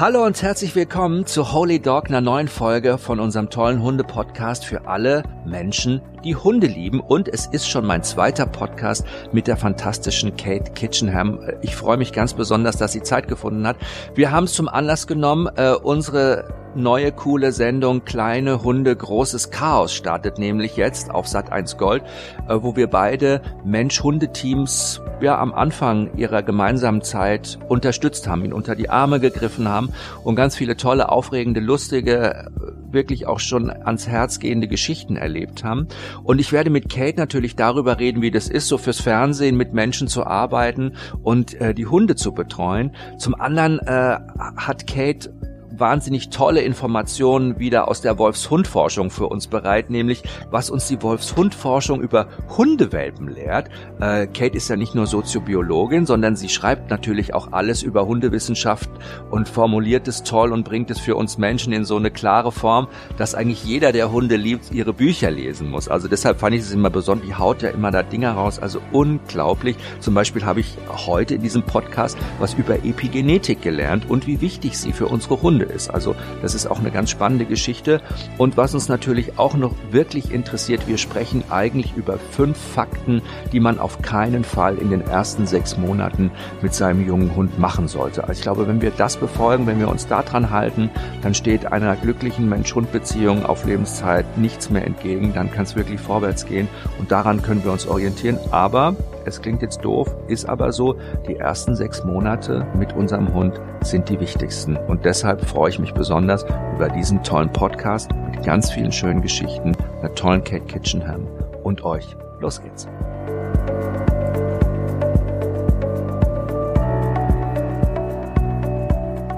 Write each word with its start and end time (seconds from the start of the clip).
Hallo 0.00 0.24
und 0.24 0.40
herzlich 0.44 0.76
willkommen 0.76 1.26
zu 1.26 1.52
Holy 1.52 1.80
Dog, 1.80 2.06
einer 2.06 2.20
neuen 2.20 2.46
Folge 2.46 2.98
von 2.98 3.18
unserem 3.18 3.50
tollen 3.50 3.82
Hunde-Podcast 3.82 4.64
für 4.64 4.86
alle 4.86 5.24
Menschen, 5.48 6.00
die 6.24 6.36
Hunde 6.36 6.66
lieben. 6.66 7.00
Und 7.00 7.28
es 7.28 7.46
ist 7.46 7.68
schon 7.68 7.86
mein 7.86 8.02
zweiter 8.02 8.46
Podcast 8.46 9.04
mit 9.32 9.46
der 9.46 9.56
fantastischen 9.56 10.36
Kate 10.36 10.72
Kitchenham. 10.72 11.40
Ich 11.62 11.76
freue 11.76 11.96
mich 11.96 12.12
ganz 12.12 12.34
besonders, 12.34 12.76
dass 12.76 12.92
sie 12.92 13.02
Zeit 13.02 13.28
gefunden 13.28 13.66
hat. 13.66 13.76
Wir 14.14 14.30
haben 14.30 14.44
es 14.44 14.52
zum 14.52 14.68
Anlass 14.68 15.06
genommen, 15.06 15.48
äh, 15.56 15.72
unsere 15.72 16.44
neue 16.74 17.12
coole 17.12 17.52
Sendung 17.52 18.04
Kleine 18.04 18.62
Hunde, 18.62 18.94
großes 18.94 19.50
Chaos 19.50 19.92
startet 19.92 20.38
nämlich 20.38 20.76
jetzt 20.76 21.10
auf 21.10 21.26
Sat 21.26 21.50
1 21.52 21.76
Gold, 21.76 22.02
äh, 22.48 22.54
wo 22.60 22.76
wir 22.76 22.88
beide 22.88 23.42
Mensch-Hunde-Teams 23.64 25.00
ja 25.20 25.38
am 25.38 25.52
Anfang 25.52 26.16
ihrer 26.16 26.42
gemeinsamen 26.42 27.02
Zeit 27.02 27.58
unterstützt 27.68 28.28
haben, 28.28 28.44
ihn 28.44 28.52
unter 28.52 28.76
die 28.76 28.90
Arme 28.90 29.20
gegriffen 29.20 29.68
haben 29.68 29.92
und 30.24 30.36
ganz 30.36 30.56
viele 30.56 30.76
tolle, 30.76 31.10
aufregende, 31.10 31.60
lustige, 31.60 32.50
wirklich 32.92 33.26
auch 33.26 33.40
schon 33.40 33.70
ans 33.70 34.08
Herz 34.08 34.38
gehende 34.38 34.68
Geschichten 34.68 35.16
erlebt 35.16 35.64
haben. 35.64 35.88
Und 36.22 36.40
ich 36.40 36.52
werde 36.52 36.70
mit 36.70 36.88
Kate 36.88 37.18
natürlich 37.18 37.56
darüber 37.56 37.98
reden, 37.98 38.22
wie 38.22 38.30
das 38.30 38.48
ist, 38.48 38.68
so 38.68 38.78
fürs 38.78 39.00
Fernsehen 39.00 39.56
mit 39.56 39.72
Menschen 39.72 40.08
zu 40.08 40.26
arbeiten 40.26 40.92
und 41.22 41.54
äh, 41.60 41.74
die 41.74 41.86
Hunde 41.86 42.16
zu 42.16 42.32
betreuen. 42.32 42.92
Zum 43.18 43.34
anderen 43.34 43.78
äh, 43.80 44.18
hat 44.56 44.86
Kate 44.86 45.32
wahnsinnig 45.80 46.30
tolle 46.30 46.60
Informationen 46.60 47.58
wieder 47.58 47.88
aus 47.88 48.00
der 48.00 48.18
Wolfshundforschung 48.18 49.10
für 49.10 49.26
uns 49.26 49.46
bereit, 49.46 49.90
nämlich 49.90 50.22
was 50.50 50.70
uns 50.70 50.88
die 50.88 51.02
Wolfshundforschung 51.02 52.00
über 52.00 52.28
Hundewelpen 52.56 53.28
lehrt. 53.28 53.68
Äh, 54.00 54.26
Kate 54.26 54.56
ist 54.56 54.68
ja 54.68 54.76
nicht 54.76 54.94
nur 54.94 55.06
Soziobiologin, 55.06 56.06
sondern 56.06 56.36
sie 56.36 56.48
schreibt 56.48 56.90
natürlich 56.90 57.34
auch 57.34 57.52
alles 57.52 57.82
über 57.82 58.06
Hundewissenschaft 58.06 58.90
und 59.30 59.48
formuliert 59.48 60.08
es 60.08 60.22
toll 60.22 60.52
und 60.52 60.64
bringt 60.64 60.90
es 60.90 60.98
für 60.98 61.16
uns 61.16 61.38
Menschen 61.38 61.72
in 61.72 61.84
so 61.84 61.96
eine 61.96 62.10
klare 62.10 62.52
Form, 62.52 62.88
dass 63.16 63.34
eigentlich 63.34 63.64
jeder, 63.64 63.92
der 63.92 64.12
Hunde 64.12 64.36
liebt, 64.36 64.72
ihre 64.72 64.92
Bücher 64.92 65.30
lesen 65.30 65.70
muss. 65.70 65.88
Also 65.88 66.08
deshalb 66.08 66.40
fand 66.40 66.54
ich 66.54 66.62
es 66.62 66.72
immer 66.72 66.90
besonders, 66.90 67.26
die 67.26 67.34
haut 67.34 67.62
ja 67.62 67.70
immer 67.70 67.90
da 67.90 68.02
Dinger 68.02 68.32
raus, 68.32 68.58
also 68.58 68.80
unglaublich. 68.92 69.76
Zum 70.00 70.14
Beispiel 70.14 70.44
habe 70.44 70.60
ich 70.60 70.76
heute 71.06 71.34
in 71.34 71.42
diesem 71.42 71.62
Podcast 71.62 72.18
was 72.38 72.54
über 72.54 72.84
Epigenetik 72.84 73.62
gelernt 73.62 74.08
und 74.08 74.26
wie 74.26 74.40
wichtig 74.40 74.78
sie 74.78 74.92
für 74.92 75.06
unsere 75.06 75.40
Hunde 75.42 75.67
ist. 75.70 75.90
Also 75.90 76.14
das 76.42 76.54
ist 76.54 76.66
auch 76.66 76.80
eine 76.80 76.90
ganz 76.90 77.10
spannende 77.10 77.44
Geschichte. 77.44 78.00
Und 78.36 78.56
was 78.56 78.74
uns 78.74 78.88
natürlich 78.88 79.38
auch 79.38 79.54
noch 79.54 79.74
wirklich 79.90 80.32
interessiert, 80.32 80.86
wir 80.86 80.98
sprechen 80.98 81.44
eigentlich 81.50 81.96
über 81.96 82.18
fünf 82.18 82.58
Fakten, 82.58 83.22
die 83.52 83.60
man 83.60 83.78
auf 83.78 84.02
keinen 84.02 84.44
Fall 84.44 84.78
in 84.78 84.90
den 84.90 85.00
ersten 85.00 85.46
sechs 85.46 85.76
Monaten 85.76 86.30
mit 86.62 86.74
seinem 86.74 87.06
jungen 87.06 87.34
Hund 87.34 87.58
machen 87.58 87.88
sollte. 87.88 88.22
Also 88.22 88.32
ich 88.32 88.42
glaube, 88.42 88.66
wenn 88.68 88.80
wir 88.80 88.90
das 88.90 89.16
befolgen, 89.16 89.66
wenn 89.66 89.78
wir 89.78 89.88
uns 89.88 90.06
daran 90.06 90.50
halten, 90.50 90.90
dann 91.22 91.34
steht 91.34 91.66
einer 91.72 91.96
glücklichen 91.96 92.48
Mensch-Hund-Beziehung 92.48 93.44
auf 93.46 93.64
Lebenszeit 93.64 94.38
nichts 94.38 94.70
mehr 94.70 94.86
entgegen. 94.86 95.32
Dann 95.34 95.50
kann 95.50 95.64
es 95.64 95.76
wirklich 95.76 96.00
vorwärts 96.00 96.46
gehen 96.46 96.68
und 96.98 97.12
daran 97.12 97.42
können 97.42 97.64
wir 97.64 97.72
uns 97.72 97.86
orientieren. 97.86 98.38
Aber 98.50 98.96
es 99.24 99.42
klingt 99.42 99.62
jetzt 99.62 99.84
doof, 99.84 100.14
ist 100.26 100.48
aber 100.48 100.72
so, 100.72 100.96
die 101.28 101.36
ersten 101.36 101.76
sechs 101.76 102.02
Monate 102.04 102.66
mit 102.76 102.94
unserem 102.94 103.34
Hund 103.34 103.60
sind 103.82 104.08
die 104.08 104.20
wichtigsten. 104.20 104.76
Und 104.76 105.04
deshalb 105.04 105.44
freue 105.58 105.70
ich 105.70 105.80
mich 105.80 105.92
besonders 105.92 106.44
über 106.76 106.88
diesen 106.88 107.20
tollen 107.24 107.52
Podcast 107.52 108.12
mit 108.30 108.44
ganz 108.44 108.70
vielen 108.70 108.92
schönen 108.92 109.22
Geschichten, 109.22 109.76
einer 109.98 110.14
tollen 110.14 110.44
Kate 110.44 110.64
Kitchenham 110.66 111.26
und 111.64 111.82
euch. 111.82 112.06
Los 112.38 112.62
geht's. 112.62 112.86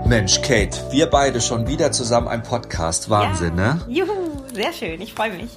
Mensch, 0.04 0.42
Kate, 0.42 0.78
wir 0.90 1.06
beide 1.06 1.40
schon 1.40 1.66
wieder 1.66 1.90
zusammen 1.90 2.28
ein 2.28 2.42
Podcast. 2.42 3.08
Wahnsinn, 3.08 3.56
ja. 3.56 3.74
ne? 3.76 3.80
Juhu, 3.88 4.19
sehr 4.60 4.72
schön, 4.74 5.00
ich 5.00 5.14
freue 5.14 5.32
mich. 5.32 5.50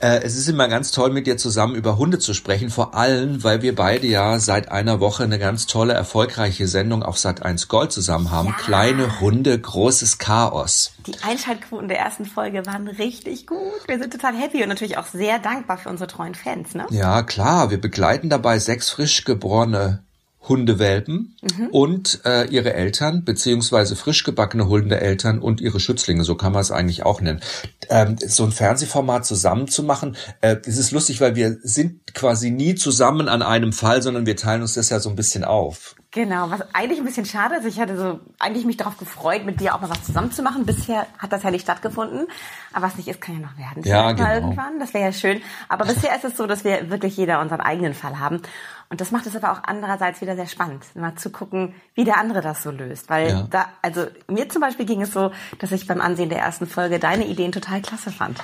Äh, 0.00 0.22
es 0.24 0.36
ist 0.36 0.48
immer 0.48 0.66
ganz 0.66 0.90
toll, 0.90 1.10
mit 1.10 1.28
dir 1.28 1.36
zusammen 1.36 1.76
über 1.76 1.98
Hunde 1.98 2.18
zu 2.18 2.34
sprechen, 2.34 2.68
vor 2.68 2.94
allem, 2.94 3.44
weil 3.44 3.62
wir 3.62 3.76
beide 3.76 4.08
ja 4.08 4.40
seit 4.40 4.72
einer 4.72 4.98
Woche 4.98 5.22
eine 5.22 5.38
ganz 5.38 5.66
tolle, 5.66 5.92
erfolgreiche 5.92 6.66
Sendung 6.66 7.04
auf 7.04 7.16
Sat 7.16 7.42
1 7.42 7.68
Gold 7.68 7.92
zusammen 7.92 8.32
haben. 8.32 8.48
Ja. 8.48 8.54
Kleine 8.54 9.20
Hunde, 9.20 9.56
großes 9.56 10.18
Chaos. 10.18 10.92
Die 11.06 11.14
Einschaltquoten 11.22 11.86
der 11.86 12.00
ersten 12.00 12.24
Folge 12.24 12.66
waren 12.66 12.88
richtig 12.88 13.46
gut. 13.46 13.86
Wir 13.86 14.00
sind 14.00 14.12
total 14.12 14.34
happy 14.34 14.62
und 14.62 14.68
natürlich 14.68 14.98
auch 14.98 15.06
sehr 15.06 15.38
dankbar 15.38 15.78
für 15.78 15.88
unsere 15.88 16.08
treuen 16.08 16.34
Fans, 16.34 16.74
ne? 16.74 16.86
Ja, 16.90 17.22
klar. 17.22 17.70
Wir 17.70 17.80
begleiten 17.80 18.30
dabei 18.30 18.58
sechs 18.58 18.90
frisch 18.90 19.24
geborene 19.24 20.02
Hundewelpen 20.48 21.36
mhm. 21.42 21.66
und 21.68 22.20
äh, 22.24 22.46
ihre 22.48 22.72
Eltern, 22.72 23.24
beziehungsweise 23.24 23.94
frisch 23.94 24.24
gebackene 24.24 24.68
Hundeeltern 24.68 25.38
und 25.38 25.60
ihre 25.60 25.80
Schützlinge, 25.80 26.24
so 26.24 26.34
kann 26.34 26.52
man 26.52 26.62
es 26.62 26.70
eigentlich 26.70 27.04
auch 27.04 27.20
nennen. 27.20 27.40
Ähm, 27.88 28.16
so 28.18 28.44
ein 28.44 28.52
Fernsehformat 28.52 29.26
zusammenzumachen, 29.26 30.16
äh, 30.40 30.56
es 30.66 30.78
ist 30.78 30.92
lustig, 30.92 31.20
weil 31.20 31.36
wir 31.36 31.58
sind 31.62 32.14
quasi 32.14 32.50
nie 32.50 32.74
zusammen 32.74 33.28
an 33.28 33.42
einem 33.42 33.72
Fall, 33.72 34.00
sondern 34.02 34.24
wir 34.24 34.36
teilen 34.36 34.62
uns 34.62 34.74
das 34.74 34.88
ja 34.88 34.98
so 34.98 35.10
ein 35.10 35.16
bisschen 35.16 35.44
auf. 35.44 35.94
Genau, 36.12 36.50
was 36.50 36.62
eigentlich 36.74 36.98
ein 36.98 37.04
bisschen 37.04 37.24
schade 37.24 37.56
ist. 37.56 37.66
Ich 37.66 37.78
hatte 37.78 37.96
so 37.96 38.18
eigentlich 38.40 38.64
mich 38.64 38.76
darauf 38.76 38.96
gefreut, 38.96 39.44
mit 39.44 39.60
dir 39.60 39.76
auch 39.76 39.80
mal 39.80 39.90
was 39.90 40.02
zusammenzumachen. 40.02 40.66
Bisher 40.66 41.06
hat 41.18 41.32
das 41.32 41.44
ja 41.44 41.52
nicht 41.52 41.62
stattgefunden. 41.62 42.26
Aber 42.72 42.86
was 42.86 42.96
nicht 42.96 43.06
ist, 43.06 43.20
kann 43.20 43.36
ja 43.36 43.46
noch 43.46 43.56
werden. 43.56 43.84
Ja, 43.84 44.10
genau. 44.10 44.34
Irgendwann. 44.34 44.80
Das 44.80 44.92
wäre 44.92 45.04
ja 45.04 45.12
schön. 45.12 45.40
Aber 45.68 45.84
bisher 45.86 46.16
ist 46.16 46.24
es 46.24 46.36
so, 46.36 46.48
dass 46.48 46.64
wir 46.64 46.90
wirklich 46.90 47.16
jeder 47.16 47.40
unseren 47.40 47.60
eigenen 47.60 47.94
Fall 47.94 48.18
haben. 48.18 48.42
Und 48.90 49.00
das 49.00 49.12
macht 49.12 49.24
es 49.26 49.36
aber 49.36 49.52
auch 49.52 49.62
andererseits 49.62 50.20
wieder 50.20 50.34
sehr 50.34 50.48
spannend, 50.48 50.84
mal 50.96 51.14
zu 51.14 51.30
gucken, 51.30 51.74
wie 51.94 52.02
der 52.04 52.18
andere 52.18 52.40
das 52.40 52.64
so 52.64 52.72
löst. 52.72 53.08
Weil 53.08 53.28
ja. 53.28 53.46
da, 53.48 53.68
also 53.82 54.06
mir 54.26 54.48
zum 54.48 54.60
Beispiel 54.60 54.84
ging 54.84 55.00
es 55.00 55.12
so, 55.12 55.30
dass 55.60 55.70
ich 55.70 55.86
beim 55.86 56.00
Ansehen 56.00 56.28
der 56.28 56.40
ersten 56.40 56.66
Folge 56.66 56.98
deine 56.98 57.26
Ideen 57.26 57.52
total 57.52 57.80
klasse 57.82 58.10
fand. 58.10 58.40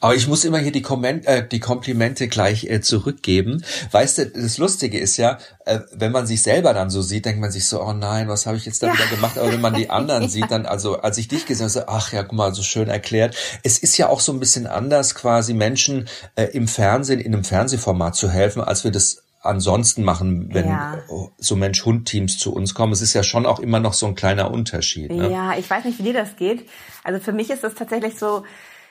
Aber 0.00 0.14
ich 0.14 0.28
muss 0.28 0.44
immer 0.44 0.58
hier 0.58 0.70
die, 0.70 0.82
Komment, 0.82 1.24
äh, 1.24 1.48
die 1.48 1.60
Komplimente 1.60 2.28
gleich 2.28 2.64
äh, 2.64 2.82
zurückgeben. 2.82 3.64
Weißt 3.90 4.18
du, 4.18 4.26
das 4.26 4.58
Lustige 4.58 4.98
ist 4.98 5.16
ja, 5.16 5.38
äh, 5.64 5.78
wenn 5.92 6.12
man 6.12 6.26
sich 6.26 6.42
selber 6.42 6.74
dann 6.74 6.90
so 6.90 7.00
sieht, 7.00 7.24
denkt 7.24 7.40
man 7.40 7.50
sich 7.50 7.66
so, 7.66 7.82
oh 7.82 7.94
nein, 7.94 8.28
was 8.28 8.44
habe 8.44 8.58
ich 8.58 8.66
jetzt 8.66 8.82
da 8.82 8.88
ja. 8.88 8.92
wieder 8.92 9.06
gemacht? 9.06 9.38
Aber 9.38 9.50
wenn 9.50 9.62
man 9.62 9.72
die 9.72 9.88
anderen 9.98 10.28
sieht, 10.28 10.50
dann, 10.50 10.66
also 10.66 11.00
als 11.00 11.16
ich 11.16 11.28
dich 11.28 11.46
gesehen 11.46 11.64
habe, 11.64 11.72
so, 11.72 11.86
ach 11.86 12.12
ja, 12.12 12.22
guck 12.22 12.36
mal, 12.36 12.54
so 12.54 12.62
schön 12.62 12.88
erklärt. 12.88 13.34
Es 13.62 13.78
ist 13.78 13.96
ja 13.96 14.10
auch 14.10 14.20
so 14.20 14.30
ein 14.32 14.40
bisschen 14.40 14.66
anders, 14.66 15.14
quasi 15.14 15.54
Menschen 15.54 16.06
äh, 16.36 16.44
im 16.52 16.68
Fernsehen, 16.68 17.18
in 17.18 17.32
einem 17.32 17.44
Fernsehformat 17.44 18.14
zu 18.14 18.28
helfen, 18.28 18.60
als 18.60 18.84
wir 18.84 18.90
das 18.90 19.23
ansonsten 19.44 20.04
machen, 20.04 20.52
wenn 20.52 20.68
ja. 20.68 20.98
so 21.38 21.56
Mensch-Hund-Teams 21.56 22.38
zu 22.38 22.54
uns 22.54 22.74
kommen. 22.74 22.92
Es 22.92 23.02
ist 23.02 23.14
ja 23.14 23.22
schon 23.22 23.46
auch 23.46 23.60
immer 23.60 23.80
noch 23.80 23.92
so 23.92 24.06
ein 24.06 24.14
kleiner 24.14 24.50
Unterschied. 24.50 25.12
Ne? 25.12 25.30
Ja, 25.30 25.56
ich 25.56 25.68
weiß 25.68 25.84
nicht, 25.84 25.98
wie 25.98 26.04
dir 26.04 26.14
das 26.14 26.36
geht. 26.36 26.68
Also 27.02 27.20
für 27.20 27.32
mich 27.32 27.50
ist 27.50 27.64
es 27.64 27.74
tatsächlich 27.74 28.18
so, 28.18 28.44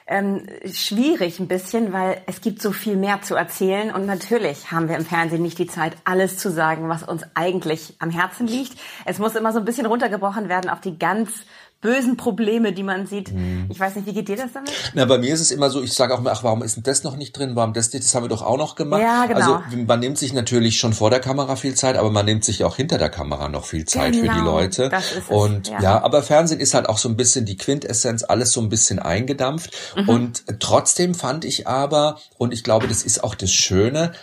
ähm, 0.05 0.45
schwierig 0.65 1.39
ein 1.39 1.47
bisschen, 1.47 1.93
weil 1.93 2.21
es 2.27 2.41
gibt 2.41 2.61
so 2.61 2.71
viel 2.71 2.97
mehr 2.97 3.21
zu 3.21 3.35
erzählen 3.35 3.93
und 3.93 4.05
natürlich 4.05 4.71
haben 4.71 4.89
wir 4.89 4.97
im 4.97 5.05
Fernsehen 5.05 5.41
nicht 5.41 5.59
die 5.59 5.67
Zeit, 5.67 5.95
alles 6.03 6.37
zu 6.37 6.51
sagen, 6.51 6.89
was 6.89 7.03
uns 7.03 7.23
eigentlich 7.35 7.95
am 7.99 8.09
Herzen 8.09 8.47
liegt. 8.47 8.77
Es 9.05 9.19
muss 9.19 9.35
immer 9.35 9.53
so 9.53 9.59
ein 9.59 9.65
bisschen 9.65 9.85
runtergebrochen 9.85 10.49
werden 10.49 10.69
auf 10.69 10.81
die 10.81 10.99
ganz 10.99 11.45
bösen 11.83 12.17
Probleme, 12.17 12.71
die 12.71 12.81
man 12.81 13.05
sieht. 13.05 13.31
Mhm. 13.31 13.67
Ich 13.69 13.79
weiß 13.79 13.95
nicht, 13.95 14.07
wie 14.07 14.13
geht 14.13 14.29
dir 14.29 14.37
das 14.37 14.53
damit? 14.53 14.71
Na, 14.95 15.05
bei 15.05 15.17
mir 15.19 15.33
ist 15.33 15.41
es 15.41 15.51
immer 15.51 15.69
so, 15.69 15.83
ich 15.83 15.93
sage 15.93 16.15
auch 16.15 16.21
mal, 16.21 16.31
ach, 16.31 16.43
warum 16.43 16.63
ist 16.63 16.77
denn 16.77 16.83
das 16.83 17.03
noch 17.03 17.17
nicht 17.17 17.37
drin? 17.37 17.55
Warum 17.55 17.73
das 17.73 17.91
nicht? 17.93 18.05
Das 18.05 18.15
haben 18.15 18.23
wir 18.23 18.29
doch 18.29 18.41
auch 18.41 18.57
noch 18.57 18.75
gemacht. 18.75 19.01
Ja, 19.01 19.25
genau. 19.25 19.55
Also 19.55 19.77
man 19.85 19.99
nimmt 19.99 20.17
sich 20.17 20.33
natürlich 20.33 20.79
schon 20.79 20.93
vor 20.93 21.09
der 21.09 21.19
Kamera 21.19 21.57
viel 21.57 21.75
Zeit, 21.75 21.97
aber 21.97 22.09
man 22.09 22.25
nimmt 22.25 22.45
sich 22.45 22.63
auch 22.63 22.77
hinter 22.77 22.97
der 22.97 23.09
Kamera 23.09 23.49
noch 23.49 23.65
viel 23.65 23.85
Zeit 23.85 24.13
genau, 24.13 24.23
für 24.23 24.29
die 24.29 24.39
genau, 24.39 24.51
Leute. 24.51 24.89
Das 24.89 25.11
ist 25.11 25.17
es, 25.17 25.29
und 25.29 25.67
ja. 25.67 25.81
ja. 25.81 26.03
aber 26.03 26.23
Fernsehen 26.23 26.61
ist 26.61 26.73
halt 26.73 26.87
auch 26.87 26.97
so 26.97 27.09
ein 27.09 27.17
bisschen 27.17 27.45
die 27.45 27.57
Quintessenz, 27.57 28.23
alles 28.23 28.53
so 28.53 28.61
ein 28.61 28.69
bisschen 28.69 28.99
eingedampft. 28.99 29.75
Mhm. 29.97 30.09
Und 30.09 30.43
trotzdem 30.59 31.13
fand 31.13 31.43
ich 31.43 31.67
aber, 31.67 32.17
und 32.37 32.53
ich 32.53 32.63
glaube, 32.63 32.87
das 32.87 33.03
ist 33.03 33.23
auch 33.23 33.35
das 33.35 33.51
Schöne, 33.51 34.13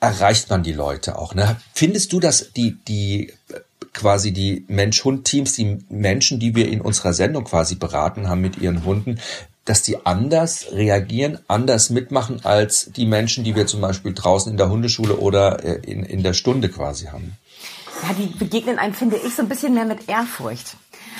erreicht 0.00 0.50
man 0.50 0.62
die 0.62 0.72
Leute 0.72 1.16
auch. 1.16 1.34
Ne? 1.34 1.56
Findest 1.72 2.12
du, 2.12 2.20
dass 2.20 2.52
die, 2.52 2.76
die 2.88 3.32
quasi 3.94 4.32
die 4.32 4.64
Mensch-Hund-Teams, 4.68 5.54
die 5.54 5.78
Menschen, 5.88 6.38
die 6.38 6.54
wir 6.54 6.68
in 6.68 6.80
unserer 6.80 7.14
Sendung 7.14 7.44
quasi 7.44 7.76
beraten 7.76 8.28
haben 8.28 8.40
mit 8.40 8.58
ihren 8.58 8.84
Hunden, 8.84 9.20
dass 9.64 9.82
die 9.82 10.04
anders 10.04 10.66
reagieren, 10.72 11.38
anders 11.48 11.88
mitmachen 11.88 12.44
als 12.44 12.90
die 12.92 13.06
Menschen, 13.06 13.44
die 13.44 13.56
wir 13.56 13.66
zum 13.66 13.80
Beispiel 13.80 14.12
draußen 14.12 14.50
in 14.52 14.58
der 14.58 14.68
Hundeschule 14.68 15.16
oder 15.16 15.64
äh, 15.64 15.90
in, 15.90 16.02
in 16.02 16.22
der 16.22 16.34
Stunde 16.34 16.68
quasi 16.68 17.06
haben. 17.06 17.36
Ja, 18.02 18.14
die 18.14 18.26
begegnen 18.26 18.78
einem, 18.78 18.92
finde 18.92 19.16
ich, 19.16 19.34
so 19.34 19.42
ein 19.42 19.48
bisschen 19.48 19.72
mehr 19.72 19.86
mit 19.86 20.08
Ehrfurcht. 20.08 20.76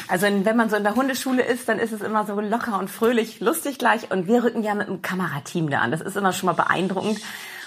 Also 0.09 0.27
wenn 0.27 0.57
man 0.57 0.69
so 0.69 0.77
in 0.77 0.83
der 0.83 0.97
Hundeschule 0.97 1.43
ist, 1.43 1.69
dann 1.69 1.79
ist 1.79 1.93
es 1.93 2.03
immer 2.03 2.27
so 2.27 2.39
locker 2.39 2.79
und 2.79 2.91
fröhlich, 2.91 3.41
lustig 3.41 3.79
gleich. 3.79 4.11
Und 4.11 4.27
wir 4.27 4.45
rücken 4.45 4.63
ja 4.63 4.75
mit 4.75 4.89
einem 4.89 5.01
Kamerateam 5.01 5.71
da 5.71 5.79
an. 5.79 5.93
Das 5.93 6.03
ist 6.03 6.17
immer 6.17 6.33
schon 6.33 6.49
mal 6.49 6.53
beeindruckend. 6.53 7.21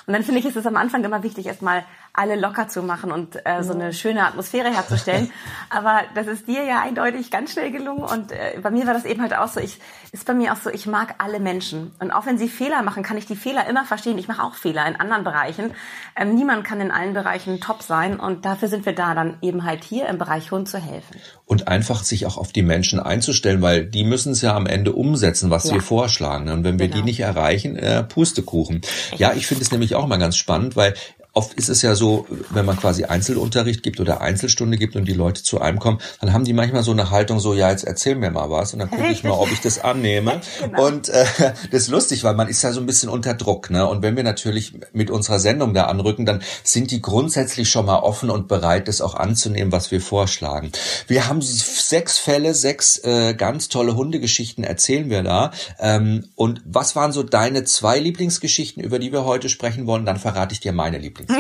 Und 0.06 0.14
dann 0.14 0.24
finde 0.24 0.40
ich, 0.40 0.46
ist 0.46 0.56
es 0.56 0.66
am 0.66 0.78
Anfang 0.78 1.04
immer 1.04 1.24
wichtig, 1.24 1.48
erstmal 1.48 1.84
alle 2.18 2.36
locker 2.36 2.68
zu 2.68 2.82
machen 2.82 3.12
und 3.12 3.38
äh, 3.46 3.64
so 3.64 3.74
eine 3.74 3.94
schöne 3.94 4.26
Atmosphäre 4.26 4.74
herzustellen. 4.74 5.32
Aber 5.70 6.02
das 6.16 6.28
ist 6.28 6.48
dir 6.48 6.64
ja 6.64 6.82
eindeutig 6.82 7.30
ganz 7.32 7.54
schnell 7.54 7.72
gelungen 7.72 8.04
und 8.04 8.32
äh, 8.32 8.60
bei 8.62 8.72
mir 8.72 8.88
war 8.88 8.94
das 8.94 9.06
eben 9.06 9.22
halt 9.22 9.36
auch 9.36 9.48
so. 9.48 9.60
Ich 9.60 9.80
ist 10.12 10.26
bei 10.26 10.34
mir 10.34 10.54
auch 10.54 10.58
so, 10.58 10.70
ich 10.70 10.88
mag 10.88 11.16
alle 11.20 11.40
Menschen 11.40 11.92
und 12.00 12.12
auch 12.12 12.26
wenn 12.26 12.38
sie 12.38 12.48
Fehler 12.48 12.82
machen, 12.82 13.04
kann 13.04 13.18
ich 13.18 13.26
die 13.26 13.36
Fehler 13.36 13.68
immer 13.68 13.86
verstehen. 13.86 14.18
Ich 14.18 14.28
mache 14.28 14.42
auch 14.42 14.56
Fehler 14.56 14.88
in 14.88 14.96
anderen 14.96 15.24
Bereichen. 15.24 15.72
Ähm, 16.16 16.34
niemand 16.34 16.64
kann 16.64 16.82
in 16.82 16.92
allen 16.92 17.14
Bereichen 17.14 17.60
top 17.60 17.84
sein 17.84 18.20
und 18.20 18.46
dafür 18.46 18.68
sind 18.68 18.86
wir 18.86 18.94
da, 18.94 19.14
dann 19.14 19.38
eben 19.42 19.64
halt 19.64 19.84
hier 19.84 20.08
im 20.08 20.18
Bereich 20.18 20.52
Hund 20.52 20.68
zu 20.70 20.80
helfen. 20.80 21.18
Und 21.46 21.68
einfach 21.68 22.04
sich 22.04 22.26
auch 22.26 22.38
auf 22.38 22.52
die 22.52 22.64
Menschen 22.64 23.00
einzustellen, 23.00 23.62
weil 23.62 23.86
die 23.86 24.04
müssen 24.04 24.32
es 24.32 24.42
ja 24.42 24.56
am 24.56 24.66
Ende 24.66 24.94
umsetzen, 24.94 25.52
was 25.52 25.66
ja. 25.66 25.76
wir 25.76 25.82
vorschlagen. 25.82 26.50
Und 26.50 26.64
wenn 26.64 26.80
wir 26.80 26.88
genau. 26.88 27.02
die 27.02 27.04
nicht 27.04 27.20
erreichen, 27.20 27.76
äh, 27.78 28.04
Pustekuchen. 28.04 28.82
Ja, 29.18 29.34
ich 29.34 29.46
finde 29.48 29.64
es 29.64 29.72
nämlich 29.72 29.96
auch 29.96 30.08
mal 30.08 30.18
ganz 30.18 30.36
spannend, 30.36 30.76
weil 30.76 30.94
oft 31.38 31.54
ist 31.54 31.70
es 31.70 31.84
ja 31.84 31.94
so, 31.94 32.26
wenn 32.50 32.66
man 32.66 32.78
quasi 32.78 33.04
Einzelunterricht 33.06 33.84
gibt 33.84 34.00
oder 34.00 34.22
Einzelstunde 34.22 34.76
gibt 34.76 34.96
und 34.96 35.08
die 35.08 35.14
Leute 35.14 35.44
zu 35.44 35.62
einem 35.62 35.78
kommen, 35.78 36.00
dann 36.20 36.34
haben 36.34 36.46
die 36.46 36.54
manchmal 36.54 36.82
so 36.82 36.90
eine 36.90 37.12
Haltung 37.12 37.40
so, 37.40 37.54
ja, 37.54 37.70
jetzt 37.70 37.84
erzähl 37.84 38.16
mir 38.16 38.32
mal 38.32 38.50
was 38.50 38.74
und 38.74 38.80
dann 38.80 38.90
gucke 38.90 39.12
ich 39.12 39.24
mal, 39.24 39.34
ob 39.34 39.52
ich 39.52 39.62
das 39.62 39.78
annehme. 39.78 40.42
genau. 40.60 40.88
Und 40.88 41.10
äh, 41.10 41.26
das 41.72 41.84
ist 41.84 41.90
lustig, 41.90 42.24
weil 42.24 42.34
man 42.34 42.48
ist 42.48 42.64
ja 42.64 42.72
so 42.72 42.80
ein 42.80 42.88
bisschen 42.88 43.10
unter 43.10 43.36
Druck. 43.36 43.70
Ne? 43.70 43.86
Und 43.88 44.02
wenn 44.02 44.16
wir 44.16 44.24
natürlich 44.24 44.74
mit 44.94 45.12
unserer 45.12 45.38
Sendung 45.38 45.76
da 45.76 45.84
anrücken, 45.84 46.26
dann 46.26 46.42
sind 46.64 46.90
die 46.90 47.04
grundsätzlich 47.04 47.70
schon 47.70 47.86
mal 47.86 48.00
offen 48.00 48.32
und 48.32 48.48
bereit, 48.48 48.88
das 48.88 49.00
auch 49.00 49.14
anzunehmen, 49.14 49.72
was 49.72 49.92
wir 49.92 50.02
vorschlagen. 50.02 50.72
Wir 51.06 51.28
haben 51.28 51.44
sechs 51.44 52.18
Fälle, 52.18 52.56
sechs 52.56 52.98
äh, 53.04 53.36
ganz 53.36 53.70
tolle 53.70 53.96
Hundegeschichten 53.96 54.64
erzählen 54.64 55.12
wir 55.12 55.22
da. 55.22 55.52
Ähm, 55.78 56.30
und 56.34 56.64
was 56.66 56.96
waren 56.96 57.12
so 57.12 57.22
deine 57.22 57.64
zwei 57.64 58.00
Lieblingsgeschichten, 58.00 58.82
über 58.84 58.98
die 58.98 59.12
wir 59.12 59.24
heute 59.24 59.50
sprechen 59.50 59.86
wollen? 59.86 60.04
Dann 60.04 60.18
verrate 60.18 60.54
ich 60.54 60.62
dir 60.62 60.74
meine 60.74 60.98
Lieblingsgeschichten. 60.98 61.27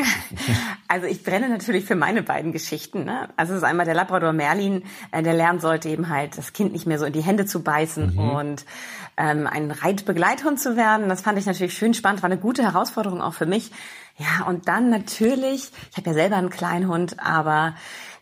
Also 0.89 1.05
ich 1.05 1.21
brenne 1.23 1.49
natürlich 1.49 1.83
für 1.83 1.95
meine 1.95 2.23
beiden 2.23 2.53
Geschichten. 2.53 3.03
Ne? 3.03 3.27
Also 3.35 3.53
es 3.53 3.59
ist 3.59 3.63
einmal 3.65 3.85
der 3.85 3.93
Labrador 3.93 4.31
Merlin, 4.31 4.83
äh, 5.11 5.21
der 5.21 5.33
lernen 5.33 5.59
sollte 5.59 5.89
eben 5.89 6.07
halt 6.07 6.37
das 6.37 6.53
Kind 6.53 6.71
nicht 6.71 6.87
mehr 6.87 6.97
so 6.97 7.05
in 7.05 7.11
die 7.11 7.21
Hände 7.21 7.45
zu 7.45 7.61
beißen 7.61 8.13
mhm. 8.13 8.29
und 8.29 8.65
ähm, 9.17 9.47
ein 9.47 9.71
Reitbegleithund 9.71 10.59
zu 10.59 10.77
werden. 10.77 11.09
Das 11.09 11.21
fand 11.21 11.37
ich 11.37 11.45
natürlich 11.45 11.73
schön 11.73 11.93
spannend, 11.93 12.23
war 12.23 12.29
eine 12.29 12.39
gute 12.39 12.63
Herausforderung 12.63 13.21
auch 13.21 13.33
für 13.33 13.45
mich. 13.45 13.71
Ja, 14.17 14.45
und 14.47 14.67
dann 14.67 14.89
natürlich, 14.89 15.71
ich 15.91 15.97
habe 15.97 16.09
ja 16.09 16.13
selber 16.13 16.37
einen 16.37 16.49
kleinen 16.49 16.87
Hund, 16.87 17.17
aber 17.19 17.75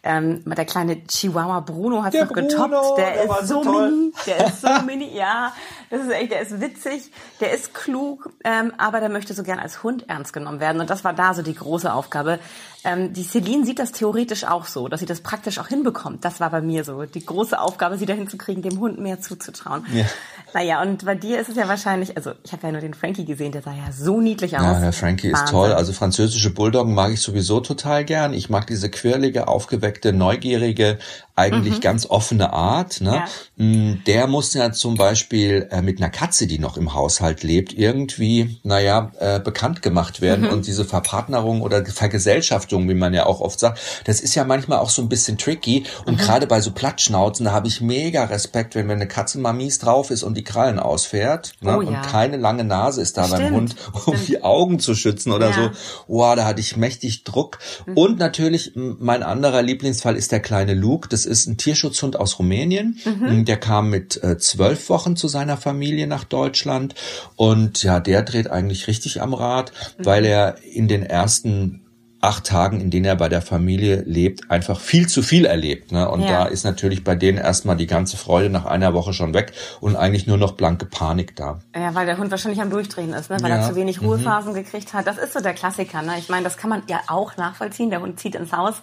ähm, 0.06 0.44
der 0.46 0.66
kleine 0.66 1.04
Chihuahua 1.08 1.62
Bruno 1.62 2.04
hat 2.04 2.14
noch 2.14 2.28
Bruno, 2.28 2.48
getoppt. 2.48 2.98
Der, 2.98 3.12
der 3.12 3.24
ist 3.24 3.48
so 3.48 3.64
toll. 3.64 3.92
mini, 3.92 4.14
der 4.28 4.48
ist 4.48 4.62
so 4.62 4.82
mini, 4.86 5.16
ja. 5.16 5.54
Das 5.90 6.02
ist 6.02 6.12
echt, 6.12 6.32
der 6.32 6.42
ist 6.42 6.60
witzig, 6.62 7.12
der 7.40 7.54
ist 7.54 7.74
klug, 7.74 8.32
ähm, 8.44 8.74
aber 8.78 9.00
der 9.00 9.10
möchte 9.10 9.34
so 9.34 9.44
gern 9.44 9.60
als 9.60 9.84
Hund 9.84 10.10
ernst 10.10 10.34
genommen 10.34 10.60
werden. 10.60 10.82
Und 10.82 10.90
das 10.90 11.04
war 11.04 11.14
da 11.14 11.34
so 11.34 11.42
die 11.42 11.56
große 11.56 11.94
Aufgabe. 11.94 12.40
Ähm, 12.84 13.14
die 13.14 13.24
Celine 13.24 13.66
sieht 13.66 13.80
das 13.80 13.92
theoretisch 13.92 14.44
auch 14.44 14.66
so, 14.66 14.88
dass 14.88 15.00
sie 15.00 15.06
das 15.06 15.22
praktisch 15.22 15.58
auch 15.60 15.68
hinbekommt. 15.68 16.24
Das 16.24 16.40
war 16.40 16.52
bei 16.52 16.62
mir 16.62 16.84
so 16.84 17.04
die 17.04 17.26
große 17.26 17.60
Aufgabe, 17.60 17.98
sie 17.98 18.06
dahin 18.06 18.28
zu 18.28 18.38
kriegen, 18.38 18.62
dem 18.62 18.80
Hund 18.80 19.00
mehr 19.00 19.20
zuzutrauen. 19.20 19.86
Ja. 19.94 20.06
Naja, 20.54 20.82
und 20.82 21.04
bei 21.04 21.16
dir 21.16 21.40
ist 21.40 21.50
es 21.50 21.56
ja 21.56 21.68
wahrscheinlich, 21.68 22.16
also 22.16 22.32
ich 22.44 22.52
habe 22.54 22.68
ja 22.68 22.72
nur 22.72 22.82
den 22.82 22.94
Frankie 22.94 23.26
gesehen, 23.26 23.52
der 23.52 23.62
sah 23.62 23.74
ja 23.74 23.92
so 23.92 24.22
niedlich 24.22 24.56
aus. 24.58 24.64
Ja, 24.64 24.80
der 24.80 24.94
Frankie 24.94 25.32
Wahnsinn. 25.32 25.46
ist 25.46 25.52
toll. 25.52 25.74
Also 25.74 25.94
französische 25.94 26.52
Bulldoggen 26.52 26.94
mag 26.94 27.12
ich 27.12 27.22
sowieso 27.22 27.60
total 27.60 28.06
gern. 28.06 28.34
Ich 28.34 28.50
mag 28.50 28.68
diese 28.68 28.90
quirlige, 28.90 29.48
aufgeweckte, 29.48 30.14
neugierige, 30.14 31.00
eigentlich 31.36 31.76
mhm. 31.76 31.82
ganz 31.82 32.06
offene 32.06 32.54
Art. 32.54 33.02
Ne? 33.02 33.24
Ja. 33.58 33.66
Mm, 33.66 34.04
der 34.08 34.28
muss 34.28 34.54
ja 34.54 34.72
zum 34.72 34.96
Beispiel 34.96 35.68
äh, 35.70 35.82
mit 35.82 35.98
einer 36.00 36.10
Katze, 36.10 36.48
die 36.48 36.60
noch 36.60 36.78
im 36.78 36.94
Haushalt 36.94 37.44
lebt, 37.44 37.74
irgendwie, 37.74 38.58
naja, 38.64 39.12
äh, 39.20 39.40
bekannt 39.40 39.82
gemacht 39.82 40.22
werden. 40.22 40.46
Mhm. 40.46 40.52
Und 40.52 40.68
diese 40.68 40.86
Verpartnerung 40.86 41.62
oder 41.62 41.86
Vergesellschaftung, 41.86 42.88
wie 42.88 42.94
man 42.94 43.14
ja 43.14 43.26
auch 43.26 43.42
oft 43.42 43.60
sagt, 43.60 43.80
das 44.06 44.22
ist 44.22 44.36
ja 44.36 44.46
manchmal 44.46 44.80
auch 44.80 44.90
so 44.90 45.02
ein 45.02 45.10
bisschen 45.10 45.38
tricky. 45.38 45.84
Und 46.06 46.14
mhm. 46.14 46.18
gerade 46.20 46.48
bei 46.48 46.62
so 46.62 46.72
Plattschnauzen, 46.72 47.46
da 47.46 47.52
habe 47.52 47.68
ich 47.68 47.82
mega 47.82 48.24
Respekt, 48.24 48.76
wenn, 48.76 48.88
wenn 48.88 48.96
eine 48.96 49.08
Katze 49.08 49.38
mal 49.40 49.52
mies 49.52 49.80
drauf 49.80 50.12
ist 50.12 50.24
und 50.24 50.36
die 50.36 50.44
Krallen 50.44 50.80
ausfährt. 50.80 51.54
Ne? 51.60 51.78
Oh, 51.78 51.82
ja. 51.82 51.88
Und 51.90 52.02
keine 52.04 52.38
lange 52.38 52.64
Nase 52.64 53.02
ist 53.02 53.18
da 53.18 53.26
Stimmt. 53.26 53.42
beim 53.42 53.54
Hund, 53.54 53.76
um 54.06 54.14
Stimmt. 54.14 54.28
die 54.30 54.44
Augen 54.44 54.80
zu 54.80 54.96
schützen 54.96 55.34
oder 55.34 55.50
ja. 55.50 55.54
so. 55.54 55.70
Wow, 56.08 56.36
da 56.38 56.46
hatte 56.46 56.62
ich 56.62 56.78
mächtig 56.78 57.26
Druck. 57.26 57.60
Mhm. 57.86 57.98
Und 57.98 58.20
natürlich, 58.20 58.72
mein 58.76 59.22
anderer 59.22 59.62
Lieblingsfall 59.62 60.16
ist 60.16 60.32
der 60.32 60.40
kleine 60.40 60.74
Luke. 60.74 61.10
Das 61.10 61.25
ist 61.26 61.48
ein 61.48 61.58
Tierschutzhund 61.58 62.20
aus 62.20 62.40
Rumänien. 62.40 63.00
Mhm. 63.06 63.46
Der 63.46 63.58
kam 63.58 63.90
mit 63.90 64.24
äh, 64.24 64.38
zwölf 64.38 64.90
Wochen 64.90 65.16
zu 65.16 65.28
seiner 65.28 65.58
Familie 65.58 66.08
nach 66.08 66.24
Deutschland 66.24 66.96
und 67.36 67.84
ja, 67.84 68.00
der 68.00 68.24
dreht 68.24 68.50
eigentlich 68.50 68.88
richtig 68.88 69.22
am 69.22 69.34
Rad, 69.34 69.72
mhm. 69.98 70.06
weil 70.06 70.26
er 70.26 70.58
in 70.64 70.88
den 70.88 71.04
ersten 71.04 71.86
acht 72.26 72.46
Tagen, 72.46 72.82
in 72.82 72.90
denen 72.90 73.06
er 73.06 73.16
bei 73.16 73.30
der 73.30 73.42
Familie 73.42 74.02
lebt, 74.06 74.50
einfach 74.50 74.80
viel 74.80 75.08
zu 75.08 75.22
viel 75.22 75.46
erlebt. 75.46 75.92
Ne? 75.92 76.10
Und 76.10 76.22
ja. 76.22 76.30
da 76.30 76.46
ist 76.46 76.64
natürlich 76.64 77.04
bei 77.04 77.16
denen 77.16 77.38
erstmal 77.38 77.78
die 77.78 77.88
ganze 77.88 78.18
Freude 78.18 78.50
nach 78.50 78.66
einer 78.66 78.94
Woche 78.94 79.14
schon 79.14 79.34
weg 79.34 79.54
und 79.80 79.96
eigentlich 79.96 80.26
nur 80.26 80.38
noch 80.38 80.54
blanke 80.54 80.86
Panik 80.86 81.36
da. 81.36 81.60
Ja, 81.76 81.94
weil 81.94 82.06
der 82.06 82.18
Hund 82.18 82.32
wahrscheinlich 82.32 82.62
am 82.62 82.70
Durchdrehen 82.70 83.14
ist, 83.14 83.30
ne? 83.30 83.38
weil 83.42 83.52
ja. 83.52 83.58
er 83.58 83.70
zu 83.70 83.76
wenig 83.76 84.02
Ruhephasen 84.02 84.52
mhm. 84.52 84.56
gekriegt 84.56 84.94
hat. 84.94 85.08
Das 85.08 85.18
ist 85.18 85.34
so 85.34 85.40
der 85.40 85.54
Klassiker. 85.54 86.02
Ne? 86.02 86.14
Ich 86.18 86.30
meine, 86.30 86.44
das 86.44 86.58
kann 86.58 86.70
man 86.70 86.84
ja 86.90 87.02
auch 87.08 87.38
nachvollziehen. 87.38 87.92
Der 87.92 88.02
Hund 88.02 88.20
zieht 88.20 88.36
ins 88.36 88.52
Haus. 88.52 88.76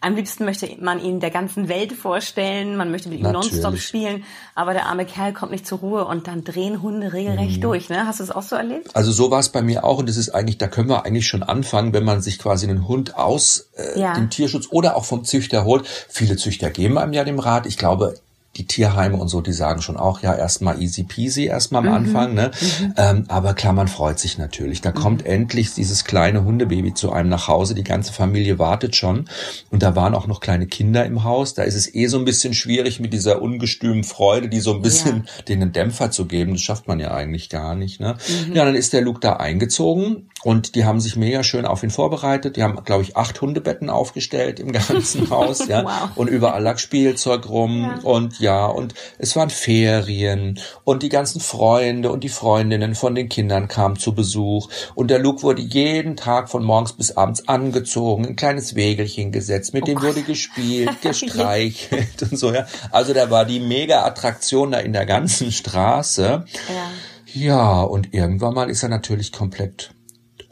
Am 0.00 0.14
liebsten 0.14 0.44
möchte 0.44 0.68
man 0.80 1.00
ihn 1.00 1.20
der 1.20 1.30
ganzen 1.30 1.68
Welt 1.68 1.92
vorstellen, 1.92 2.76
man 2.76 2.90
möchte 2.90 3.08
mit 3.08 3.18
ihm 3.18 3.24
Natürlich. 3.24 3.52
nonstop 3.52 3.78
spielen, 3.78 4.24
aber 4.54 4.72
der 4.72 4.86
arme 4.86 5.04
Kerl 5.04 5.32
kommt 5.32 5.52
nicht 5.52 5.66
zur 5.66 5.78
Ruhe 5.78 6.04
und 6.04 6.28
dann 6.28 6.44
drehen 6.44 6.82
Hunde 6.82 7.12
regelrecht 7.12 7.56
mhm. 7.56 7.62
durch. 7.62 7.88
Ne? 7.88 8.06
Hast 8.06 8.20
du 8.20 8.24
es 8.24 8.30
auch 8.30 8.42
so 8.42 8.56
erlebt? 8.56 8.94
Also 8.94 9.10
so 9.10 9.30
war 9.30 9.40
es 9.40 9.48
bei 9.48 9.62
mir 9.62 9.84
auch 9.84 9.98
und 9.98 10.08
das 10.08 10.16
ist 10.16 10.30
eigentlich, 10.30 10.58
da 10.58 10.68
können 10.68 10.88
wir 10.88 11.04
eigentlich 11.04 11.26
schon 11.26 11.42
anfangen, 11.42 11.92
wenn 11.92 12.04
man 12.04 12.20
sich 12.20 12.38
quasi 12.38 12.68
einen 12.68 12.86
Hund 12.86 13.16
aus 13.16 13.70
äh, 13.76 14.00
ja. 14.00 14.14
dem 14.14 14.30
Tierschutz 14.30 14.68
oder 14.70 14.96
auch 14.96 15.04
vom 15.04 15.24
Züchter 15.24 15.64
holt. 15.64 15.86
Viele 16.08 16.36
Züchter 16.36 16.70
geben 16.70 16.98
einem 16.98 17.12
ja 17.12 17.24
dem 17.24 17.38
Rat. 17.38 17.66
Ich 17.66 17.76
glaube, 17.76 18.14
die 18.58 18.66
Tierheime 18.66 19.16
und 19.16 19.28
so, 19.28 19.40
die 19.40 19.52
sagen 19.52 19.80
schon 19.82 19.96
auch, 19.96 20.20
ja, 20.22 20.34
erstmal 20.34 20.82
easy 20.82 21.04
peasy 21.04 21.44
erstmal 21.44 21.82
am 21.82 21.88
mhm. 21.88 21.94
Anfang, 21.94 22.34
ne? 22.34 22.50
Mhm. 22.60 22.94
Ähm, 22.96 23.24
aber 23.28 23.54
klar, 23.54 23.72
man 23.72 23.88
freut 23.88 24.18
sich 24.18 24.36
natürlich. 24.36 24.80
Da 24.80 24.90
mhm. 24.90 24.94
kommt 24.94 25.26
endlich 25.26 25.74
dieses 25.74 26.04
kleine 26.04 26.44
Hundebaby 26.44 26.92
zu 26.94 27.12
einem 27.12 27.28
nach 27.28 27.46
Hause. 27.48 27.74
Die 27.74 27.84
ganze 27.84 28.12
Familie 28.12 28.58
wartet 28.58 28.96
schon. 28.96 29.28
Und 29.70 29.82
da 29.82 29.94
waren 29.94 30.14
auch 30.14 30.26
noch 30.26 30.40
kleine 30.40 30.66
Kinder 30.66 31.06
im 31.06 31.22
Haus. 31.24 31.54
Da 31.54 31.62
ist 31.62 31.74
es 31.74 31.94
eh 31.94 32.08
so 32.08 32.18
ein 32.18 32.24
bisschen 32.24 32.52
schwierig 32.52 32.98
mit 32.98 33.12
dieser 33.12 33.40
ungestümen 33.40 34.02
Freude, 34.02 34.48
die 34.48 34.60
so 34.60 34.74
ein 34.74 34.82
bisschen 34.82 35.24
ja. 35.24 35.42
denen 35.48 35.72
Dämpfer 35.72 36.10
zu 36.10 36.26
geben. 36.26 36.52
Das 36.52 36.62
schafft 36.62 36.88
man 36.88 36.98
ja 36.98 37.14
eigentlich 37.14 37.48
gar 37.48 37.76
nicht, 37.76 38.00
ne? 38.00 38.16
Mhm. 38.48 38.54
Ja, 38.54 38.64
dann 38.64 38.74
ist 38.74 38.92
der 38.92 39.02
Luke 39.02 39.20
da 39.20 39.34
eingezogen 39.34 40.28
und 40.42 40.74
die 40.74 40.84
haben 40.84 41.00
sich 41.00 41.16
mega 41.16 41.42
schön 41.42 41.66
auf 41.66 41.82
ihn 41.82 41.90
vorbereitet. 41.90 42.56
Die 42.56 42.62
haben, 42.62 42.82
glaube 42.84 43.02
ich, 43.02 43.16
acht 43.16 43.40
Hundebetten 43.40 43.90
aufgestellt 43.90 44.60
im 44.60 44.72
ganzen 44.72 45.30
Haus, 45.30 45.66
ja. 45.66 45.84
Wow. 45.84 46.10
Und 46.16 46.28
überall 46.28 46.62
lag 46.62 46.78
Spielzeug 46.78 47.48
rum 47.48 47.82
ja. 47.82 47.98
und 48.02 48.38
ja, 48.38 48.66
und 48.66 48.94
es 49.18 49.34
waren 49.36 49.50
Ferien 49.50 50.58
und 50.84 51.02
die 51.02 51.08
ganzen 51.08 51.40
Freunde 51.40 52.10
und 52.10 52.22
die 52.24 52.28
Freundinnen 52.28 52.94
von 52.94 53.14
den 53.14 53.28
Kindern 53.28 53.68
kamen 53.68 53.96
zu 53.96 54.14
Besuch 54.14 54.68
und 54.94 55.10
der 55.10 55.18
Luke 55.18 55.42
wurde 55.42 55.62
jeden 55.62 56.16
Tag 56.16 56.48
von 56.48 56.64
morgens 56.64 56.92
bis 56.92 57.16
abends 57.16 57.48
angezogen, 57.48 58.26
ein 58.26 58.36
kleines 58.36 58.74
Wägelchen 58.74 59.32
gesetzt, 59.32 59.74
mit 59.74 59.84
oh 59.84 59.86
dem 59.86 59.98
Gott. 59.98 60.08
wurde 60.08 60.22
gespielt, 60.22 60.90
gestreichelt 61.02 62.22
und 62.22 62.38
so, 62.38 62.52
ja. 62.52 62.66
Also 62.90 63.12
da 63.12 63.30
war 63.30 63.44
die 63.44 63.60
mega 63.60 64.04
Attraktion 64.04 64.70
da 64.70 64.78
in 64.78 64.92
der 64.92 65.06
ganzen 65.06 65.52
Straße. 65.52 66.44
Ja. 66.68 66.90
Ja, 67.34 67.82
und 67.82 68.14
irgendwann 68.14 68.54
mal 68.54 68.70
ist 68.70 68.82
er 68.82 68.88
natürlich 68.88 69.32
komplett 69.32 69.90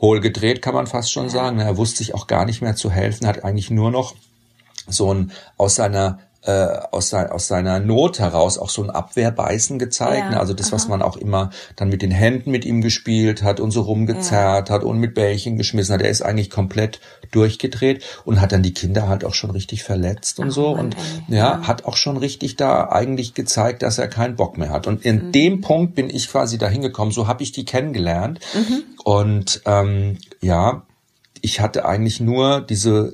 hohl 0.00 0.20
gedreht, 0.20 0.62
kann 0.62 0.74
man 0.74 0.86
fast 0.86 1.12
schon 1.12 1.28
sagen. 1.28 1.58
Er 1.58 1.76
wusste 1.76 1.98
sich 1.98 2.14
auch 2.14 2.26
gar 2.26 2.44
nicht 2.44 2.62
mehr 2.62 2.76
zu 2.76 2.90
helfen, 2.90 3.26
hat 3.26 3.44
eigentlich 3.44 3.70
nur 3.70 3.90
noch 3.90 4.14
so 4.86 5.12
ein 5.12 5.32
aus 5.56 5.76
seiner 5.76 6.18
äh, 6.46 6.78
aus, 6.92 7.10
sein, 7.10 7.30
aus 7.30 7.48
seiner 7.48 7.80
Not 7.80 8.20
heraus 8.20 8.56
auch 8.56 8.70
so 8.70 8.82
ein 8.82 8.90
Abwehrbeißen 8.90 9.78
gezeigt. 9.78 10.26
Ja, 10.26 10.30
ne? 10.30 10.40
Also 10.40 10.54
das, 10.54 10.68
aha. 10.68 10.76
was 10.76 10.88
man 10.88 11.02
auch 11.02 11.16
immer 11.16 11.50
dann 11.74 11.88
mit 11.88 12.02
den 12.02 12.12
Händen 12.12 12.50
mit 12.52 12.64
ihm 12.64 12.82
gespielt 12.82 13.42
hat 13.42 13.58
und 13.58 13.72
so 13.72 13.82
rumgezerrt 13.82 14.68
ja. 14.68 14.74
hat 14.74 14.84
und 14.84 14.98
mit 14.98 15.14
Bällchen 15.14 15.56
geschmissen 15.56 15.94
hat. 15.94 16.02
Er 16.02 16.10
ist 16.10 16.22
eigentlich 16.22 16.48
komplett 16.48 17.00
durchgedreht 17.32 18.04
und 18.24 18.40
hat 18.40 18.52
dann 18.52 18.62
die 18.62 18.72
Kinder 18.72 19.08
halt 19.08 19.24
auch 19.24 19.34
schon 19.34 19.50
richtig 19.50 19.82
verletzt 19.82 20.38
und 20.38 20.48
Ach, 20.48 20.52
so. 20.52 20.68
und 20.68 20.96
ja, 21.28 21.36
ja, 21.36 21.66
hat 21.66 21.84
auch 21.84 21.96
schon 21.96 22.16
richtig 22.16 22.56
da 22.56 22.88
eigentlich 22.90 23.34
gezeigt, 23.34 23.82
dass 23.82 23.98
er 23.98 24.06
keinen 24.06 24.36
Bock 24.36 24.56
mehr 24.56 24.70
hat. 24.70 24.86
Und 24.86 25.04
in 25.04 25.26
mhm. 25.26 25.32
dem 25.32 25.60
Punkt 25.60 25.96
bin 25.96 26.08
ich 26.08 26.30
quasi 26.30 26.58
dahin 26.58 26.82
gekommen. 26.82 27.10
So 27.10 27.26
habe 27.26 27.42
ich 27.42 27.50
die 27.50 27.64
kennengelernt. 27.64 28.38
Mhm. 28.54 28.82
Und 29.02 29.62
ähm, 29.66 30.18
ja, 30.40 30.82
ich 31.40 31.60
hatte 31.60 31.84
eigentlich 31.84 32.20
nur 32.20 32.60
diese 32.60 33.12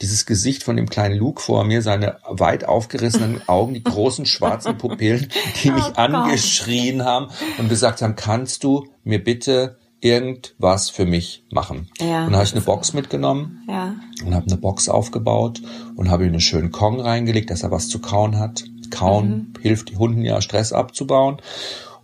dieses 0.00 0.26
Gesicht 0.26 0.62
von 0.62 0.76
dem 0.76 0.88
kleinen 0.88 1.18
Luke 1.18 1.42
vor 1.42 1.64
mir, 1.64 1.82
seine 1.82 2.18
weit 2.28 2.64
aufgerissenen 2.64 3.40
Augen, 3.48 3.74
die 3.74 3.82
großen 3.82 4.26
schwarzen 4.26 4.78
Pupillen, 4.78 5.28
die 5.62 5.70
mich 5.70 5.84
oh 5.84 5.96
angeschrien 5.96 7.04
haben 7.04 7.28
und 7.58 7.68
gesagt 7.68 8.02
haben, 8.02 8.16
kannst 8.16 8.64
du 8.64 8.86
mir 9.04 9.22
bitte 9.22 9.78
irgendwas 10.00 10.90
für 10.90 11.06
mich 11.06 11.44
machen? 11.50 11.88
Ja, 12.00 12.26
und 12.26 12.34
habe 12.34 12.44
ich 12.44 12.52
eine 12.52 12.60
Box 12.60 12.92
mitgenommen 12.92 13.64
ja. 13.68 13.96
und 14.24 14.34
habe 14.34 14.46
eine 14.46 14.56
Box 14.56 14.88
aufgebaut 14.88 15.60
und 15.96 16.10
habe 16.10 16.24
ihm 16.24 16.30
einen 16.30 16.40
schönen 16.40 16.70
Kong 16.70 17.00
reingelegt, 17.00 17.50
dass 17.50 17.62
er 17.62 17.70
was 17.70 17.88
zu 17.88 17.98
kauen 18.00 18.38
hat. 18.38 18.64
Kauen 18.90 19.28
mhm. 19.28 19.60
hilft 19.60 19.90
die 19.90 19.96
Hunden 19.96 20.22
ja, 20.22 20.40
Stress 20.40 20.72
abzubauen. 20.72 21.42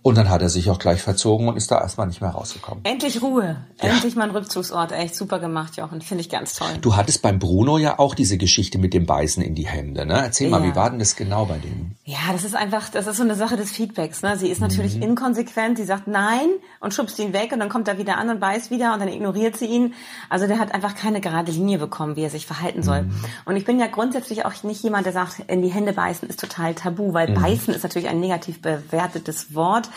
Und 0.04 0.18
dann 0.18 0.28
hat 0.28 0.42
er 0.42 0.50
sich 0.50 0.68
auch 0.68 0.78
gleich 0.78 1.00
verzogen 1.00 1.49
und 1.49 1.56
ist 1.56 1.70
da 1.70 1.80
erstmal 1.80 2.06
nicht 2.06 2.20
mehr 2.20 2.28
rausgekommen. 2.28 2.84
Endlich 2.84 3.23
Ruhe. 3.23 3.56
Ja. 3.82 3.88
Endlich 3.88 4.16
mal 4.16 4.25
ein 4.25 4.37
Rückzugsort. 4.37 4.92
Echt 4.92 5.16
super 5.16 5.38
gemacht, 5.38 5.78
Jochen. 5.78 6.02
Finde 6.02 6.20
ich 6.20 6.28
ganz 6.28 6.52
toll. 6.52 6.68
Du 6.82 6.94
hattest 6.94 7.23
beim 7.23 7.38
Bruno 7.38 7.78
ja 7.78 7.99
auch 7.99 8.14
diese 8.14 8.37
Geschichte 8.37 8.76
mit 8.76 8.92
dem 8.92 9.06
Beißen 9.06 9.42
in 9.42 9.54
die 9.54 9.66
Hände. 9.66 10.04
Ne? 10.04 10.12
Erzähl 10.12 10.50
ja. 10.50 10.58
mal, 10.58 10.68
wie 10.70 10.76
war 10.76 10.90
denn 10.90 10.99
das 10.99 11.16
genau 11.16 11.46
bei 11.46 11.56
dem? 11.56 11.92
Ja, 12.04 12.18
das 12.32 12.44
ist 12.44 12.54
einfach, 12.54 12.90
das 12.90 13.06
ist 13.06 13.16
so 13.16 13.23
eine 13.23 13.34
Sache 13.34 13.56
des 13.56 13.70
Feedbacks. 13.70 14.20
Ne? 14.20 14.37
Sie 14.37 14.49
ist 14.49 14.61
natürlich 14.61 14.96
mhm. 14.96 15.04
inkonsequent. 15.04 15.78
Sie 15.78 15.84
sagt 15.84 16.06
nein 16.06 16.50
und 16.80 16.92
schubst 16.92 17.18
ihn 17.18 17.32
weg 17.32 17.52
und 17.54 17.61
dann 17.61 17.70
kommt 17.70 17.88
er 17.88 17.96
wieder 17.96 18.18
an 18.18 18.28
und 18.28 18.40
beißt 18.40 18.70
wieder 18.70 18.92
und 18.92 19.00
dann 19.00 19.08
ignoriert 19.08 19.56
sie 19.56 19.64
ihn. 19.64 19.94
Also 20.28 20.46
der 20.46 20.58
hat 20.58 20.75
einfach 20.75 20.96
keine 20.96 21.23
gerade 21.23 21.50
Linie 21.50 21.78
bekommen, 21.78 22.16
wie 22.16 22.25
er 22.25 22.30
sich 22.30 22.44
verhalten 22.44 22.82
soll. 22.82 23.04
Mhm. 23.04 23.14
Und 23.46 23.56
ich 23.56 23.64
bin 23.64 23.80
ja 23.80 23.87
grundsätzlich 23.87 24.44
auch 24.44 24.52
nicht 24.64 24.82
jemand, 24.82 25.06
der 25.06 25.14
sagt, 25.14 25.40
in 25.46 25.62
die 25.62 25.73
Hände 25.73 25.94
beißen 25.94 26.28
ist 26.28 26.40
total 26.40 26.75
tabu, 26.75 27.14
weil 27.14 27.30
mhm. 27.30 27.40
beißen 27.40 27.73
ist 27.73 27.84
natürlich 27.84 28.11
ein 28.11 28.20
negativ 28.20 28.61
bewertetes 28.61 29.54
Wort. 29.54 29.88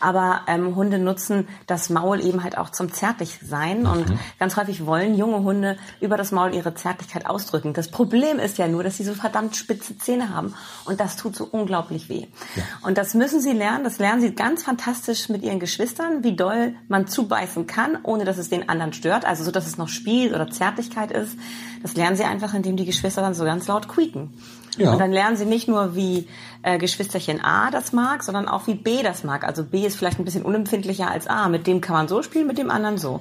Aber 0.00 0.42
ähm, 0.46 0.76
Hunde 0.76 0.98
nutzen 0.98 1.48
das 1.66 1.90
Maul 1.90 2.20
eben 2.20 2.42
halt 2.42 2.58
auch 2.58 2.70
zum 2.70 2.92
Zärtlichsein. 2.92 3.80
Mhm. 3.80 3.90
Und 3.90 4.06
ganz 4.38 4.56
häufig 4.56 4.86
wollen 4.86 5.16
junge 5.16 5.42
Hunde 5.42 5.76
über 6.00 6.16
das 6.16 6.32
Maul 6.32 6.54
ihre 6.54 6.74
Zärtlichkeit 6.74 7.26
ausdrücken. 7.26 7.72
Das 7.72 7.90
Problem 7.90 8.38
ist 8.38 8.58
ja 8.58 8.68
nur, 8.68 8.82
dass 8.82 8.96
sie 8.96 9.04
so 9.04 9.14
verdammt 9.14 9.56
spitze 9.56 9.98
Zähne 9.98 10.34
haben. 10.34 10.54
Und 10.84 11.00
das 11.00 11.16
tut 11.16 11.36
so 11.36 11.48
unglaublich 11.50 12.08
weh. 12.08 12.26
Ja. 12.56 12.62
Und 12.82 12.98
das 12.98 13.14
müssen 13.14 13.40
sie 13.40 13.52
lernen. 13.52 13.84
Das 13.84 13.98
lernen 13.98 14.20
sie 14.20 14.34
ganz 14.34 14.62
fantastisch 14.62 15.28
mit 15.28 15.42
ihren 15.42 15.60
Geschwistern, 15.60 16.22
wie 16.22 16.36
doll 16.36 16.74
man 16.88 17.06
zubeißen 17.06 17.66
kann, 17.66 17.98
ohne 18.02 18.24
dass 18.24 18.38
es 18.38 18.48
den 18.48 18.68
anderen 18.68 18.92
stört. 18.92 19.24
Also 19.24 19.44
so, 19.44 19.50
dass 19.50 19.66
es 19.66 19.78
noch 19.78 19.88
Spiel 19.88 20.34
oder 20.34 20.50
Zärtlichkeit 20.50 21.10
ist. 21.10 21.36
Das 21.82 21.94
lernen 21.94 22.16
sie 22.16 22.24
einfach, 22.24 22.54
indem 22.54 22.76
die 22.76 22.84
Geschwister 22.84 23.22
dann 23.22 23.34
so 23.34 23.44
ganz 23.44 23.66
laut 23.66 23.88
quieken. 23.88 24.32
Ja. 24.76 24.92
Und 24.92 24.98
dann 24.98 25.12
lernen 25.12 25.36
sie 25.36 25.46
nicht 25.46 25.68
nur, 25.68 25.94
wie 25.94 26.28
äh, 26.62 26.78
Geschwisterchen 26.78 27.42
A 27.42 27.70
das 27.70 27.92
mag, 27.92 28.22
sondern 28.22 28.48
auch 28.48 28.66
wie 28.66 28.74
B 28.74 29.02
das 29.02 29.24
mag. 29.24 29.44
Also 29.44 29.64
B 29.64 29.86
ist 29.86 29.96
vielleicht 29.96 30.18
ein 30.18 30.24
bisschen 30.24 30.42
unempfindlicher 30.42 31.10
als 31.10 31.26
A. 31.26 31.48
Mit 31.48 31.66
dem 31.66 31.80
kann 31.80 31.94
man 31.94 32.08
so 32.08 32.22
spielen, 32.22 32.46
mit 32.46 32.58
dem 32.58 32.70
anderen 32.70 32.98
so. 32.98 33.20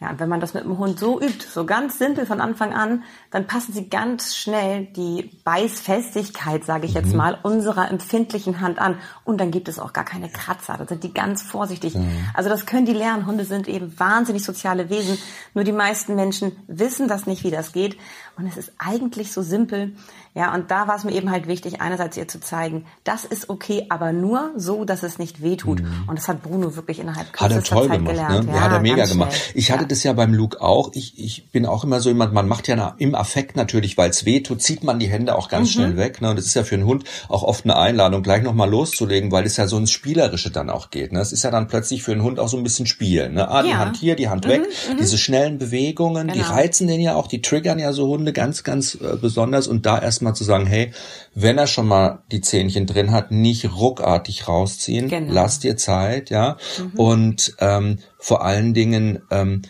Ja, 0.00 0.10
und 0.10 0.20
wenn 0.20 0.28
man 0.28 0.38
das 0.38 0.54
mit 0.54 0.62
dem 0.62 0.78
Hund 0.78 1.00
so 1.00 1.20
übt, 1.20 1.44
so 1.52 1.66
ganz 1.66 1.98
simpel 1.98 2.24
von 2.24 2.40
Anfang 2.40 2.72
an, 2.72 3.02
dann 3.32 3.48
passen 3.48 3.72
sie 3.72 3.88
ganz 3.88 4.36
schnell 4.36 4.86
die 4.86 5.28
Beißfestigkeit, 5.42 6.64
sage 6.64 6.86
ich 6.86 6.94
jetzt 6.94 7.10
mhm. 7.10 7.16
mal, 7.16 7.38
unserer 7.42 7.90
empfindlichen 7.90 8.60
Hand 8.60 8.78
an. 8.78 8.98
Und 9.24 9.40
dann 9.40 9.50
gibt 9.50 9.66
es 9.66 9.80
auch 9.80 9.92
gar 9.92 10.04
keine 10.04 10.28
Kratzer. 10.28 10.76
Da 10.78 10.86
sind 10.86 11.02
die 11.02 11.12
ganz 11.12 11.42
vorsichtig. 11.42 11.96
Mhm. 11.96 12.28
Also 12.32 12.48
das 12.48 12.64
können 12.64 12.86
die 12.86 12.92
lernen. 12.92 13.26
Hunde 13.26 13.44
sind 13.44 13.66
eben 13.66 13.98
wahnsinnig 13.98 14.44
soziale 14.44 14.88
Wesen. 14.88 15.18
Nur 15.54 15.64
die 15.64 15.72
meisten 15.72 16.14
Menschen 16.14 16.52
wissen 16.68 17.08
das 17.08 17.26
nicht, 17.26 17.42
wie 17.42 17.50
das 17.50 17.72
geht. 17.72 17.98
Und 18.36 18.46
es 18.46 18.56
ist 18.56 18.72
eigentlich 18.78 19.32
so 19.32 19.42
simpel. 19.42 19.96
Ja, 20.34 20.54
und 20.54 20.70
da 20.70 20.88
war 20.88 20.96
es 20.96 21.04
mir 21.04 21.12
eben 21.12 21.30
halt 21.30 21.48
wichtig, 21.48 21.80
einerseits 21.80 22.16
ihr 22.16 22.28
zu 22.28 22.40
zeigen, 22.40 22.84
das 23.04 23.24
ist 23.24 23.48
okay, 23.48 23.86
aber 23.88 24.12
nur 24.12 24.50
so, 24.56 24.84
dass 24.84 25.02
es 25.02 25.18
nicht 25.18 25.42
wehtut. 25.42 25.82
Mhm. 25.82 26.04
Und 26.06 26.18
das 26.18 26.28
hat 26.28 26.42
Bruno 26.42 26.76
wirklich 26.76 27.00
innerhalb 27.00 27.32
kürzester 27.32 27.56
hat 27.56 27.64
er 27.64 27.74
toll 27.74 27.88
Zeit 27.88 27.98
gemacht, 27.98 28.14
gelernt. 28.14 28.46
Ne? 28.46 28.54
Ja, 28.54 28.60
hat 28.60 28.72
er 28.72 28.80
mega 28.80 29.04
gemacht. 29.04 29.52
Ich 29.54 29.70
hatte 29.70 29.82
ja. 29.82 29.88
das 29.88 30.02
ja 30.02 30.12
beim 30.12 30.34
Luke 30.34 30.60
auch. 30.60 30.90
Ich, 30.94 31.18
ich 31.18 31.50
bin 31.50 31.66
auch 31.66 31.84
immer 31.84 32.00
so 32.00 32.08
jemand, 32.08 32.32
man 32.32 32.46
macht 32.46 32.68
ja 32.68 32.94
im 32.98 33.14
Affekt 33.14 33.56
natürlich, 33.56 33.96
weil 33.96 34.10
es 34.10 34.24
wehtut, 34.24 34.62
zieht 34.62 34.84
man 34.84 34.98
die 34.98 35.08
Hände 35.08 35.34
auch 35.34 35.48
ganz 35.48 35.68
mhm. 35.68 35.72
schnell 35.72 35.96
weg. 35.96 36.20
Ne? 36.20 36.30
Und 36.30 36.38
das 36.38 36.46
ist 36.46 36.54
ja 36.54 36.64
für 36.64 36.74
einen 36.74 36.86
Hund 36.86 37.04
auch 37.28 37.42
oft 37.42 37.64
eine 37.64 37.76
Einladung, 37.76 38.22
gleich 38.22 38.42
nochmal 38.42 38.70
loszulegen, 38.70 39.32
weil 39.32 39.44
es 39.44 39.56
ja 39.56 39.66
so 39.66 39.76
ins 39.76 39.90
Spielerische 39.90 40.50
dann 40.50 40.70
auch 40.70 40.90
geht. 40.90 41.12
Ne? 41.12 41.20
Es 41.20 41.32
ist 41.32 41.42
ja 41.42 41.50
dann 41.50 41.68
plötzlich 41.68 42.02
für 42.02 42.12
einen 42.12 42.22
Hund 42.22 42.38
auch 42.38 42.48
so 42.48 42.56
ein 42.56 42.62
bisschen 42.62 42.86
Spiel. 42.86 43.28
Ne? 43.30 43.48
Ah, 43.48 43.62
die 43.62 43.70
ja. 43.70 43.78
Hand 43.78 43.96
hier, 43.96 44.16
die 44.16 44.28
Hand 44.28 44.44
mhm. 44.44 44.50
weg. 44.50 44.62
Mhm. 44.62 44.96
Diese 44.98 45.18
schnellen 45.18 45.58
Bewegungen, 45.58 46.28
genau. 46.28 46.34
die 46.34 46.40
reizen 46.40 46.86
den 46.86 47.00
ja 47.00 47.14
auch, 47.14 47.26
die 47.26 47.42
triggern 47.42 47.78
ja 47.78 47.92
so 47.92 48.08
Hunde 48.08 48.32
ganz, 48.32 48.64
ganz 48.64 48.94
äh, 48.94 49.16
besonders. 49.20 49.66
Und 49.66 49.86
da 49.86 49.98
erstmal 50.18 50.34
zu 50.34 50.42
sagen, 50.42 50.66
hey, 50.66 50.90
wenn 51.34 51.58
er 51.58 51.68
schon 51.68 51.86
mal 51.86 52.24
die 52.32 52.40
Zähnchen 52.40 52.86
drin 52.86 53.12
hat, 53.12 53.30
nicht 53.30 53.72
ruckartig 53.72 54.48
rausziehen. 54.48 55.08
Genau. 55.08 55.32
Lass 55.32 55.60
dir 55.60 55.76
Zeit, 55.76 56.30
ja. 56.30 56.56
Mhm. 56.78 56.98
Und 56.98 57.56
ähm, 57.60 57.98
vor 58.18 58.44
allen 58.44 58.74
Dingen 58.74 59.20
ähm, 59.30 59.62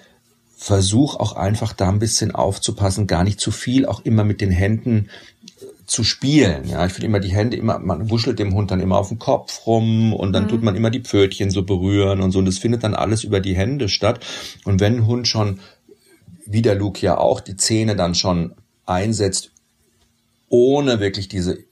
versuch 0.57 1.17
auch 1.17 1.35
einfach 1.35 1.75
da 1.75 1.91
ein 1.91 1.99
bisschen 1.99 2.35
aufzupassen, 2.35 3.07
gar 3.07 3.25
nicht 3.25 3.41
zu 3.41 3.51
viel, 3.51 3.85
auch 3.85 4.01
immer 4.05 4.25
mit 4.25 4.41
den 4.41 4.51
Händen 4.51 5.11
äh, 5.61 5.65
zu 5.85 6.03
spielen. 6.03 6.67
Ja, 6.67 6.87
ich 6.87 6.95
finde 6.95 7.09
immer 7.09 7.21
die 7.21 7.35
Hände 7.35 7.59
immer, 7.59 7.79
man 7.79 8.09
wuschelt 8.09 8.39
dem 8.39 8.55
Hund 8.55 8.71
dann 8.71 8.81
immer 8.81 8.97
auf 8.97 9.09
den 9.09 9.19
Kopf 9.19 9.67
rum 9.67 10.15
und 10.15 10.33
dann 10.33 10.45
mhm. 10.45 10.49
tut 10.49 10.63
man 10.63 10.77
immer 10.77 10.91
die 10.91 11.03
Pfötchen 11.03 11.51
so 11.51 11.63
berühren 11.63 12.23
und 12.23 12.33
so. 12.33 12.39
Und 12.39 12.47
das 12.47 12.57
findet 12.57 12.85
dann 12.85 12.95
alles 12.95 13.23
über 13.23 13.41
die 13.41 13.55
Hände 13.55 13.91
statt. 13.91 14.25
Und 14.65 14.81
wenn 14.81 14.97
ein 14.97 15.07
Hund 15.07 15.29
schon, 15.29 15.61
wie 16.47 16.63
der 16.63 16.75
Luke 16.75 17.05
ja 17.05 17.19
auch, 17.19 17.41
die 17.41 17.57
Zähne 17.57 17.95
dann 17.95 18.15
schon 18.15 18.55
einsetzt 18.87 19.51
ohne 20.49 21.01
wirklich 21.01 21.29
diese 21.29 21.68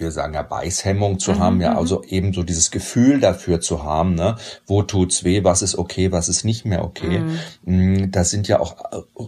wir 0.00 0.10
sagen 0.10 0.34
ja 0.34 0.42
Beißhemmung 0.42 1.18
zu 1.18 1.32
mhm, 1.32 1.38
haben, 1.38 1.60
ja, 1.60 1.72
mhm. 1.72 1.78
also 1.78 2.02
eben 2.04 2.32
so 2.32 2.42
dieses 2.42 2.70
Gefühl 2.70 3.20
dafür 3.20 3.60
zu 3.60 3.84
haben, 3.84 4.14
ne, 4.14 4.36
wo 4.66 4.82
tut's 4.82 5.24
weh, 5.24 5.44
was 5.44 5.62
ist 5.62 5.76
okay, 5.76 6.12
was 6.12 6.28
ist 6.28 6.44
nicht 6.44 6.64
mehr 6.64 6.84
okay. 6.84 7.20
Mhm. 7.64 8.02
Mm, 8.02 8.10
das 8.10 8.30
sind 8.30 8.48
ja 8.48 8.60
auch 8.60 8.76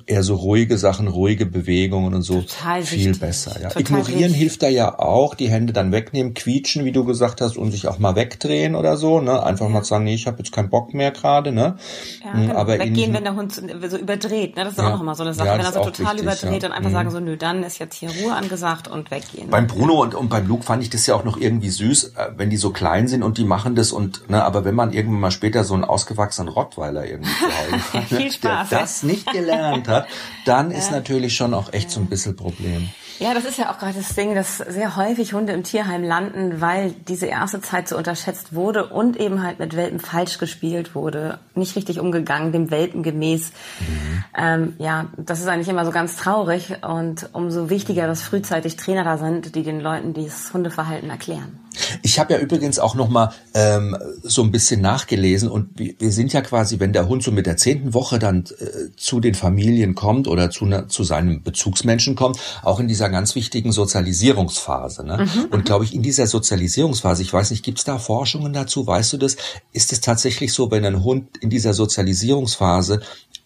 eher 0.06 0.22
so 0.22 0.36
ruhige 0.36 0.78
Sachen, 0.78 1.08
ruhige 1.08 1.46
Bewegungen 1.46 2.14
und 2.14 2.22
so 2.22 2.42
Total 2.42 2.82
viel 2.82 2.98
wichtig. 2.98 3.20
besser. 3.20 3.60
Ja. 3.60 3.68
Total 3.68 3.82
Ignorieren 3.82 4.18
richtig. 4.18 4.36
hilft 4.36 4.62
da 4.62 4.68
ja 4.68 4.98
auch, 4.98 5.34
die 5.34 5.50
Hände 5.50 5.72
dann 5.72 5.92
wegnehmen, 5.92 6.34
quietschen, 6.34 6.84
wie 6.84 6.92
du 6.92 7.04
gesagt 7.04 7.40
hast, 7.40 7.56
und 7.56 7.70
sich 7.70 7.88
auch 7.88 7.98
mal 7.98 8.16
wegdrehen 8.16 8.74
oder 8.74 8.96
so, 8.96 9.20
ne, 9.20 9.42
einfach 9.42 9.66
ja. 9.66 9.72
mal 9.72 9.84
sagen, 9.84 10.04
nee, 10.04 10.14
ich 10.14 10.26
habe 10.26 10.38
jetzt 10.38 10.52
keinen 10.52 10.70
Bock 10.70 10.94
mehr 10.94 11.10
gerade, 11.10 11.52
ne. 11.52 11.76
Ja, 12.24 12.34
mm. 12.34 12.50
Aber 12.52 12.78
weggehen, 12.78 13.12
wenn 13.12 13.24
der 13.24 13.34
Hund 13.34 13.52
so 13.52 13.96
überdreht, 13.96 14.56
ne, 14.56 14.64
das 14.64 14.74
ist 14.74 14.78
ja. 14.78 14.94
auch 14.94 15.02
mal 15.02 15.14
so 15.14 15.22
eine 15.22 15.34
Sache, 15.34 15.50
wenn 15.50 15.60
er 15.60 15.72
so 15.72 15.80
total 15.80 16.16
wichtig, 16.16 16.22
überdreht 16.22 16.64
und 16.64 16.72
einfach 16.72 16.90
mhm. 16.90 16.94
sagen 16.94 17.10
so, 17.10 17.20
nö, 17.20 17.36
dann 17.36 17.62
ist 17.62 17.78
jetzt 17.78 17.96
hier 17.96 18.10
Ruhe 18.10 18.34
angesagt 18.34 18.88
und 18.88 19.10
weggehen. 19.10 19.50
Beim 19.50 19.66
Bruno 19.66 20.02
und, 20.02 20.14
und 20.14 20.28
beim 20.28 20.46
Luke 20.46 20.59
fand 20.62 20.82
ich 20.82 20.90
das 20.90 21.06
ja 21.06 21.14
auch 21.14 21.24
noch 21.24 21.36
irgendwie 21.36 21.70
süß, 21.70 22.12
äh, 22.16 22.30
wenn 22.36 22.50
die 22.50 22.56
so 22.56 22.70
klein 22.70 23.08
sind 23.08 23.22
und 23.22 23.38
die 23.38 23.44
machen 23.44 23.74
das 23.74 23.92
und, 23.92 24.28
ne, 24.30 24.44
aber 24.44 24.64
wenn 24.64 24.74
man 24.74 24.92
irgendwann 24.92 25.20
mal 25.20 25.30
später 25.30 25.64
so 25.64 25.74
einen 25.74 25.84
ausgewachsenen 25.84 26.48
Rottweiler 26.48 27.06
irgendwie 27.06 27.30
zu 27.30 27.46
Hause 27.46 27.92
hat, 27.92 28.10
ne, 28.12 28.30
der 28.42 28.66
das 28.70 29.02
nicht 29.02 29.30
gelernt 29.32 29.88
hat, 29.88 30.06
dann 30.44 30.70
ist 30.70 30.90
natürlich 30.90 31.34
schon 31.36 31.54
auch 31.54 31.72
echt 31.72 31.90
so 31.90 32.00
ein 32.00 32.06
bisschen 32.06 32.36
Problem. 32.36 32.90
Ja, 33.20 33.34
das 33.34 33.44
ist 33.44 33.58
ja 33.58 33.70
auch 33.70 33.78
gerade 33.78 33.98
das 33.98 34.14
Ding, 34.14 34.34
dass 34.34 34.56
sehr 34.56 34.96
häufig 34.96 35.34
Hunde 35.34 35.52
im 35.52 35.62
Tierheim 35.62 36.02
landen, 36.02 36.62
weil 36.62 36.92
diese 37.06 37.26
erste 37.26 37.60
Zeit 37.60 37.86
so 37.86 37.98
unterschätzt 37.98 38.54
wurde 38.54 38.86
und 38.86 39.18
eben 39.18 39.42
halt 39.42 39.58
mit 39.58 39.76
Welpen 39.76 40.00
falsch 40.00 40.38
gespielt 40.38 40.94
wurde, 40.94 41.38
nicht 41.54 41.76
richtig 41.76 42.00
umgegangen, 42.00 42.50
dem 42.50 42.70
Welpen 42.70 43.02
gemäß. 43.02 43.52
Mhm. 43.80 44.24
Ähm, 44.38 44.74
ja, 44.78 45.08
das 45.18 45.40
ist 45.40 45.48
eigentlich 45.48 45.68
immer 45.68 45.84
so 45.84 45.90
ganz 45.90 46.16
traurig 46.16 46.76
und 46.82 47.28
umso 47.34 47.68
wichtiger, 47.68 48.06
dass 48.06 48.22
frühzeitig 48.22 48.76
Trainer 48.76 49.04
da 49.04 49.18
sind, 49.18 49.54
die 49.54 49.64
den 49.64 49.80
Leuten 49.80 50.14
dieses 50.14 50.54
Hundeverhalten 50.54 51.10
erklären. 51.10 51.58
Ich 52.02 52.18
habe 52.18 52.34
ja 52.34 52.40
übrigens 52.40 52.78
auch 52.78 52.94
noch 52.94 53.08
mal 53.08 53.32
ähm, 53.54 53.96
so 54.22 54.42
ein 54.42 54.50
bisschen 54.50 54.80
nachgelesen 54.80 55.48
und 55.48 55.78
wir, 55.78 56.12
sind 56.12 56.32
ja 56.32 56.40
quasi, 56.40 56.80
wenn 56.80 56.92
der 56.92 57.08
Hund 57.08 57.22
so 57.22 57.30
mit 57.30 57.46
der 57.46 57.56
zehnten 57.56 57.94
Woche 57.94 58.18
dann 58.18 58.44
äh, 58.58 58.90
zu 58.96 59.20
den 59.20 59.34
Familien 59.34 59.94
kommt 59.94 60.26
oder 60.26 60.50
zu, 60.50 60.66
ne, 60.66 60.88
zu 60.88 61.04
seinem 61.04 61.42
Bezugsmenschen 61.42 62.16
kommt, 62.16 62.38
auch 62.62 62.80
in 62.80 62.88
dieser 62.88 63.08
ganz 63.08 63.34
wichtigen 63.34 63.72
Sozialisierungsphase. 63.72 65.04
Ne? 65.04 65.18
Mhm, 65.18 65.44
und 65.50 65.64
glaube 65.64 65.84
ich, 65.84 65.94
in 65.94 66.02
dieser 66.02 66.26
Sozialisierungsphase, 66.26 67.22
ich 67.22 67.32
weiß 67.32 67.50
nicht, 67.50 67.64
gibt 67.64 67.78
es 67.78 67.84
da 67.84 67.98
Forschungen 67.98 68.52
dazu? 68.52 68.86
Weißt 68.86 69.12
du 69.12 69.16
das? 69.16 69.36
Ist 69.72 69.92
es 69.92 70.00
tatsächlich 70.00 70.52
so, 70.52 70.70
wenn 70.70 70.84
ein 70.84 71.04
Hund 71.04 71.36
in 71.40 71.50
dieser 71.50 71.74
Sozialisierungsphase 71.74 73.00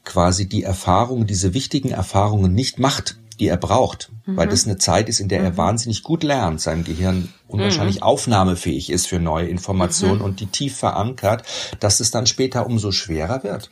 quasi 0.04 0.46
die 0.46 0.62
Erfahrungen, 0.62 1.26
diese 1.26 1.54
wichtigen 1.54 1.90
Erfahrungen 1.90 2.54
nicht 2.54 2.78
macht, 2.78 3.16
die 3.36 3.48
er 3.48 3.56
braucht, 3.56 4.10
mhm. 4.26 4.36
weil 4.36 4.48
das 4.48 4.66
eine 4.66 4.78
Zeit 4.78 5.08
ist, 5.08 5.20
in 5.20 5.28
der 5.28 5.40
mhm. 5.40 5.46
er 5.46 5.56
wahnsinnig 5.56 6.02
gut 6.02 6.22
lernt, 6.22 6.60
sein 6.60 6.84
Gehirn 6.84 7.32
unwahrscheinlich 7.48 7.96
mhm. 7.96 8.02
aufnahmefähig 8.02 8.90
ist 8.90 9.06
für 9.06 9.18
neue 9.18 9.48
Informationen 9.48 10.18
mhm. 10.18 10.24
und 10.24 10.40
die 10.40 10.46
tief 10.46 10.76
verankert, 10.76 11.44
dass 11.80 12.00
es 12.00 12.10
dann 12.10 12.26
später 12.26 12.66
umso 12.66 12.92
schwerer 12.92 13.42
wird. 13.44 13.70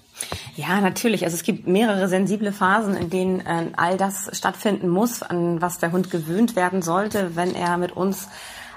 Ja, 0.56 0.80
natürlich. 0.80 1.24
Also 1.24 1.34
es 1.34 1.42
gibt 1.42 1.66
mehrere 1.66 2.08
sensible 2.08 2.52
Phasen, 2.52 2.94
in 2.94 3.10
denen 3.10 3.40
äh, 3.40 3.66
all 3.76 3.96
das 3.96 4.30
stattfinden 4.32 4.88
muss, 4.88 5.22
an 5.22 5.60
was 5.60 5.78
der 5.78 5.92
Hund 5.92 6.10
gewöhnt 6.10 6.54
werden 6.54 6.82
sollte, 6.82 7.34
wenn 7.34 7.54
er 7.54 7.76
mit 7.76 7.92
uns 7.92 8.28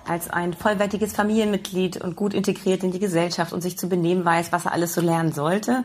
als 0.08 0.30
ein 0.30 0.54
vollwertiges 0.54 1.14
Familienmitglied 1.14 1.98
und 1.98 2.16
gut 2.16 2.34
integriert 2.34 2.84
in 2.84 2.92
die 2.92 3.00
Gesellschaft 3.00 3.54
und 3.54 3.62
sich 3.62 3.78
zu 3.78 3.90
benehmen 3.90 4.24
weiß, 4.24 4.52
was 4.52 4.66
er 4.66 4.72
alles 4.72 4.94
so 4.94 5.02
lernen 5.02 5.32
sollte. 5.32 5.84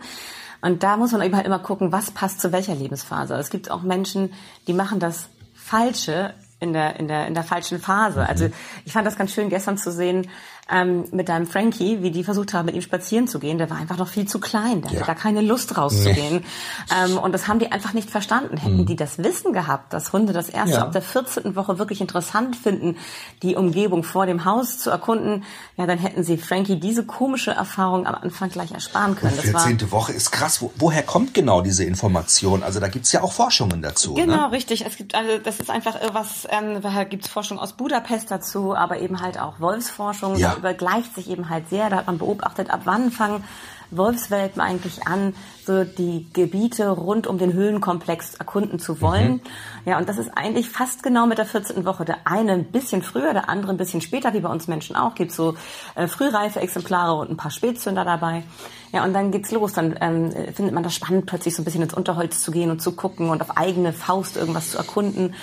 Und 0.63 0.83
da 0.83 0.97
muss 0.97 1.13
man 1.13 1.23
eben 1.23 1.37
halt 1.37 1.47
immer 1.47 1.59
gucken, 1.59 1.93
was 1.93 2.11
passt 2.11 2.41
zu 2.41 2.53
welcher 2.53 2.75
Lebensphase. 2.75 3.35
Es 3.35 3.51
gibt 3.51 3.71
auch 3.71 3.83
Menschen, 3.83 4.33
die 4.67 4.73
machen 4.73 5.01
das 5.01 5.29
Falsche 5.55 6.35
in 6.61 6.73
der, 6.75 7.01
in 7.01 7.09
der, 7.09 7.27
in 7.27 7.35
der 7.35 7.43
falschen 7.43 7.79
Phase. 7.79 8.27
Also 8.29 8.47
mhm. 8.47 8.53
ich 8.85 8.93
fand 8.93 9.07
das 9.07 9.17
ganz 9.17 9.33
schön 9.33 9.49
gestern 9.49 9.79
zu 9.79 9.91
sehen, 9.91 10.29
ähm, 10.71 11.05
mit 11.11 11.29
deinem 11.29 11.47
Frankie, 11.47 12.03
wie 12.03 12.11
die 12.11 12.23
versucht 12.23 12.55
haben, 12.55 12.67
mit 12.67 12.75
ihm 12.75 12.83
spazieren 12.83 13.27
zu 13.27 13.39
gehen. 13.39 13.59
Der 13.59 13.69
war 13.71 13.77
einfach 13.77 13.99
noch 13.99 14.09
viel 14.09 14.27
zu 14.27 14.39
klein. 14.39 14.83
Der 14.83 14.93
ja. 14.93 14.97
hatte 15.01 15.07
da 15.07 15.15
keine 15.15 15.41
Lust 15.41 15.77
rauszugehen. 15.77 16.37
Nee. 16.37 17.11
Ähm, 17.11 17.19
und 17.19 17.33
das 17.33 17.49
haben 17.49 17.59
die 17.59 17.73
einfach 17.73 17.93
nicht 17.93 18.11
verstanden. 18.11 18.57
Hätten 18.57 18.79
mhm. 18.79 18.87
die 18.87 18.97
das 18.97 19.19
Wissen 19.19 19.53
gehabt, 19.53 19.93
dass 19.93 20.13
Hunde 20.13 20.33
das 20.33 20.49
erste 20.49 20.77
ja. 20.77 20.83
ab 20.83 20.93
der 20.93 21.03
14. 21.03 21.57
Woche 21.57 21.79
wirklich 21.79 22.01
interessant 22.01 22.57
finden, 22.57 22.97
die 23.43 23.57
Umgebung 23.57 24.05
vor 24.05 24.27
dem 24.27 24.45
Haus 24.45 24.79
zu 24.79 24.91
erkunden, 24.91 25.45
ja, 25.77 25.87
dann 25.87 25.99
hätten 25.99 26.23
sie 26.23 26.37
Frankie 26.37 26.79
diese 26.79 27.05
komische 27.05 27.51
Erfahrung 27.51 28.07
am 28.07 28.15
Anfang 28.15 28.51
gleich 28.51 28.73
ersparen 28.73 29.17
können. 29.17 29.35
Die 29.43 29.49
14. 29.49 29.91
Woche 29.91 30.13
ist 30.13 30.31
krass. 30.31 30.63
Wo, 30.63 30.73
woher 30.77 31.03
kommt 31.03 31.35
genau 31.35 31.63
diese 31.63 31.85
Information? 31.85 32.63
Also 32.63 32.79
da 32.79 32.89
gibt's 32.89 33.11
ja 33.13 33.23
auch 33.23 33.33
Forschungen 33.33 33.83
dazu. 33.83 34.15
Genau, 34.15 34.49
ne? 34.49 34.53
richtig. 34.53 34.87
Es 34.87 34.97
gibt 34.97 35.15
also 35.15 35.39
das 35.43 35.59
ist 35.59 35.71
einfach 35.71 35.97
was, 36.13 36.47
ähm, 36.51 36.81
da 36.81 37.05
gibt's 37.05 37.29
Forschung 37.29 37.59
aus 37.59 37.73
Budapest 37.73 38.31
dazu, 38.31 38.75
aber 38.75 39.01
eben 39.01 39.21
halt 39.21 39.41
auch 39.41 39.59
Wolfsforschung. 39.59 40.37
Ja 40.37 40.60
übergleicht 40.61 41.15
sich 41.15 41.29
eben 41.29 41.49
halt 41.51 41.69
sehr. 41.69 41.91
Da 41.91 41.97
hat 41.97 42.07
man 42.07 42.19
beobachtet, 42.19 42.71
ab 42.71 42.83
wann 42.85 43.11
fangen 43.11 43.43
Wolfswelpen 43.91 44.61
eigentlich 44.61 45.07
an, 45.07 45.35
so 45.65 45.85
die 45.85 46.27
Gebiete 46.33 46.89
rund 46.89 47.27
um 47.27 47.39
den 47.39 47.53
Höhlenkomplex 47.53 48.35
erkunden 48.35 48.79
zu 48.79 49.01
wollen. 49.01 49.33
Mhm. 49.33 49.41
Ja, 49.85 49.99
und 49.99 50.09
das 50.09 50.19
ist 50.19 50.31
eigentlich 50.37 50.69
fast 50.69 51.03
genau 51.03 51.27
mit 51.27 51.39
der 51.39 51.47
14. 51.47 51.85
Woche. 51.85 52.05
Der 52.05 52.19
eine 52.25 52.53
ein 52.53 52.65
bisschen 52.67 53.03
früher, 53.03 53.33
der 53.33 53.49
andere 53.49 53.73
ein 53.73 53.77
bisschen 53.77 54.01
später, 54.01 54.33
wie 54.33 54.41
bei 54.41 54.49
uns 54.49 54.69
Menschen 54.69 54.97
auch. 54.97 55.15
Gibt 55.15 55.33
so 55.33 55.55
äh, 55.95 56.07
frühreife 56.07 56.61
Exemplare 56.61 57.15
und 57.15 57.31
ein 57.31 57.37
paar 57.37 57.51
Spätzünder 57.51 58.05
dabei. 58.05 58.45
Ja, 58.93 59.05
und 59.05 59.13
dann 59.13 59.31
geht's 59.31 59.51
los. 59.51 59.73
Dann 59.73 59.97
ähm, 60.01 60.33
findet 60.55 60.75
man 60.75 60.83
das 60.83 60.95
spannend, 60.95 61.27
plötzlich 61.27 61.55
so 61.55 61.63
ein 61.63 61.65
bisschen 61.65 61.83
ins 61.83 61.95
Unterholz 61.95 62.43
zu 62.43 62.51
gehen 62.51 62.71
und 62.71 62.81
zu 62.81 62.93
gucken 62.93 63.31
und 63.31 63.43
auf 63.43 63.57
eigene 63.57 63.93
Faust 63.93 64.37
irgendwas 64.37 64.71
zu 64.71 64.79
erkunden. 64.79 65.35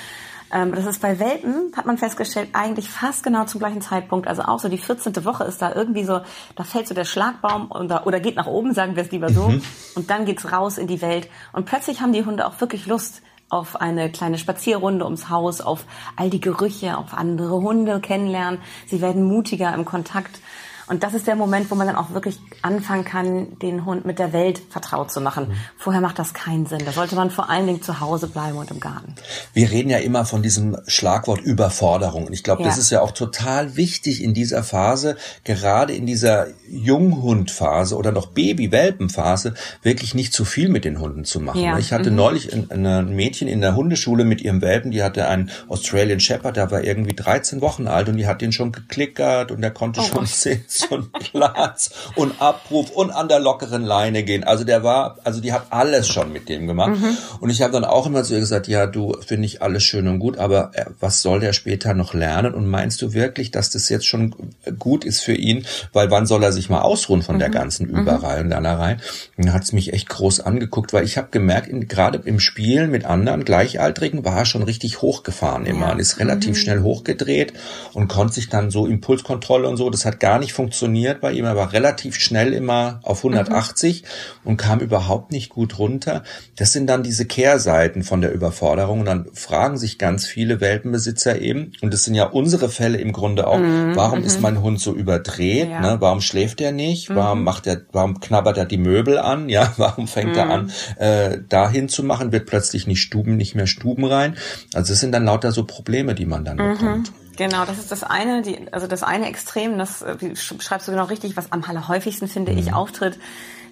Ähm, 0.52 0.74
das 0.74 0.86
ist 0.86 1.02
bei 1.02 1.20
Welpen, 1.20 1.72
hat 1.76 1.86
man 1.86 1.98
festgestellt, 1.98 2.50
eigentlich 2.54 2.90
fast 2.90 3.24
genau 3.24 3.46
zum 3.46 3.60
gleichen 3.60 3.82
Zeitpunkt. 3.82 4.28
Also 4.28 4.44
auch 4.44 4.60
so 4.60 4.70
die 4.70 4.78
14. 4.78 5.26
Woche 5.26 5.44
ist 5.44 5.62
da 5.62 5.74
irgendwie 5.74 6.04
so, 6.04 6.22
da 6.56 6.64
fällt 6.64 6.88
so 6.88 6.96
der 6.96 7.06
Schlagbaum 7.06 7.72
oder, 7.72 8.08
oder 8.08 8.20
geht 8.20 8.36
nach 8.36 8.48
oben, 8.48 8.74
sagen 8.74 8.96
wir 8.96 9.04
es 9.04 9.12
lieber 9.12 9.30
so. 9.30 9.50
Mhm. 9.50 9.62
Und 9.96 10.10
dann 10.10 10.26
geht's 10.26 10.52
raus 10.52 10.78
in 10.78 10.88
die 10.88 11.02
Welt. 11.02 11.30
Und 11.54 11.66
plötzlich 11.66 12.02
haben 12.02 12.14
die 12.14 12.26
Hunde 12.26 12.48
auch 12.48 12.60
wirklich 12.62 12.86
Lust 12.88 13.22
auf 13.50 13.80
eine 13.80 14.12
kleine 14.12 14.38
Spazierrunde 14.38 15.06
ums 15.06 15.30
Haus, 15.30 15.62
auf 15.62 15.86
all 16.16 16.30
die 16.30 16.42
Gerüche, 16.42 16.98
auf 16.98 17.14
andere 17.14 17.62
Hunde 17.62 18.00
kennenlernen. 18.00 18.60
Sie 18.88 19.02
werden 19.02 19.24
mutiger 19.24 19.74
im 19.74 19.86
Kontakt. 19.86 20.40
Und 20.88 21.04
das 21.04 21.14
ist 21.14 21.28
der 21.28 21.36
Moment, 21.36 21.70
wo 21.70 21.76
man 21.76 21.88
dann 21.88 21.96
auch 21.96 22.14
wirklich 22.14 22.40
anfangen 22.62 23.04
kann, 23.04 23.60
den 23.60 23.86
Hund 23.86 24.06
mit 24.06 24.20
der 24.20 24.32
Welt 24.32 24.62
vertraut 24.70 25.12
zu 25.12 25.20
machen. 25.20 25.50
Mhm. 25.50 25.54
Vorher 25.78 26.02
macht 26.02 26.18
das 26.18 26.34
keinen 26.34 26.66
Sinn. 26.66 26.82
Da 26.86 26.94
sollte 26.94 27.16
man 27.16 27.30
vor 27.30 27.50
allen 27.50 27.68
Dingen 27.68 27.82
zu 27.82 28.00
Hause 28.00 28.28
bleiben 28.28 28.58
und 28.58 28.72
im 28.72 28.80
Garten. 28.80 29.16
Wir 29.54 29.70
reden 29.70 29.90
ja 29.90 29.98
immer 29.98 30.26
von 30.26 30.42
diesem 30.42 30.78
Schlagwort 30.88 31.42
Überforderung. 31.42 32.28
Und 32.28 32.34
ich 32.34 32.44
glaube, 32.44 32.62
ja. 32.62 32.70
das 32.70 32.78
ist 32.78 32.90
ja 32.90 33.02
auch 33.02 33.12
total 33.12 33.76
wichtig 33.76 34.24
in 34.24 34.34
dieser 34.34 34.64
Phase, 34.64 35.18
gerade 35.44 35.94
in 35.94 36.06
dieser 36.06 36.48
Junghundphase 36.70 37.96
oder 37.98 38.12
noch 38.12 38.28
Baby-Welpenphase, 38.28 39.56
wirklich 39.84 40.16
nicht 40.16 40.34
zu 40.34 40.46
viel 40.46 40.70
mit 40.70 40.86
den 40.86 41.00
Hunden 41.00 41.26
zu 41.26 41.40
machen. 41.40 41.62
Ja. 41.62 41.78
Ich 41.78 41.92
hatte 41.92 42.12
mhm. 42.12 42.16
neulich 42.16 42.54
ein 42.54 43.16
Mädchen 43.16 43.48
in 43.48 43.62
der 43.62 43.76
Hundeschule 43.76 44.24
mit 44.24 44.42
ihrem 44.42 44.62
Welpen, 44.62 44.92
die 44.92 45.04
hatte 45.04 45.28
einen 45.28 45.52
Australian 45.68 46.20
Shepherd, 46.20 46.56
der 46.56 46.72
war 46.72 46.84
irgendwie 46.84 47.14
13 47.14 47.62
Wochen 47.62 47.88
alt 47.88 48.08
und 48.10 48.18
die 48.18 48.28
hat 48.28 48.42
den 48.42 48.52
schon 48.52 48.72
geklickert 48.72 49.52
und 49.52 49.62
der 49.62 49.72
konnte 49.72 50.00
oh, 50.00 50.04
schon 50.04 50.26
10 50.26 50.64
zum 50.78 51.12
Platz 51.32 51.92
und 52.16 52.42
Abruf 52.42 52.92
und 52.92 53.12
an 53.12 53.28
der 53.28 53.40
lockeren 53.40 53.84
Leine 53.84 54.24
gehen. 54.24 54.44
Also 54.44 54.64
der 54.64 54.84
war, 54.84 55.18
also 55.24 55.42
die 55.42 55.54
hat 55.54 55.68
alles 55.70 56.08
schon 56.08 56.32
mit 56.32 56.50
dem 56.50 56.68
gemacht. 56.68 57.00
Mhm. 57.00 57.18
Und 57.40 57.50
ich 57.50 57.62
habe 57.62 57.74
dann 57.74 57.86
auch 57.86 58.06
immer 58.06 58.24
zu 58.24 58.34
ihr 58.34 58.40
gesagt, 58.40 58.68
ja, 58.68 58.88
du 58.88 59.16
finde 59.26 59.46
ich 59.46 59.62
alles 59.62 59.84
schön 59.84 60.08
und 60.08 60.20
gut, 60.20 60.38
aber 60.38 60.72
äh, 60.74 60.86
was 61.00 61.22
soll 61.22 61.40
der 61.40 61.54
später 61.54 61.94
noch 61.94 62.14
lernen? 62.14 62.54
Und 62.54 62.68
meinst 62.68 63.02
du 63.02 63.14
wirklich, 63.14 63.52
dass 63.52 63.70
das 63.70 63.90
jetzt 63.90 64.06
schon 64.06 64.36
gut 64.78 65.06
ist 65.06 65.22
für 65.22 65.34
ihn? 65.34 65.66
Weil 65.94 66.12
wann 66.12 66.26
soll 66.26 66.44
er 66.44 66.52
sich 66.52 66.70
mal 66.70 66.82
ausruhen 66.82 67.22
von 67.22 67.36
mhm. 67.36 67.40
der 67.40 67.50
ganzen 67.50 67.88
mhm. 67.88 68.00
Überei 68.00 68.42
und 68.42 68.50
Lernerei? 68.50 68.98
Dann 69.38 69.54
hat 69.54 69.64
es 69.64 69.74
mich 69.74 69.94
echt 69.94 70.10
groß 70.10 70.42
angeguckt, 70.42 70.94
weil 70.94 71.04
ich 71.04 71.18
habe 71.18 71.28
gemerkt, 71.32 71.70
gerade 71.90 72.22
im 72.24 72.40
Spielen 72.40 72.92
mit 72.92 73.06
anderen 73.06 73.46
Gleichaltrigen 73.46 74.26
war 74.26 74.38
er 74.38 74.46
schon 74.46 74.64
richtig 74.64 75.02
hochgefahren 75.02 75.66
immer. 75.66 75.88
Ja. 75.88 75.92
Und 75.94 76.00
ist 76.00 76.20
relativ 76.20 76.52
mhm. 76.52 76.56
schnell 76.56 76.82
hochgedreht 76.82 77.54
und 77.94 78.08
konnte 78.08 78.34
sich 78.34 78.50
dann 78.50 78.72
so 78.72 78.86
Impulskontrolle 78.86 79.68
und 79.68 79.78
so, 79.78 79.90
das 79.90 80.06
hat 80.06 80.20
gar 80.20 80.40
nicht 80.40 80.54
funktioniert 80.54 80.67
funktioniert 80.68 81.22
bei 81.22 81.32
ihm. 81.32 81.46
Er 81.46 81.56
war 81.56 81.72
relativ 81.72 82.20
schnell 82.20 82.52
immer 82.52 83.00
auf 83.04 83.20
180 83.20 84.02
mhm. 84.02 84.08
und 84.44 84.58
kam 84.58 84.80
überhaupt 84.80 85.32
nicht 85.32 85.50
gut 85.50 85.80
runter. 85.80 86.24
Das 86.58 86.74
sind 86.74 86.88
dann 86.88 87.04
diese 87.04 87.24
Kehrseiten 87.24 88.04
von 88.04 88.20
der 88.20 88.34
Überforderung. 88.34 89.00
Und 89.00 89.06
dann 89.06 89.28
fragen 89.34 89.78
sich 89.78 89.98
ganz 89.98 90.26
viele 90.26 90.60
Welpenbesitzer 90.60 91.42
eben, 91.42 91.72
und 91.82 91.94
das 91.94 92.04
sind 92.04 92.16
ja 92.16 92.26
unsere 92.26 92.68
Fälle 92.68 92.98
im 92.98 93.14
Grunde 93.14 93.48
auch, 93.48 93.60
mhm. 93.60 93.96
warum 93.96 94.24
ist 94.24 94.38
mhm. 94.38 94.42
mein 94.42 94.62
Hund 94.62 94.82
so 94.82 94.94
überdreht? 94.94 95.70
Ja. 95.70 95.80
Ne? 95.80 95.98
Warum 96.02 96.20
schläft 96.20 96.60
er 96.60 96.74
nicht? 96.74 97.10
Mhm. 97.10 97.16
Warum 97.16 97.44
macht 97.46 97.66
er, 97.66 97.84
warum 97.94 98.20
knabbert 98.20 98.58
er 98.58 98.66
die 98.66 98.78
Möbel 98.78 99.18
an? 99.18 99.48
Ja, 99.48 99.74
warum 99.78 100.10
fängt 100.10 100.36
er 100.36 100.50
an, 100.50 100.66
mhm. 100.66 100.72
äh, 100.98 101.40
dahin 101.48 101.88
zu 101.88 102.04
machen? 102.04 102.34
Wird 102.34 102.46
plötzlich 102.46 102.88
nicht 102.88 103.02
Stuben, 103.02 103.38
nicht 103.38 103.56
mehr 103.56 103.68
Stuben 103.68 104.04
rein? 104.04 104.36
Also 104.74 104.92
es 104.92 105.00
sind 105.00 105.14
dann 105.14 105.24
lauter 105.24 105.54
so 105.54 105.64
Probleme, 105.64 106.14
die 106.14 106.26
man 106.26 106.44
dann 106.44 106.58
bekommt. 106.58 107.14
Genau, 107.38 107.66
das 107.66 107.78
ist 107.78 107.92
das 107.92 108.04
eine, 108.04 108.42
die, 108.42 108.74
also 108.74 108.88
das 108.88 109.04
eine 109.04 109.28
Extrem, 109.28 109.78
das 109.78 110.02
äh, 110.02 110.36
schreibst 110.36 110.88
du 110.88 110.92
genau 110.92 111.06
richtig, 111.06 111.38
was 111.38 111.52
am 111.52 111.64
allerhäufigsten, 111.64 112.28
finde 112.28 112.52
mhm. 112.52 112.58
ich, 112.58 112.74
auftritt. 112.74 113.20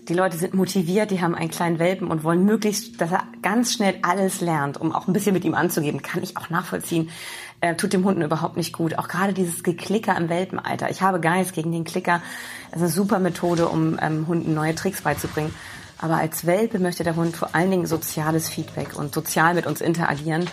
Die 0.07 0.13
Leute 0.13 0.37
sind 0.37 0.53
motiviert, 0.53 1.09
die 1.09 1.19
haben 1.21 1.33
einen 1.33 1.49
kleinen 1.49 1.79
Welpen 1.79 2.09
und 2.09 2.23
wollen 2.23 2.45
möglichst, 2.45 3.01
dass 3.01 3.11
er 3.11 3.23
ganz 3.41 3.73
schnell 3.73 3.95
alles 4.03 4.39
lernt, 4.39 4.79
um 4.79 4.93
auch 4.93 5.07
ein 5.07 5.13
bisschen 5.13 5.33
mit 5.33 5.43
ihm 5.45 5.55
anzugeben. 5.55 6.03
Kann 6.03 6.21
ich 6.21 6.37
auch 6.37 6.51
nachvollziehen. 6.51 7.09
Äh, 7.59 7.75
tut 7.75 7.91
dem 7.91 8.03
Hunden 8.03 8.21
überhaupt 8.21 8.55
nicht 8.55 8.71
gut. 8.71 8.99
Auch 8.99 9.07
gerade 9.07 9.33
dieses 9.33 9.63
Geklicker 9.63 10.15
im 10.15 10.29
Welpenalter. 10.29 10.91
Ich 10.91 11.01
habe 11.01 11.19
gar 11.19 11.37
nichts 11.37 11.53
gegen 11.53 11.71
den 11.71 11.85
Klicker. 11.85 12.21
Das 12.69 12.81
ist 12.81 12.83
eine 12.83 12.91
super 12.91 13.17
Methode, 13.17 13.67
um 13.67 13.97
ähm, 13.99 14.27
Hunden 14.27 14.53
neue 14.53 14.75
Tricks 14.75 15.01
beizubringen. 15.01 15.55
Aber 15.97 16.17
als 16.17 16.45
Welpe 16.45 16.77
möchte 16.77 17.03
der 17.03 17.15
Hund 17.15 17.35
vor 17.35 17.55
allen 17.55 17.71
Dingen 17.71 17.87
soziales 17.87 18.47
Feedback 18.47 18.95
und 18.95 19.15
sozial 19.15 19.55
mit 19.55 19.65
uns 19.65 19.81
interagieren. 19.81 20.45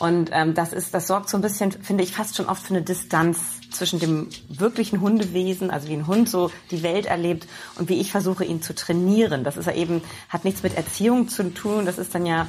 Und 0.00 0.30
ähm, 0.32 0.54
das 0.54 0.72
ist, 0.72 0.94
das 0.94 1.06
sorgt 1.06 1.28
so 1.28 1.36
ein 1.36 1.42
bisschen, 1.42 1.72
finde 1.72 2.02
ich, 2.02 2.12
fast 2.12 2.34
schon 2.34 2.46
oft 2.46 2.62
für 2.62 2.74
eine 2.74 2.82
Distanz 2.82 3.38
zwischen 3.70 4.00
dem 4.00 4.28
wirklichen 4.48 5.00
Hundewesen, 5.02 5.70
also 5.70 5.88
wie 5.88 5.92
ein 5.92 6.06
Hund 6.06 6.28
so 6.28 6.50
die 6.70 6.82
Welt 6.82 7.04
erlebt 7.04 7.46
und 7.78 7.90
wie 7.90 8.00
ich 8.00 8.10
versuche, 8.10 8.44
ihn 8.44 8.62
zu 8.62 8.74
trainieren. 8.74 9.44
Das 9.44 9.58
ist 9.58 9.66
ja 9.66 9.74
eben, 9.74 10.02
hat 10.30 10.44
nichts 10.44 10.62
mit 10.62 10.74
Erziehung 10.74 11.28
zu 11.28 11.52
tun. 11.52 11.84
Das 11.84 11.98
ist 11.98 12.14
dann 12.14 12.24
ja 12.24 12.48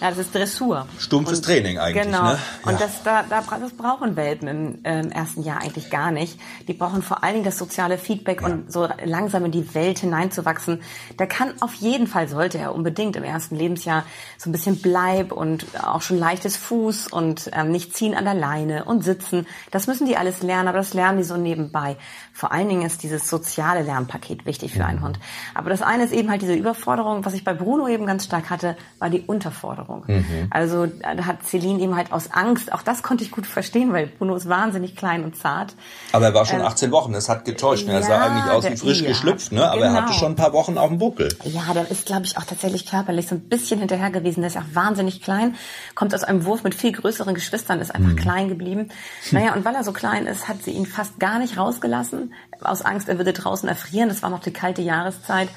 ja, 0.00 0.08
das 0.08 0.18
ist 0.18 0.34
Dressur. 0.34 0.86
Stumpfes 0.98 1.38
und, 1.38 1.44
Training 1.44 1.78
eigentlich. 1.78 2.04
Genau. 2.04 2.22
Ne? 2.22 2.38
Ja. 2.64 2.70
Und 2.70 2.80
das, 2.80 3.02
da, 3.02 3.22
da, 3.28 3.42
das 3.42 3.72
brauchen 3.72 4.16
Welpen 4.16 4.48
im 4.48 4.78
ähm, 4.84 5.10
ersten 5.10 5.42
Jahr 5.42 5.60
eigentlich 5.60 5.90
gar 5.90 6.10
nicht. 6.10 6.40
Die 6.68 6.72
brauchen 6.72 7.02
vor 7.02 7.22
allen 7.22 7.34
Dingen 7.34 7.44
das 7.44 7.58
soziale 7.58 7.98
Feedback 7.98 8.40
ja. 8.40 8.46
und 8.46 8.72
so 8.72 8.88
langsam 9.04 9.44
in 9.44 9.52
die 9.52 9.74
Welt 9.74 9.98
hineinzuwachsen. 9.98 10.82
Der 11.18 11.26
kann 11.26 11.52
auf 11.60 11.74
jeden 11.74 12.06
Fall, 12.06 12.28
sollte 12.28 12.58
er 12.58 12.74
unbedingt 12.74 13.16
im 13.16 13.24
ersten 13.24 13.56
Lebensjahr 13.56 14.04
so 14.38 14.48
ein 14.48 14.52
bisschen 14.52 14.80
Bleib 14.80 15.32
und 15.32 15.66
auch 15.82 16.00
schon 16.00 16.18
leichtes 16.18 16.56
Fuß 16.56 17.08
und 17.08 17.50
ähm, 17.52 17.70
nicht 17.70 17.94
ziehen 17.94 18.14
an 18.14 18.24
der 18.24 18.34
Leine 18.34 18.84
und 18.84 19.04
sitzen. 19.04 19.46
Das 19.70 19.86
müssen 19.86 20.06
die 20.06 20.16
alles 20.16 20.42
lernen, 20.42 20.68
aber 20.68 20.78
das 20.78 20.94
lernen 20.94 21.18
die 21.18 21.24
so 21.24 21.36
nebenbei. 21.36 21.96
Vor 22.32 22.52
allen 22.52 22.68
Dingen 22.70 22.82
ist 22.86 23.02
dieses 23.02 23.28
soziale 23.28 23.82
Lernpaket 23.82 24.46
wichtig 24.46 24.72
für 24.72 24.84
einen 24.84 25.02
Hund. 25.02 25.18
Aber 25.54 25.68
das 25.68 25.82
eine 25.82 26.04
ist 26.04 26.12
eben 26.12 26.30
halt 26.30 26.40
diese 26.40 26.54
Überforderung. 26.54 27.24
Was 27.26 27.34
ich 27.34 27.44
bei 27.44 27.52
Bruno 27.52 27.86
eben 27.86 28.06
ganz 28.06 28.24
stark 28.24 28.48
hatte, 28.48 28.76
war 28.98 29.10
die 29.10 29.20
Unterforderung. 29.20 29.89
Essstörung. 29.90 30.04
Mhm. 30.06 30.48
Also 30.50 30.86
da 30.86 31.26
hat 31.26 31.44
Celine 31.44 31.80
eben 31.80 31.96
halt 31.96 32.12
aus 32.12 32.30
Angst, 32.32 32.72
auch 32.72 32.82
das 32.82 33.02
konnte 33.02 33.24
ich 33.24 33.30
gut 33.30 33.46
verstehen, 33.46 33.92
weil 33.92 34.06
Bruno 34.06 34.34
ist 34.34 34.48
wahnsinnig 34.48 34.96
klein 34.96 35.24
und 35.24 35.36
zart. 35.36 35.74
Aber 36.12 36.26
er 36.26 36.34
war 36.34 36.46
schon 36.46 36.60
ähm, 36.60 36.66
18 36.66 36.90
Wochen, 36.92 37.12
das 37.12 37.28
hat 37.28 37.44
getäuscht. 37.44 37.86
Ja, 37.86 37.94
er 37.94 38.02
sah 38.02 38.20
eigentlich 38.20 38.52
aus 38.52 38.70
wie 38.70 38.76
frisch 38.76 39.00
ja, 39.02 39.08
geschlüpft, 39.08 39.52
ne? 39.52 39.68
aber 39.70 39.82
genau. 39.82 39.94
er 39.94 40.02
hatte 40.04 40.14
schon 40.14 40.32
ein 40.32 40.36
paar 40.36 40.52
Wochen 40.52 40.78
auf 40.78 40.88
dem 40.88 40.98
Buckel. 40.98 41.28
Ja, 41.44 41.72
der 41.74 41.90
ist, 41.90 42.06
glaube 42.06 42.24
ich, 42.24 42.36
auch 42.36 42.44
tatsächlich 42.44 42.86
körperlich 42.86 43.28
so 43.28 43.34
ein 43.34 43.40
bisschen 43.40 43.78
hinterher 43.78 44.10
gewesen. 44.10 44.40
Der 44.40 44.48
ist 44.48 44.56
auch 44.56 44.74
wahnsinnig 44.74 45.22
klein, 45.22 45.56
kommt 45.94 46.14
aus 46.14 46.24
einem 46.24 46.44
Wurf 46.44 46.62
mit 46.62 46.74
viel 46.74 46.92
größeren 46.92 47.34
Geschwistern, 47.34 47.80
ist 47.80 47.94
einfach 47.94 48.12
mhm. 48.12 48.16
klein 48.16 48.48
geblieben. 48.48 48.88
Naja, 49.30 49.54
und 49.54 49.64
weil 49.64 49.74
er 49.74 49.84
so 49.84 49.92
klein 49.92 50.26
ist, 50.26 50.48
hat 50.48 50.62
sie 50.62 50.72
ihn 50.72 50.86
fast 50.86 51.18
gar 51.18 51.38
nicht 51.38 51.56
rausgelassen, 51.56 52.32
aus 52.62 52.82
Angst, 52.82 53.08
er 53.08 53.18
würde 53.18 53.32
draußen 53.32 53.68
erfrieren. 53.68 54.08
Das 54.08 54.22
war 54.22 54.30
noch 54.30 54.40
die 54.40 54.52
kalte 54.52 54.82
Jahreszeit. 54.82 55.48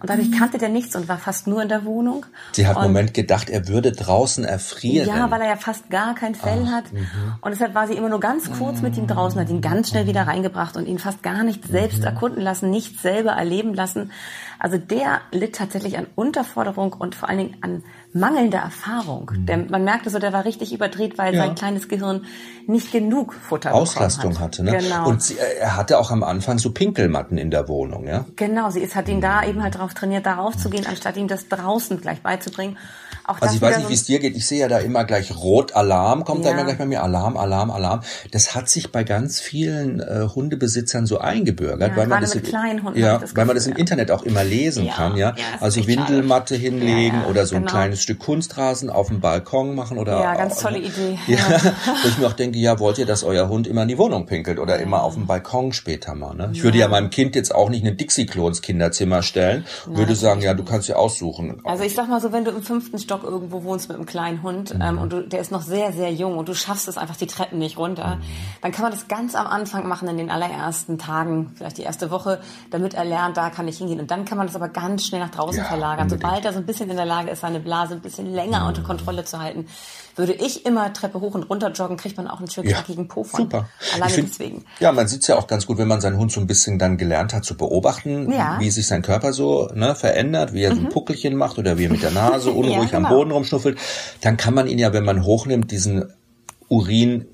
Und 0.00 0.08
dadurch 0.08 0.30
kannte 0.32 0.58
der 0.58 0.68
nichts 0.68 0.94
und 0.94 1.08
war 1.08 1.18
fast 1.18 1.46
nur 1.46 1.62
in 1.62 1.68
der 1.68 1.84
Wohnung. 1.84 2.26
Sie 2.52 2.66
hat 2.66 2.76
einen 2.76 2.92
Moment 2.92 3.14
gedacht, 3.14 3.50
er 3.50 3.66
würde 3.68 3.73
draußen 3.82 4.44
erfrieren. 4.44 5.08
Ja, 5.08 5.30
weil 5.30 5.40
er 5.40 5.48
ja 5.48 5.56
fast 5.56 5.90
gar 5.90 6.14
kein 6.14 6.34
Fell 6.34 6.64
Ach, 6.66 6.72
hat. 6.72 6.92
Mhm. 6.92 7.06
Und 7.40 7.50
deshalb 7.50 7.74
war 7.74 7.86
sie 7.86 7.94
immer 7.94 8.08
nur 8.08 8.20
ganz 8.20 8.50
kurz 8.52 8.82
mit 8.82 8.96
ihm 8.96 9.06
draußen, 9.06 9.40
hat 9.40 9.48
ihn 9.50 9.60
ganz 9.60 9.90
schnell 9.90 10.06
wieder 10.06 10.26
reingebracht 10.26 10.76
und 10.76 10.86
ihn 10.86 10.98
fast 10.98 11.22
gar 11.22 11.44
nicht 11.44 11.66
selbst 11.66 11.98
mhm. 11.98 12.04
erkunden 12.04 12.42
lassen, 12.42 12.70
nichts 12.70 13.02
selber 13.02 13.32
erleben 13.32 13.74
lassen. 13.74 14.12
Also 14.58 14.78
der 14.78 15.20
litt 15.30 15.56
tatsächlich 15.56 15.98
an 15.98 16.06
Unterforderung 16.14 16.92
und 16.92 17.14
vor 17.14 17.28
allen 17.28 17.38
Dingen 17.38 17.56
an 17.60 17.82
mangelnder 18.14 18.60
Erfahrung. 18.60 19.30
Mhm. 19.34 19.46
Der, 19.46 19.56
man 19.58 19.84
merkte 19.84 20.08
so, 20.08 20.18
der 20.20 20.32
war 20.32 20.44
richtig 20.44 20.72
überdreht, 20.72 21.18
weil 21.18 21.34
ja. 21.34 21.44
sein 21.44 21.56
kleines 21.56 21.88
Gehirn 21.88 22.24
nicht 22.66 22.92
genug 22.92 23.34
Futter 23.34 23.74
Auslastung 23.74 24.34
hat. 24.34 24.40
hatte. 24.40 24.64
Ne? 24.64 24.78
Genau. 24.78 25.08
Und 25.08 25.20
sie, 25.20 25.34
äh, 25.34 25.58
er 25.60 25.76
hatte 25.76 25.98
auch 25.98 26.12
am 26.12 26.22
Anfang 26.22 26.58
so 26.58 26.70
Pinkelmatten 26.70 27.36
in 27.36 27.50
der 27.50 27.68
Wohnung, 27.68 28.06
ja? 28.06 28.24
Genau, 28.36 28.70
sie 28.70 28.80
ist, 28.80 28.94
hat 28.94 29.08
ihn 29.08 29.20
da 29.20 29.44
eben 29.44 29.62
halt 29.62 29.74
darauf 29.74 29.94
trainiert, 29.94 30.26
darauf 30.26 30.56
zu 30.56 30.70
gehen, 30.70 30.86
anstatt 30.86 31.16
ihm 31.16 31.26
das 31.26 31.48
draußen 31.48 32.00
gleich 32.00 32.22
beizubringen. 32.22 32.78
Auch 33.26 33.40
also 33.40 33.54
ich 33.54 33.62
weiß 33.62 33.78
nicht, 33.78 33.88
wie 33.88 33.94
es 33.94 34.04
dir 34.04 34.18
geht. 34.18 34.36
Ich 34.36 34.46
sehe 34.46 34.60
ja 34.60 34.68
da 34.68 34.78
immer 34.78 35.04
gleich 35.04 35.34
Rot, 35.34 35.74
Alarm, 35.74 36.24
kommt 36.24 36.44
ja. 36.44 36.50
da 36.50 36.56
immer 36.56 36.64
gleich 36.64 36.76
bei 36.76 36.84
mir 36.84 37.02
Alarm, 37.02 37.38
Alarm, 37.38 37.70
Alarm. 37.70 38.02
Das 38.32 38.54
hat 38.54 38.68
sich 38.68 38.92
bei 38.92 39.02
ganz 39.02 39.40
vielen 39.40 40.00
äh, 40.00 40.28
Hundebesitzern 40.34 41.06
so 41.06 41.18
eingebürgert, 41.18 41.92
ja, 41.92 41.96
weil 41.96 42.06
man 42.06 42.20
das 42.20 42.34
Hunden 42.34 42.98
ja, 42.98 43.20
weil 43.34 43.46
man 43.46 43.56
das 43.56 43.66
im 43.66 43.76
Internet 43.76 44.10
auch 44.10 44.24
immer 44.24 44.44
lesen 44.44 44.90
kann, 44.90 45.16
ja. 45.16 45.34
also 45.60 45.86
Windelmatte 45.86 46.54
hinlegen 46.54 47.24
oder 47.24 47.46
so 47.46 47.56
ein 47.56 47.62
genau. 47.62 47.72
kleines 47.72 48.02
Stück 48.04 48.20
Kunstrasen 48.20 48.88
auf 48.90 49.08
dem 49.08 49.20
Balkon 49.20 49.74
machen 49.74 49.98
oder 49.98 50.20
Ja, 50.20 50.34
ganz 50.36 50.60
tolle 50.60 50.78
Idee. 50.78 51.18
Ja, 51.26 51.38
wo 52.02 52.08
ich 52.08 52.18
mir 52.18 52.26
auch 52.28 52.32
denke, 52.34 52.58
ja, 52.58 52.78
wollt 52.78 52.98
ihr, 52.98 53.06
dass 53.06 53.24
euer 53.24 53.48
Hund 53.48 53.66
immer 53.66 53.82
in 53.82 53.88
die 53.88 53.98
Wohnung 53.98 54.26
pinkelt 54.26 54.58
oder 54.60 54.78
immer 54.78 55.02
auf 55.02 55.14
dem 55.14 55.26
Balkon 55.26 55.72
später 55.72 56.14
mal, 56.14 56.34
ne? 56.34 56.50
Ich 56.52 56.62
würde 56.62 56.78
ja 56.78 56.86
meinem 56.88 57.10
Kind 57.10 57.34
jetzt 57.34 57.54
auch 57.54 57.68
nicht 57.70 57.82
eine 57.84 57.94
Dixie-Klo 57.94 58.46
ins 58.46 58.62
Kinderzimmer 58.62 59.22
stellen, 59.22 59.64
würde 59.86 60.14
sagen, 60.14 60.40
ja, 60.42 60.54
du 60.54 60.64
kannst 60.64 60.88
ja 60.88 60.96
aussuchen. 60.96 61.60
Also 61.64 61.82
ich 61.82 61.94
sag 61.94 62.08
mal 62.08 62.20
so, 62.20 62.30
wenn 62.32 62.44
du 62.44 62.50
im 62.52 62.62
fünften 62.62 62.98
Stock 62.98 63.24
irgendwo 63.24 63.64
wohnst 63.64 63.88
mit 63.88 63.96
einem 63.96 64.06
kleinen 64.06 64.42
Hund 64.42 64.74
Mhm. 64.74 64.80
ähm, 64.82 64.98
und 64.98 65.12
du, 65.12 65.22
der 65.26 65.40
ist 65.40 65.50
noch 65.50 65.62
sehr, 65.62 65.92
sehr 65.92 66.12
jung 66.12 66.36
und 66.38 66.48
du 66.48 66.54
schaffst 66.54 66.86
es 66.88 66.96
einfach 66.98 67.16
die 67.16 67.26
Treppen 67.26 67.58
nicht 67.58 67.78
runter, 67.78 68.16
Mhm. 68.16 68.22
dann 68.62 68.72
kann 68.72 68.82
man 68.82 68.92
das 68.92 69.08
ganz 69.08 69.34
am 69.34 69.46
Anfang 69.46 69.88
machen 69.88 70.06
in 70.08 70.16
den 70.18 70.30
allerersten 70.30 70.98
Tagen, 70.98 71.52
vielleicht 71.56 71.78
die 71.78 71.82
erste 71.82 72.10
Woche, 72.10 72.40
damit 72.70 72.94
er 72.94 73.04
lernt, 73.04 73.36
da 73.36 73.50
kann 73.50 73.66
ich 73.66 73.78
hingehen. 73.78 74.00
Und 74.00 74.10
dann 74.10 74.24
kann 74.26 74.36
man 74.38 74.46
das 74.46 74.54
aber 74.56 74.68
ganz 74.68 75.06
schnell 75.06 75.20
nach 75.20 75.30
draußen 75.30 75.58
Ja, 75.58 75.64
verlagern. 75.64 76.02
unbedingt. 76.04 76.22
Sobald 76.22 76.44
er 76.44 76.52
so 76.52 76.58
ein 76.58 76.66
bisschen 76.66 76.90
in 76.90 76.96
der 76.96 77.06
Lage 77.06 77.30
ist, 77.30 77.40
seine 77.40 77.60
Blase 77.60 77.93
ein 77.94 78.00
bisschen 78.02 78.32
länger 78.32 78.60
Mhm. 78.60 78.66
unter 78.68 78.82
Kontrolle 78.82 79.24
zu 79.24 79.38
halten, 79.40 79.66
würde 80.16 80.32
ich 80.32 80.64
immer 80.66 80.92
Treppe 80.92 81.20
hoch 81.20 81.34
und 81.34 81.44
runter 81.44 81.72
joggen, 81.72 81.96
kriegt 81.96 82.16
man 82.16 82.28
auch 82.28 82.38
einen 82.38 82.48
schönen 82.50 82.68
Ja, 82.68 82.76
knackigen 82.76 83.08
Po 83.08 83.24
von. 83.24 83.40
Super. 83.42 83.68
Alleine 83.94 84.12
find- 84.12 84.28
deswegen. 84.28 84.64
Ja, 84.80 84.92
man 84.92 85.08
sieht's 85.08 85.26
ja 85.26 85.36
auch 85.36 85.46
ganz 85.46 85.66
gut, 85.66 85.78
wenn 85.78 85.88
man 85.88 86.00
seinen 86.00 86.18
Hund 86.18 86.30
so 86.32 86.40
ein 86.40 86.46
bisschen 86.46 86.78
dann 86.78 86.96
gelernt 86.98 87.34
hat 87.34 87.44
zu 87.44 87.56
beobachten, 87.56 88.30
Ja. 88.32 88.54
Mhm. 88.56 88.60
wie 88.60 88.70
sich 88.70 88.86
sein 88.86 89.02
Körper 89.02 89.32
so 89.32 89.68
ne, 89.74 89.94
verändert, 89.94 90.52
wie 90.52 90.62
er 90.62 90.74
so 90.74 90.80
ein 90.80 90.88
Puckelchen 90.88 91.34
macht 91.36 91.58
oder 91.58 91.78
wie 91.78 91.86
er 91.86 91.90
mit 91.90 92.02
der 92.02 92.10
Nase 92.12 92.50
unruhig 92.52 92.94
am 92.94 93.02
genau. 93.04 93.08
Boden 93.16 93.30
rumschnuffelt. 93.32 93.78
Dann 94.20 94.36
kann 94.36 94.54
man 94.54 94.66
ihn 94.68 94.78
ja, 94.78 94.92
wenn 94.92 95.04
man 95.04 95.24
hochnimmt, 95.24 95.70
diesen 95.70 96.12
Urin 96.68 97.26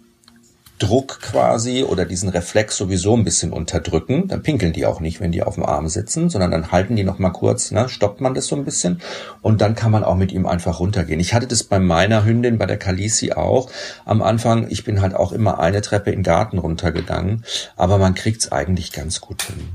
Druck 0.81 1.21
quasi 1.21 1.85
oder 1.85 2.07
diesen 2.07 2.31
Reflex 2.31 2.77
sowieso 2.77 3.15
ein 3.15 3.23
bisschen 3.23 3.53
unterdrücken. 3.53 4.29
Dann 4.29 4.43
pinkeln 4.43 4.73
die 4.73 4.87
auch 4.87 4.99
nicht, 5.01 5.21
wenn 5.21 5.31
die 5.31 5.43
auf 5.43 5.55
dem 5.55 5.65
Arm 5.65 5.89
sitzen, 5.89 6.31
sondern 6.31 6.51
dann 6.51 6.73
halten 6.73 6.97
die 6.97 7.05
noch 7.05 7.19
mal 7.19 7.31
kurz, 7.31 7.71
ne, 7.71 7.89
stoppt 7.89 8.21
man 8.21 8.35
das 8.35 8.47
so 8.47 8.57
ein 8.57 8.65
bisschen 8.65 9.01
und 9.43 9.61
dann 9.61 9.75
kann 9.75 9.93
man 9.93 10.05
auch 10.05 10.17
mit 10.17 10.33
ihm 10.33 10.47
einfach 10.47 10.81
runtergehen. 10.81 11.21
Ich 11.21 11.35
hatte 11.35 11.47
das 11.47 11.63
bei 11.63 11.79
meiner 11.79 12.25
Hündin, 12.25 12.59
bei 12.59 12.67
der 12.67 12.79
Kalisi 12.79 13.33
auch. 13.33 13.71
Am 14.07 14.23
Anfang, 14.23 14.69
ich 14.71 14.85
bin 14.85 15.03
halt 15.03 15.15
auch 15.15 15.33
immer 15.33 15.61
eine 15.61 15.83
Treppe 15.83 16.11
in 16.11 16.21
den 16.21 16.25
Garten 16.25 16.59
runtergegangen, 16.59 17.45
aber 17.77 17.99
man 17.99 18.15
kriegt's 18.15 18.51
eigentlich 18.51 18.91
ganz 18.93 19.21
gut 19.21 19.43
hin. 19.43 19.69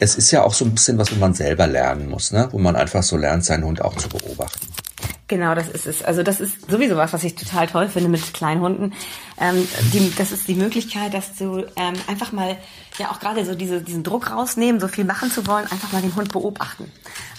Es 0.00 0.16
ist 0.16 0.32
ja 0.32 0.42
auch 0.42 0.54
so 0.54 0.64
ein 0.64 0.72
bisschen 0.72 0.98
was, 0.98 1.14
wo 1.14 1.20
man 1.20 1.34
selber 1.34 1.68
lernen 1.68 2.08
muss, 2.10 2.32
ne, 2.32 2.48
wo 2.50 2.58
man 2.58 2.74
einfach 2.74 3.04
so 3.04 3.16
lernt, 3.16 3.44
seinen 3.44 3.64
Hund 3.64 3.80
auch 3.80 3.96
zu 3.96 4.08
beobachten. 4.08 4.66
Genau, 5.28 5.54
das 5.54 5.68
ist 5.68 5.86
es. 5.86 6.02
Also 6.02 6.22
das 6.22 6.40
ist 6.40 6.70
sowieso 6.70 6.96
was, 6.96 7.12
was 7.12 7.22
ich 7.22 7.34
total 7.34 7.66
toll 7.66 7.88
finde 7.90 8.08
mit 8.08 8.32
kleinen 8.32 8.62
Hunden. 8.62 8.94
Ähm, 9.38 9.68
die, 9.92 10.10
das 10.16 10.32
ist 10.32 10.48
die 10.48 10.54
Möglichkeit, 10.54 11.12
dass 11.12 11.36
du 11.36 11.66
ähm, 11.76 11.94
einfach 12.08 12.32
mal, 12.32 12.56
ja 12.98 13.10
auch 13.10 13.20
gerade 13.20 13.44
so 13.44 13.54
diese, 13.54 13.82
diesen 13.82 14.02
Druck 14.02 14.30
rausnehmen, 14.30 14.80
so 14.80 14.88
viel 14.88 15.04
machen 15.04 15.30
zu 15.30 15.46
wollen, 15.46 15.70
einfach 15.70 15.92
mal 15.92 16.00
den 16.00 16.16
Hund 16.16 16.32
beobachten. 16.32 16.90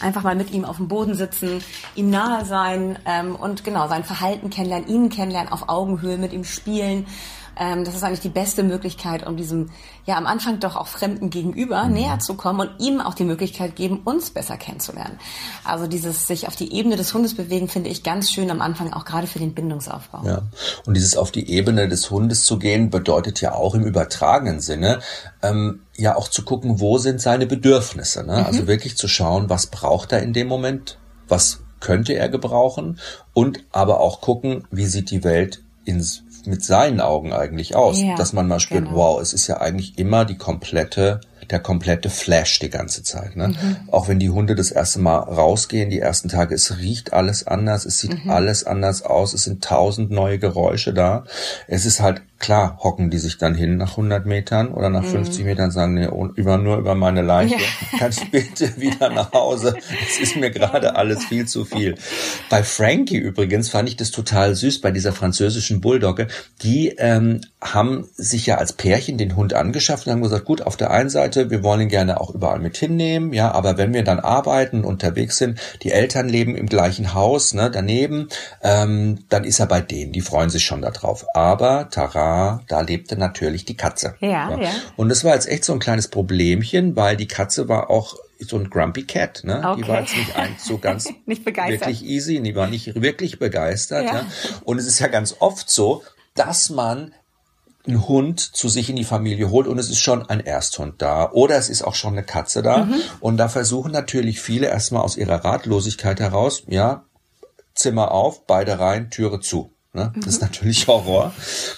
Einfach 0.01 0.21
mal 0.21 0.35
mit 0.35 0.51
ihm 0.51 0.65
auf 0.65 0.77
dem 0.77 0.87
Boden 0.87 1.15
sitzen, 1.15 1.63
ihm 1.95 2.11
nahe 2.11 2.45
sein 2.45 2.99
ähm, 3.05 3.35
und 3.35 3.63
genau 3.63 3.87
sein 3.87 4.03
Verhalten 4.03 4.51
kennenlernen, 4.51 4.87
ihn 4.87 5.09
kennenlernen, 5.09 5.51
auf 5.51 5.67
Augenhöhe 5.67 6.19
mit 6.19 6.31
ihm 6.31 6.43
spielen. 6.43 7.07
Ähm, 7.57 7.83
das 7.85 7.95
ist 7.95 8.03
eigentlich 8.03 8.19
die 8.19 8.29
beste 8.29 8.63
Möglichkeit, 8.63 9.25
um 9.25 9.37
diesem, 9.37 9.69
ja 10.05 10.17
am 10.17 10.25
Anfang 10.27 10.59
doch 10.59 10.75
auch 10.75 10.87
Fremden 10.87 11.29
gegenüber 11.29 11.83
Mhm. 11.85 11.93
näher 11.93 12.19
zu 12.19 12.35
kommen 12.35 12.59
und 12.61 12.71
ihm 12.79 12.99
auch 13.01 13.13
die 13.13 13.23
Möglichkeit 13.23 13.75
geben, 13.75 14.01
uns 14.03 14.29
besser 14.31 14.57
kennenzulernen. 14.57 15.19
Also 15.63 15.87
dieses 15.87 16.27
sich 16.27 16.47
auf 16.47 16.55
die 16.55 16.73
Ebene 16.73 16.95
des 16.95 17.13
Hundes 17.13 17.35
bewegen, 17.35 17.67
finde 17.67 17.89
ich 17.89 18.03
ganz 18.03 18.31
schön 18.31 18.49
am 18.51 18.61
Anfang, 18.61 18.93
auch 18.93 19.05
gerade 19.05 19.27
für 19.27 19.39
den 19.39 19.53
Bindungsaufbau. 19.53 20.25
Ja. 20.25 20.41
Und 20.85 20.95
dieses 20.95 21.15
auf 21.15 21.31
die 21.31 21.49
Ebene 21.49 21.87
des 21.87 22.09
Hundes 22.09 22.43
zu 22.43 22.59
gehen, 22.59 22.89
bedeutet 22.89 23.41
ja 23.41 23.53
auch 23.53 23.75
im 23.75 23.83
übertragenen 23.83 24.59
Sinne, 24.59 24.99
ähm, 25.41 25.81
ja 25.95 26.15
auch 26.15 26.27
zu 26.27 26.43
gucken, 26.43 26.79
wo 26.79 26.97
sind 26.97 27.21
seine 27.21 27.45
Bedürfnisse. 27.45 28.23
Ne? 28.23 28.45
Also 28.45 28.67
wirklich 28.67 28.97
zu 28.97 29.07
schauen, 29.07 29.49
was 29.49 29.67
braucht 29.67 30.11
er 30.11 30.21
in 30.21 30.33
dem 30.33 30.47
Moment, 30.47 30.97
was 31.27 31.59
könnte 31.79 32.13
er 32.13 32.29
gebrauchen 32.29 32.99
und 33.33 33.63
aber 33.71 33.99
auch 33.99 34.21
gucken, 34.21 34.67
wie 34.71 34.85
sieht 34.85 35.11
die 35.11 35.23
Welt 35.23 35.61
ins, 35.85 36.23
mit 36.47 36.63
seinen 36.63 37.01
Augen 37.01 37.33
eigentlich 37.33 37.75
aus. 37.75 38.01
Ja, 38.01 38.15
Dass 38.15 38.33
man 38.33 38.47
mal 38.47 38.59
spürt, 38.59 38.85
genau. 38.85 38.95
wow, 38.95 39.21
es 39.21 39.33
ist 39.33 39.47
ja 39.47 39.57
eigentlich 39.57 39.97
immer 39.97 40.25
die 40.25 40.37
komplette 40.37 41.21
der 41.51 41.59
komplette 41.59 42.09
Flash 42.09 42.59
die 42.59 42.69
ganze 42.69 43.03
Zeit. 43.03 43.35
Ne? 43.35 43.49
Mhm. 43.49 43.77
Auch 43.91 44.07
wenn 44.07 44.19
die 44.19 44.29
Hunde 44.29 44.55
das 44.55 44.71
erste 44.71 44.99
Mal 44.99 45.17
rausgehen, 45.17 45.89
die 45.89 45.99
ersten 45.99 46.29
Tage, 46.29 46.55
es 46.55 46.77
riecht 46.77 47.13
alles 47.13 47.45
anders, 47.47 47.85
es 47.85 47.99
sieht 47.99 48.25
Mhm. 48.25 48.29
alles 48.31 48.63
anders 48.65 49.01
aus, 49.01 49.33
es 49.33 49.43
sind 49.43 49.63
tausend 49.63 50.11
neue 50.11 50.39
Geräusche 50.39 50.93
da. 50.93 51.23
Es 51.67 51.85
ist 51.85 51.99
halt 52.01 52.21
klar, 52.39 52.79
hocken 52.81 53.09
die 53.09 53.17
sich 53.17 53.37
dann 53.37 53.53
hin 53.53 53.75
nach 53.75 53.91
100 53.97 54.25
Metern 54.25 54.69
oder 54.69 54.89
nach 54.89 55.03
50 55.03 55.43
Metern, 55.43 55.71
sagen, 55.71 55.95
nee, 55.95 56.07
und 56.07 56.37
über, 56.37 56.57
nur 56.57 56.77
über 56.77 56.95
meine 56.95 57.21
Leiche, 57.21 57.55
Mhm. 57.55 57.59
Ja. 57.59 57.67
kannst 57.99 58.31
bitte 58.31 58.77
wieder 58.77 59.09
nach 59.09 59.33
Hause. 59.33 59.75
Es 60.09 60.19
ist 60.19 60.35
mir 60.37 60.49
gerade 60.51 60.95
alles 60.95 61.25
viel 61.25 61.47
zu 61.47 61.65
viel. 61.65 61.95
Bei 62.49 62.63
Frankie 62.63 63.17
übrigens 63.17 63.69
fand 63.69 63.89
ich 63.89 63.97
das 63.97 64.11
total 64.11 64.55
süß, 64.55 64.79
bei 64.81 64.91
dieser 64.91 65.11
französischen 65.11 65.81
Bulldogge, 65.81 66.27
die 66.61 66.89
ähm, 66.97 67.41
haben 67.61 68.07
sich 68.15 68.45
ja 68.45 68.55
als 68.57 68.71
Pärchen 68.73 69.17
den 69.17 69.35
Hund 69.35 69.53
angeschafft 69.53 70.07
und 70.07 70.13
haben 70.13 70.21
gesagt, 70.21 70.45
gut, 70.45 70.61
auf 70.61 70.77
der 70.77 70.91
einen 70.91 71.09
Seite, 71.09 71.38
wir 71.49 71.63
wollen 71.63 71.81
ihn 71.81 71.89
gerne 71.89 72.19
auch 72.19 72.29
überall 72.33 72.59
mit 72.59 72.77
hinnehmen, 72.77 73.33
ja, 73.33 73.51
aber 73.51 73.77
wenn 73.77 73.93
wir 73.93 74.03
dann 74.03 74.19
arbeiten, 74.19 74.83
unterwegs 74.83 75.37
sind, 75.37 75.59
die 75.83 75.91
Eltern 75.91 76.27
leben 76.27 76.55
im 76.55 76.67
gleichen 76.67 77.13
Haus, 77.13 77.53
ne, 77.53 77.71
daneben, 77.71 78.27
ähm, 78.61 79.19
dann 79.29 79.43
ist 79.43 79.59
er 79.59 79.67
bei 79.67 79.81
denen, 79.81 80.11
die 80.11 80.21
freuen 80.21 80.49
sich 80.49 80.65
schon 80.65 80.81
darauf. 80.81 81.25
Aber 81.33 81.89
Tara, 81.89 82.61
da 82.67 82.81
lebte 82.81 83.15
natürlich 83.17 83.65
die 83.65 83.77
Katze. 83.77 84.15
Ja, 84.19 84.57
ja. 84.59 84.69
Und 84.97 85.09
das 85.09 85.23
war 85.23 85.33
jetzt 85.35 85.47
echt 85.47 85.63
so 85.65 85.73
ein 85.73 85.79
kleines 85.79 86.07
Problemchen, 86.09 86.95
weil 86.95 87.15
die 87.15 87.27
Katze 87.27 87.69
war 87.69 87.89
auch 87.89 88.15
so 88.39 88.57
ein 88.57 88.69
Grumpy 88.69 89.03
Cat, 89.03 89.41
ne? 89.43 89.59
Die 89.77 89.81
Okay. 89.81 89.87
war 89.91 89.99
jetzt 90.01 90.15
nicht 90.15 90.35
ein, 90.35 90.55
so 90.57 90.77
ganz 90.77 91.09
Nicht 91.25 91.43
begeistert. 91.43 91.81
wirklich 91.81 92.03
easy, 92.05 92.39
die 92.41 92.55
war 92.55 92.67
nicht 92.67 93.01
wirklich 93.01 93.37
begeistert. 93.37 94.05
Ja. 94.05 94.13
Ja. 94.15 94.25
Und 94.63 94.77
es 94.79 94.87
ist 94.87 94.99
ja 94.99 95.07
ganz 95.07 95.35
oft 95.39 95.69
so, 95.69 96.03
dass 96.35 96.69
man 96.69 97.13
einen 97.89 98.07
Hund 98.07 98.39
zu 98.39 98.69
sich 98.69 98.89
in 98.89 98.95
die 98.95 99.03
Familie 99.03 99.49
holt 99.49 99.67
und 99.67 99.77
es 99.79 99.89
ist 99.89 99.99
schon 99.99 100.27
ein 100.29 100.39
Ersthund 100.39 101.01
da 101.01 101.29
oder 101.31 101.57
es 101.57 101.69
ist 101.69 101.81
auch 101.81 101.95
schon 101.95 102.13
eine 102.13 102.23
Katze 102.23 102.61
da 102.61 102.85
Mhm. 102.85 102.95
und 103.19 103.37
da 103.37 103.49
versuchen 103.49 103.91
natürlich 103.91 104.39
viele 104.39 104.67
erstmal 104.67 105.01
aus 105.01 105.17
ihrer 105.17 105.43
Ratlosigkeit 105.43 106.19
heraus, 106.19 106.63
ja, 106.67 107.03
Zimmer 107.75 108.11
auf, 108.11 108.45
beide 108.45 108.79
rein, 108.79 109.09
Türe 109.09 109.39
zu. 109.39 109.71
Ne? 109.93 110.11
Das 110.17 110.27
ist 110.27 110.41
natürlich 110.41 110.87
Horror. 110.87 111.33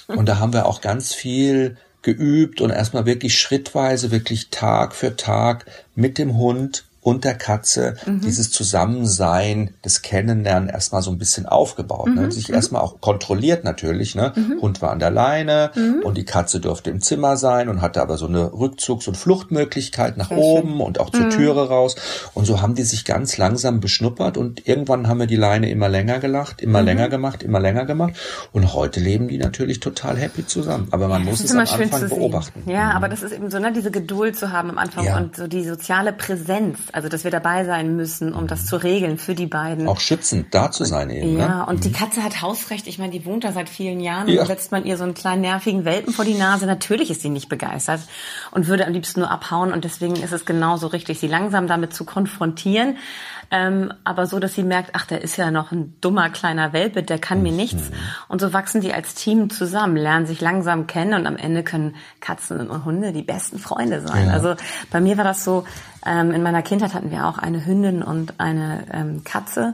Und 0.08 0.28
da 0.28 0.40
haben 0.40 0.54
wir 0.54 0.66
auch 0.66 0.82
ganz 0.82 1.14
viel 1.14 1.78
geübt 2.02 2.60
und 2.62 2.72
erstmal 2.72 3.06
wirklich 3.06 3.40
schrittweise, 3.40 4.10
wirklich 4.12 4.50
Tag 4.50 4.96
für 4.96 5.16
Tag 5.16 5.66
mit 5.96 6.18
dem 6.18 6.38
Hund 6.38 6.86
und 7.02 7.24
der 7.24 7.34
Katze 7.36 7.96
dieses 8.06 8.52
Zusammensein, 8.52 9.74
das 9.82 10.02
Kennenlernen 10.02 10.70
erstmal 10.70 11.02
so 11.02 11.12
ein 11.12 11.18
bisschen 11.18 11.46
aufgebaut. 11.46 12.10
Ne? 12.14 12.32
Sich 12.32 12.52
erstmal 12.52 12.82
auch 12.82 13.02
kontrolliert 13.02 13.64
natürlich. 13.64 14.16
Ne? 14.16 14.34
Hund 14.62 14.82
war 14.82 14.92
an 14.92 15.00
der 15.00 15.10
Leine 15.12 15.72
und 16.04 16.18
die 16.18 16.26
Katze 16.26 16.60
durfte 16.60 16.90
im 16.90 17.02
Zimmer 17.02 17.38
sein 17.38 17.70
und 17.70 17.82
hatte 17.82 18.02
aber 18.02 18.18
so 18.18 18.28
eine 18.28 18.52
Rückzugs- 18.52 19.08
und 19.08 19.18
Fluchtmöglichkeit 19.18 20.18
nach 20.18 20.32
oben 20.32 20.82
und 20.82 21.00
auch 21.00 21.10
zur 21.10 21.30
Türe 21.30 21.68
raus. 21.70 21.96
Und 22.34 22.46
so 22.46 22.62
haben 22.62 22.76
die 22.76 22.84
sich 22.84 23.06
ganz 23.06 23.38
langsam 23.38 23.80
beschnuppert 23.80 24.38
und 24.38 24.68
irgendwann 24.68 25.08
haben 25.08 25.20
wir 25.20 25.28
die 25.28 25.36
Leine 25.36 25.70
immer 25.70 25.90
länger 25.90 26.20
gelacht, 26.20 26.62
immer 26.62 26.82
länger 26.82 27.10
gemacht, 27.10 27.44
immer 27.44 27.60
länger 27.60 27.86
gemacht. 27.86 28.14
Und 28.52 28.74
heute 28.74 29.00
leben 29.00 29.28
die 29.28 29.38
natürlich 29.38 29.80
total 29.80 30.18
happy 30.18 30.46
zusammen. 30.46 30.88
Aber 30.92 31.08
man 31.08 31.24
muss 31.26 31.44
es 31.44 31.52
am 31.56 31.66
schön 31.66 31.92
Anfang 31.92 32.10
beobachten. 32.10 32.62
Mhm. 32.66 32.72
Ja, 32.72 32.92
aber 32.92 33.10
das 33.10 33.24
ist 33.24 33.32
eben 33.32 33.50
so, 33.50 33.60
ne, 33.60 33.74
diese 33.74 33.92
Geduld 33.92 34.38
zu 34.38 34.52
haben 34.52 34.70
am 34.70 34.78
Anfang 34.78 35.06
Ja. 35.06 35.18
und 35.18 35.36
so 35.36 35.48
die 35.48 35.64
soziale 35.64 36.14
Präsenz, 36.14 36.78
also 36.94 37.10
dass 37.10 37.24
wir 37.24 37.32
dabei 37.32 37.66
sein 37.66 37.96
müssen, 37.96 38.34
um 38.34 38.48
das 38.48 38.66
zu 38.66 38.76
regeln 38.78 39.18
für 39.18 39.36
die 39.36 39.46
beiden. 39.48 39.88
Auch 39.88 40.00
schützend 40.00 40.54
da 40.54 40.72
zu 40.72 40.86
sein 40.86 41.10
eben. 41.10 41.38
Ja, 41.38 41.48
Ne? 41.60 41.66
und 41.68 41.84
die 41.86 41.92
Katze 41.92 42.24
hat 42.24 42.42
Hausrecht. 42.42 42.88
Ich 42.88 43.00
meine, 43.00 43.12
die 43.12 43.26
wohnt 43.26 43.44
da 43.44 43.52
seit 43.52 43.70
vielen 43.70 44.00
Jahren. 44.00 44.28
Ja. 44.28 44.42
Und 44.42 44.48
setzt 44.48 44.72
man 44.72 44.86
ihr 44.86 44.98
so 44.98 45.04
einen 45.04 45.14
kleinen 45.14 45.42
nervigen 45.42 45.86
Welpen 45.86 46.14
vor 46.14 46.26
die 46.26 46.34
Nase. 46.36 46.66
Natürlich 46.66 47.10
ist 47.12 47.22
sie 47.22 47.30
nicht 47.30 47.50
begeistert 47.50 48.02
und 48.52 48.68
würde 48.68 48.86
am 48.86 48.94
liebsten 48.94 49.22
nur 49.22 49.32
abhauen. 49.32 49.72
Und 49.74 49.84
deswegen 49.84 50.16
ist 50.16 50.32
es 50.34 50.46
genauso 50.46 50.88
richtig, 50.88 51.20
sie 51.20 51.28
langsam 51.28 51.68
damit 51.68 51.94
zu 51.94 52.06
konfrontieren. 52.06 52.98
Ähm, 53.54 53.94
aber 54.06 54.28
so, 54.28 54.40
dass 54.40 54.54
sie 54.54 54.64
merkt, 54.64 54.92
ach, 54.94 55.06
der 55.06 55.22
ist 55.22 55.36
ja 55.36 55.52
noch 55.52 55.74
ein 55.74 55.96
dummer 56.00 56.30
kleiner 56.30 56.72
Welpe, 56.72 57.04
der 57.04 57.20
kann 57.20 57.44
mir 57.44 57.52
nichts. 57.52 57.92
Und 58.30 58.40
so 58.40 58.54
wachsen 58.54 58.80
die 58.80 58.94
als 58.94 59.14
Team 59.14 59.50
zusammen, 59.50 59.98
lernen 59.98 60.26
sich 60.26 60.40
langsam 60.40 60.88
kennen 60.88 61.14
und 61.16 61.28
am 61.28 61.36
Ende 61.36 61.62
können 61.62 61.96
Katzen 62.22 62.70
und 62.70 62.86
Hunde 62.86 63.12
die 63.12 63.24
besten 63.24 63.60
Freunde 63.60 64.00
sein. 64.08 64.28
Ja. 64.28 64.34
Also 64.34 64.56
bei 64.90 65.02
mir 65.02 65.18
war 65.18 65.26
das 65.26 65.44
so, 65.44 65.66
ähm, 66.06 66.32
in 66.32 66.44
meiner 66.44 66.62
Kindheit 66.62 66.94
hatten 66.94 67.12
wir 67.12 67.28
auch 67.28 67.38
eine 67.38 67.66
Hündin 67.66 68.04
und 68.04 68.40
eine 68.40 68.86
ähm, 68.92 69.24
Katze. 69.24 69.74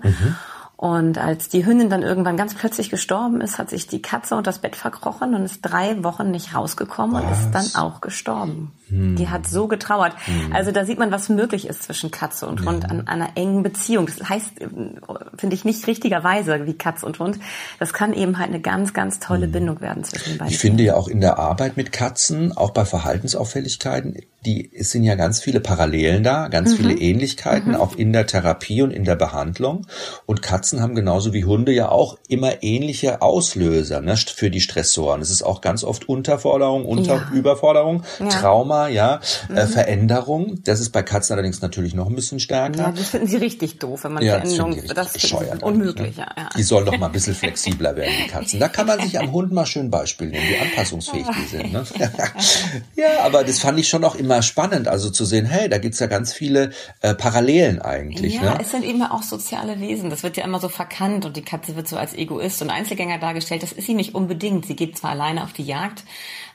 Und 0.78 1.18
als 1.18 1.50
die 1.50 1.66
Hündin 1.66 1.90
dann 1.90 2.04
irgendwann 2.04 2.38
ganz 2.38 2.54
plötzlich 2.54 2.92
gestorben 2.92 3.42
ist, 3.42 3.58
hat 3.58 3.72
sich 3.72 3.88
die 3.88 4.00
Katze 4.00 4.36
unter 4.36 4.52
das 4.52 4.60
Bett 4.60 4.76
verkrochen 4.76 5.34
und 5.34 5.44
ist 5.44 5.62
drei 5.64 6.04
Wochen 6.04 6.30
nicht 6.30 6.54
rausgekommen 6.54 7.20
und 7.20 7.32
ist 7.32 7.50
dann 7.50 7.66
auch 7.74 8.00
gestorben. 8.00 8.72
Die 8.90 9.28
hat 9.28 9.48
so 9.48 9.68
getrauert. 9.68 10.14
Also 10.54 10.72
da 10.72 10.86
sieht 10.86 11.00
man, 11.00 11.12
was 11.12 11.30
möglich 11.30 11.68
ist 11.68 11.82
zwischen 11.82 12.12
Katze 12.12 12.48
und 12.48 12.64
Hund 12.64 12.90
an 12.90 13.08
einer 13.08 13.30
engen 13.36 13.64
Beziehung. 13.64 14.06
Das 14.06 14.30
heißt, 14.30 14.62
ähm, 14.62 15.00
finde 15.36 15.56
ich 15.56 15.66
nicht 15.66 15.88
richtigerweise 15.88 16.68
wie 16.68 16.76
Katze 16.76 17.08
und 17.08 17.18
Hund. 17.18 17.40
Das 17.80 17.92
kann 17.92 18.14
eben 18.14 18.38
halt 18.38 18.50
eine 18.50 18.62
ganz, 18.62 18.94
ganz 18.94 19.20
tolle 19.20 19.48
Bindung 19.48 19.82
werden 19.82 20.04
zwischen 20.04 20.34
den 20.34 20.38
beiden. 20.38 20.54
Ich 20.54 20.60
finde 20.60 20.84
ja 20.84 20.94
auch 20.94 21.08
in 21.08 21.22
der 21.22 21.40
Arbeit 21.40 21.76
mit 21.76 21.92
Katzen, 21.92 22.56
auch 22.56 22.70
bei 22.70 22.86
Verhaltensauffälligkeiten, 22.86 24.16
die 24.46 24.72
es 24.74 24.92
sind 24.92 25.04
ja 25.04 25.16
ganz 25.16 25.42
viele 25.42 25.60
Parallelen 25.60 26.24
da, 26.24 26.48
ganz 26.48 26.72
mhm. 26.72 26.78
viele 26.78 26.94
Ähnlichkeiten, 26.94 27.72
mhm. 27.72 27.78
auch 27.78 27.96
in 27.96 28.14
der 28.14 28.28
Therapie 28.28 28.82
und 28.82 28.92
in 28.92 29.04
der 29.04 29.16
Behandlung. 29.16 29.88
Und 30.26 30.42
Katzen 30.42 30.82
haben 30.82 30.96
genauso 30.96 31.34
wie 31.34 31.44
Hunde 31.46 31.72
ja 31.72 31.90
auch 31.90 32.18
immer 32.28 32.64
ähnliche 32.64 33.22
Auslöser 33.22 34.02
ne, 34.02 34.16
für 34.16 34.50
die 34.50 34.62
Stressoren. 34.62 35.22
Es 35.22 35.32
ist 35.32 35.44
auch 35.44 35.62
ganz 35.62 35.84
oft 35.84 36.08
Unterforderung, 36.08 36.86
Unter 36.86 37.16
ja. 37.16 37.32
Überforderung, 37.34 38.04
ja. 38.20 38.28
Trauma, 38.28 38.88
ja, 38.88 39.20
äh, 39.50 39.52
mhm. 39.52 39.58
äh, 39.58 39.68
Veränderung. 39.68 40.60
Das 40.64 40.80
ist 40.80 40.92
bei 40.92 41.04
Katzen 41.04 41.34
allerdings 41.34 41.62
natürlich 41.62 41.94
noch 41.94 42.08
ein 42.08 42.16
bisschen 42.16 42.40
stärker. 42.40 42.80
Ja, 42.80 42.92
das 42.92 43.10
finden 43.10 43.28
sie 43.28 43.38
richtig 43.38 43.80
doof, 43.80 44.04
wenn 44.04 44.14
man 44.14 44.24
ja, 44.24 44.40
Veränderung, 44.40 44.76
das, 44.76 44.94
das 44.94 45.14
bescheuert 45.14 45.64
unmöglich. 45.64 46.18
Ne? 46.18 46.26
Ja, 46.38 46.50
Die 46.56 46.64
sollen 46.64 46.86
doch 46.86 46.98
mal 46.98 47.08
ein 47.08 47.12
bisschen 47.12 47.36
flexibler 47.36 47.96
werden, 47.96 48.14
die 48.24 48.30
Katzen. 48.30 48.60
Da 48.60 48.70
kann 48.70 48.88
man 48.88 49.02
sich 49.02 49.20
am 49.20 49.32
Hund 49.32 49.52
mal 49.52 49.66
schön 49.66 49.90
Beispiel 49.90 50.28
nehmen, 50.28 50.46
wie 50.48 50.58
anpassungsfähig 50.58 51.26
die 51.28 51.48
sind. 51.48 51.74
Ne? 51.74 51.84
ja, 52.96 53.24
aber 53.24 53.44
das 53.44 53.60
fand 53.60 53.80
ich 53.80 53.90
schon 53.90 54.04
auch 54.04 54.16
immer 54.16 54.37
spannend, 54.42 54.88
also 54.88 55.10
zu 55.10 55.26
sehen, 55.26 55.46
hey, 55.46 55.70
da 55.70 55.78
gibt's 55.78 56.00
ja 56.00 56.08
ganz 56.08 56.34
viele 56.34 56.72
äh, 57.02 57.14
Parallelen 57.14 57.82
eigentlich. 57.82 58.36
Ja, 58.36 58.42
ne? 58.54 58.58
es 58.62 58.72
sind 58.72 58.84
eben 58.84 59.02
auch 59.04 59.24
soziale 59.24 59.80
Wesen. 59.80 60.10
Das 60.10 60.24
wird 60.24 60.38
ja 60.38 60.44
immer 60.44 60.60
so 60.60 60.70
verkannt 60.70 61.26
und 61.26 61.38
die 61.38 61.42
Katze 61.42 61.76
wird 61.76 61.88
so 61.88 61.98
als 61.98 62.14
Egoist 62.14 62.62
und 62.62 62.70
Einzelgänger 62.70 63.20
dargestellt. 63.20 63.64
Das 63.64 63.72
ist 63.72 63.88
sie 63.88 63.94
nicht 63.94 64.16
unbedingt. 64.16 64.66
Sie 64.66 64.76
geht 64.76 64.98
zwar 64.98 65.12
alleine 65.12 65.44
auf 65.44 65.54
die 65.54 65.64
Jagd, 65.64 66.04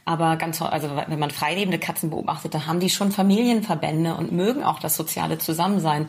aber 0.05 0.37
ganz, 0.37 0.61
also 0.61 0.91
wenn 1.07 1.19
man 1.19 1.31
freilebende 1.31 1.79
Katzen 1.79 2.11
beobachtet, 2.11 2.55
da 2.55 2.67
haben 2.67 2.81
die 2.81 2.91
schon 2.91 3.12
Familienverbände 3.12 4.15
und 4.15 4.33
mögen 4.33 4.65
auch 4.65 4.81
das 4.81 4.97
soziale 4.97 5.38
Zusammensein. 5.38 6.09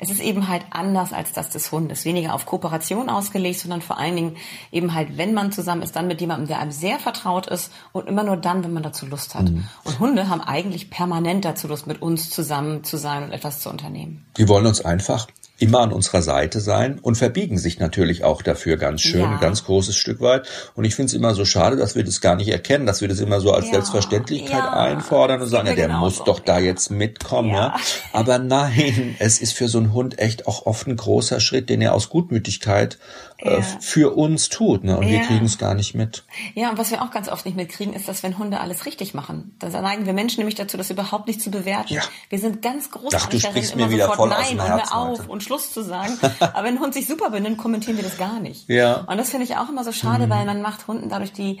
Es 0.00 0.10
ist 0.10 0.20
eben 0.20 0.48
halt 0.48 0.64
anders 0.70 1.12
als 1.12 1.32
das 1.32 1.50
des 1.50 1.70
Hundes. 1.70 2.04
Weniger 2.04 2.34
auf 2.34 2.46
Kooperation 2.46 3.08
ausgelegt, 3.08 3.60
sondern 3.60 3.80
vor 3.80 3.98
allen 3.98 4.16
Dingen 4.16 4.36
eben 4.72 4.94
halt, 4.94 5.16
wenn 5.16 5.34
man 5.34 5.52
zusammen 5.52 5.82
ist, 5.82 5.94
dann 5.94 6.08
mit 6.08 6.20
jemandem, 6.20 6.48
der 6.48 6.60
einem 6.60 6.72
sehr 6.72 6.98
vertraut 6.98 7.46
ist 7.46 7.72
und 7.92 8.08
immer 8.08 8.24
nur 8.24 8.36
dann, 8.36 8.64
wenn 8.64 8.72
man 8.72 8.82
dazu 8.82 9.06
Lust 9.06 9.34
hat. 9.34 9.50
Mhm. 9.50 9.68
Und 9.84 9.98
Hunde 10.00 10.28
haben 10.28 10.40
eigentlich 10.40 10.90
permanent 10.90 11.44
dazu 11.44 11.68
Lust, 11.68 11.86
mit 11.86 12.02
uns 12.02 12.30
zusammen 12.30 12.82
zu 12.82 12.96
sein 12.96 13.22
und 13.24 13.32
etwas 13.32 13.60
zu 13.60 13.70
unternehmen. 13.70 14.26
Die 14.36 14.48
wollen 14.48 14.66
uns 14.66 14.84
einfach 14.84 15.28
immer 15.58 15.80
an 15.80 15.92
unserer 15.92 16.22
Seite 16.22 16.60
sein 16.60 16.98
und 17.00 17.16
verbiegen 17.16 17.58
sich 17.58 17.80
natürlich 17.80 18.22
auch 18.22 18.42
dafür 18.42 18.76
ganz 18.76 19.00
schön, 19.00 19.20
ja. 19.20 19.30
ein 19.30 19.40
ganz 19.40 19.64
großes 19.64 19.96
Stück 19.96 20.20
weit. 20.20 20.48
Und 20.74 20.84
ich 20.84 20.94
finde 20.94 21.08
es 21.08 21.14
immer 21.14 21.34
so 21.34 21.44
schade, 21.44 21.76
dass 21.76 21.96
wir 21.96 22.04
das 22.04 22.20
gar 22.20 22.36
nicht 22.36 22.48
erkennen, 22.48 22.86
dass 22.86 23.00
wir 23.00 23.08
das 23.08 23.18
immer 23.18 23.40
so 23.40 23.52
als 23.52 23.66
ja. 23.66 23.72
Selbstverständlichkeit 23.72 24.52
ja. 24.52 24.72
einfordern 24.72 25.42
und 25.42 25.48
sagen, 25.48 25.68
ja, 25.68 25.74
der 25.74 25.88
muss 25.88 26.22
doch 26.22 26.38
da 26.38 26.60
jetzt 26.60 26.90
mitkommen. 26.90 27.50
Ja. 27.50 27.76
Aber 28.12 28.38
nein, 28.38 29.16
es 29.18 29.40
ist 29.40 29.52
für 29.52 29.68
so 29.68 29.78
einen 29.78 29.92
Hund 29.92 30.18
echt 30.20 30.46
auch 30.46 30.66
oft 30.66 30.86
ein 30.86 30.96
großer 30.96 31.40
Schritt, 31.40 31.68
den 31.70 31.80
er 31.80 31.94
aus 31.94 32.08
Gutmütigkeit 32.08 32.98
äh, 33.38 33.62
für 33.80 34.16
uns 34.16 34.48
tut. 34.48 34.84
Ne? 34.84 34.96
Und 34.96 35.08
wir 35.08 35.20
kriegen 35.20 35.46
es 35.46 35.58
gar 35.58 35.74
nicht 35.74 35.94
mit. 35.94 36.24
Ja, 36.54 36.70
und 36.70 36.78
was 36.78 36.90
wir 36.90 37.02
auch 37.02 37.10
ganz 37.10 37.28
oft 37.28 37.46
nicht 37.46 37.56
mitkriegen, 37.56 37.94
ist, 37.94 38.08
dass 38.08 38.22
wenn 38.22 38.38
Hunde 38.38 38.60
alles 38.60 38.86
richtig 38.86 39.14
machen, 39.14 39.56
dann 39.58 39.72
neigen 39.72 40.06
wir 40.06 40.12
Menschen 40.12 40.38
nämlich 40.38 40.56
dazu, 40.56 40.76
das 40.76 40.90
überhaupt 40.90 41.26
nicht 41.26 41.40
zu 41.40 41.50
bewerten. 41.50 41.98
Wir 42.28 42.38
sind 42.38 42.62
ganz 42.62 42.90
groß 42.90 43.14
Ach, 43.14 43.26
du 43.26 43.38
sprichst 43.38 43.76
mir 43.76 43.90
wieder 43.90 44.12
voll 44.12 44.32
aus 44.32 44.48
dem 44.48 44.60
Herzen, 44.60 44.92
auf 44.92 45.28
Schluss 45.48 45.72
zu 45.72 45.82
sagen. 45.82 46.18
Aber 46.40 46.64
wenn 46.64 46.74
ein 46.74 46.80
Hund 46.80 46.92
sich 46.92 47.06
super 47.06 47.30
benimmt, 47.30 47.56
kommentieren 47.56 47.96
wir 47.96 48.04
das 48.04 48.18
gar 48.18 48.38
nicht. 48.38 48.68
Ja. 48.68 49.04
Und 49.06 49.16
das 49.16 49.30
finde 49.30 49.44
ich 49.44 49.56
auch 49.56 49.70
immer 49.70 49.82
so 49.82 49.92
schade, 49.92 50.26
mhm. 50.26 50.30
weil 50.30 50.44
man 50.44 50.60
macht 50.60 50.86
Hunden 50.86 51.08
dadurch 51.08 51.32
die 51.32 51.58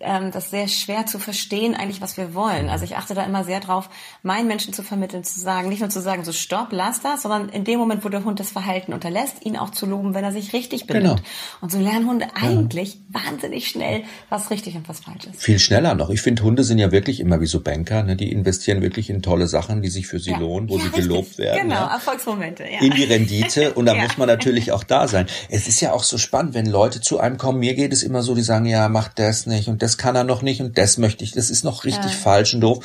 ähm, 0.00 0.30
das 0.30 0.50
sehr 0.50 0.68
schwer 0.68 1.06
zu 1.06 1.18
verstehen, 1.18 1.74
eigentlich, 1.74 2.00
was 2.00 2.16
wir 2.16 2.34
wollen. 2.34 2.68
Also 2.68 2.84
ich 2.84 2.96
achte 2.96 3.14
da 3.14 3.24
immer 3.24 3.44
sehr 3.44 3.60
drauf, 3.60 3.88
meinen 4.22 4.48
Menschen 4.48 4.72
zu 4.72 4.82
vermitteln, 4.82 5.24
zu 5.24 5.40
sagen, 5.40 5.68
nicht 5.68 5.80
nur 5.80 5.90
zu 5.90 6.00
sagen, 6.00 6.24
so 6.24 6.32
stopp, 6.32 6.68
lass 6.70 7.00
das, 7.00 7.22
sondern 7.22 7.48
in 7.48 7.64
dem 7.64 7.78
Moment, 7.78 8.04
wo 8.04 8.08
der 8.08 8.24
Hund 8.24 8.40
das 8.40 8.50
Verhalten 8.50 8.92
unterlässt, 8.92 9.44
ihn 9.44 9.56
auch 9.56 9.70
zu 9.70 9.86
loben, 9.86 10.14
wenn 10.14 10.24
er 10.24 10.32
sich 10.32 10.52
richtig 10.52 10.86
benimmt. 10.86 11.16
Genau. 11.16 11.28
Und 11.60 11.72
so 11.72 11.78
lernen 11.78 12.08
Hunde 12.08 12.26
eigentlich 12.34 12.94
ja. 12.94 13.20
wahnsinnig 13.24 13.68
schnell, 13.68 14.04
was 14.28 14.50
richtig 14.50 14.76
und 14.76 14.88
was 14.88 15.00
falsch 15.00 15.26
ist. 15.26 15.42
Viel 15.42 15.58
schneller 15.58 15.94
noch. 15.94 16.10
Ich 16.10 16.22
finde, 16.22 16.42
Hunde 16.42 16.64
sind 16.64 16.78
ja 16.78 16.92
wirklich 16.92 17.20
immer 17.20 17.40
wie 17.40 17.46
so 17.46 17.60
Banker, 17.60 18.02
ne? 18.02 18.16
die 18.16 18.30
investieren 18.30 18.82
wirklich 18.82 19.10
in 19.10 19.22
tolle 19.22 19.48
Sachen, 19.48 19.82
die 19.82 19.88
sich 19.88 20.06
für 20.06 20.20
sie 20.20 20.30
ja. 20.30 20.38
lohnen, 20.38 20.68
wo 20.68 20.76
ja, 20.76 20.82
sie 20.82 20.86
richtig. 20.88 21.04
gelobt 21.04 21.38
werden. 21.38 21.68
Genau, 21.68 21.88
Erfolgsmomente. 21.88 22.64
Ja. 22.64 22.80
In 22.80 22.92
die 22.92 23.04
Rendite 23.04 23.74
und 23.74 23.86
da 23.86 23.94
muss 24.02 24.16
man 24.16 24.28
natürlich 24.28 24.72
auch 24.72 24.84
da 24.84 25.08
sein. 25.08 25.26
Es 25.48 25.68
ist 25.68 25.80
ja 25.80 25.92
auch 25.92 26.04
so 26.04 26.18
spannend, 26.18 26.54
wenn 26.54 26.66
Leute 26.66 27.00
zu 27.00 27.18
einem 27.18 27.38
kommen, 27.38 27.58
mir 27.58 27.74
geht 27.74 27.92
es 27.92 28.02
immer 28.02 28.22
so, 28.22 28.34
die 28.34 28.42
sagen, 28.42 28.66
ja, 28.66 28.88
mach 28.88 29.08
das 29.08 29.46
nicht 29.46 29.68
und 29.68 29.82
das 29.82 29.87
kann 29.96 30.16
er 30.16 30.24
noch 30.24 30.42
nicht 30.42 30.60
und 30.60 30.76
das 30.76 30.98
möchte 30.98 31.24
ich, 31.24 31.32
das 31.32 31.50
ist 31.50 31.64
noch 31.64 31.84
richtig 31.84 32.14
falsch 32.14 32.54
und 32.54 32.60
doof 32.60 32.84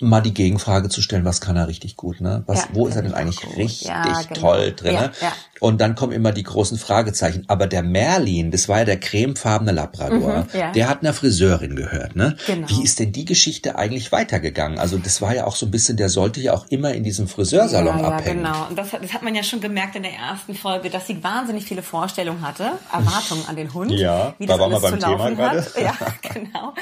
mal 0.00 0.20
die 0.20 0.34
Gegenfrage 0.34 0.88
zu 0.88 1.02
stellen, 1.02 1.24
was 1.24 1.40
kann 1.40 1.56
er 1.56 1.68
richtig 1.68 1.96
gut, 1.96 2.20
ne? 2.20 2.42
Was, 2.46 2.62
ja, 2.62 2.68
wo 2.72 2.86
ist 2.86 2.96
er 2.96 3.02
denn 3.02 3.14
eigentlich 3.14 3.44
richtig 3.56 3.82
ja, 3.82 4.22
genau. 4.22 4.40
toll 4.40 4.74
drin? 4.74 4.94
Ja, 4.94 5.12
und 5.60 5.80
dann 5.80 5.94
kommen 5.94 6.12
immer 6.12 6.32
die 6.32 6.42
großen 6.42 6.78
Fragezeichen. 6.78 7.44
Aber 7.48 7.66
der 7.66 7.82
Merlin, 7.82 8.50
das 8.50 8.68
war 8.68 8.78
ja 8.78 8.84
der 8.84 8.98
cremefarbene 8.98 9.72
Labrador, 9.72 10.46
mhm, 10.52 10.72
der 10.74 10.88
hat 10.88 11.02
einer 11.02 11.12
Friseurin 11.12 11.76
gehört, 11.76 12.16
ne? 12.16 12.36
Genau. 12.46 12.68
Wie 12.68 12.82
ist 12.82 12.98
denn 12.98 13.12
die 13.12 13.24
Geschichte 13.24 13.76
eigentlich 13.76 14.12
weitergegangen? 14.12 14.78
Also 14.78 14.98
das 14.98 15.22
war 15.22 15.34
ja 15.34 15.46
auch 15.46 15.56
so 15.56 15.66
ein 15.66 15.70
bisschen, 15.70 15.96
der 15.96 16.08
sollte 16.08 16.40
ja 16.40 16.52
auch 16.52 16.66
immer 16.68 16.92
in 16.92 17.02
diesem 17.04 17.28
Friseursalon 17.28 17.98
ja, 17.98 18.04
abhängen. 18.08 18.44
Ja, 18.44 18.52
genau. 18.52 18.68
Und 18.68 18.78
das, 18.78 18.90
das, 18.90 19.12
hat 19.12 19.22
man 19.22 19.34
ja 19.34 19.42
schon 19.42 19.60
gemerkt 19.60 19.96
in 19.96 20.02
der 20.02 20.12
ersten 20.12 20.54
Folge, 20.54 20.90
dass 20.90 21.06
sie 21.06 21.22
wahnsinnig 21.22 21.64
viele 21.64 21.82
Vorstellungen 21.82 22.42
hatte, 22.42 22.72
Erwartungen 22.92 23.44
an 23.48 23.56
den 23.56 23.72
Hund, 23.72 23.92
ja, 23.92 24.34
wie 24.38 24.46
das 24.46 24.58
da 24.58 24.64
alles 24.64 24.80
zu 24.80 24.96
laufen 24.96 25.38
hat. 25.38 25.72
Ja, 25.80 25.94
genau 26.34 26.74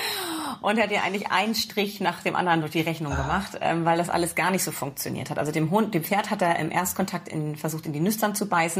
und 0.62 0.78
er 0.78 0.84
hat 0.84 0.92
ihr 0.92 1.02
eigentlich 1.02 1.30
einen 1.30 1.54
Strich 1.54 2.00
nach 2.00 2.22
dem 2.22 2.36
anderen 2.36 2.60
durch 2.60 2.72
die 2.72 2.80
Rechnung 2.80 3.14
gemacht, 3.14 3.58
ähm, 3.60 3.84
weil 3.84 3.98
das 3.98 4.08
alles 4.08 4.34
gar 4.34 4.50
nicht 4.50 4.62
so 4.62 4.70
funktioniert 4.70 5.28
hat. 5.28 5.38
Also 5.38 5.52
dem 5.52 5.70
Hund, 5.70 5.92
dem 5.92 6.04
Pferd 6.04 6.30
hat 6.30 6.40
er 6.40 6.58
im 6.58 6.70
Erstkontakt 6.70 7.28
in, 7.28 7.56
versucht, 7.56 7.86
in 7.86 7.92
die 7.92 8.00
Nüstern 8.00 8.34
zu 8.34 8.46
beißen. 8.46 8.71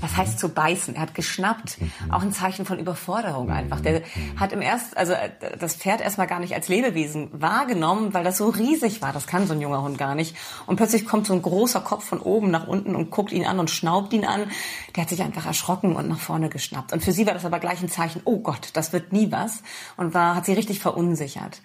Was 0.00 0.16
heißt 0.16 0.38
zu 0.38 0.48
beißen? 0.48 0.96
Er 0.96 1.02
hat 1.02 1.14
geschnappt. 1.14 1.78
Auch 2.10 2.22
ein 2.22 2.32
Zeichen 2.32 2.66
von 2.66 2.78
Überforderung 2.78 3.50
einfach. 3.50 3.80
Der 3.80 4.02
hat 4.36 4.52
im 4.52 4.60
Erst, 4.60 4.96
also 4.96 5.14
das 5.58 5.76
Pferd 5.76 6.00
erstmal 6.00 6.26
gar 6.26 6.40
nicht 6.40 6.54
als 6.54 6.68
Lebewesen 6.68 7.30
wahrgenommen, 7.32 8.12
weil 8.12 8.24
das 8.24 8.38
so 8.38 8.48
riesig 8.48 9.00
war. 9.02 9.12
Das 9.12 9.26
kann 9.26 9.46
so 9.46 9.54
ein 9.54 9.60
junger 9.60 9.82
Hund 9.82 9.96
gar 9.96 10.14
nicht. 10.14 10.36
Und 10.66 10.76
plötzlich 10.76 11.06
kommt 11.06 11.26
so 11.26 11.32
ein 11.32 11.42
großer 11.42 11.80
Kopf 11.80 12.04
von 12.04 12.20
oben 12.20 12.50
nach 12.50 12.66
unten 12.66 12.94
und 12.94 13.10
guckt 13.10 13.32
ihn 13.32 13.46
an 13.46 13.60
und 13.60 13.70
schnaubt 13.70 14.12
ihn 14.12 14.24
an. 14.24 14.50
Der 14.96 15.02
hat 15.02 15.10
sich 15.10 15.22
einfach 15.22 15.46
erschrocken 15.46 15.96
und 15.96 16.08
nach 16.08 16.20
vorne 16.20 16.48
geschnappt. 16.48 16.92
Und 16.92 17.02
für 17.02 17.12
sie 17.12 17.26
war 17.26 17.34
das 17.34 17.44
aber 17.44 17.60
gleich 17.60 17.80
ein 17.80 17.88
Zeichen, 17.88 18.20
oh 18.24 18.40
Gott, 18.40 18.70
das 18.74 18.92
wird 18.92 19.12
nie 19.12 19.30
was. 19.30 19.62
Und 19.96 20.12
war, 20.12 20.34
hat 20.34 20.44
sie 20.44 20.52
richtig 20.52 20.80
verunsichert. 20.80 21.60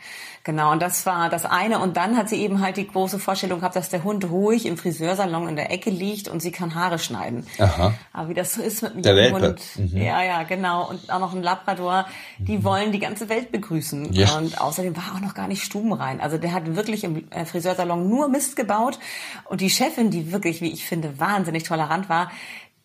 Genau, 0.45 0.73
und 0.73 0.81
das 0.81 1.05
war 1.05 1.29
das 1.29 1.45
eine. 1.45 1.79
Und 1.79 1.95
dann 1.95 2.17
hat 2.17 2.27
sie 2.27 2.35
eben 2.35 2.59
halt 2.59 2.75
die 2.75 2.85
große 2.85 3.17
Vorstellung 3.17 3.59
gehabt, 3.59 3.77
dass 3.77 3.87
der 3.87 4.03
Hund 4.03 4.29
ruhig 4.29 4.65
im 4.65 4.77
Friseursalon 4.77 5.47
in 5.47 5.55
der 5.55 5.71
Ecke 5.71 5.89
liegt 5.89 6.27
und 6.27 6.41
sie 6.41 6.51
kann 6.51 6.75
Haare 6.75 6.99
schneiden. 6.99 7.47
Aha. 7.59 7.93
Aber 8.11 8.27
wie 8.27 8.33
das 8.33 8.55
so 8.55 8.61
ist 8.61 8.81
mit 8.93 9.07
einem 9.07 9.33
Hund. 9.33 9.61
Mhm. 9.77 9.97
Ja, 9.97 10.21
ja, 10.21 10.43
genau. 10.43 10.89
Und 10.89 11.09
auch 11.09 11.19
noch 11.19 11.33
ein 11.33 11.41
Labrador, 11.41 12.05
die 12.39 12.57
mhm. 12.57 12.63
wollen 12.65 12.91
die 12.91 12.99
ganze 12.99 13.29
Welt 13.29 13.53
begrüßen. 13.53 14.11
Ja. 14.11 14.37
Und 14.37 14.59
außerdem 14.59 14.97
war 14.97 15.15
auch 15.15 15.21
noch 15.21 15.33
gar 15.33 15.47
nicht 15.47 15.63
stubenrein. 15.63 16.19
Also 16.19 16.37
der 16.37 16.51
hat 16.51 16.75
wirklich 16.75 17.05
im 17.05 17.23
äh, 17.31 17.45
Friseursalon 17.45 18.09
nur 18.09 18.27
Mist 18.27 18.57
gebaut. 18.57 18.99
Und 19.45 19.61
die 19.61 19.69
Chefin, 19.69 20.11
die 20.11 20.33
wirklich, 20.33 20.59
wie 20.59 20.73
ich 20.73 20.83
finde, 20.83 21.19
wahnsinnig 21.19 21.63
tolerant 21.63 22.09
war, 22.09 22.29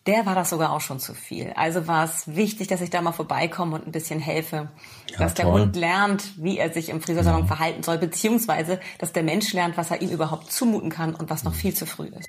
der 0.09 0.25
war 0.25 0.33
das 0.33 0.49
sogar 0.49 0.71
auch 0.71 0.81
schon 0.81 0.99
zu 0.99 1.13
viel. 1.13 1.53
Also 1.55 1.87
war 1.87 2.03
es 2.03 2.35
wichtig, 2.35 2.67
dass 2.67 2.81
ich 2.81 2.89
da 2.89 2.99
mal 2.99 3.11
vorbeikomme 3.11 3.75
und 3.75 3.85
ein 3.85 3.91
bisschen 3.91 4.19
helfe, 4.19 4.69
ja, 5.11 5.19
dass 5.19 5.35
toll. 5.35 5.45
der 5.45 5.53
Hund 5.53 5.75
lernt, 5.75 6.33
wie 6.37 6.57
er 6.57 6.73
sich 6.73 6.89
im 6.89 6.99
Friseursalon 6.99 7.41
ja. 7.41 7.47
verhalten 7.47 7.83
soll, 7.83 7.99
beziehungsweise 7.99 8.79
dass 8.97 9.13
der 9.13 9.21
Mensch 9.21 9.53
lernt, 9.53 9.77
was 9.77 9.91
er 9.91 10.01
ihm 10.01 10.09
überhaupt 10.09 10.51
zumuten 10.51 10.89
kann 10.89 11.13
und 11.13 11.29
was 11.29 11.43
noch 11.43 11.53
viel 11.53 11.75
zu 11.75 11.85
früh 11.85 12.07
ist. 12.07 12.27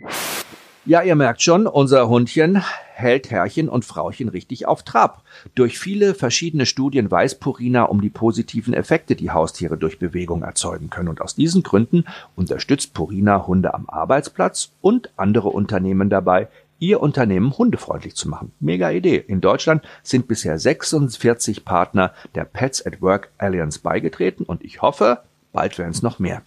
Ja, 0.86 1.02
ihr 1.02 1.14
merkt 1.14 1.42
schon, 1.42 1.66
unser 1.66 2.08
Hundchen 2.08 2.62
hält 2.94 3.30
Herrchen 3.30 3.68
und 3.68 3.84
Frauchen 3.84 4.30
richtig 4.30 4.66
auf 4.66 4.82
Trab. 4.82 5.22
Durch 5.54 5.78
viele 5.78 6.14
verschiedene 6.14 6.64
Studien 6.64 7.10
weiß 7.10 7.34
Purina 7.36 7.84
um 7.84 8.00
die 8.00 8.08
positiven 8.08 8.72
Effekte, 8.72 9.14
die 9.14 9.30
Haustiere 9.30 9.76
durch 9.76 9.98
Bewegung 9.98 10.42
erzeugen 10.42 10.88
können. 10.88 11.08
Und 11.08 11.20
aus 11.20 11.34
diesen 11.34 11.62
Gründen 11.62 12.04
unterstützt 12.34 12.94
Purina 12.94 13.46
Hunde 13.46 13.74
am 13.74 13.88
Arbeitsplatz 13.88 14.72
und 14.80 15.10
andere 15.16 15.48
Unternehmen 15.48 16.08
dabei, 16.08 16.48
ihr 16.80 17.00
Unternehmen 17.00 17.56
hundefreundlich 17.56 18.16
zu 18.16 18.28
machen. 18.28 18.52
Mega 18.58 18.90
Idee. 18.90 19.16
In 19.16 19.40
Deutschland 19.40 19.84
sind 20.02 20.26
bisher 20.26 20.58
46 20.58 21.64
Partner 21.64 22.12
der 22.34 22.44
Pets 22.44 22.84
at 22.84 23.00
Work 23.00 23.30
Alliance 23.38 23.78
beigetreten 23.80 24.44
und 24.44 24.64
ich 24.64 24.82
hoffe, 24.82 25.20
bald 25.52 25.78
werden 25.78 25.92
es 25.92 26.02
noch 26.02 26.18
mehr. 26.18 26.42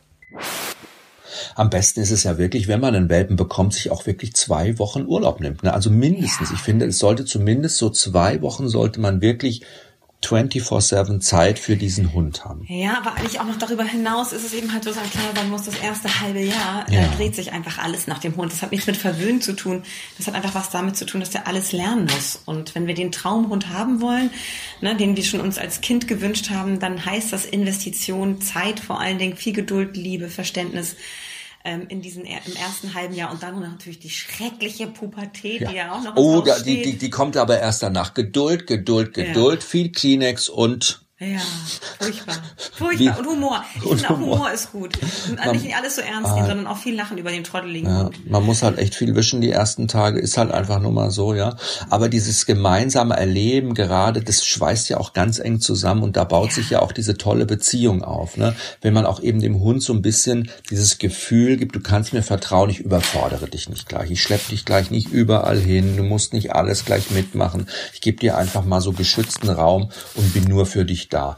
Am 1.55 1.69
besten 1.69 2.01
ist 2.01 2.11
es 2.11 2.23
ja 2.23 2.37
wirklich, 2.37 2.67
wenn 2.67 2.81
man 2.81 2.95
einen 2.95 3.09
Welpen 3.09 3.35
bekommt, 3.35 3.73
sich 3.73 3.91
auch 3.91 4.05
wirklich 4.05 4.35
zwei 4.35 4.77
Wochen 4.79 5.05
Urlaub 5.05 5.39
nimmt. 5.39 5.63
Ne? 5.63 5.73
Also 5.73 5.89
mindestens. 5.89 6.49
Ja. 6.49 6.55
Ich 6.55 6.61
finde, 6.61 6.85
es 6.85 6.99
sollte 6.99 7.25
zumindest 7.25 7.77
so 7.77 7.89
zwei 7.89 8.41
Wochen 8.41 8.67
sollte 8.67 8.99
man 8.99 9.21
wirklich 9.21 9.63
24-7 10.25 11.19
Zeit 11.19 11.59
für 11.59 11.75
diesen 11.75 12.13
Hund 12.13 12.45
haben. 12.45 12.65
Ja, 12.67 12.97
aber 12.97 13.15
eigentlich 13.15 13.39
auch 13.39 13.45
noch 13.45 13.57
darüber 13.57 13.83
hinaus 13.83 14.33
ist 14.33 14.45
es 14.45 14.53
eben 14.53 14.73
halt 14.73 14.83
so, 14.83 14.91
klar, 14.91 15.03
man 15.35 15.49
muss 15.49 15.63
das 15.63 15.75
erste 15.75 16.21
halbe 16.21 16.39
Jahr, 16.39 16.87
äh, 16.89 16.95
ja. 16.95 17.01
äh, 17.01 17.15
dreht 17.17 17.35
sich 17.35 17.51
einfach 17.51 17.77
alles 17.77 18.07
nach 18.07 18.19
dem 18.19 18.35
Hund. 18.35 18.51
Das 18.51 18.61
hat 18.61 18.71
nichts 18.71 18.87
mit 18.87 18.97
Verwöhnen 18.97 19.41
zu 19.41 19.53
tun. 19.53 19.83
Das 20.17 20.27
hat 20.27 20.35
einfach 20.35 20.55
was 20.55 20.69
damit 20.69 20.97
zu 20.97 21.05
tun, 21.05 21.19
dass 21.19 21.29
der 21.29 21.47
alles 21.47 21.71
lernen 21.71 22.05
muss. 22.05 22.41
Und 22.45 22.75
wenn 22.75 22.87
wir 22.87 22.95
den 22.95 23.11
Traumhund 23.11 23.69
haben 23.69 24.01
wollen, 24.01 24.29
ne, 24.81 24.95
den 24.95 25.15
wir 25.15 25.23
schon 25.23 25.41
uns 25.41 25.57
als 25.57 25.81
Kind 25.81 26.07
gewünscht 26.07 26.49
haben, 26.49 26.79
dann 26.79 27.05
heißt 27.05 27.33
das 27.33 27.45
Investition, 27.45 28.41
Zeit 28.41 28.79
vor 28.79 28.99
allen 28.99 29.17
Dingen, 29.17 29.35
viel 29.35 29.53
Geduld, 29.53 29.97
Liebe, 29.97 30.29
Verständnis 30.29 30.95
ähm, 31.63 31.85
in 31.87 32.01
diesen 32.01 32.25
im 32.25 32.55
ersten 32.55 32.93
halben 32.93 33.13
Jahr 33.13 33.31
und 33.31 33.41
dann 33.41 33.59
natürlich 33.59 33.99
die 33.99 34.09
schreckliche 34.09 34.87
Pubertät, 34.87 35.61
ja. 35.61 35.69
die 35.69 35.75
ja 35.75 35.93
auch 35.93 36.03
noch 36.03 36.15
Oh, 36.15 36.41
da, 36.41 36.59
die, 36.59 36.81
die, 36.81 36.97
die 36.97 37.09
kommt 37.09 37.37
aber 37.37 37.59
erst 37.59 37.83
danach. 37.83 38.13
Geduld, 38.13 38.67
Geduld, 38.67 39.13
Geduld, 39.13 39.61
ja. 39.61 39.67
viel 39.67 39.91
Kleenex 39.91 40.49
und 40.49 41.02
Ja, 41.23 41.39
furchtbar. 41.99 42.35
Furchtbar. 42.73 43.19
und 43.19 43.27
Humor. 43.27 43.63
Ich 43.75 43.81
finde 43.81 44.09
auch 44.09 44.17
Humor 44.17 44.51
ist 44.51 44.71
gut. 44.71 44.97
Und 45.29 45.37
man, 45.37 45.51
nicht 45.51 45.75
alles 45.75 45.95
so 45.95 46.01
ernst 46.01 46.31
nehmen, 46.31 46.45
ah. 46.45 46.47
sondern 46.47 46.67
auch 46.67 46.77
viel 46.77 46.95
lachen 46.95 47.17
über 47.17 47.31
den 47.31 47.43
trotteligen 47.43 47.89
ja. 47.89 48.09
Man 48.25 48.45
muss 48.45 48.63
halt 48.63 48.77
echt 48.77 48.95
viel 48.95 49.15
wischen 49.15 49.41
die 49.41 49.51
ersten 49.51 49.87
Tage, 49.87 50.19
ist 50.19 50.37
halt 50.37 50.51
einfach 50.51 50.79
nur 50.79 50.91
mal 50.91 51.11
so, 51.11 51.33
ja. 51.33 51.55
Aber 51.89 52.09
dieses 52.09 52.45
gemeinsame 52.45 53.15
Erleben 53.15 53.73
gerade, 53.73 54.21
das 54.21 54.45
schweißt 54.45 54.89
ja 54.89 54.97
auch 54.97 55.13
ganz 55.13 55.39
eng 55.39 55.59
zusammen 55.59 56.03
und 56.03 56.17
da 56.17 56.23
baut 56.23 56.49
ja. 56.49 56.55
sich 56.55 56.69
ja 56.71 56.81
auch 56.81 56.91
diese 56.91 57.17
tolle 57.17 57.45
Beziehung 57.45 58.03
auf, 58.03 58.37
ne. 58.37 58.55
Wenn 58.81 58.93
man 58.93 59.05
auch 59.05 59.21
eben 59.21 59.39
dem 59.39 59.59
Hund 59.59 59.83
so 59.83 59.93
ein 59.93 60.01
bisschen 60.01 60.49
dieses 60.69 60.97
Gefühl 60.97 61.57
gibt, 61.57 61.75
du 61.75 61.79
kannst 61.79 62.13
mir 62.13 62.23
vertrauen, 62.23 62.69
ich 62.69 62.79
überfordere 62.79 63.47
dich 63.47 63.69
nicht 63.69 63.87
gleich, 63.87 64.11
ich 64.11 64.21
schlepp 64.21 64.47
dich 64.49 64.65
gleich 64.65 64.91
nicht 64.91 65.09
überall 65.09 65.59
hin, 65.59 65.97
du 65.97 66.03
musst 66.03 66.33
nicht 66.33 66.53
alles 66.53 66.85
gleich 66.85 67.11
mitmachen, 67.11 67.67
ich 67.93 68.01
gebe 68.01 68.17
dir 68.17 68.37
einfach 68.37 68.65
mal 68.65 68.81
so 68.81 68.91
geschützten 68.91 69.49
Raum 69.49 69.89
und 70.15 70.33
bin 70.33 70.45
nur 70.45 70.65
für 70.65 70.85
dich 70.85 71.09
da. 71.13 71.37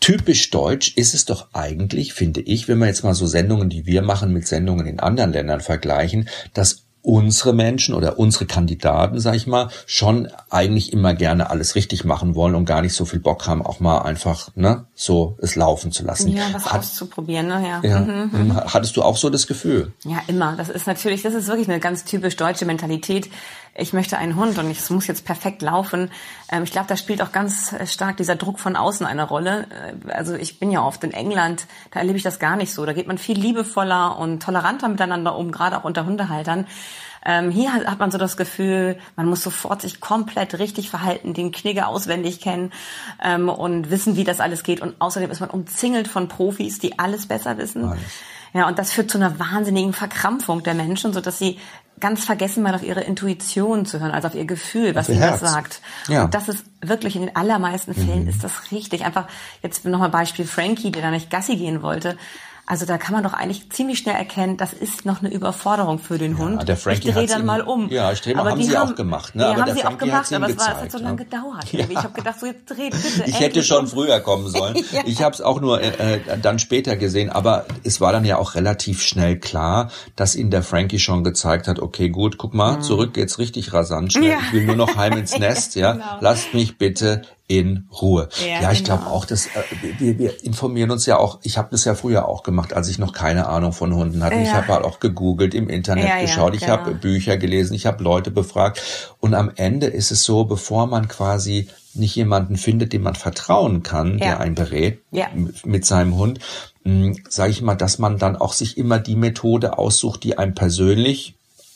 Typisch 0.00 0.50
deutsch 0.50 0.96
ist 0.96 1.14
es 1.14 1.26
doch 1.26 1.48
eigentlich, 1.52 2.14
finde 2.14 2.40
ich, 2.40 2.68
wenn 2.68 2.78
wir 2.78 2.86
jetzt 2.86 3.04
mal 3.04 3.14
so 3.14 3.26
Sendungen, 3.26 3.68
die 3.68 3.84
wir 3.84 4.00
machen, 4.00 4.32
mit 4.32 4.46
Sendungen 4.46 4.86
in 4.86 4.98
anderen 4.98 5.32
Ländern 5.32 5.60
vergleichen, 5.60 6.28
dass 6.54 6.84
unsere 7.02 7.54
Menschen 7.54 7.94
oder 7.94 8.18
unsere 8.18 8.46
Kandidaten, 8.46 9.20
sag 9.20 9.34
ich 9.34 9.46
mal, 9.46 9.68
schon 9.86 10.28
eigentlich 10.50 10.92
immer 10.92 11.14
gerne 11.14 11.48
alles 11.48 11.74
richtig 11.74 12.04
machen 12.04 12.34
wollen 12.34 12.54
und 12.54 12.66
gar 12.66 12.82
nicht 12.82 12.94
so 12.94 13.04
viel 13.04 13.20
Bock 13.20 13.46
haben, 13.46 13.64
auch 13.64 13.80
mal 13.80 14.00
einfach 14.02 14.50
ne, 14.54 14.84
so 14.94 15.36
es 15.40 15.56
laufen 15.56 15.92
zu 15.92 16.04
lassen. 16.04 16.28
Ja, 16.28 16.44
was 16.52 16.66
Hat, 16.66 16.80
auszuprobieren, 16.80 17.48
ne? 17.48 17.62
Ja. 17.66 17.88
ja. 17.88 18.00
Mhm, 18.00 18.30
mhm. 18.32 18.56
Hattest 18.56 18.96
du 18.96 19.02
auch 19.02 19.16
so 19.16 19.30
das 19.30 19.46
Gefühl? 19.46 19.92
Ja, 20.04 20.20
immer. 20.26 20.56
Das 20.56 20.68
ist 20.68 20.86
natürlich, 20.86 21.22
das 21.22 21.34
ist 21.34 21.48
wirklich 21.48 21.68
eine 21.68 21.80
ganz 21.80 22.04
typisch 22.04 22.36
deutsche 22.36 22.66
Mentalität. 22.66 23.30
Ich 23.74 23.92
möchte 23.92 24.18
einen 24.18 24.36
Hund 24.36 24.58
und 24.58 24.70
es 24.70 24.90
muss 24.90 25.06
jetzt 25.06 25.24
perfekt 25.24 25.62
laufen. 25.62 26.10
Ähm, 26.50 26.64
ich 26.64 26.72
glaube, 26.72 26.88
da 26.88 26.96
spielt 26.96 27.22
auch 27.22 27.32
ganz 27.32 27.74
stark 27.86 28.16
dieser 28.16 28.36
Druck 28.36 28.58
von 28.58 28.76
außen 28.76 29.06
eine 29.06 29.24
Rolle. 29.24 29.66
Äh, 30.06 30.12
also 30.12 30.34
ich 30.34 30.58
bin 30.58 30.70
ja 30.70 30.82
oft 30.82 31.04
in 31.04 31.12
England, 31.12 31.66
da 31.90 32.00
erlebe 32.00 32.16
ich 32.16 32.24
das 32.24 32.38
gar 32.38 32.56
nicht 32.56 32.72
so. 32.72 32.84
Da 32.84 32.92
geht 32.92 33.06
man 33.06 33.18
viel 33.18 33.38
liebevoller 33.38 34.18
und 34.18 34.42
toleranter 34.42 34.88
miteinander 34.88 35.36
um, 35.36 35.52
gerade 35.52 35.78
auch 35.78 35.84
unter 35.84 36.04
Hundehaltern. 36.04 36.66
Ähm, 37.24 37.50
hier 37.50 37.72
hat 37.72 37.98
man 37.98 38.10
so 38.10 38.18
das 38.18 38.36
Gefühl, 38.36 38.98
man 39.14 39.26
muss 39.26 39.42
sofort 39.42 39.82
sich 39.82 40.00
komplett 40.00 40.58
richtig 40.58 40.88
verhalten, 40.88 41.34
den 41.34 41.52
Knigge 41.52 41.86
auswendig 41.86 42.40
kennen 42.40 42.72
ähm, 43.22 43.48
und 43.48 43.90
wissen, 43.90 44.16
wie 44.16 44.24
das 44.24 44.40
alles 44.40 44.62
geht. 44.62 44.80
Und 44.80 44.94
außerdem 45.00 45.30
ist 45.30 45.40
man 45.40 45.50
umzingelt 45.50 46.08
von 46.08 46.28
Profis, 46.28 46.78
die 46.78 46.98
alles 46.98 47.26
besser 47.26 47.58
wissen. 47.58 47.84
Alles. 47.84 48.00
Ja, 48.52 48.66
und 48.66 48.78
das 48.78 48.92
führt 48.92 49.10
zu 49.10 49.18
einer 49.18 49.38
wahnsinnigen 49.38 49.92
Verkrampfung 49.92 50.62
der 50.62 50.74
Menschen, 50.74 51.12
so 51.12 51.20
dass 51.20 51.38
sie 51.38 51.58
ganz 52.00 52.24
vergessen, 52.24 52.62
mal 52.62 52.74
auf 52.74 52.82
ihre 52.82 53.02
Intuition 53.02 53.86
zu 53.86 54.00
hören, 54.00 54.10
also 54.10 54.28
auf 54.28 54.34
ihr 54.34 54.44
Gefühl, 54.44 54.94
was 54.94 55.08
ihnen 55.08 55.20
das 55.20 55.40
sagt. 55.40 55.80
Ja. 56.08 56.24
Und 56.24 56.34
das 56.34 56.48
ist 56.48 56.64
wirklich 56.80 57.16
in 57.16 57.22
den 57.22 57.36
allermeisten 57.36 57.94
Fällen 57.94 58.22
mhm. 58.22 58.28
ist 58.28 58.42
das 58.42 58.72
richtig. 58.72 59.04
Einfach 59.04 59.26
jetzt 59.62 59.84
nochmal 59.84 60.10
Beispiel 60.10 60.46
Frankie, 60.46 60.90
der 60.90 61.02
da 61.02 61.10
nicht 61.10 61.30
Gassi 61.30 61.56
gehen 61.56 61.82
wollte. 61.82 62.16
Also 62.66 62.86
da 62.86 62.98
kann 62.98 63.14
man 63.14 63.24
doch 63.24 63.32
eigentlich 63.32 63.70
ziemlich 63.70 63.98
schnell 63.98 64.14
erkennen, 64.14 64.56
das 64.56 64.72
ist 64.72 65.04
noch 65.04 65.20
eine 65.20 65.32
Überforderung 65.32 65.98
für 65.98 66.18
den 66.18 66.38
Hund. 66.38 66.60
Ja, 66.60 66.64
der 66.64 66.76
Frankie 66.76 67.08
ich 67.08 67.14
drehe 67.14 67.26
dann 67.26 67.44
mal 67.44 67.62
um. 67.62 67.88
Ja, 67.88 68.12
ich 68.12 68.20
drehe 68.20 68.34
mal, 68.34 68.48
haben 68.48 68.62
sie 68.62 68.76
haben, 68.76 68.92
auch 68.92 68.94
gemacht. 68.94 69.34
Ne? 69.34 69.42
Ja, 69.42 69.50
aber 69.50 69.62
haben 69.62 69.74
sie 69.74 69.84
auch 69.84 69.98
gemacht, 69.98 70.32
aber 70.32 70.48
es, 70.48 70.58
war, 70.58 70.68
es 70.68 70.82
hat 70.82 70.92
so 70.92 70.98
lange 70.98 71.16
ne? 71.16 71.24
gedauert. 71.24 71.72
Ja. 71.72 71.84
Ich 71.88 71.96
habe 71.96 72.12
gedacht, 72.12 72.38
so 72.40 72.46
jetzt 72.46 72.70
dreht 72.70 72.92
bitte. 72.92 73.24
Ich 73.26 73.40
hätte 73.40 73.62
schon 73.62 73.80
um. 73.80 73.86
früher 73.86 74.20
kommen 74.20 74.48
sollen. 74.48 74.76
ja. 74.92 75.02
Ich 75.04 75.22
habe 75.22 75.34
es 75.34 75.40
auch 75.40 75.60
nur 75.60 75.80
äh, 75.80 76.16
äh, 76.16 76.38
dann 76.40 76.58
später 76.58 76.96
gesehen, 76.96 77.30
aber 77.30 77.66
es 77.82 78.00
war 78.00 78.12
dann 78.12 78.24
ja 78.24 78.36
auch 78.36 78.54
relativ 78.54 79.02
schnell 79.02 79.38
klar, 79.38 79.90
dass 80.16 80.36
ihn 80.36 80.50
der 80.50 80.62
Frankie 80.62 80.98
schon 80.98 81.24
gezeigt 81.24 81.68
hat, 81.68 81.80
okay, 81.80 82.08
gut, 82.08 82.38
guck 82.38 82.54
mal, 82.54 82.76
mhm. 82.76 82.82
zurück 82.82 83.14
geht's 83.14 83.38
richtig 83.38 83.72
rasant 83.72 84.12
schnell. 84.12 84.36
Ich 84.46 84.52
will 84.52 84.64
nur 84.64 84.76
noch 84.76 84.96
heim 84.96 85.14
ins 85.14 85.38
Nest, 85.38 85.74
ja. 85.74 85.92
Genau. 85.92 86.18
Lasst 86.20 86.54
mich 86.54 86.78
bitte 86.78 87.22
in 87.50 87.88
Ruhe. 88.00 88.28
Ja, 88.40 88.62
ja 88.62 88.72
ich 88.72 88.84
genau. 88.84 88.98
glaube 88.98 89.10
auch, 89.10 89.24
dass 89.24 89.46
äh, 89.46 89.50
wir, 89.98 90.18
wir 90.20 90.44
informieren 90.44 90.92
uns 90.92 91.04
ja 91.04 91.18
auch. 91.18 91.40
Ich 91.42 91.58
habe 91.58 91.68
das 91.72 91.84
ja 91.84 91.96
früher 91.96 92.28
auch 92.28 92.44
gemacht, 92.44 92.72
als 92.72 92.88
ich 92.88 93.00
noch 93.00 93.12
keine 93.12 93.48
Ahnung 93.48 93.72
von 93.72 93.92
Hunden 93.92 94.22
hatte. 94.22 94.36
Ja. 94.36 94.42
Ich 94.42 94.52
habe 94.52 94.68
halt 94.68 94.84
auch 94.84 95.00
gegoogelt, 95.00 95.52
im 95.52 95.68
Internet 95.68 96.06
ja, 96.06 96.20
geschaut, 96.20 96.54
ich 96.54 96.60
genau. 96.60 96.74
habe 96.74 96.94
Bücher 96.94 97.36
gelesen, 97.38 97.74
ich 97.74 97.86
habe 97.86 98.04
Leute 98.04 98.30
befragt. 98.30 98.80
Und 99.18 99.34
am 99.34 99.50
Ende 99.56 99.88
ist 99.88 100.12
es 100.12 100.22
so, 100.22 100.44
bevor 100.44 100.86
man 100.86 101.08
quasi 101.08 101.68
nicht 101.92 102.14
jemanden 102.14 102.56
findet, 102.56 102.92
dem 102.92 103.02
man 103.02 103.16
vertrauen 103.16 103.82
kann, 103.82 104.18
der 104.18 104.38
einen 104.38 104.54
berät 104.54 105.00
mit 105.64 105.84
seinem 105.84 106.16
Hund, 106.16 106.38
sage 107.28 107.50
ich 107.50 107.62
mal, 107.62 107.74
dass 107.74 107.98
man 107.98 108.16
dann 108.18 108.36
auch 108.36 108.52
sich 108.52 108.78
immer 108.78 109.00
die 109.00 109.16
Methode 109.16 109.76
aussucht, 109.76 110.22
die 110.22 110.38
einem 110.38 110.54
persönlich 110.54 111.34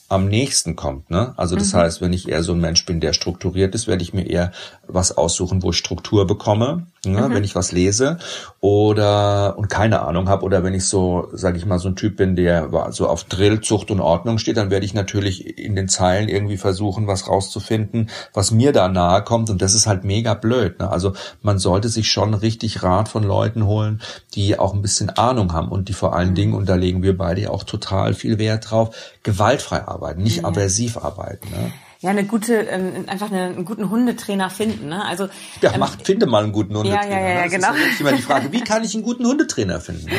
am 0.08 0.28
nächsten 0.28 0.76
kommt. 0.76 1.10
Ne? 1.10 1.34
Also 1.36 1.56
das 1.56 1.72
mhm. 1.72 1.78
heißt, 1.78 2.00
wenn 2.00 2.12
ich 2.12 2.28
eher 2.28 2.42
so 2.42 2.52
ein 2.52 2.60
Mensch 2.60 2.84
bin, 2.86 3.00
der 3.00 3.12
strukturiert 3.12 3.74
ist, 3.74 3.86
werde 3.86 4.02
ich 4.02 4.14
mir 4.14 4.26
eher 4.26 4.52
was 4.86 5.16
aussuchen, 5.16 5.62
wo 5.62 5.70
ich 5.70 5.76
Struktur 5.76 6.26
bekomme, 6.26 6.86
ne? 7.12 7.28
Mhm. 7.28 7.34
wenn 7.34 7.44
ich 7.44 7.54
was 7.54 7.72
lese 7.72 8.18
oder 8.60 9.56
und 9.58 9.68
keine 9.68 10.02
Ahnung 10.02 10.28
habe 10.28 10.44
oder 10.44 10.64
wenn 10.64 10.74
ich 10.74 10.86
so, 10.86 11.28
sage 11.32 11.58
ich 11.58 11.66
mal, 11.66 11.78
so 11.78 11.88
ein 11.88 11.96
Typ 11.96 12.16
bin, 12.16 12.36
der 12.36 12.70
so 12.90 13.08
auf 13.08 13.24
Drill, 13.24 13.60
Zucht 13.60 13.90
und 13.90 14.00
Ordnung 14.00 14.38
steht, 14.38 14.56
dann 14.56 14.70
werde 14.70 14.86
ich 14.86 14.94
natürlich 14.94 15.58
in 15.58 15.76
den 15.76 15.88
Zeilen 15.88 16.28
irgendwie 16.28 16.56
versuchen, 16.56 17.06
was 17.06 17.28
rauszufinden, 17.28 18.10
was 18.32 18.50
mir 18.50 18.72
da 18.72 18.88
nahe 18.88 19.22
kommt 19.22 19.50
und 19.50 19.62
das 19.62 19.74
ist 19.74 19.86
halt 19.86 20.04
mega 20.04 20.34
blöd. 20.34 20.78
Ne? 20.78 20.90
Also 20.90 21.14
man 21.42 21.58
sollte 21.58 21.88
sich 21.88 22.10
schon 22.10 22.34
richtig 22.34 22.82
Rat 22.82 23.08
von 23.08 23.22
Leuten 23.22 23.66
holen, 23.66 24.00
die 24.34 24.58
auch 24.58 24.74
ein 24.74 24.82
bisschen 24.82 25.10
Ahnung 25.10 25.52
haben 25.52 25.68
und 25.68 25.88
die 25.88 25.92
vor 25.92 26.14
allen 26.14 26.30
mhm. 26.30 26.34
Dingen, 26.34 26.54
und 26.54 26.68
da 26.68 26.74
legen 26.74 27.02
wir 27.02 27.16
beide 27.16 27.50
auch 27.50 27.64
total 27.64 28.14
viel 28.14 28.38
Wert 28.38 28.70
drauf, 28.70 28.94
gewaltfrei 29.22 29.86
arbeiten, 29.86 30.22
nicht 30.22 30.38
ja. 30.38 30.44
aversiv 30.44 30.96
arbeiten. 30.96 31.50
Ne? 31.50 31.72
Ja 32.04 32.10
eine 32.10 32.24
gute, 32.24 32.54
ähm, 32.54 33.04
einfach 33.06 33.30
eine, 33.30 33.44
einen 33.44 33.64
guten 33.64 33.88
Hundetrainer 33.88 34.50
finden. 34.50 34.88
Ne? 34.88 35.02
Also 35.04 35.28
ja, 35.62 35.72
ähm, 35.72 35.80
macht, 35.80 36.06
finde 36.06 36.26
mal 36.26 36.42
einen 36.42 36.52
guten 36.52 36.76
Hundetrainer. 36.76 37.10
Ja, 37.10 37.18
ja, 37.18 37.28
ja, 37.28 37.34
ne? 37.34 37.42
das 37.44 37.52
genau. 37.52 37.72
ist 37.72 37.98
ja 37.98 38.06
immer 38.06 38.16
die 38.16 38.22
Frage, 38.22 38.52
wie 38.52 38.60
kann 38.60 38.84
ich 38.84 38.94
einen 38.94 39.04
guten 39.04 39.26
Hundetrainer 39.26 39.80
finden? 39.80 40.04
Ne? 40.04 40.16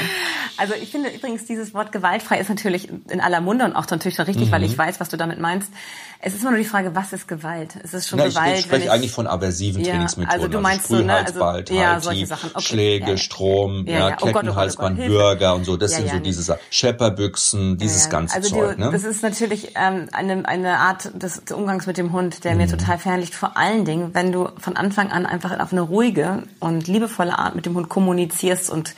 Also 0.58 0.74
ich 0.74 0.90
finde 0.90 1.10
übrigens 1.10 1.46
dieses 1.46 1.76
Wort 1.76 1.92
gewaltfrei 1.92 2.40
ist 2.40 2.50
natürlich 2.50 2.90
in 3.10 3.22
aller 3.22 3.40
Munde 3.40 3.66
und 3.66 3.76
auch 3.76 3.88
natürlich 3.88 4.16
schon 4.16 4.26
richtig, 4.26 4.48
mhm. 4.48 4.52
weil 4.52 4.64
ich 4.64 4.76
weiß, 4.76 5.00
was 5.00 5.10
du 5.10 5.18
damit 5.18 5.40
meinst. 5.40 5.72
Es 6.20 6.34
ist 6.34 6.42
immer 6.42 6.52
nur 6.52 6.60
die 6.60 6.66
Frage, 6.66 6.96
was 6.96 7.14
ist 7.14 7.28
Gewalt? 7.28 7.76
Es 7.84 7.94
ist 7.94 8.08
schon 8.08 8.20
Na, 8.20 8.28
Gewalt. 8.28 8.54
Ich, 8.54 8.60
ich 8.60 8.66
spreche 8.66 8.92
eigentlich 8.92 9.12
von 9.12 9.28
aversiven 9.28 9.84
ja, 9.84 9.92
Trainingsmethoden. 9.92 10.40
Also 10.40 10.48
du 10.48 10.60
meinst 10.60 10.92
also 10.92 10.98
so, 10.98 11.04
ne? 11.04 11.16
also, 11.16 11.74
ja, 11.74 12.00
solche 12.00 12.26
Okay. 12.26 12.62
Schläge, 12.62 13.12
ja, 13.12 13.18
Strom, 13.18 13.86
ja, 13.88 14.10
ja, 14.10 14.16
Kettenhalsband, 14.16 15.00
oh 15.00 15.02
Gott, 15.02 15.10
oh 15.10 15.14
Gott, 15.14 15.38
Bürger 15.38 15.56
und 15.56 15.66
so. 15.66 15.78
Das 15.78 15.92
sind 15.92 16.10
so 16.10 16.20
diese 16.20 16.42
Sachen. 16.42 16.60
Schepperbüchsen, 16.70 17.78
dieses 17.78 18.10
ganze 18.10 18.36
also 18.36 18.50
Zeug. 18.50 18.76
Die, 18.76 18.82
ne? 18.82 18.92
Das 18.92 19.04
ist 19.04 19.24
natürlich 19.24 19.74
ähm, 19.76 20.08
eine, 20.12 20.48
eine 20.48 20.80
Art 20.80 21.12
des 21.14 21.44
Umgangs 21.52 21.86
mit 21.86 21.98
dem 21.98 22.12
Hund, 22.12 22.44
der 22.44 22.54
mhm. 22.54 22.58
mir 22.58 22.68
total 22.68 22.98
fernliegt. 22.98 23.36
Vor 23.36 23.58
allen 23.58 23.86
Dingen, 23.86 24.14
wenn 24.14 24.32
du 24.32 24.50
von 24.58 24.78
Anfang 24.78 25.12
an 25.12 25.26
einfach 25.26 25.60
auf 25.60 25.72
eine 25.72 25.82
ruhige 25.82 26.44
und 26.60 26.88
liebevolle 26.88 27.38
Art 27.38 27.56
mit 27.56 27.66
dem 27.66 27.76
Hund 27.76 27.90
kommunizierst 27.90 28.70
und 28.70 28.96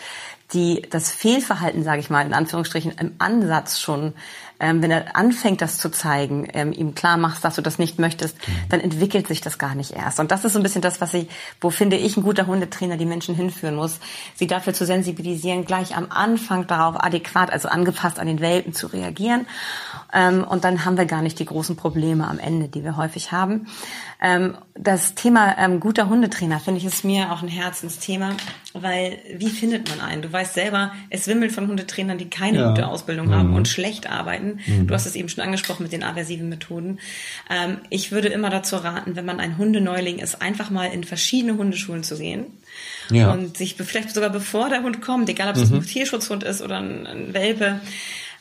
die 0.54 0.84
das 0.90 1.12
Fehlverhalten, 1.12 1.84
sage 1.84 2.00
ich 2.00 2.10
mal, 2.10 2.26
in 2.26 2.34
Anführungsstrichen 2.34 2.94
im 3.00 3.16
Ansatz 3.18 3.80
schon 3.80 4.14
ähm, 4.60 4.82
wenn 4.82 4.92
er 4.92 5.16
anfängt, 5.16 5.62
das 5.62 5.78
zu 5.78 5.90
zeigen, 5.90 6.48
ähm, 6.54 6.72
ihm 6.72 6.96
klar 6.96 7.18
machst, 7.18 7.44
dass 7.44 7.56
du 7.56 7.62
das 7.62 7.80
nicht 7.80 8.00
möchtest, 8.00 8.36
mhm. 8.36 8.54
dann 8.70 8.80
entwickelt 8.80 9.28
sich 9.28 9.42
das 9.42 9.58
gar 9.58 9.76
nicht 9.76 9.92
erst. 9.92 10.20
Und 10.20 10.32
das 10.32 10.46
ist 10.46 10.54
so 10.54 10.60
ein 10.60 10.64
bisschen 10.64 10.82
das, 10.82 11.02
was 11.02 11.14
ich, 11.14 11.28
wo 11.62 11.70
finde 11.70 11.96
ich 11.98 12.18
ein 12.18 12.24
guter 12.24 12.48
Hundetrainer 12.48 12.98
die 12.98 13.06
Menschen 13.06 13.36
hinführen 13.36 13.76
muss, 13.76 14.00
sie 14.36 14.48
dafür 14.48 14.74
zu 14.74 14.86
sensibilisieren, 14.86 15.66
gleich 15.66 15.96
am 15.96 16.08
Anfang 16.10 16.68
darauf 16.68 17.04
adäquat, 17.04 17.52
also 17.52 17.68
angepasst 17.68 18.20
an 18.20 18.28
den 18.28 18.40
Welpen 18.40 18.74
zu 18.74 18.88
reagieren. 18.88 19.48
Ähm, 20.14 20.44
und 20.44 20.64
dann 20.64 20.86
haben 20.86 20.98
wir 20.98 21.06
gar 21.06 21.22
nicht 21.22 21.40
die 21.40 21.46
großen 21.46 21.76
Probleme 21.76 22.28
am 22.28 22.40
Ende, 22.40 22.68
die 22.68 22.84
wir 22.84 22.98
häufig 22.98 23.32
haben. 23.32 23.68
Ähm, 24.20 24.58
das 24.74 25.14
Thema 25.16 25.58
ähm, 25.60 25.80
guter 25.80 26.10
Hundetrainer 26.10 26.60
finde 26.60 26.80
ich 26.80 26.86
ist 26.86 27.04
mir 27.04 27.32
auch 27.32 27.44
ein 27.44 27.48
Herzensthema, 27.48 28.32
weil 28.74 29.20
wie 29.36 29.50
findet 29.50 29.90
man 29.90 30.02
einen? 30.02 30.22
Du 30.22 30.32
weißt 30.32 30.54
selber, 30.54 30.92
es 31.10 31.28
wimmelt 31.28 31.52
von 31.52 31.68
Hundetrainern, 31.68 32.18
die 32.18 32.30
keine 32.30 32.60
ja. 32.60 32.70
gute 32.70 32.88
Ausbildung 32.88 33.28
mhm. 33.28 33.36
haben 33.36 33.54
und 33.56 33.68
schlecht 33.68 34.10
arbeiten. 34.10 34.47
Mhm. 34.66 34.88
Du 34.88 34.94
hast 34.94 35.06
es 35.06 35.16
eben 35.16 35.30
schon 35.30 35.44
angesprochen 35.44 35.84
mit 35.84 35.92
den 35.92 36.04
aversiven 36.04 36.50
Methoden. 36.50 37.00
Ähm, 37.50 37.78
ich 37.90 38.12
würde 38.12 38.30
immer 38.30 38.50
dazu 38.50 38.78
raten, 38.78 39.16
wenn 39.16 39.26
man 39.26 39.40
ein 39.40 39.58
Hundeneuling 39.58 40.20
ist, 40.20 40.42
einfach 40.42 40.70
mal 40.70 40.86
in 40.86 41.04
verschiedene 41.04 41.58
Hundeschulen 41.58 42.04
zu 42.04 42.18
gehen. 42.18 42.46
Ja. 43.10 43.32
Und 43.32 43.58
sich 43.58 43.76
vielleicht 43.76 44.14
sogar 44.14 44.30
bevor 44.30 44.70
der 44.70 44.84
Hund 44.84 45.02
kommt, 45.02 45.30
egal 45.30 45.50
ob 45.50 45.56
es 45.56 45.70
mhm. 45.70 45.78
ein 45.78 45.86
Tierschutzhund 45.86 46.44
ist 46.44 46.62
oder 46.62 46.78
ein, 46.78 47.06
ein 47.06 47.34
Welpe, 47.34 47.80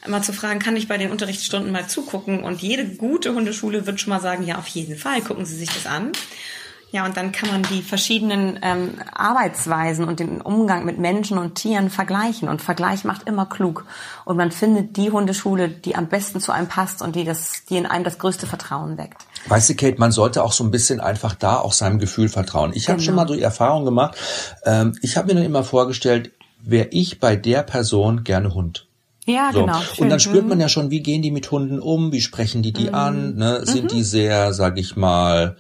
mal 0.09 0.23
zu 0.23 0.33
fragen, 0.33 0.59
kann 0.59 0.77
ich 0.77 0.89
bei 0.89 0.99
den 0.99 1.11
Unterrichtsstunden 1.11 1.73
mal 1.73 1.89
zugucken? 1.89 2.43
Und 2.43 2.63
jede 2.63 2.85
gute 2.87 3.35
Hundeschule 3.35 3.87
wird 3.87 4.01
schon 4.01 4.11
mal 4.11 4.21
sagen, 4.21 4.45
ja, 4.47 4.59
auf 4.59 4.69
jeden 4.69 4.97
Fall, 4.97 5.21
gucken 5.21 5.45
Sie 5.45 5.57
sich 5.57 5.71
das 5.71 5.87
an. 5.87 6.13
Ja, 6.97 7.05
und 7.05 7.15
dann 7.19 7.31
kann 7.31 7.51
man 7.51 7.63
die 7.63 7.83
verschiedenen 7.83 8.59
ähm, 8.63 8.95
Arbeitsweisen 9.13 10.07
und 10.07 10.19
den 10.19 10.41
Umgang 10.41 10.87
mit 10.87 10.99
Menschen 10.99 11.37
und 11.37 11.55
Tieren 11.55 11.91
vergleichen. 11.91 12.49
Und 12.49 12.63
Vergleich 12.63 13.05
macht 13.05 13.29
immer 13.29 13.45
klug. 13.45 13.85
Und 14.25 14.39
man 14.39 14.51
findet 14.51 14.97
die 14.97 15.11
Hundeschule, 15.11 15.69
die 15.69 15.95
am 15.95 16.07
besten 16.07 16.41
zu 16.41 16.53
einem 16.53 16.69
passt 16.69 17.03
und 17.03 17.15
die, 17.15 17.25
das, 17.25 17.67
die 17.69 17.77
in 17.77 17.85
einem 17.85 18.03
das 18.03 18.19
größte 18.19 18.47
Vertrauen 18.47 18.97
weckt. 18.97 19.27
Weißt 19.47 19.69
du, 19.69 19.75
Kate, 19.75 19.99
man 19.99 20.11
sollte 20.11 20.43
auch 20.43 20.53
so 20.53 20.65
ein 20.65 20.71
bisschen 20.71 21.01
einfach 21.01 21.35
da 21.35 21.59
auch 21.59 21.75
seinem 21.75 21.99
Gefühl 21.99 22.31
vertrauen. 22.31 22.73
Ich 22.75 22.89
habe 22.89 22.99
schon 23.01 23.13
genau. 23.13 23.25
mal 23.25 23.29
so 23.29 23.35
die 23.35 23.43
Erfahrung 23.43 23.85
gemacht. 23.85 24.17
Ähm, 24.65 24.97
ich 25.03 25.19
habe 25.19 25.27
mir 25.27 25.35
dann 25.35 25.45
immer 25.45 25.65
vorgestellt, 25.65 26.33
wäre 26.63 26.89
ich 26.93 27.21
bei 27.21 27.37
der 27.37 27.63
Person 27.63 28.25
gerne 28.25 28.55
Hund. 28.55 28.89
Ja, 29.27 29.51
so. 29.53 29.61
genau. 29.61 29.81
Schön. 29.83 30.05
Und 30.05 30.09
dann 30.09 30.21
spürt 30.21 30.49
man 30.49 30.57
mhm. 30.57 30.63
ja 30.63 30.71
schon, 30.71 30.91
wie 30.91 31.03
gehen 31.03 31.21
die 31.21 31.31
mit 31.31 31.51
Hunden 31.51 31.79
um, 31.79 32.11
wie 32.13 32.23
sprechen 32.23 32.63
die 32.63 32.73
die 32.73 32.89
mhm. 32.89 32.95
an, 32.95 33.35
ne? 33.35 33.67
sind 33.67 33.85
mhm. 33.85 33.89
die 33.89 34.03
sehr, 34.03 34.55
sag 34.55 34.79
ich 34.79 34.97
mal, 34.97 35.59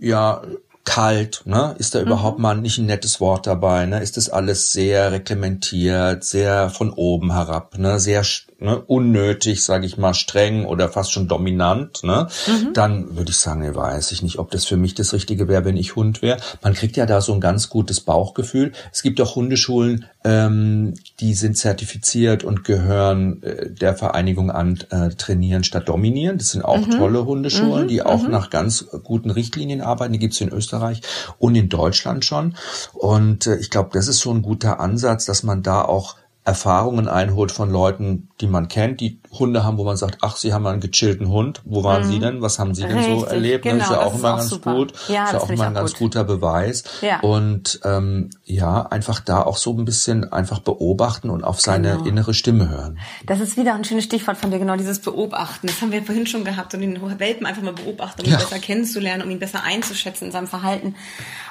ja, 0.00 0.42
kalt, 0.84 1.42
ne? 1.44 1.74
Ist 1.78 1.94
da 1.94 2.00
überhaupt 2.00 2.38
mhm. 2.38 2.42
mal 2.42 2.56
nicht 2.56 2.78
ein 2.78 2.86
nettes 2.86 3.20
Wort 3.20 3.46
dabei, 3.46 3.84
ne? 3.86 4.02
Ist 4.02 4.16
das 4.16 4.30
alles 4.30 4.72
sehr 4.72 5.12
reglementiert, 5.12 6.24
sehr 6.24 6.70
von 6.70 6.90
oben 6.90 7.32
herab, 7.32 7.76
ne? 7.78 8.00
Sehr 8.00 8.24
ne, 8.58 8.80
unnötig, 8.80 9.64
sage 9.64 9.86
ich 9.86 9.98
mal, 9.98 10.14
streng 10.14 10.64
oder 10.64 10.88
fast 10.88 11.12
schon 11.12 11.28
dominant, 11.28 12.02
ne? 12.02 12.28
Mhm. 12.46 12.72
Dann 12.74 13.16
würde 13.16 13.30
ich 13.30 13.38
sagen, 13.38 13.60
ne, 13.60 13.74
weiß 13.74 14.12
ich 14.12 14.22
nicht, 14.22 14.38
ob 14.38 14.50
das 14.50 14.64
für 14.64 14.76
mich 14.76 14.94
das 14.94 15.12
Richtige 15.12 15.48
wäre, 15.48 15.64
wenn 15.64 15.76
ich 15.76 15.96
Hund 15.96 16.22
wäre. 16.22 16.38
Man 16.62 16.74
kriegt 16.74 16.96
ja 16.96 17.06
da 17.06 17.20
so 17.20 17.32
ein 17.32 17.40
ganz 17.40 17.68
gutes 17.68 18.00
Bauchgefühl. 18.00 18.72
Es 18.92 19.02
gibt 19.02 19.20
auch 19.20 19.36
Hundeschulen, 19.36 20.06
ähm, 20.24 20.94
die 21.20 21.34
sind 21.34 21.56
zertifiziert 21.56 22.44
und 22.44 22.64
gehören 22.64 23.42
äh, 23.42 23.70
der 23.70 23.94
Vereinigung 23.94 24.50
an 24.50 24.78
äh, 24.90 25.10
Trainieren 25.10 25.64
statt 25.64 25.88
Dominieren. 25.88 26.38
Das 26.38 26.50
sind 26.50 26.64
auch 26.64 26.86
mhm. 26.86 26.90
tolle 26.90 27.24
Hundeschulen, 27.24 27.84
mhm. 27.84 27.88
die 27.88 28.02
auch 28.02 28.22
mhm. 28.22 28.30
nach 28.30 28.50
ganz 28.50 28.86
guten 29.04 29.30
Richtlinien 29.30 29.80
arbeiten. 29.80 30.12
Die 30.12 30.18
gibt's 30.18 30.40
in 30.40 30.48
Österreich 30.48 30.68
Österreich 30.68 31.00
und 31.38 31.54
in 31.54 31.68
Deutschland 31.68 32.24
schon. 32.24 32.54
Und 32.92 33.46
äh, 33.46 33.56
ich 33.56 33.70
glaube, 33.70 33.90
das 33.92 34.08
ist 34.08 34.20
so 34.20 34.30
ein 34.30 34.42
guter 34.42 34.80
Ansatz, 34.80 35.24
dass 35.24 35.42
man 35.42 35.62
da 35.62 35.82
auch 35.82 36.16
Erfahrungen 36.48 37.08
einholt 37.08 37.52
von 37.52 37.70
Leuten, 37.70 38.30
die 38.40 38.46
man 38.46 38.68
kennt, 38.68 39.02
die 39.02 39.20
Hunde 39.30 39.64
haben, 39.64 39.76
wo 39.76 39.84
man 39.84 39.98
sagt, 39.98 40.20
ach, 40.22 40.36
sie 40.36 40.54
haben 40.54 40.66
einen 40.66 40.80
gechillten 40.80 41.28
Hund. 41.28 41.60
Wo 41.66 41.84
waren 41.84 42.06
mhm. 42.06 42.10
sie 42.10 42.18
denn? 42.20 42.40
Was 42.40 42.58
haben 42.58 42.74
sie 42.74 42.84
denn 42.84 42.96
Richtig, 42.96 43.20
so 43.20 43.26
erlebt? 43.26 43.64
Genau, 43.64 43.76
das 43.76 43.90
ist 43.90 43.92
ja 43.92 44.00
auch 44.00 44.14
immer 44.14 44.36
ganz 44.36 44.48
super. 44.48 44.74
gut. 44.74 44.94
Ja, 45.08 45.24
das 45.24 45.26
ist 45.26 45.32
ja 45.32 45.38
auch 45.40 45.50
immer 45.50 45.66
ein 45.66 45.74
ganz 45.74 45.92
gut. 45.92 45.98
guter 45.98 46.24
Beweis. 46.24 46.84
Ja. 47.02 47.20
Und 47.20 47.80
ähm, 47.84 48.30
ja, 48.44 48.80
einfach 48.80 49.20
da 49.20 49.42
auch 49.42 49.58
so 49.58 49.76
ein 49.76 49.84
bisschen 49.84 50.32
einfach 50.32 50.60
beobachten 50.60 51.28
und 51.28 51.44
auf 51.44 51.60
seine 51.60 51.96
genau. 51.98 52.04
innere 52.06 52.32
Stimme 52.32 52.70
hören. 52.70 52.98
Das 53.26 53.40
ist 53.40 53.58
wieder 53.58 53.74
ein 53.74 53.84
schönes 53.84 54.04
Stichwort 54.04 54.38
von 54.38 54.50
dir, 54.50 54.58
genau 54.58 54.76
dieses 54.76 55.00
Beobachten. 55.00 55.66
Das 55.66 55.82
haben 55.82 55.92
wir 55.92 56.02
vorhin 56.02 56.26
schon 56.26 56.44
gehabt, 56.44 56.72
und 56.72 56.80
den 56.80 56.98
Welpen 57.18 57.44
einfach 57.44 57.62
mal 57.62 57.74
beobachten, 57.74 58.22
um 58.22 58.26
ihn 58.26 58.38
besser 58.38 58.58
kennenzulernen, 58.58 59.22
um 59.22 59.30
ihn 59.30 59.38
besser 59.38 59.64
einzuschätzen 59.64 60.28
in 60.28 60.32
seinem 60.32 60.46
Verhalten. 60.46 60.94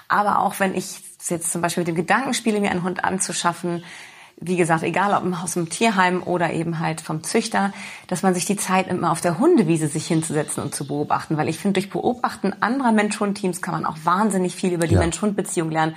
Aber 0.07 0.39
auch 0.39 0.59
wenn 0.59 0.73
ich 0.73 1.01
jetzt 1.29 1.51
zum 1.51 1.61
Beispiel 1.61 1.81
mit 1.81 1.89
dem 1.89 1.95
Gedanken 1.95 2.33
spiele, 2.33 2.59
mir 2.59 2.71
einen 2.71 2.83
Hund 2.83 3.03
anzuschaffen, 3.03 3.83
wie 4.39 4.55
gesagt, 4.55 4.83
egal 4.83 5.13
ob 5.13 5.43
aus 5.43 5.53
dem 5.53 5.69
Tierheim 5.69 6.21
oder 6.21 6.53
eben 6.53 6.79
halt 6.79 7.01
vom 7.01 7.23
Züchter, 7.23 7.73
dass 8.07 8.21
man 8.21 8.35
sich 8.35 8.45
die 8.45 8.55
Zeit 8.55 8.87
nimmt, 8.87 9.01
mal 9.01 9.11
auf 9.11 9.21
der 9.21 9.39
Hundewiese 9.39 9.87
sich 9.87 10.05
hinzusetzen 10.07 10.61
und 10.61 10.75
zu 10.75 10.85
beobachten. 10.85 11.37
Weil 11.37 11.49
ich 11.49 11.57
finde, 11.57 11.79
durch 11.79 11.89
Beobachten 11.89 12.53
anderer 12.61 12.91
Mensch-Hund-Teams 12.91 13.61
kann 13.63 13.73
man 13.73 13.85
auch 13.85 13.97
wahnsinnig 14.03 14.55
viel 14.55 14.73
über 14.73 14.85
die 14.85 14.93
ja. 14.93 14.99
Mensch-Hund-Beziehung 14.99 15.71
lernen. 15.71 15.95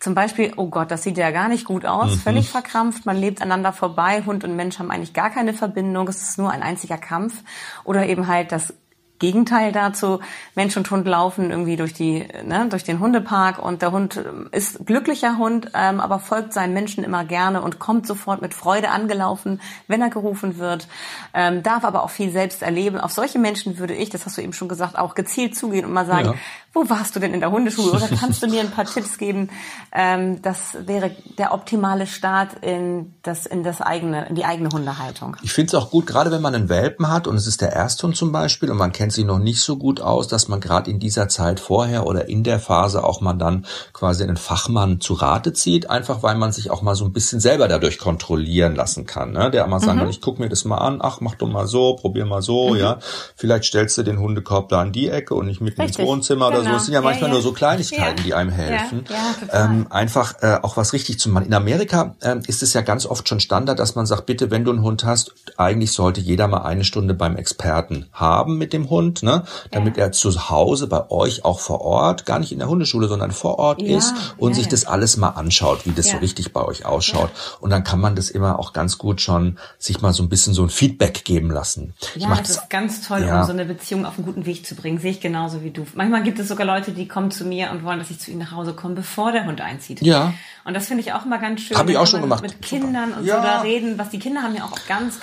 Zum 0.00 0.14
Beispiel, 0.14 0.52
oh 0.56 0.66
Gott, 0.68 0.90
das 0.90 1.04
sieht 1.04 1.16
ja 1.16 1.30
gar 1.30 1.48
nicht 1.48 1.64
gut 1.64 1.86
aus, 1.86 2.10
mhm. 2.10 2.18
völlig 2.18 2.50
verkrampft, 2.50 3.06
man 3.06 3.16
lebt 3.16 3.40
aneinander 3.40 3.72
vorbei, 3.72 4.22
Hund 4.26 4.44
und 4.44 4.54
Mensch 4.54 4.78
haben 4.78 4.90
eigentlich 4.90 5.14
gar 5.14 5.30
keine 5.30 5.54
Verbindung, 5.54 6.06
es 6.08 6.20
ist 6.20 6.38
nur 6.38 6.50
ein 6.50 6.62
einziger 6.62 6.98
Kampf. 6.98 7.42
Oder 7.84 8.06
eben 8.06 8.26
halt 8.26 8.52
das 8.52 8.74
Gegenteil 9.18 9.72
dazu. 9.72 10.20
Mensch 10.54 10.76
und 10.76 10.90
Hund 10.90 11.06
laufen 11.06 11.50
irgendwie 11.50 11.76
durch 11.76 11.94
die, 11.94 12.26
ne, 12.44 12.66
durch 12.68 12.84
den 12.84 13.00
Hundepark 13.00 13.58
und 13.58 13.82
der 13.82 13.92
Hund 13.92 14.16
ähm, 14.16 14.48
ist 14.52 14.84
glücklicher 14.86 15.38
Hund, 15.38 15.70
ähm, 15.74 16.00
aber 16.00 16.18
folgt 16.18 16.52
seinem 16.52 16.74
Menschen 16.74 17.04
immer 17.04 17.24
gerne 17.24 17.62
und 17.62 17.78
kommt 17.78 18.06
sofort 18.06 18.42
mit 18.42 18.54
Freude 18.54 18.90
angelaufen, 18.90 19.60
wenn 19.88 20.02
er 20.02 20.10
gerufen 20.10 20.58
wird, 20.58 20.88
ähm, 21.34 21.62
darf 21.62 21.84
aber 21.84 22.02
auch 22.02 22.10
viel 22.10 22.30
selbst 22.30 22.62
erleben. 22.62 22.98
Auf 22.98 23.12
solche 23.12 23.38
Menschen 23.38 23.78
würde 23.78 23.94
ich, 23.94 24.10
das 24.10 24.26
hast 24.26 24.36
du 24.36 24.42
eben 24.42 24.52
schon 24.52 24.68
gesagt, 24.68 24.98
auch 24.98 25.14
gezielt 25.14 25.56
zugehen 25.56 25.84
und 25.84 25.92
mal 25.92 26.06
sagen, 26.06 26.28
ja. 26.28 26.34
Wo 26.76 26.90
warst 26.90 27.16
du 27.16 27.20
denn 27.20 27.32
in 27.32 27.40
der 27.40 27.50
Hundeschule 27.50 27.90
oder 27.90 28.06
kannst 28.20 28.42
du 28.42 28.48
mir 28.48 28.60
ein 28.60 28.70
paar 28.70 28.84
Tipps 28.84 29.16
geben? 29.16 29.48
Ähm, 29.92 30.42
das 30.42 30.76
wäre 30.84 31.10
der 31.38 31.54
optimale 31.54 32.06
Start 32.06 32.50
in 32.60 33.14
das, 33.22 33.46
in 33.46 33.64
das 33.64 33.80
eigene, 33.80 34.28
in 34.28 34.34
die 34.34 34.44
eigene 34.44 34.68
Hundehaltung. 34.68 35.36
Ich 35.42 35.54
finde 35.54 35.68
es 35.68 35.74
auch 35.74 35.90
gut, 35.90 36.06
gerade 36.06 36.30
wenn 36.30 36.42
man 36.42 36.54
einen 36.54 36.68
Welpen 36.68 37.08
hat 37.08 37.26
und 37.26 37.36
es 37.36 37.46
ist 37.46 37.62
der 37.62 37.72
Ersthund 37.72 38.14
zum 38.14 38.30
Beispiel 38.30 38.70
und 38.70 38.76
man 38.76 38.92
kennt 38.92 39.14
sie 39.14 39.24
noch 39.24 39.38
nicht 39.38 39.62
so 39.62 39.78
gut 39.78 40.02
aus, 40.02 40.28
dass 40.28 40.48
man 40.48 40.60
gerade 40.60 40.90
in 40.90 41.00
dieser 41.00 41.28
Zeit 41.28 41.60
vorher 41.60 42.06
oder 42.06 42.28
in 42.28 42.44
der 42.44 42.60
Phase 42.60 43.02
auch 43.02 43.22
mal 43.22 43.32
dann 43.32 43.64
quasi 43.94 44.22
einen 44.22 44.36
Fachmann 44.36 45.00
zu 45.00 45.14
Rate 45.14 45.54
zieht, 45.54 45.88
einfach 45.88 46.22
weil 46.22 46.36
man 46.36 46.52
sich 46.52 46.70
auch 46.70 46.82
mal 46.82 46.94
so 46.94 47.06
ein 47.06 47.12
bisschen 47.14 47.40
selber 47.40 47.68
dadurch 47.68 47.98
kontrollieren 47.98 48.74
lassen 48.74 49.06
kann. 49.06 49.32
Ne? 49.32 49.50
Der 49.50 49.66
mal 49.66 49.80
sagen 49.80 50.02
mhm. 50.02 50.10
ich 50.10 50.20
guck 50.20 50.38
mir 50.38 50.50
das 50.50 50.66
mal 50.66 50.78
an, 50.78 50.98
ach, 51.00 51.20
mach 51.22 51.36
doch 51.36 51.48
mal 51.48 51.66
so, 51.66 51.96
probier 51.96 52.26
mal 52.26 52.42
so, 52.42 52.74
mhm. 52.74 52.80
ja. 52.80 52.98
Vielleicht 53.34 53.64
stellst 53.64 53.96
du 53.96 54.02
den 54.02 54.18
Hundekorb 54.18 54.68
da 54.68 54.82
an 54.82 54.92
die 54.92 55.08
Ecke 55.08 55.34
und 55.34 55.46
nicht 55.46 55.62
mitten 55.62 55.80
Richtig. 55.80 56.00
ins 56.00 56.08
Wohnzimmer 56.08 56.50
genau. 56.50 56.60
oder 56.60 56.65
so. 56.66 56.72
Das 56.72 56.84
sind 56.86 56.94
ja 56.94 57.00
manchmal 57.00 57.28
ja, 57.28 57.28
ja. 57.28 57.32
nur 57.34 57.42
so 57.42 57.52
Kleinigkeiten, 57.52 58.18
ja. 58.18 58.24
die 58.24 58.34
einem 58.34 58.50
helfen. 58.50 59.04
Ähm, 59.52 59.86
einfach 59.90 60.34
äh, 60.42 60.58
auch 60.62 60.76
was 60.76 60.92
richtig 60.92 61.18
zu 61.18 61.28
machen. 61.28 61.46
In 61.46 61.54
Amerika 61.54 62.14
äh, 62.20 62.36
ist 62.46 62.62
es 62.62 62.72
ja 62.72 62.80
ganz 62.80 63.06
oft 63.06 63.28
schon 63.28 63.40
Standard, 63.40 63.78
dass 63.78 63.94
man 63.94 64.06
sagt, 64.06 64.26
bitte, 64.26 64.50
wenn 64.50 64.64
du 64.64 64.70
einen 64.70 64.82
Hund 64.82 65.04
hast, 65.04 65.34
eigentlich 65.56 65.92
sollte 65.92 66.20
jeder 66.20 66.48
mal 66.48 66.62
eine 66.62 66.84
Stunde 66.84 67.14
beim 67.14 67.36
Experten 67.36 68.06
haben 68.12 68.58
mit 68.58 68.72
dem 68.72 68.88
Hund 68.88 69.22
ne, 69.22 69.44
damit 69.70 69.98
er 69.98 70.12
zu 70.12 70.48
Hause 70.50 70.86
bei 70.86 71.10
euch 71.10 71.44
auch 71.44 71.60
vor 71.60 71.82
Ort, 71.82 72.24
gar 72.24 72.38
nicht 72.38 72.52
in 72.52 72.58
der 72.58 72.68
Hundeschule, 72.68 73.08
sondern 73.08 73.32
vor 73.32 73.58
Ort 73.58 73.82
ist 73.82 74.14
und 74.38 74.54
sich 74.54 74.68
das 74.68 74.86
alles 74.86 75.16
mal 75.16 75.30
anschaut, 75.30 75.84
wie 75.84 75.92
das 75.92 76.08
so 76.08 76.16
richtig 76.18 76.52
bei 76.52 76.62
euch 76.62 76.86
ausschaut. 76.86 77.30
Und 77.60 77.70
dann 77.70 77.84
kann 77.84 78.00
man 78.00 78.16
das 78.16 78.30
immer 78.30 78.58
auch 78.58 78.72
ganz 78.72 78.98
gut 78.98 79.20
schon 79.20 79.58
sich 79.78 80.00
mal 80.00 80.12
so 80.12 80.22
ein 80.22 80.28
bisschen 80.28 80.54
so 80.54 80.62
ein 80.62 80.70
Feedback 80.70 81.24
geben 81.24 81.50
lassen. 81.50 81.94
Ja, 82.14 82.34
das 82.34 82.50
ist 82.50 82.70
ganz 82.70 83.06
toll, 83.06 83.22
um 83.22 83.44
so 83.44 83.52
eine 83.52 83.64
Beziehung 83.64 84.06
auf 84.06 84.16
einen 84.16 84.26
guten 84.26 84.46
Weg 84.46 84.64
zu 84.66 84.74
bringen. 84.74 84.98
Sehe 84.98 85.10
ich 85.10 85.20
genauso 85.20 85.62
wie 85.62 85.70
du. 85.70 85.86
Manchmal 85.94 86.22
gibt 86.22 86.38
es 86.38 86.48
sogar 86.56 86.66
Leute, 86.66 86.92
die 86.92 87.06
kommen 87.06 87.30
zu 87.30 87.44
mir 87.44 87.70
und 87.70 87.84
wollen, 87.84 87.98
dass 87.98 88.10
ich 88.10 88.18
zu 88.18 88.30
ihnen 88.30 88.40
nach 88.40 88.52
Hause 88.52 88.72
komme, 88.72 88.94
bevor 88.94 89.30
der 89.32 89.44
Hund 89.44 89.60
einzieht. 89.60 90.00
Ja. 90.00 90.32
Und 90.64 90.74
das 90.74 90.88
finde 90.88 91.02
ich 91.02 91.12
auch 91.12 91.24
immer 91.24 91.38
ganz 91.38 91.60
schön. 91.60 91.76
Habe 91.76 91.92
ich 91.92 91.96
auch 91.96 92.08
schon 92.08 92.22
gemacht. 92.22 92.42
Mit 92.42 92.60
Kindern 92.60 93.12
und 93.12 93.24
ja. 93.24 93.36
so 93.36 93.42
da 93.42 93.60
reden, 93.60 93.98
was 93.98 94.10
die 94.10 94.18
Kinder 94.18 94.42
haben 94.42 94.56
ja 94.56 94.64
auch 94.64 94.76
ganz, 94.88 95.20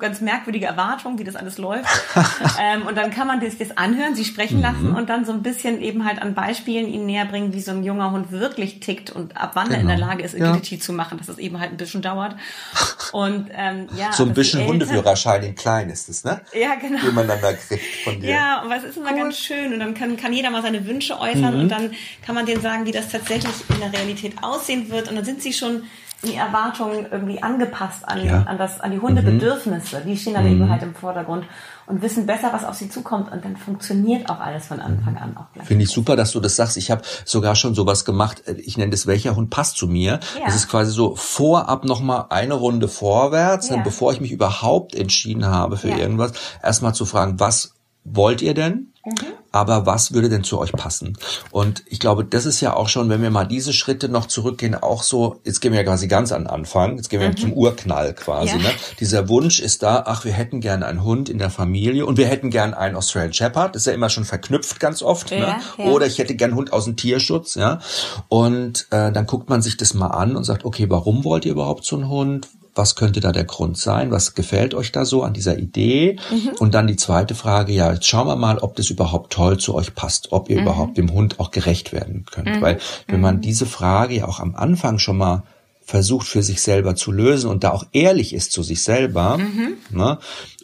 ganz 0.00 0.20
merkwürdige 0.20 0.66
Erwartungen, 0.66 1.16
wie 1.18 1.22
das 1.22 1.36
alles 1.36 1.58
läuft. 1.58 1.86
ähm, 2.60 2.86
und 2.88 2.96
dann 2.96 3.12
kann 3.12 3.28
man 3.28 3.40
das, 3.40 3.56
das 3.56 3.76
anhören, 3.76 4.16
sie 4.16 4.24
sprechen 4.24 4.56
mhm. 4.56 4.62
lassen 4.62 4.94
und 4.96 5.08
dann 5.08 5.24
so 5.24 5.32
ein 5.32 5.42
bisschen 5.42 5.80
eben 5.80 6.04
halt 6.04 6.20
an 6.20 6.34
Beispielen 6.34 6.88
ihnen 6.88 7.06
näher 7.06 7.24
bringen, 7.24 7.52
wie 7.52 7.60
so 7.60 7.70
ein 7.70 7.84
junger 7.84 8.10
Hund 8.10 8.32
wirklich 8.32 8.80
tickt 8.80 9.10
und 9.10 9.36
ab 9.36 9.52
wann 9.54 9.66
genau. 9.66 9.76
er 9.76 9.80
in 9.82 9.86
der 9.86 9.96
genau. 9.96 10.08
Lage 10.08 10.24
ist, 10.24 10.34
Agility 10.34 10.74
ja. 10.76 10.80
zu 10.80 10.92
machen, 10.92 11.18
dass 11.18 11.28
es 11.28 11.38
eben 11.38 11.60
halt 11.60 11.70
ein 11.70 11.76
bisschen 11.76 12.02
dauert. 12.02 12.34
Und 13.12 13.50
ähm, 13.52 13.88
ja, 13.96 14.12
so 14.12 14.22
ein 14.22 14.34
bisschen 14.34 14.64
Hundeführerschein 14.68 15.42
in 15.42 15.56
klein 15.56 15.90
ist 15.90 16.08
es, 16.08 16.22
ne? 16.22 16.42
Ja, 16.52 16.76
genau. 16.76 17.00
Den 17.00 17.14
man 17.14 17.26
dann 17.26 17.40
da 17.40 17.52
kriegt 17.52 18.04
von 18.04 18.20
dir. 18.20 18.30
Ja, 18.30 18.62
und 18.62 18.70
was 18.70 18.84
ist 18.84 18.96
immer 18.96 19.10
cool. 19.10 19.18
ganz 19.18 19.38
schön 19.38 19.72
und 19.72 19.80
dann 19.80 19.94
kann, 19.94 20.16
kann 20.16 20.32
jeder 20.32 20.50
mal 20.50 20.59
seine 20.62 20.86
Wünsche 20.86 21.18
äußern 21.18 21.54
mhm. 21.54 21.60
und 21.60 21.68
dann 21.68 21.90
kann 22.24 22.34
man 22.34 22.46
denen 22.46 22.60
sagen, 22.60 22.86
wie 22.86 22.92
das 22.92 23.08
tatsächlich 23.08 23.54
in 23.68 23.80
der 23.80 23.92
Realität 23.92 24.34
aussehen 24.42 24.90
wird 24.90 25.08
und 25.08 25.16
dann 25.16 25.24
sind 25.24 25.42
sie 25.42 25.52
schon 25.52 25.82
die 26.22 26.34
Erwartungen 26.34 27.06
irgendwie 27.10 27.42
angepasst 27.42 28.06
an, 28.06 28.24
ja. 28.24 28.42
an, 28.42 28.58
das, 28.58 28.80
an 28.80 28.90
die 28.90 28.98
Hundebedürfnisse. 28.98 30.00
Mhm. 30.00 30.06
Die 30.06 30.16
stehen 30.16 30.34
dann 30.34 30.44
mhm. 30.44 30.52
eben 30.52 30.70
halt 30.70 30.82
im 30.82 30.94
Vordergrund 30.94 31.46
und 31.86 32.02
wissen 32.02 32.26
besser, 32.26 32.52
was 32.52 32.64
auf 32.64 32.74
sie 32.74 32.90
zukommt. 32.90 33.32
Und 33.32 33.44
dann 33.44 33.56
funktioniert 33.56 34.28
auch 34.28 34.38
alles 34.38 34.66
von 34.66 34.80
Anfang 34.80 35.16
an 35.16 35.36
auch 35.36 35.50
gleich. 35.54 35.66
Finde 35.66 35.84
ich 35.84 35.90
super, 35.90 36.16
dass 36.16 36.32
du 36.32 36.40
das 36.40 36.56
sagst. 36.56 36.76
Ich 36.76 36.90
habe 36.90 37.02
sogar 37.24 37.54
schon 37.54 37.74
sowas 37.74 38.04
gemacht. 38.04 38.42
Ich 38.58 38.76
nenne 38.76 38.90
das, 38.90 39.06
welcher 39.06 39.34
Hund 39.34 39.48
passt 39.48 39.78
zu 39.78 39.86
mir. 39.86 40.20
Ja. 40.38 40.44
Das 40.44 40.54
ist 40.54 40.68
quasi 40.68 40.92
so 40.92 41.16
vorab 41.16 41.84
nochmal 41.84 42.26
eine 42.28 42.54
Runde 42.54 42.88
vorwärts, 42.88 43.70
ja. 43.70 43.78
bevor 43.78 44.12
ich 44.12 44.20
mich 44.20 44.32
überhaupt 44.32 44.94
entschieden 44.94 45.46
habe 45.46 45.78
für 45.78 45.88
ja. 45.88 45.96
irgendwas, 45.96 46.32
erstmal 46.62 46.94
zu 46.94 47.06
fragen, 47.06 47.40
was 47.40 47.74
wollt 48.04 48.42
ihr 48.42 48.54
denn? 48.54 48.89
Mhm. 49.04 49.12
Aber 49.50 49.86
was 49.86 50.12
würde 50.12 50.28
denn 50.28 50.44
zu 50.44 50.58
euch 50.58 50.72
passen? 50.72 51.16
Und 51.50 51.82
ich 51.86 51.98
glaube, 51.98 52.24
das 52.24 52.44
ist 52.44 52.60
ja 52.60 52.74
auch 52.74 52.88
schon, 52.88 53.08
wenn 53.08 53.22
wir 53.22 53.30
mal 53.30 53.46
diese 53.46 53.72
Schritte 53.72 54.08
noch 54.08 54.26
zurückgehen, 54.26 54.74
auch 54.74 55.02
so, 55.02 55.40
jetzt 55.44 55.60
gehen 55.60 55.72
wir 55.72 55.80
ja 55.80 55.84
quasi 55.84 56.06
ganz 56.06 56.32
an 56.32 56.42
den 56.42 56.50
Anfang, 56.50 56.96
jetzt 56.96 57.08
gehen 57.08 57.20
wir 57.20 57.28
mhm. 57.28 57.36
zum 57.36 57.52
Urknall 57.54 58.12
quasi. 58.12 58.58
Ja. 58.58 58.62
Ne? 58.62 58.70
Dieser 59.00 59.28
Wunsch 59.28 59.58
ist 59.58 59.82
da, 59.82 60.04
ach, 60.06 60.24
wir 60.24 60.32
hätten 60.32 60.60
gern 60.60 60.82
einen 60.82 61.02
Hund 61.02 61.30
in 61.30 61.38
der 61.38 61.50
Familie 61.50 62.04
und 62.04 62.18
wir 62.18 62.26
hätten 62.26 62.50
gern 62.50 62.74
einen 62.74 62.94
Australian 62.94 63.32
Shepherd, 63.32 63.74
das 63.74 63.82
ist 63.82 63.86
ja 63.86 63.94
immer 63.94 64.10
schon 64.10 64.24
verknüpft 64.24 64.78
ganz 64.80 65.02
oft. 65.02 65.30
Ne? 65.30 65.38
Ja, 65.38 65.46
ne? 65.46 65.62
ja. 65.78 65.84
Oder 65.86 66.06
ich 66.06 66.18
hätte 66.18 66.34
gern 66.34 66.50
einen 66.50 66.58
Hund 66.58 66.72
aus 66.72 66.84
dem 66.84 66.96
Tierschutz. 66.96 67.54
ja. 67.54 67.80
Und 68.28 68.86
äh, 68.90 69.10
dann 69.10 69.26
guckt 69.26 69.48
man 69.48 69.62
sich 69.62 69.78
das 69.78 69.94
mal 69.94 70.08
an 70.08 70.36
und 70.36 70.44
sagt, 70.44 70.64
okay, 70.64 70.90
warum 70.90 71.24
wollt 71.24 71.46
ihr 71.46 71.52
überhaupt 71.52 71.84
so 71.84 71.96
einen 71.96 72.08
Hund? 72.08 72.48
Was 72.80 72.96
könnte 72.96 73.20
da 73.20 73.30
der 73.30 73.44
Grund 73.44 73.76
sein? 73.76 74.10
Was 74.10 74.34
gefällt 74.34 74.72
euch 74.72 74.90
da 74.90 75.04
so 75.04 75.22
an 75.22 75.34
dieser 75.34 75.58
Idee? 75.58 76.16
Mhm. 76.30 76.52
Und 76.58 76.72
dann 76.72 76.86
die 76.86 76.96
zweite 76.96 77.34
Frage, 77.34 77.74
ja, 77.74 77.92
jetzt 77.92 78.06
schauen 78.06 78.26
wir 78.26 78.36
mal, 78.36 78.56
ob 78.56 78.74
das 78.74 78.88
überhaupt 78.88 79.34
toll 79.34 79.58
zu 79.58 79.74
euch 79.74 79.94
passt, 79.94 80.32
ob 80.32 80.48
ihr 80.48 80.56
mhm. 80.56 80.62
überhaupt 80.62 80.96
dem 80.96 81.12
Hund 81.12 81.38
auch 81.40 81.50
gerecht 81.50 81.92
werden 81.92 82.24
könnt. 82.30 82.56
Mhm. 82.56 82.62
Weil 82.62 82.78
wenn 83.06 83.20
man 83.20 83.36
mhm. 83.36 83.40
diese 83.42 83.66
Frage 83.66 84.16
ja 84.16 84.28
auch 84.28 84.40
am 84.40 84.54
Anfang 84.56 84.98
schon 84.98 85.18
mal 85.18 85.42
versucht 85.82 86.26
für 86.26 86.42
sich 86.42 86.62
selber 86.62 86.94
zu 86.94 87.12
lösen 87.12 87.50
und 87.50 87.64
da 87.64 87.72
auch 87.72 87.84
ehrlich 87.92 88.32
ist 88.32 88.52
zu 88.52 88.62
sich 88.62 88.82
selber, 88.82 89.36
mhm. 89.36 89.74
ne, 89.90 90.18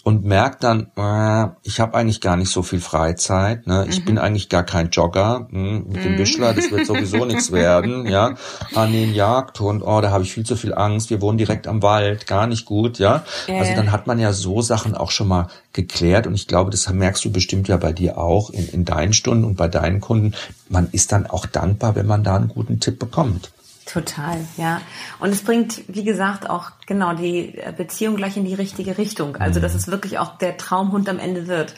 und 0.06 0.24
merkt 0.24 0.62
dann, 0.62 0.92
äh, 0.96 1.48
ich 1.64 1.80
habe 1.80 1.96
eigentlich 1.96 2.20
gar 2.20 2.36
nicht 2.36 2.50
so 2.52 2.62
viel 2.62 2.78
Freizeit, 2.78 3.66
ne? 3.66 3.86
ich 3.88 4.02
mhm. 4.02 4.04
bin 4.04 4.18
eigentlich 4.18 4.48
gar 4.48 4.62
kein 4.62 4.90
Jogger, 4.90 5.48
hm, 5.50 5.88
mit 5.88 6.04
dem 6.04 6.16
Wischler, 6.16 6.52
mhm. 6.52 6.56
das 6.56 6.70
wird 6.70 6.86
sowieso 6.86 7.24
nichts 7.24 7.50
werden, 7.50 8.06
ja, 8.06 8.36
an 8.76 8.92
den 8.92 9.12
Jagdhund, 9.14 9.82
oh, 9.84 10.00
da 10.00 10.12
habe 10.12 10.22
ich 10.22 10.32
viel 10.32 10.46
zu 10.46 10.54
viel 10.54 10.72
Angst, 10.74 11.10
wir 11.10 11.20
wohnen 11.20 11.38
direkt 11.38 11.66
am 11.66 11.82
Wald, 11.82 12.28
gar 12.28 12.46
nicht 12.46 12.66
gut, 12.66 13.00
ja, 13.00 13.24
äh. 13.48 13.58
also 13.58 13.74
dann 13.74 13.90
hat 13.90 14.06
man 14.06 14.20
ja 14.20 14.32
so 14.32 14.62
Sachen 14.62 14.94
auch 14.94 15.10
schon 15.10 15.26
mal 15.26 15.48
geklärt 15.72 16.28
und 16.28 16.36
ich 16.36 16.46
glaube, 16.46 16.70
das 16.70 16.88
merkst 16.88 17.24
du 17.24 17.32
bestimmt 17.32 17.66
ja 17.66 17.76
bei 17.76 17.92
dir 17.92 18.16
auch 18.16 18.50
in, 18.50 18.68
in 18.68 18.84
deinen 18.84 19.12
Stunden 19.12 19.42
und 19.42 19.56
bei 19.56 19.66
deinen 19.66 20.00
Kunden, 20.00 20.34
man 20.68 20.88
ist 20.92 21.10
dann 21.10 21.26
auch 21.26 21.46
dankbar, 21.46 21.96
wenn 21.96 22.06
man 22.06 22.22
da 22.22 22.36
einen 22.36 22.46
guten 22.46 22.78
Tipp 22.78 23.00
bekommt. 23.00 23.50
Total, 23.86 24.44
ja. 24.56 24.80
Und 25.20 25.30
es 25.30 25.42
bringt, 25.42 25.84
wie 25.86 26.02
gesagt, 26.02 26.50
auch 26.50 26.72
genau 26.86 27.14
die 27.14 27.56
Beziehung 27.76 28.16
gleich 28.16 28.36
in 28.36 28.44
die 28.44 28.54
richtige 28.54 28.98
Richtung. 28.98 29.36
Also, 29.36 29.60
dass 29.60 29.72
mhm. 29.72 29.78
es 29.78 29.88
wirklich 29.88 30.18
auch 30.18 30.36
der 30.38 30.56
Traumhund 30.56 31.08
am 31.08 31.20
Ende 31.20 31.46
wird. 31.46 31.74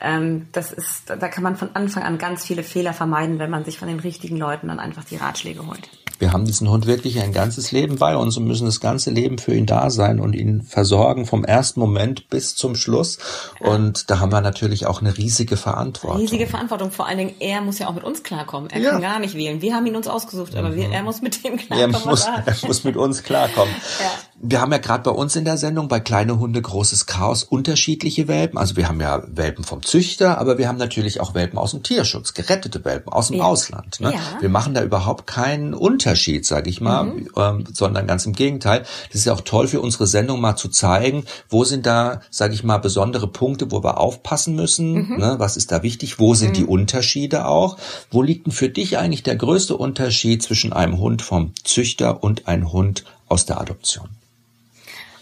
ähm, 0.00 0.48
das 0.50 0.72
ist, 0.72 1.08
da 1.08 1.28
kann 1.28 1.44
man 1.44 1.56
von 1.56 1.74
Anfang 1.74 2.02
an 2.02 2.18
ganz 2.18 2.44
viele 2.44 2.64
Fehler 2.64 2.92
vermeiden, 2.92 3.38
wenn 3.38 3.50
man 3.50 3.64
sich 3.64 3.78
von 3.78 3.86
den 3.86 4.00
richtigen 4.00 4.36
Leuten 4.36 4.66
dann 4.68 4.80
einfach 4.80 5.04
die 5.04 5.16
Ratschläge 5.16 5.64
holt. 5.64 5.88
Wir 6.18 6.32
haben 6.32 6.44
diesen 6.44 6.68
Hund 6.68 6.86
wirklich 6.86 7.20
ein 7.20 7.32
ganzes 7.32 7.72
Leben 7.72 7.96
bei 7.96 8.16
uns 8.16 8.36
und 8.36 8.44
müssen 8.44 8.66
das 8.66 8.80
ganze 8.80 9.10
Leben 9.10 9.38
für 9.38 9.54
ihn 9.54 9.66
da 9.66 9.90
sein 9.90 10.20
und 10.20 10.34
ihn 10.34 10.62
versorgen 10.62 11.26
vom 11.26 11.44
ersten 11.44 11.80
Moment 11.80 12.28
bis 12.28 12.54
zum 12.54 12.76
Schluss. 12.76 13.18
Und 13.60 14.10
da 14.10 14.20
haben 14.20 14.32
wir 14.32 14.40
natürlich 14.40 14.86
auch 14.86 15.00
eine 15.00 15.16
riesige 15.16 15.56
Verantwortung. 15.56 16.20
Riesige 16.20 16.46
Verantwortung. 16.46 16.90
Vor 16.90 17.06
allen 17.06 17.18
Dingen, 17.18 17.34
er 17.40 17.60
muss 17.60 17.78
ja 17.78 17.88
auch 17.88 17.94
mit 17.94 18.04
uns 18.04 18.22
klarkommen. 18.22 18.70
Er 18.70 18.80
ja. 18.80 18.90
kann 18.90 19.02
gar 19.02 19.18
nicht 19.18 19.34
wählen. 19.34 19.60
Wir 19.60 19.74
haben 19.74 19.86
ihn 19.86 19.96
uns 19.96 20.08
ausgesucht, 20.08 20.56
aber 20.56 20.74
wir, 20.74 20.90
er 20.90 21.02
muss 21.02 21.22
mit 21.22 21.44
dem 21.44 21.56
klarkommen. 21.56 21.94
Er 21.94 22.06
muss, 22.06 22.24
er 22.46 22.56
muss 22.66 22.84
mit 22.84 22.96
uns 22.96 23.22
klarkommen. 23.22 23.74
ja. 24.00 24.10
Wir 24.46 24.60
haben 24.60 24.72
ja 24.72 24.78
gerade 24.78 25.02
bei 25.04 25.10
uns 25.10 25.36
in 25.36 25.46
der 25.46 25.56
Sendung 25.56 25.88
bei 25.88 26.00
Kleine 26.00 26.38
Hunde 26.38 26.60
großes 26.60 27.06
Chaos 27.06 27.44
unterschiedliche 27.44 28.28
Welpen. 28.28 28.58
Also 28.58 28.76
wir 28.76 28.88
haben 28.88 29.00
ja 29.00 29.22
Welpen 29.26 29.64
vom 29.64 29.82
Züchter, 29.82 30.38
aber 30.38 30.58
wir 30.58 30.68
haben 30.68 30.76
natürlich 30.76 31.20
auch 31.20 31.34
Welpen 31.34 31.58
aus 31.58 31.70
dem 31.70 31.82
Tierschutz, 31.82 32.34
gerettete 32.34 32.84
Welpen 32.84 33.10
aus 33.10 33.28
dem 33.28 33.38
ja. 33.38 33.44
Ausland. 33.44 34.00
Ne? 34.00 34.12
Wir 34.40 34.50
machen 34.50 34.74
da 34.74 34.82
überhaupt 34.82 35.26
keinen 35.26 35.72
Unterschied, 35.72 36.03
sage 36.44 36.70
ich 36.70 36.80
mal, 36.80 37.04
mhm. 37.04 37.28
ähm, 37.36 37.64
sondern 37.72 38.06
ganz 38.06 38.26
im 38.26 38.32
Gegenteil. 38.32 38.84
Das 39.08 39.16
ist 39.20 39.24
ja 39.24 39.32
auch 39.32 39.40
toll 39.40 39.68
für 39.68 39.80
unsere 39.80 40.06
Sendung 40.06 40.40
mal 40.40 40.56
zu 40.56 40.68
zeigen, 40.68 41.24
wo 41.48 41.64
sind 41.64 41.86
da, 41.86 42.20
sage 42.30 42.54
ich 42.54 42.64
mal, 42.64 42.78
besondere 42.78 43.28
Punkte, 43.28 43.70
wo 43.70 43.82
wir 43.82 43.98
aufpassen 43.98 44.54
müssen. 44.54 44.92
Mhm. 44.92 45.16
Ne? 45.18 45.34
Was 45.38 45.56
ist 45.56 45.72
da 45.72 45.82
wichtig? 45.82 46.18
Wo 46.18 46.34
sind 46.34 46.50
mhm. 46.50 46.54
die 46.54 46.64
Unterschiede 46.64 47.46
auch? 47.46 47.78
Wo 48.10 48.22
liegt 48.22 48.46
denn 48.46 48.52
für 48.52 48.68
dich 48.68 48.98
eigentlich 48.98 49.22
der 49.22 49.36
größte 49.36 49.76
Unterschied 49.76 50.42
zwischen 50.42 50.72
einem 50.72 50.98
Hund 50.98 51.22
vom 51.22 51.52
Züchter 51.64 52.22
und 52.22 52.48
einem 52.48 52.72
Hund 52.72 53.04
aus 53.28 53.46
der 53.46 53.60
Adoption? 53.60 54.08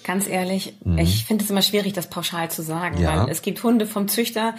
Ganz 0.05 0.27
ehrlich, 0.27 0.75
mhm. 0.85 0.99
ich 0.99 1.25
finde 1.25 1.45
es 1.45 1.51
immer 1.51 1.63
schwierig, 1.63 1.93
das 1.93 2.09
pauschal 2.09 2.51
zu 2.51 2.63
sagen, 2.63 3.01
ja. 3.01 3.23
weil 3.23 3.31
es 3.31 3.43
gibt 3.43 3.63
Hunde 3.63 3.87
vom 3.87 4.09
Züchter, 4.09 4.55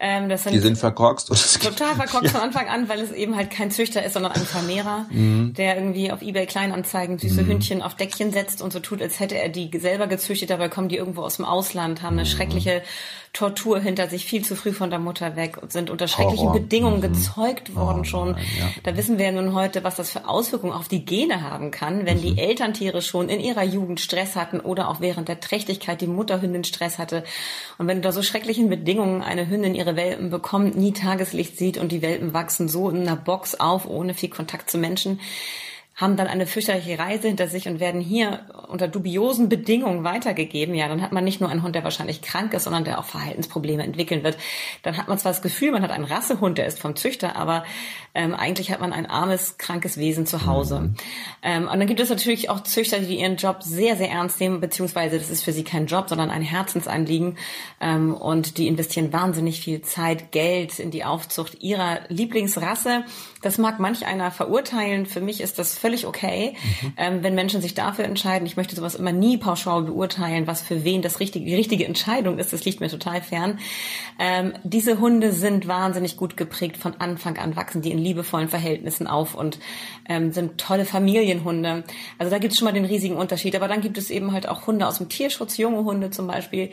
ähm, 0.00 0.28
das 0.28 0.44
sind 0.44 0.52
die 0.52 0.60
sind 0.60 0.78
verkorkst. 0.78 1.28
Total 1.60 1.94
verkorkst 1.96 2.32
ja. 2.32 2.38
von 2.38 2.40
Anfang 2.40 2.68
an, 2.68 2.88
weil 2.88 3.00
es 3.00 3.10
eben 3.10 3.36
halt 3.36 3.50
kein 3.50 3.70
Züchter 3.70 4.04
ist, 4.04 4.12
sondern 4.12 4.32
ein 4.32 4.42
Vermehrer, 4.42 5.06
mhm. 5.10 5.54
der 5.54 5.76
irgendwie 5.76 6.12
auf 6.12 6.22
Ebay 6.22 6.46
Kleinanzeigen 6.46 7.18
süße 7.18 7.42
mhm. 7.42 7.48
Hündchen 7.48 7.82
auf 7.82 7.96
Deckchen 7.96 8.30
setzt 8.30 8.62
und 8.62 8.72
so 8.72 8.78
tut, 8.78 9.02
als 9.02 9.18
hätte 9.18 9.36
er 9.36 9.48
die 9.48 9.70
selber 9.78 10.06
gezüchtet. 10.06 10.50
Dabei 10.50 10.68
kommen 10.68 10.88
die 10.88 10.96
irgendwo 10.96 11.22
aus 11.22 11.36
dem 11.36 11.44
Ausland, 11.44 12.02
haben 12.02 12.14
eine 12.14 12.22
mhm. 12.22 12.32
schreckliche 12.32 12.82
Tortur 13.32 13.78
hinter 13.78 14.08
sich, 14.08 14.24
viel 14.24 14.44
zu 14.44 14.56
früh 14.56 14.72
von 14.72 14.90
der 14.90 14.98
Mutter 14.98 15.36
weg 15.36 15.58
und 15.60 15.70
sind 15.70 15.90
unter 15.90 16.08
schrecklichen 16.08 16.48
Horror. 16.48 16.60
Bedingungen 16.60 16.96
mhm. 16.98 17.12
gezeugt 17.12 17.74
worden 17.74 18.00
oh, 18.00 18.04
schon. 18.04 18.32
Nein, 18.32 18.44
ja. 18.58 18.70
Da 18.84 18.96
wissen 18.96 19.18
wir 19.18 19.26
ja 19.26 19.32
nun 19.32 19.54
heute, 19.54 19.84
was 19.84 19.96
das 19.96 20.10
für 20.10 20.28
Auswirkungen 20.28 20.72
auf 20.72 20.88
die 20.88 21.04
Gene 21.04 21.42
haben 21.42 21.70
kann, 21.70 22.06
wenn 22.06 22.18
mhm. 22.18 22.22
die 22.22 22.38
Elterntiere 22.38 23.02
schon 23.02 23.28
in 23.28 23.40
ihrer 23.40 23.62
Jugend 23.64 24.00
Stress 24.00 24.34
hatten 24.34 24.60
oder 24.60 24.88
auch 24.88 25.00
während 25.00 25.28
der 25.28 25.40
Trächtigkeit 25.40 26.00
die 26.00 26.06
Mutterhündin 26.06 26.64
Stress 26.64 26.98
hatte. 26.98 27.22
Und 27.76 27.86
wenn 27.86 27.98
unter 27.98 28.12
so 28.12 28.22
schrecklichen 28.22 28.68
Bedingungen 28.70 29.22
eine 29.22 29.48
Hündin 29.48 29.74
ihre 29.74 29.87
Welpen 29.96 30.30
bekommt, 30.30 30.76
nie 30.76 30.92
Tageslicht 30.92 31.56
sieht 31.56 31.78
und 31.78 31.92
die 31.92 32.02
Welpen 32.02 32.32
wachsen 32.32 32.68
so 32.68 32.90
in 32.90 33.02
einer 33.02 33.16
Box 33.16 33.54
auf, 33.54 33.86
ohne 33.86 34.14
viel 34.14 34.30
Kontakt 34.30 34.70
zu 34.70 34.78
Menschen, 34.78 35.20
haben 35.98 36.16
dann 36.16 36.28
eine 36.28 36.46
fürchterliche 36.46 36.96
Reise 36.96 37.26
hinter 37.26 37.48
sich 37.48 37.66
und 37.66 37.80
werden 37.80 38.00
hier 38.00 38.46
unter 38.68 38.86
dubiosen 38.86 39.48
Bedingungen 39.48 40.04
weitergegeben. 40.04 40.76
Ja, 40.76 40.86
dann 40.86 41.02
hat 41.02 41.10
man 41.10 41.24
nicht 41.24 41.40
nur 41.40 41.50
einen 41.50 41.64
Hund, 41.64 41.74
der 41.74 41.82
wahrscheinlich 41.82 42.22
krank 42.22 42.54
ist, 42.54 42.64
sondern 42.64 42.84
der 42.84 43.00
auch 43.00 43.04
Verhaltensprobleme 43.04 43.82
entwickeln 43.82 44.22
wird. 44.22 44.38
Dann 44.84 44.96
hat 44.96 45.08
man 45.08 45.18
zwar 45.18 45.32
das 45.32 45.42
Gefühl, 45.42 45.72
man 45.72 45.82
hat 45.82 45.90
einen 45.90 46.04
Rassehund, 46.04 46.56
der 46.56 46.66
ist 46.66 46.78
vom 46.78 46.94
Züchter, 46.94 47.34
aber 47.34 47.64
ähm, 48.14 48.32
eigentlich 48.32 48.70
hat 48.70 48.80
man 48.80 48.92
ein 48.92 49.06
armes, 49.06 49.58
krankes 49.58 49.98
Wesen 49.98 50.24
zu 50.24 50.46
Hause. 50.46 50.80
Mhm. 50.80 50.94
Ähm, 51.42 51.62
und 51.68 51.80
dann 51.80 51.88
gibt 51.88 51.98
es 51.98 52.10
natürlich 52.10 52.48
auch 52.48 52.62
Züchter, 52.62 53.00
die 53.00 53.18
ihren 53.18 53.36
Job 53.36 53.64
sehr, 53.64 53.96
sehr 53.96 54.10
ernst 54.10 54.38
nehmen, 54.38 54.60
beziehungsweise 54.60 55.18
das 55.18 55.30
ist 55.30 55.42
für 55.42 55.52
sie 55.52 55.64
kein 55.64 55.86
Job, 55.86 56.08
sondern 56.08 56.30
ein 56.30 56.42
Herzensanliegen. 56.42 57.38
Ähm, 57.80 58.14
und 58.14 58.58
die 58.58 58.68
investieren 58.68 59.12
wahnsinnig 59.12 59.60
viel 59.60 59.82
Zeit, 59.82 60.30
Geld 60.30 60.78
in 60.78 60.92
die 60.92 61.04
Aufzucht 61.04 61.60
ihrer 61.60 62.02
Lieblingsrasse. 62.08 63.02
Das 63.42 63.58
mag 63.58 63.78
manch 63.78 64.06
einer 64.06 64.30
verurteilen. 64.30 65.06
Für 65.06 65.20
mich 65.20 65.40
ist 65.40 65.58
das 65.58 65.78
völlig 65.78 66.06
okay, 66.06 66.54
mhm. 66.82 66.92
ähm, 66.96 67.22
wenn 67.22 67.34
Menschen 67.34 67.60
sich 67.60 67.74
dafür 67.74 68.04
entscheiden. 68.04 68.46
Ich 68.46 68.56
möchte 68.56 68.74
sowas 68.74 68.94
immer 68.94 69.12
nie 69.12 69.36
pauschal 69.36 69.82
beurteilen, 69.82 70.46
was 70.46 70.60
für 70.60 70.84
wen 70.84 71.02
das 71.02 71.20
richtige, 71.20 71.44
die 71.44 71.54
richtige 71.54 71.86
Entscheidung 71.86 72.38
ist. 72.38 72.52
Das 72.52 72.64
liegt 72.64 72.80
mir 72.80 72.88
total 72.88 73.22
fern. 73.22 73.58
Ähm, 74.18 74.54
diese 74.64 74.98
Hunde 74.98 75.32
sind 75.32 75.68
wahnsinnig 75.68 76.16
gut 76.16 76.36
geprägt. 76.36 76.76
Von 76.76 76.94
Anfang 77.00 77.38
an 77.38 77.54
wachsen 77.54 77.82
die 77.82 77.92
in 77.92 77.98
liebevollen 77.98 78.48
Verhältnissen 78.48 79.06
auf 79.06 79.34
und 79.34 79.58
ähm, 80.08 80.32
sind 80.32 80.58
tolle 80.58 80.84
Familienhunde. 80.84 81.84
Also 82.18 82.30
da 82.30 82.38
gibt 82.38 82.52
es 82.52 82.58
schon 82.58 82.66
mal 82.66 82.72
den 82.72 82.84
riesigen 82.84 83.16
Unterschied. 83.16 83.54
Aber 83.54 83.68
dann 83.68 83.80
gibt 83.80 83.98
es 83.98 84.10
eben 84.10 84.32
halt 84.32 84.48
auch 84.48 84.66
Hunde 84.66 84.86
aus 84.86 84.98
dem 84.98 85.08
Tierschutz, 85.08 85.56
junge 85.58 85.84
Hunde 85.84 86.10
zum 86.10 86.26
Beispiel, 86.26 86.70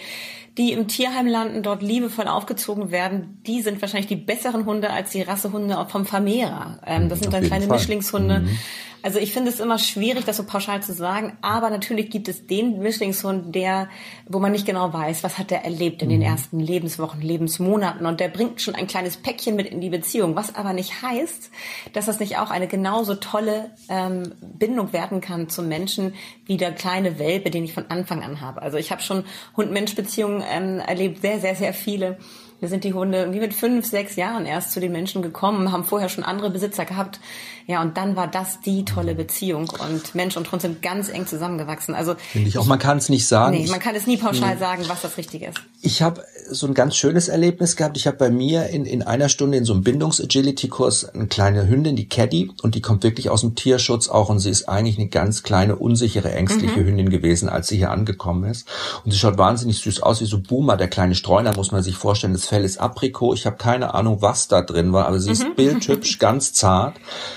die 0.58 0.72
im 0.72 0.88
Tierheim 0.88 1.28
landen, 1.28 1.64
dort 1.64 1.82
liebevoll 1.82 2.28
aufgezogen 2.28 2.90
werden. 2.90 3.42
Die 3.46 3.62
sind 3.62 3.82
wahrscheinlich 3.82 4.08
die 4.08 4.16
besseren 4.16 4.66
Hunde 4.66 4.90
als 4.90 5.12
die 5.12 5.22
Rassehunde 5.22 5.86
vom 5.90 6.06
Vermehrer. 6.06 6.55
Ähm, 6.86 7.10
das 7.10 7.20
sind 7.20 7.34
dann 7.34 7.44
kleine 7.44 7.68
Fall. 7.68 7.78
Mischlingshunde. 7.78 8.40
Mhm. 8.40 8.58
Also 9.06 9.20
ich 9.20 9.34
finde 9.34 9.52
es 9.52 9.60
immer 9.60 9.78
schwierig, 9.78 10.26
das 10.26 10.38
so 10.38 10.44
pauschal 10.46 10.82
zu 10.82 10.92
sagen, 10.92 11.38
aber 11.42 11.70
natürlich 11.70 12.10
gibt 12.10 12.28
es 12.28 12.48
den 12.48 12.80
Mischlingshund, 12.80 13.54
der, 13.54 13.88
wo 14.28 14.40
man 14.40 14.52
nicht 14.52 14.66
genau 14.66 14.94
weiß, 14.94 15.24
was 15.24 15.38
hat 15.38 15.52
der 15.52 15.64
erlebt 15.64 16.02
in 16.02 16.10
den 16.10 16.22
mhm. 16.22 16.26
ersten 16.26 16.60
Lebenswochen, 16.60 17.22
Lebensmonaten 17.22 18.08
und 18.08 18.20
der 18.20 18.30
bringt 18.30 18.64
schon 18.64 18.74
ein 18.74 18.88
kleines 18.88 19.18
Päckchen 19.18 19.56
mit 19.56 19.68
in 19.68 19.80
die 19.80 19.92
Beziehung, 19.92 20.36
was 20.36 20.56
aber 20.56 20.74
nicht 20.74 21.04
heißt, 21.04 21.52
dass 21.94 22.08
das 22.08 22.20
nicht 22.20 22.40
auch 22.40 22.50
eine 22.50 22.68
genauso 22.68 23.14
tolle 23.14 23.70
ähm, 23.90 24.34
Bindung 24.42 24.92
werden 24.92 25.22
kann 25.22 25.50
zum 25.50 25.68
Menschen 25.68 26.16
wie 26.48 26.58
der 26.58 26.72
kleine 26.72 27.20
Welpe, 27.20 27.52
den 27.52 27.64
ich 27.64 27.74
von 27.74 27.86
Anfang 27.90 28.24
an 28.24 28.42
habe. 28.42 28.64
Also 28.64 28.78
ich 28.78 28.92
habe 28.92 29.04
schon 29.04 29.24
Hund-Mensch-Beziehungen 29.56 30.44
ähm, 30.52 30.80
erlebt, 30.80 31.22
sehr, 31.22 31.40
sehr, 31.40 31.56
sehr 31.56 31.76
viele. 31.76 32.18
Wir 32.60 32.70
sind 32.70 32.84
die 32.84 32.94
Hunde 32.94 33.20
irgendwie 33.20 33.40
mit 33.40 33.54
fünf, 33.54 33.86
sechs 33.86 34.16
Jahren 34.16 34.46
erst 34.46 34.72
zu 34.72 34.80
den 34.80 34.92
Menschen 34.92 35.22
gekommen, 35.22 35.72
haben 35.72 35.84
vorher 35.84 36.10
schon 36.10 36.24
andere 36.24 36.50
Besitzer 36.50 36.86
gehabt. 36.86 37.20
Ja, 37.68 37.82
und 37.82 37.98
dann 37.98 38.16
war 38.16 38.28
das 38.28 38.62
die 38.62 38.86
tolle 38.86 39.16
Beziehung 39.16 39.72
und 39.80 40.14
Mensch 40.14 40.38
und 40.38 40.52
Hund 40.52 40.62
sind 40.62 40.84
ganz 40.84 41.10
eng 41.10 41.26
zusammengewachsen. 41.26 41.96
Also 41.96 42.16
finde 42.32 42.50
ich 42.50 42.60
auch, 42.60 42.66
man 42.66 42.78
kann 42.78 43.00
es 43.00 43.10
nicht 43.10 43.28
sagen. 43.28 43.58
Nee, 43.58 43.68
man 43.70 43.80
kann 43.80 43.96
es 43.96 44.06
nie 44.06 44.18
pauschal 44.18 44.52
hm. 44.52 44.60
sagen, 44.60 44.84
was 44.88 45.02
das 45.02 45.18
Richtige 45.18 45.48
ist. 45.48 45.58
Ich 45.82 46.02
habe 46.02 46.24
so 46.50 46.68
ein 46.68 46.74
ganz 46.74 46.96
schönes 46.96 47.28
Erlebnis 47.28 47.76
gehabt. 47.76 47.98
Ich 47.98 48.06
habe 48.06 48.18
bei 48.18 48.30
mir 48.30 48.68
in, 48.68 48.86
in 48.86 49.02
einer 49.02 49.30
Stunde 49.30 49.58
in 49.58 49.66
so 49.66 49.74
einem 49.74 49.84
Bindungs-Agility-Kurs 49.84 51.10
eine 51.10 51.28
kleine 51.28 51.68
Hündin, 51.68 51.96
die 51.96 52.08
Caddy, 52.08 52.52
und 52.62 52.76
die 52.76 52.82
kommt 52.82 53.04
wirklich 53.04 53.30
aus 53.30 53.42
dem 53.42 53.56
Tierschutz 53.56 54.10
auch 54.10 54.30
und 54.30 54.40
sie 54.40 54.50
ist 54.50 54.70
eigentlich 54.70 54.98
eine 54.98 55.08
ganz 55.08 55.44
kleine, 55.44 55.76
unsichere, 55.76 56.32
ängstliche 56.32 56.80
mhm. 56.80 56.86
Hündin 56.86 57.10
gewesen, 57.10 57.50
als 57.50 57.68
sie 57.68 57.78
hier 57.78 57.92
angekommen 57.92 58.50
ist. 58.50 58.68
Und 59.04 59.12
sie 59.12 59.18
schaut 59.18 59.38
wahnsinnig 59.38 59.80
süß 59.80 60.02
aus, 60.02 60.22
wie 60.22 60.26
so 60.26 60.40
Boomer, 60.40 60.78
der 60.78 60.88
kleine 60.88 61.16
Streuner, 61.16 61.56
muss 61.56 61.72
man 61.72 61.82
sich 61.82 61.96
vorstellen. 61.96 62.34
Das 62.34 62.46
Fell 62.46 62.64
ist 62.64 62.80
Aprikot. 62.80 63.34
Ich 63.34 63.46
habe 63.46 63.58
keine 63.58 63.94
Ahnung, 63.94 64.22
was 64.22 64.48
da 64.48 64.62
drin 64.62 64.94
war, 64.94 65.08
aber 65.08 65.20
sie 65.20 65.32
ist 65.32 65.44
mhm. 65.44 65.56
bildhübsch, 65.56 66.20
ganz 66.20 66.54
zart. 66.54 66.96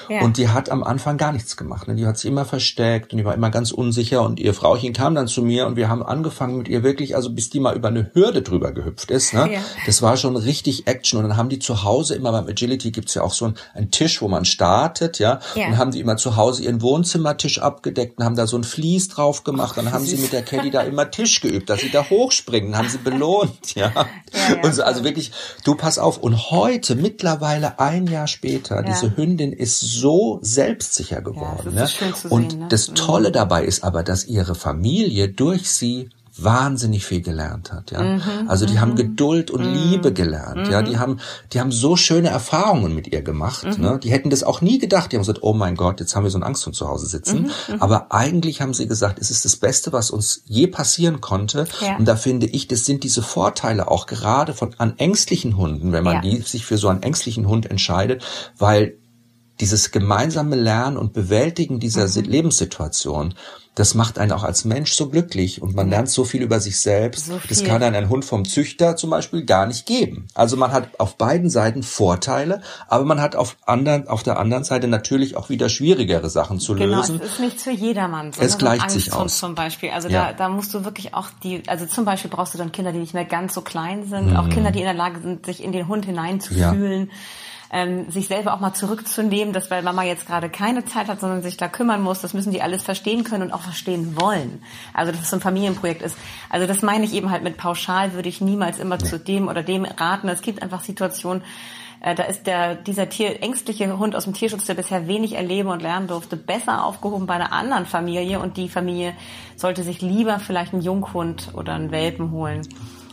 Ja. 0.09 0.18
Und 0.23 0.37
die 0.37 0.49
hat 0.49 0.71
am 0.71 0.83
Anfang 0.83 1.16
gar 1.16 1.33
nichts 1.33 1.57
gemacht. 1.57 1.89
Ne? 1.89 1.95
Die 1.95 2.07
hat 2.07 2.19
sich 2.19 2.31
immer 2.31 2.45
versteckt 2.45 3.12
und 3.12 3.19
die 3.19 3.25
war 3.25 3.35
immer 3.35 3.51
ganz 3.51 3.71
unsicher. 3.71 4.23
Und 4.23 4.41
ihr 4.41 4.55
Frauchen 4.55 4.93
kam 4.93 5.14
dann 5.14 5.29
zu 5.29 5.43
mir 5.43 5.66
und 5.66 5.77
wir 5.77 5.89
haben 5.89 6.03
angefangen 6.03 6.59
mit 6.59 6.69
ihr 6.69 6.83
wirklich, 6.83 7.16
also 7.16 7.31
bis 7.31 7.51
die 7.51 7.61
mal 7.61 7.77
über 7.77 7.89
eine 7.89 8.11
Hürde 8.14 8.43
drüber 8.43 8.73
gehüpft 8.73 9.11
ist. 9.11 9.35
Ne? 9.35 9.53
Ja. 9.55 9.61
Das 9.87 10.03
war 10.03 10.16
schon 10.16 10.37
richtig 10.37 10.87
Action. 10.87 11.19
Und 11.19 11.29
dann 11.29 11.37
haben 11.37 11.49
die 11.49 11.59
zu 11.59 11.85
Hause 11.85 12.14
immer 12.14 12.33
beim 12.33 12.47
Agility 12.47 12.91
gibt's 12.91 13.14
ja 13.14 13.23
auch 13.23 13.33
so 13.33 13.53
einen, 13.75 13.91
Tisch, 13.91 14.21
wo 14.21 14.29
man 14.29 14.45
startet, 14.45 15.19
ja. 15.19 15.41
ja. 15.55 15.66
Und 15.66 15.79
haben 15.79 15.91
die 15.91 16.01
immer 16.01 16.16
zu 16.16 16.37
Hause 16.37 16.62
ihren 16.64 16.83
Wohnzimmertisch 16.83 17.61
abgedeckt 17.61 18.19
und 18.19 18.25
haben 18.25 18.37
da 18.37 18.47
so 18.47 18.57
ein 18.57 18.64
Vlies 18.64 19.09
drauf 19.09 19.45
gemacht. 19.45 19.77
Dann 19.77 19.93
haben 19.93 20.05
sie 20.05 20.16
mit 20.16 20.33
der 20.33 20.43
Caddy 20.43 20.71
da 20.71 20.83
immer 20.83 21.11
Tisch 21.11 21.41
geübt, 21.41 21.71
dass 21.71 21.81
sie 21.81 21.91
da 21.91 22.09
hochspringen, 22.09 22.77
haben 22.77 22.89
sie 22.89 22.99
belohnt, 22.99 23.75
ja. 23.75 23.93
ja, 24.62 24.73
so, 24.73 24.83
also 24.83 25.05
wirklich 25.05 25.33
du 25.64 25.75
pass 25.75 25.99
auf. 25.99 26.19
Und 26.19 26.51
heute, 26.51 26.95
mittlerweile 26.95 27.79
ein 27.79 28.07
Jahr 28.07 28.27
später, 28.27 28.83
diese 28.83 29.16
Hündin 29.16 29.53
ist 29.53 29.81
so 29.81 30.08
selbstsicher 30.43 31.23
geworden. 31.23 31.75
Ja, 31.75 31.83
das 31.83 32.01
ne? 32.01 32.13
Und 32.31 32.53
sehen, 32.53 32.61
ne? 32.61 32.67
das 32.69 32.87
Tolle 32.95 33.33
dabei 33.33 33.65
ist 33.65 33.85
aber, 33.85 34.03
dass 34.03 34.27
ihre 34.27 34.55
Familie 34.55 35.29
durch 35.29 35.71
sie 35.71 36.11
wahnsinnig 36.39 37.05
viel 37.05 37.21
gelernt 37.21 37.73
hat, 37.73 37.91
ja. 37.91 38.01
Mhm, 38.01 38.49
also 38.49 38.65
die 38.65 38.79
haben 38.79 38.93
mhm. 38.93 38.97
Geduld 38.97 39.51
und 39.51 39.65
mhm. 39.65 39.75
Liebe 39.75 40.13
gelernt, 40.13 40.69
ja. 40.69 40.83
Die 40.83 40.93
mhm. 40.93 40.99
haben, 41.01 41.21
die 41.53 41.61
haben 41.61 41.73
so 41.73 41.97
schöne 41.97 42.29
Erfahrungen 42.29 42.95
mit 42.95 43.09
ihr 43.09 43.23
gemacht, 43.23 43.65
mhm. 43.65 43.85
ne. 43.85 43.99
Die 44.03 44.11
hätten 44.11 44.31
das 44.31 44.45
auch 44.45 44.61
nie 44.61 44.79
gedacht. 44.79 45.11
Die 45.11 45.17
haben 45.17 45.23
gesagt, 45.23 45.43
oh 45.43 45.53
mein 45.53 45.75
Gott, 45.75 46.01
jetzt 46.01 46.15
haben 46.15 46.23
wir 46.23 46.31
so 46.31 46.39
einen 46.39 46.45
Angsthund 46.45 46.77
zu 46.77 46.89
Hause 46.89 47.07
sitzen. 47.07 47.51
Aber 47.81 48.13
eigentlich 48.13 48.61
haben 48.61 48.73
sie 48.73 48.87
gesagt, 48.87 49.19
es 49.19 49.31
ist 49.31 49.45
das 49.45 49.57
Beste, 49.57 49.93
was 49.93 50.11
uns 50.11 50.43
je 50.47 50.69
passieren 50.69 51.21
konnte. 51.21 51.67
Ja. 51.81 51.97
Und 51.97 52.07
da 52.07 52.17
finde 52.17 52.47
ich, 52.47 52.69
das 52.69 52.85
sind 52.85 53.03
diese 53.03 53.23
Vorteile 53.23 53.91
auch 53.91 54.07
gerade 54.07 54.55
von 54.55 54.75
an 54.79 54.95
ängstlichen 54.99 55.57
Hunden, 55.57 55.93
wenn 55.93 56.05
man 56.05 56.17
ja. 56.17 56.21
die 56.21 56.41
sich 56.43 56.65
für 56.65 56.79
so 56.79 56.89
einen 56.89 57.03
ängstlichen 57.03 57.49
Hund 57.49 57.67
entscheidet, 57.67 58.25
weil 58.57 58.97
dieses 59.61 59.91
gemeinsame 59.91 60.57
Lernen 60.57 60.97
und 60.97 61.13
Bewältigen 61.13 61.81
dieser 61.81 62.07
mhm. 62.07 62.29
Lebenssituation, 62.29 63.35
das 63.79 63.95
macht 63.95 64.19
einen 64.19 64.33
auch 64.33 64.43
als 64.43 64.65
Mensch 64.65 64.93
so 64.93 65.09
glücklich 65.09 65.63
und 65.63 65.77
man 65.77 65.89
lernt 65.89 66.11
so 66.11 66.25
viel 66.25 66.43
über 66.43 66.59
sich 66.59 66.81
selbst. 66.81 67.27
So 67.27 67.41
das 67.49 67.63
kann 67.63 67.81
dann 67.81 67.95
ein 67.95 68.09
Hund 68.09 68.25
vom 68.25 68.45
Züchter 68.45 68.97
zum 68.97 69.11
Beispiel 69.11 69.45
gar 69.45 69.67
nicht 69.67 69.87
geben. 69.87 70.27
Also 70.35 70.57
man 70.57 70.73
hat 70.73 70.99
auf 70.99 71.17
beiden 71.17 71.49
Seiten 71.49 71.85
Vorteile, 71.85 72.61
aber 72.89 73.05
man 73.05 73.21
hat 73.21 73.37
auf, 73.37 73.57
anderen, 73.67 74.09
auf 74.09 74.25
der 74.25 74.41
anderen 74.41 74.65
Seite 74.65 74.89
natürlich 74.89 75.37
auch 75.37 75.49
wieder 75.49 75.69
schwierigere 75.69 76.29
Sachen 76.29 76.59
zu 76.59 76.75
genau, 76.75 76.97
lösen. 76.97 77.19
Genau, 77.19 77.25
es 77.25 77.35
ist 77.35 77.41
nicht 77.41 77.61
für 77.61 77.71
jedermann. 77.71 78.33
So, 78.33 78.43
es 78.43 78.59
gleicht 78.59 78.91
sich 78.91 79.13
aus. 79.13 79.39
Zum 79.39 79.55
Beispiel, 79.55 79.91
also 79.91 80.09
ja. 80.09 80.33
da, 80.33 80.33
da 80.33 80.49
musst 80.49 80.75
du 80.75 80.85
wirklich 80.85 81.15
auch 81.15 81.29
die, 81.45 81.63
also 81.69 81.87
zum 81.87 82.05
Beispiel 82.05 82.33
brauchst 82.33 82.55
du 82.55 82.59
dann 82.59 82.73
Kinder, 82.73 82.91
die 82.91 82.99
nicht 82.99 83.15
mehr 83.15 83.27
ganz 83.27 83.55
so 83.55 83.61
klein 83.61 84.09
sind, 84.09 84.31
mhm. 84.31 84.37
auch 84.37 84.49
Kinder, 84.49 84.73
die 84.73 84.81
in 84.81 84.87
der 84.87 84.95
Lage 84.95 85.21
sind, 85.21 85.47
sich 85.47 85.63
in 85.63 85.71
den 85.71 85.87
Hund 85.87 86.05
hineinzufühlen. 86.05 87.07
Ja 87.07 87.15
ähm, 87.71 88.11
sich 88.11 88.29
selber 88.29 88.55
auch 88.55 88.61
mal 88.61 88.73
zurückzunehmen, 88.73 89.53
dass 89.53 89.71
weil 89.71 89.83
Mama 89.83 90.03
jetzt 90.03 90.27
gerade 90.27 90.49
keine 90.49 90.85
Zeit 90.85 91.09
hat, 91.09 91.21
sondern 91.21 91.43
sich 91.43 91.57
da 91.57 91.69
kümmern 91.69 92.03
muss, 92.03 92.21
das 92.21 92.35
müssen 92.35 92.53
die 92.53 92.62
alles 92.62 92.83
verstehen 92.83 93.25
können 93.25 93.45
und 93.45 93.53
auch 93.53 93.61
verstehen 93.61 94.19
wollen. 94.21 94.62
Also 94.95 95.12
dass 95.12 95.23
es 95.23 95.31
so 95.31 95.37
ein 95.37 95.43
Familienprojekt 95.43 96.03
ist. 96.03 96.16
Also 96.49 96.66
das 96.66 96.83
meine 96.83 97.05
ich 97.05 97.12
eben 97.12 97.31
halt 97.31 97.43
mit 97.43 97.57
pauschal 97.57 98.14
würde 98.14 98.29
ich 98.29 98.41
niemals 98.41 98.79
immer 98.79 98.99
zu 98.99 99.19
dem 99.19 99.49
oder 99.49 99.62
dem 99.62 99.85
raten. 99.85 100.29
Es 100.29 100.41
gibt 100.41 100.62
einfach 100.62 100.83
Situationen, 100.83 101.43
äh, 102.01 102.14
da 102.14 102.25
ist 102.25 102.47
der, 102.47 102.75
dieser 102.75 103.09
Tier, 103.09 103.43
ängstliche 103.43 103.99
Hund 103.99 104.14
aus 104.14 104.25
dem 104.25 104.35
Tierschutz, 104.35 104.64
der 104.64 104.75
bisher 104.75 105.07
wenig 105.07 105.35
erleben 105.35 105.69
und 105.69 105.83
lernen 105.83 106.09
durfte, 106.09 106.37
besser 106.37 106.85
aufgehoben 106.85 107.27
bei 107.27 107.35
einer 107.35 107.53
anderen 107.53 107.87
Familie 107.87 108.41
und 108.41 108.57
die 108.57 108.69
Familie 108.69 109.14
sollte 109.57 109.83
sich 109.83 110.01
lieber 110.01 110.39
vielleicht 110.39 110.73
einen 110.73 110.83
Junghund 110.83 111.51
oder 111.55 111.75
einen 111.75 111.91
Welpen 111.91 112.31
holen. 112.31 112.62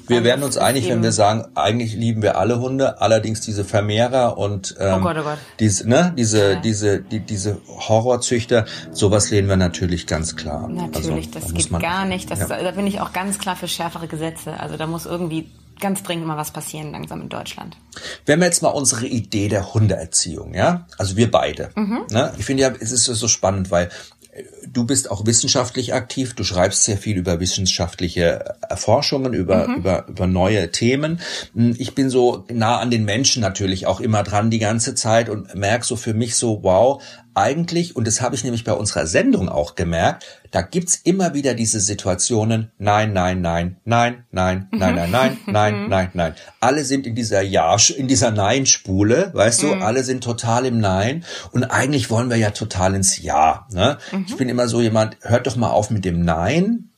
Wir 0.08 0.24
werden 0.24 0.44
uns 0.44 0.58
einig, 0.58 0.88
wenn 0.90 1.04
wir 1.04 1.12
sagen, 1.12 1.46
eigentlich 1.56 1.94
lieben 1.94 2.22
wir 2.22 2.38
alle 2.38 2.60
Hunde, 2.60 3.02
allerdings 3.02 3.42
diese 3.42 3.66
Vermehrer 3.66 4.38
und 4.38 4.76
ähm, 4.80 4.96
oh 5.00 5.04
Gott, 5.04 5.18
oh 5.20 5.24
Gott. 5.24 5.38
Diese, 5.60 5.88
ne, 5.88 6.14
diese, 6.18 6.54
ja. 6.54 6.60
diese, 6.60 7.00
die, 7.02 7.20
diese 7.20 7.58
Horrorzüchter, 7.68 8.66
sowas 8.92 9.30
lehnen 9.32 9.48
wir 9.48 9.58
natürlich 9.58 10.08
ganz 10.08 10.36
klar. 10.36 10.68
Natürlich, 10.68 11.28
also, 11.28 11.40
das 11.40 11.48
da 11.48 11.54
geht 11.54 11.72
man, 11.72 11.82
gar 11.82 12.06
nicht. 12.06 12.30
Das, 12.30 12.40
ja. 12.40 12.48
Da 12.48 12.72
bin 12.72 12.88
ich 12.88 13.02
auch 13.02 13.14
ganz 13.14 13.40
klar 13.40 13.56
für 13.56 13.68
schärfere 13.68 14.08
Gesetze. 14.08 14.60
Also 14.60 14.78
da 14.78 14.88
muss 14.88 15.06
irgendwie 15.06 15.50
ganz 15.80 16.04
dringend 16.04 16.26
mal 16.26 16.38
was 16.38 16.52
passieren 16.52 16.92
langsam 16.92 17.22
in 17.22 17.30
Deutschland. 17.30 17.78
Wenn 18.26 18.40
wir 18.40 18.46
jetzt 18.46 18.62
mal 18.62 18.70
unsere 18.70 19.06
Idee 19.06 19.48
der 19.48 19.74
Hundeerziehung, 19.74 20.54
ja, 20.54 20.88
also 20.98 21.18
wir 21.18 21.30
beide. 21.30 21.70
Mhm. 21.76 22.06
Ne? 22.10 22.34
Ich 22.38 22.46
finde 22.46 22.64
ja, 22.64 22.74
es 22.80 22.92
ist 22.92 23.06
so 23.06 23.28
spannend, 23.28 23.72
weil 23.72 23.90
du 24.68 24.86
bist 24.86 25.10
auch 25.10 25.26
wissenschaftlich 25.26 25.94
aktiv, 25.94 26.34
du 26.34 26.44
schreibst 26.44 26.84
sehr 26.84 26.98
viel 26.98 27.18
über 27.18 27.40
wissenschaftliche 27.40 28.56
Erforschungen, 28.68 29.34
über, 29.34 29.68
mhm. 29.68 29.76
über, 29.76 30.08
über 30.08 30.28
neue 30.28 30.72
Themen. 30.72 31.22
Ich 31.54 31.96
bin 31.96 32.10
so 32.10 32.46
nah 32.52 32.80
an 32.80 32.92
den 32.92 33.06
Menschen 33.06 33.42
natürlich 33.42 33.88
auch 33.88 34.02
immer 34.02 34.24
dran 34.24 34.50
die 34.50 34.60
ganze 34.60 34.96
Zeit 34.96 35.30
und 35.30 35.56
merke 35.56 35.86
so 35.86 35.96
für 35.96 36.14
mich 36.14 36.36
so, 36.36 36.64
wow, 36.64 37.02
eigentlich, 37.36 37.96
und 37.96 38.08
das 38.08 38.22
habe 38.22 38.36
ich 38.36 38.44
nämlich 38.44 38.64
bei 38.64 38.74
unserer 38.74 39.06
Sendung 39.08 39.50
auch 39.50 39.76
gemerkt, 39.76 40.26
da 40.52 40.62
gibt's 40.62 40.96
immer 40.96 41.34
wieder 41.34 41.54
diese 41.54 41.80
Situationen, 41.80 42.72
nein, 42.78 43.14
nein, 43.14 43.42
nein, 43.42 43.78
nein, 43.84 44.26
nein, 44.32 44.68
nein, 44.72 44.96
nein, 44.96 45.12
nein, 45.12 45.38
nein, 45.46 45.90
nein, 45.90 46.10
nein. 46.14 46.36
Alle 46.60 46.84
sind 46.86 47.06
in 47.06 47.16
dieser 47.16 47.42
Ja, 47.42 47.76
in 47.96 48.08
dieser 48.08 48.32
Nein-Spule, 48.32 49.32
weißt 49.34 49.64
du, 49.64 49.74
alle 49.74 50.04
sind 50.04 50.24
total 50.24 50.66
im 50.66 50.80
Nein 50.80 51.24
und 51.52 51.66
eigentlich 51.66 52.10
wollen 52.10 52.30
wir 52.30 52.38
ja 52.38 52.52
total 52.52 52.96
ins 52.96 53.22
Ja. 53.22 53.68
Ne? 53.72 53.98
Ich 54.28 54.38
bin 54.38 54.50
immer 54.50 54.68
so 54.68 54.82
jemand, 54.82 55.18
hört 55.22 55.48
doch 55.48 55.56
mal 55.56 55.70
auf 55.70 55.90
mit 55.90 56.06
dem 56.06 56.22
Nein, 56.22 56.90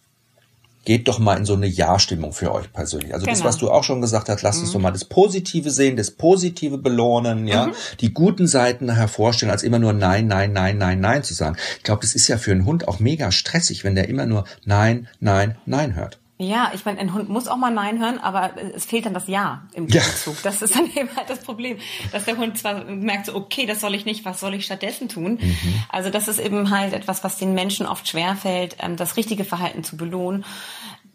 geht 0.88 1.09
doch 1.09 1.19
mal 1.19 1.35
in 1.35 1.43
so 1.43 1.53
eine 1.53 1.67
Ja-Stimmung 1.67 2.31
für 2.31 2.53
euch 2.53 2.71
persönlich. 2.71 3.13
Also 3.13 3.25
genau. 3.25 3.38
das, 3.38 3.43
was 3.43 3.57
du 3.57 3.69
auch 3.69 3.83
schon 3.83 3.99
gesagt 3.99 4.29
hast, 4.29 4.41
lasst 4.41 4.59
mhm. 4.59 4.63
uns 4.63 4.71
doch 4.71 4.79
mal 4.79 4.91
das 4.91 5.03
Positive 5.03 5.69
sehen, 5.69 5.97
das 5.97 6.11
Positive 6.11 6.77
belohnen, 6.77 7.45
ja, 7.45 7.67
mhm. 7.67 7.73
die 7.99 8.13
guten 8.13 8.47
Seiten 8.47 8.89
hervorstellen, 8.89 9.51
als 9.51 9.63
immer 9.63 9.79
nur 9.79 9.91
Nein, 9.91 10.27
Nein, 10.27 10.53
Nein, 10.53 10.77
Nein, 10.77 11.01
Nein 11.01 11.23
zu 11.23 11.33
sagen. 11.33 11.57
Ich 11.75 11.83
glaube, 11.83 12.03
das 12.03 12.15
ist 12.15 12.29
ja 12.29 12.38
für 12.38 12.53
einen 12.53 12.65
Hund 12.65 12.88
auch 12.88 12.99
mega 12.99 13.33
stressig, 13.33 13.83
wenn 13.83 13.95
der 13.95 14.07
immer 14.07 14.25
nur 14.25 14.45
Nein, 14.63 15.09
Nein, 15.19 15.57
Nein 15.65 15.93
hört. 15.93 16.19
Ja, 16.39 16.71
ich 16.75 16.85
meine, 16.85 16.99
ein 16.99 17.15
Hund 17.15 17.29
muss 17.29 17.47
auch 17.47 17.57
mal 17.57 17.71
Nein 17.71 17.99
hören, 17.99 18.19
aber 18.19 18.51
es 18.75 18.85
fehlt 18.85 19.07
dann 19.07 19.15
das 19.15 19.27
Ja 19.27 19.63
im 19.73 19.88
Gegenzug. 19.88 20.35
Ja. 20.35 20.41
Das 20.43 20.61
ist 20.61 20.75
dann 20.75 20.85
eben 20.95 21.09
halt 21.15 21.29
das 21.29 21.39
Problem, 21.39 21.77
dass 22.11 22.25
der 22.25 22.38
Hund 22.38 22.59
zwar 22.59 22.83
merkt, 22.85 23.25
so, 23.25 23.35
okay, 23.35 23.65
das 23.65 23.81
soll 23.81 23.95
ich 23.95 24.05
nicht, 24.05 24.23
was 24.23 24.39
soll 24.39 24.53
ich 24.53 24.65
stattdessen 24.65 25.09
tun? 25.09 25.39
Mhm. 25.41 25.83
Also 25.89 26.11
das 26.11 26.27
ist 26.27 26.39
eben 26.39 26.69
halt 26.69 26.93
etwas, 26.93 27.23
was 27.23 27.38
den 27.38 27.55
Menschen 27.55 27.88
oft 27.88 28.07
schwerfällt, 28.07 28.77
ähm, 28.79 28.97
das 28.97 29.17
richtige 29.17 29.45
Verhalten 29.45 29.83
zu 29.83 29.97
belohnen. 29.97 30.45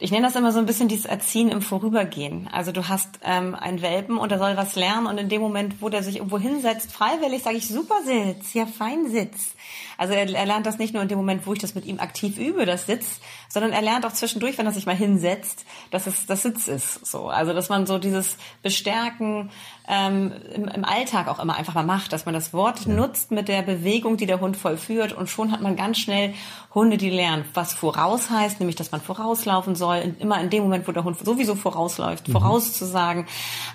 Ich 0.00 0.10
nenne 0.10 0.26
das 0.26 0.34
immer 0.34 0.50
so 0.50 0.58
ein 0.58 0.66
bisschen 0.66 0.88
dieses 0.88 1.04
Erziehen 1.04 1.48
im 1.48 1.62
Vorübergehen. 1.62 2.48
Also 2.50 2.72
du 2.72 2.88
hast 2.88 3.20
ähm, 3.22 3.54
einen 3.54 3.82
Welpen 3.82 4.18
und 4.18 4.32
er 4.32 4.38
soll 4.38 4.56
was 4.56 4.74
lernen 4.74 5.06
und 5.06 5.16
in 5.18 5.28
dem 5.28 5.40
Moment, 5.40 5.76
wo 5.80 5.88
der 5.88 6.02
sich 6.02 6.16
irgendwo 6.16 6.40
hinsetzt, 6.40 6.90
freiwillig, 6.90 7.44
sage 7.44 7.58
ich, 7.58 7.68
super 7.68 7.94
Sitz, 8.04 8.52
ja 8.54 8.66
fein 8.66 9.08
Sitz. 9.08 9.54
Also 9.96 10.14
er, 10.14 10.28
er 10.28 10.46
lernt 10.46 10.66
das 10.66 10.78
nicht 10.78 10.92
nur 10.92 11.04
in 11.04 11.08
dem 11.08 11.18
Moment, 11.18 11.46
wo 11.46 11.52
ich 11.52 11.60
das 11.60 11.76
mit 11.76 11.84
ihm 11.84 12.00
aktiv 12.00 12.36
übe, 12.36 12.66
das 12.66 12.86
Sitz, 12.86 13.20
sondern 13.52 13.72
er 13.72 13.82
lernt 13.82 14.06
auch 14.06 14.12
zwischendurch, 14.12 14.56
wenn 14.56 14.64
er 14.64 14.72
sich 14.72 14.86
mal 14.86 14.96
hinsetzt, 14.96 15.66
dass 15.90 16.06
es 16.06 16.24
das 16.24 16.42
Sitz 16.42 16.68
ist. 16.68 17.04
So, 17.06 17.28
also 17.28 17.52
dass 17.52 17.68
man 17.68 17.86
so 17.86 17.98
dieses 17.98 18.38
Bestärken 18.62 19.50
ähm, 19.86 20.32
im, 20.54 20.68
im 20.68 20.84
Alltag 20.86 21.28
auch 21.28 21.38
immer 21.38 21.56
einfach 21.56 21.74
mal 21.74 21.84
macht, 21.84 22.14
dass 22.14 22.24
man 22.24 22.34
das 22.34 22.54
Wort 22.54 22.86
ja. 22.86 22.94
nutzt 22.94 23.30
mit 23.30 23.48
der 23.48 23.60
Bewegung, 23.60 24.16
die 24.16 24.26
der 24.26 24.40
Hund 24.40 24.56
vollführt 24.56 25.12
und 25.12 25.28
schon 25.28 25.52
hat 25.52 25.60
man 25.60 25.76
ganz 25.76 25.98
schnell 25.98 26.32
Hunde, 26.74 26.96
die 26.96 27.10
lernen, 27.10 27.44
was 27.52 27.74
voraus 27.74 28.30
heißt, 28.30 28.58
nämlich 28.60 28.76
dass 28.76 28.92
man 28.92 29.02
vorauslaufen 29.02 29.74
soll, 29.74 30.14
immer 30.18 30.40
in 30.40 30.48
dem 30.48 30.62
Moment, 30.62 30.88
wo 30.88 30.92
der 30.92 31.04
Hund 31.04 31.18
sowieso 31.22 31.54
vorausläuft, 31.54 32.28
mhm. 32.28 32.32
vorauszusagen. 32.32 33.26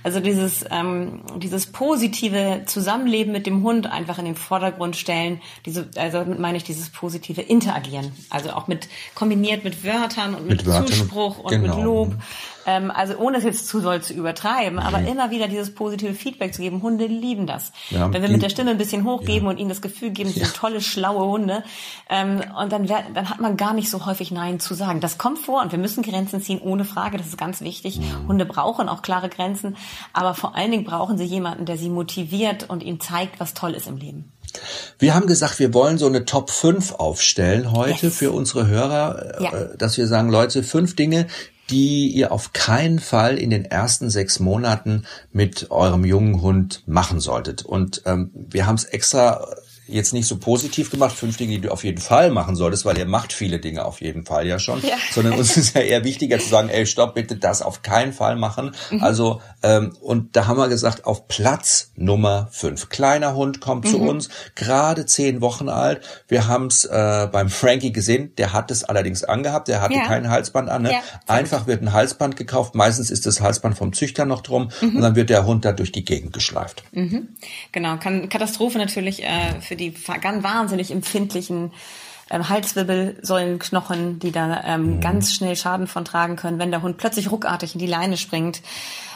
Also 0.04 0.20
dieses 0.20 0.66
ähm, 0.72 1.22
dieses 1.36 1.68
positive 1.68 2.64
Zusammenleben 2.66 3.32
mit 3.32 3.46
dem 3.46 3.62
Hund 3.62 3.86
einfach 3.86 4.18
in 4.18 4.26
den 4.26 4.36
Vordergrund 4.36 4.96
stellen. 4.96 5.42
Diese, 5.66 5.90
also 5.96 6.20
damit 6.20 6.40
meine 6.40 6.58
ich 6.58 6.64
dieses 6.64 6.90
positive 6.90 7.42
Interagieren, 7.42 8.12
also 8.32 8.52
auch 8.52 8.68
mit 8.68 8.88
kombiniert 9.14 9.64
mit 9.68 9.84
Wörtern 9.84 10.34
und 10.34 10.48
mit, 10.48 10.58
mit 10.58 10.66
Wörtern, 10.66 10.88
Zuspruch 10.88 11.40
und 11.40 11.50
genau. 11.50 11.76
mit 11.76 11.84
Lob. 11.84 12.16
Ähm, 12.66 12.92
also 12.92 13.18
ohne 13.18 13.38
es 13.38 13.44
jetzt 13.44 13.68
zu 13.68 13.80
doll 13.80 14.02
zu 14.02 14.14
übertreiben, 14.14 14.80
aber 14.80 15.00
mhm. 15.00 15.08
immer 15.08 15.32
wieder 15.32 15.48
dieses 15.48 15.74
positive 15.74 16.14
Feedback 16.14 16.54
zu 16.54 16.62
geben. 16.62 16.82
Hunde 16.82 17.06
lieben 17.06 17.48
das. 17.48 17.72
Ja, 17.90 18.12
Wenn 18.12 18.22
wir 18.22 18.30
mit 18.30 18.42
der 18.42 18.50
Stimme 18.50 18.72
ein 18.72 18.78
bisschen 18.78 19.06
hochgeben 19.06 19.46
ja. 19.46 19.50
und 19.50 19.58
ihnen 19.58 19.70
das 19.70 19.82
Gefühl 19.82 20.12
geben, 20.12 20.30
sie 20.30 20.40
sind 20.40 20.54
tolle, 20.54 20.82
schlaue 20.82 21.26
Hunde, 21.26 21.64
ähm, 22.10 22.42
und 22.62 22.72
dann, 22.72 22.86
dann 22.88 23.30
hat 23.30 23.40
man 23.40 23.56
gar 23.56 23.74
nicht 23.74 23.90
so 23.90 24.06
häufig 24.06 24.32
Nein 24.32 24.60
zu 24.60 24.74
sagen. 24.74 25.00
Das 25.00 25.18
kommt 25.18 25.40
vor 25.40 25.62
und 25.62 25.72
wir 25.72 25.80
müssen 25.80 26.04
Grenzen 26.04 26.42
ziehen, 26.42 26.60
ohne 26.62 26.84
Frage. 26.84 27.18
Das 27.18 27.28
ist 27.28 27.38
ganz 27.38 27.62
wichtig. 27.62 28.00
Mhm. 28.00 28.28
Hunde 28.28 28.46
brauchen 28.46 28.90
auch 28.90 29.02
klare 29.02 29.30
Grenzen, 29.30 29.78
aber 30.12 30.34
vor 30.34 30.56
allen 30.56 30.72
Dingen 30.72 30.84
brauchen 30.84 31.18
sie 31.18 31.26
jemanden, 31.26 31.66
der 31.66 31.78
sie 31.78 31.90
motiviert 31.90 32.70
und 32.70 32.84
ihnen 32.84 33.00
zeigt, 33.00 33.40
was 33.40 33.54
toll 33.54 33.74
ist 33.74 33.88
im 33.88 33.98
Leben. 33.98 34.32
Wir 35.00 35.14
haben 35.14 35.28
gesagt, 35.28 35.60
wir 35.60 35.74
wollen 35.74 35.98
so 35.98 36.08
eine 36.08 36.26
Top 36.26 36.50
5 36.50 36.94
aufstellen 36.94 37.72
heute 37.72 38.08
yes. 38.08 38.16
für 38.16 38.32
unsere 38.32 38.68
Hörer, 38.68 39.42
ja. 39.42 39.52
Äh, 39.52 39.78
dass 39.78 39.98
wir 39.98 40.08
sagen, 40.08 40.30
Leute, 40.30 40.64
fünf 40.64 40.96
Dinge, 40.96 41.28
die 41.70 42.10
ihr 42.10 42.32
auf 42.32 42.54
keinen 42.54 43.00
Fall 43.00 43.38
in 43.38 43.50
den 43.50 43.66
ersten 43.66 44.10
sechs 44.10 44.40
Monaten 44.40 45.06
mit 45.32 45.70
eurem 45.70 46.06
jungen 46.06 46.42
Hund 46.42 46.84
machen 46.86 47.20
solltet. 47.20 47.64
Und 47.64 48.04
ähm, 48.06 48.32
wir 48.34 48.68
haben 48.68 48.76
es 48.76 48.86
extra 48.86 49.48
jetzt 49.88 50.14
nicht 50.14 50.28
so 50.28 50.38
positiv 50.38 50.92
gemacht, 50.92 51.16
fünf 51.16 51.38
Dinge, 51.38 51.54
die 51.54 51.62
du 51.62 51.72
auf 51.72 51.84
jeden 51.84 52.02
Fall 52.02 52.32
machen 52.32 52.56
solltest, 52.56 52.86
weil 52.86 52.98
ihr 52.98 53.06
macht 53.06 53.34
viele 53.34 53.60
Dinge 53.60 53.86
auf 53.86 54.02
jeden 54.02 54.26
Fall 54.26 54.48
ja 54.48 54.60
schon, 54.60 54.82
ja. 54.82 54.96
sondern 55.12 55.34
uns 55.34 55.58
ist 55.58 55.76
ja 55.76 55.82
eher 55.82 56.04
wichtiger 56.04 56.40
zu 56.40 56.50
sagen, 56.50 56.70
ey, 56.70 56.86
stopp, 56.86 57.16
bitte 57.16 57.36
das 57.36 57.62
auf 57.62 57.82
keinen 57.82 58.14
Fall 58.14 58.36
machen. 58.36 58.76
Mhm. 58.92 59.04
Also, 59.04 59.42
ähm, 59.64 59.96
und 60.02 60.36
da 60.36 60.48
haben 60.48 60.58
wir 60.58 60.68
gesagt, 60.68 61.06
auf 61.06 61.28
Platz 61.28 61.92
Nummer 61.96 62.50
fünf. 62.52 62.90
Kleiner 62.90 63.36
Hund 63.36 63.62
kommt 63.62 63.86
mhm. 63.86 63.90
zu 63.90 64.00
uns, 64.00 64.30
gerade 64.56 65.06
zehn 65.06 65.42
Wochen 65.42 65.70
alt. 65.70 66.02
Wir 66.28 66.48
haben 66.48 66.68
es 66.68 66.86
äh, 66.86 67.28
beim 67.32 67.50
Frankie 67.50 67.92
gesehen, 67.92 68.34
der 68.38 68.54
hat 68.54 68.72
es 68.72 68.84
allerdings 68.84 69.24
angehabt, 69.24 69.68
der 69.68 69.82
hatte 69.82 69.96
ja. 69.96 70.06
kein 70.06 70.30
Halsband 70.30 70.70
an. 70.70 70.84
Ne? 70.84 70.92
Ja. 70.94 71.00
Einfach 71.28 71.68
wird 71.68 71.82
ein 71.82 71.94
Halsband 71.94 72.36
gekauft, 72.36 72.76
meistens 72.76 73.10
ist 73.10 73.26
das 73.26 73.42
Halsband 73.42 73.78
vom 73.78 73.94
Züchter 73.94 74.26
noch 74.26 74.42
drum 74.42 74.70
mhm. 74.82 74.98
und 74.98 75.02
dann 75.02 75.16
wird 75.16 75.30
der 75.30 75.46
Hund 75.46 75.66
da 75.66 75.72
durch 75.72 75.92
die 75.92 76.04
Gegend 76.04 76.34
geschleift. 76.34 76.84
Mhm. 76.92 77.30
Genau, 77.72 77.98
kann 77.98 78.30
Katastrophe 78.30 78.78
natürlich 78.78 79.24
äh, 79.24 79.62
für 79.62 79.77
die 79.78 79.94
ganz 80.22 80.44
wahnsinnig 80.44 80.92
empfindlichen 80.92 81.72
ähm, 82.30 82.50
Halswirbelsäulenknochen, 82.50 84.20
die 84.20 84.32
da 84.32 84.64
ähm, 84.66 84.96
mhm. 84.96 85.02
ganz 85.02 85.34
schnell 85.34 85.56
Schaden 85.56 85.88
von 85.88 86.06
tragen 86.06 86.36
können, 86.36 86.60
wenn 86.60 86.72
der 86.72 86.82
Hund 86.82 86.98
plötzlich 86.98 87.32
ruckartig 87.32 87.74
in 87.74 87.80
die 87.80 87.88
Leine 87.88 88.18
springt. 88.18 88.62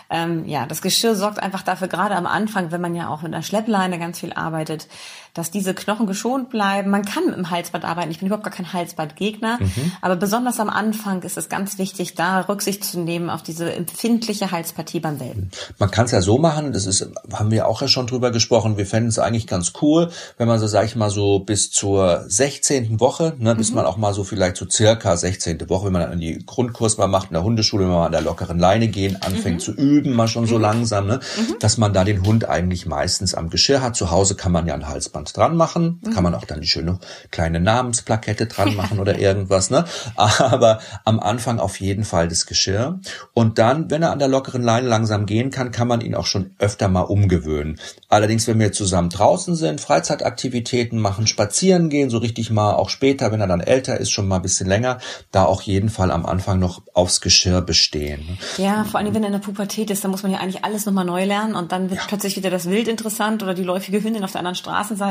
Ähm, 0.09 0.45
ja, 0.45 0.65
das 0.65 0.81
Geschirr 0.81 1.15
sorgt 1.15 1.41
einfach 1.41 1.61
dafür, 1.61 1.87
gerade 1.87 2.15
am 2.15 2.25
Anfang, 2.25 2.71
wenn 2.71 2.81
man 2.81 2.95
ja 2.95 3.07
auch 3.07 3.21
mit 3.21 3.33
einer 3.33 3.43
Schleppleine 3.43 3.97
ganz 3.97 4.19
viel 4.19 4.33
arbeitet, 4.33 4.87
dass 5.33 5.51
diese 5.51 5.73
Knochen 5.73 6.07
geschont 6.07 6.49
bleiben. 6.49 6.89
Man 6.89 7.05
kann 7.05 7.25
mit 7.25 7.35
dem 7.35 7.49
Halsband 7.49 7.85
arbeiten. 7.85 8.11
Ich 8.11 8.19
bin 8.19 8.27
überhaupt 8.27 8.43
gar 8.43 8.53
kein 8.53 8.73
Halsbandgegner. 8.73 9.59
Mhm. 9.61 9.91
Aber 10.01 10.15
besonders 10.15 10.59
am 10.59 10.69
Anfang 10.69 11.23
ist 11.23 11.37
es 11.37 11.49
ganz 11.49 11.77
wichtig, 11.77 12.15
da 12.15 12.41
Rücksicht 12.41 12.83
zu 12.83 12.99
nehmen 12.99 13.29
auf 13.29 13.41
diese 13.41 13.73
empfindliche 13.73 14.51
Halspartie 14.51 14.99
beim 14.99 15.19
Welpen. 15.19 15.51
Man 15.79 15.91
kann 15.91 16.05
es 16.05 16.11
ja 16.11 16.21
so 16.21 16.37
machen, 16.37 16.73
das 16.73 16.85
ist, 16.85 17.07
haben 17.33 17.51
wir 17.51 17.67
auch 17.67 17.81
ja 17.81 17.87
schon 17.87 18.07
drüber 18.07 18.31
gesprochen. 18.31 18.77
Wir 18.77 18.85
fänden 18.85 19.09
es 19.09 19.19
eigentlich 19.19 19.47
ganz 19.47 19.73
cool, 19.81 20.09
wenn 20.37 20.47
man 20.47 20.59
so, 20.59 20.67
sag 20.67 20.85
ich 20.85 20.95
mal, 20.95 21.09
so 21.09 21.39
bis 21.39 21.71
zur 21.71 22.25
16. 22.27 22.99
Woche, 22.99 23.35
ne, 23.37 23.55
bis 23.55 23.69
mhm. 23.69 23.77
man 23.77 23.85
auch 23.85 23.97
mal 23.97 24.13
so 24.13 24.23
vielleicht 24.23 24.57
so 24.57 24.69
circa 24.69 25.15
16. 25.15 25.69
Woche, 25.69 25.85
wenn 25.85 25.93
man 25.93 26.01
dann 26.01 26.19
die 26.19 26.43
Grundkurs 26.45 26.97
mal 26.97 27.07
macht 27.07 27.29
in 27.29 27.33
der 27.33 27.43
Hundeschule, 27.43 27.85
wenn 27.85 27.91
man 27.91 28.05
an 28.07 28.11
der 28.11 28.21
lockeren 28.21 28.59
Leine 28.59 28.87
gehen, 28.87 29.21
anfängt 29.21 29.55
mhm. 29.55 29.59
zu 29.59 29.71
üben, 29.71 30.01
üben 30.01 30.13
mal 30.13 30.27
schon 30.27 30.47
so 30.47 30.55
mhm. 30.55 30.61
langsam, 30.61 31.07
ne? 31.07 31.19
Mhm. 31.37 31.55
dass 31.59 31.77
man 31.77 31.93
da 31.93 32.03
den 32.03 32.25
Hund 32.25 32.47
eigentlich 32.47 32.85
meistens 32.85 33.33
am 33.33 33.49
Geschirr 33.49 33.81
hat. 33.81 33.95
Zu 33.95 34.11
Hause 34.11 34.35
kann 34.35 34.51
man 34.51 34.67
ja 34.67 34.73
ein 34.73 34.87
Halsband 34.87 35.20
dran 35.25 35.55
machen, 35.55 36.01
mhm. 36.03 36.13
kann 36.13 36.23
man 36.23 36.35
auch 36.35 36.45
dann 36.45 36.61
die 36.61 36.67
schöne 36.67 36.99
kleine 37.29 37.59
Namensplakette 37.59 38.47
dran 38.47 38.75
machen 38.75 38.99
oder 38.99 39.17
irgendwas. 39.17 39.69
Ne? 39.69 39.85
Aber 40.15 40.79
am 41.05 41.19
Anfang 41.19 41.59
auf 41.59 41.79
jeden 41.79 42.03
Fall 42.03 42.27
das 42.27 42.45
Geschirr. 42.45 42.99
Und 43.33 43.59
dann, 43.59 43.89
wenn 43.89 44.03
er 44.03 44.11
an 44.11 44.19
der 44.19 44.27
lockeren 44.27 44.63
Leine 44.63 44.87
langsam 44.87 45.25
gehen 45.25 45.51
kann, 45.51 45.71
kann 45.71 45.87
man 45.87 46.01
ihn 46.01 46.15
auch 46.15 46.25
schon 46.25 46.55
öfter 46.59 46.87
mal 46.87 47.01
umgewöhnen. 47.01 47.79
Allerdings, 48.09 48.47
wenn 48.47 48.59
wir 48.59 48.71
zusammen 48.71 49.09
draußen 49.09 49.55
sind, 49.55 49.81
Freizeitaktivitäten 49.81 50.99
machen, 50.99 51.27
spazieren 51.27 51.89
gehen, 51.89 52.09
so 52.09 52.17
richtig 52.17 52.49
mal 52.51 52.73
auch 52.73 52.89
später, 52.89 53.31
wenn 53.31 53.41
er 53.41 53.47
dann 53.47 53.61
älter 53.61 53.97
ist, 53.97 54.11
schon 54.11 54.27
mal 54.27 54.37
ein 54.37 54.41
bisschen 54.41 54.67
länger, 54.67 54.99
da 55.31 55.45
auch 55.45 55.61
jeden 55.61 55.89
Fall 55.89 56.11
am 56.11 56.25
Anfang 56.25 56.59
noch 56.59 56.81
aufs 56.93 57.21
Geschirr 57.21 57.61
bestehen. 57.61 58.37
Ja, 58.57 58.83
vor 58.83 58.99
allem, 58.99 59.13
wenn 59.13 59.23
er 59.23 59.27
in 59.27 59.33
der 59.33 59.39
Pubertät 59.39 59.89
ist, 59.89 60.03
dann 60.03 60.11
muss 60.11 60.23
man 60.23 60.31
ja 60.31 60.39
eigentlich 60.39 60.63
alles 60.63 60.85
nochmal 60.85 61.05
neu 61.05 61.25
lernen 61.25 61.55
und 61.55 61.71
dann 61.71 61.89
wird 61.89 61.99
ja. 61.99 62.05
plötzlich 62.07 62.35
wieder 62.35 62.49
das 62.49 62.69
Wild 62.69 62.87
interessant 62.87 63.43
oder 63.43 63.53
die 63.53 63.63
läufige 63.63 64.03
Hündin 64.03 64.23
auf 64.23 64.31
der 64.31 64.39
anderen 64.39 64.55
Straßenseite. 64.55 65.10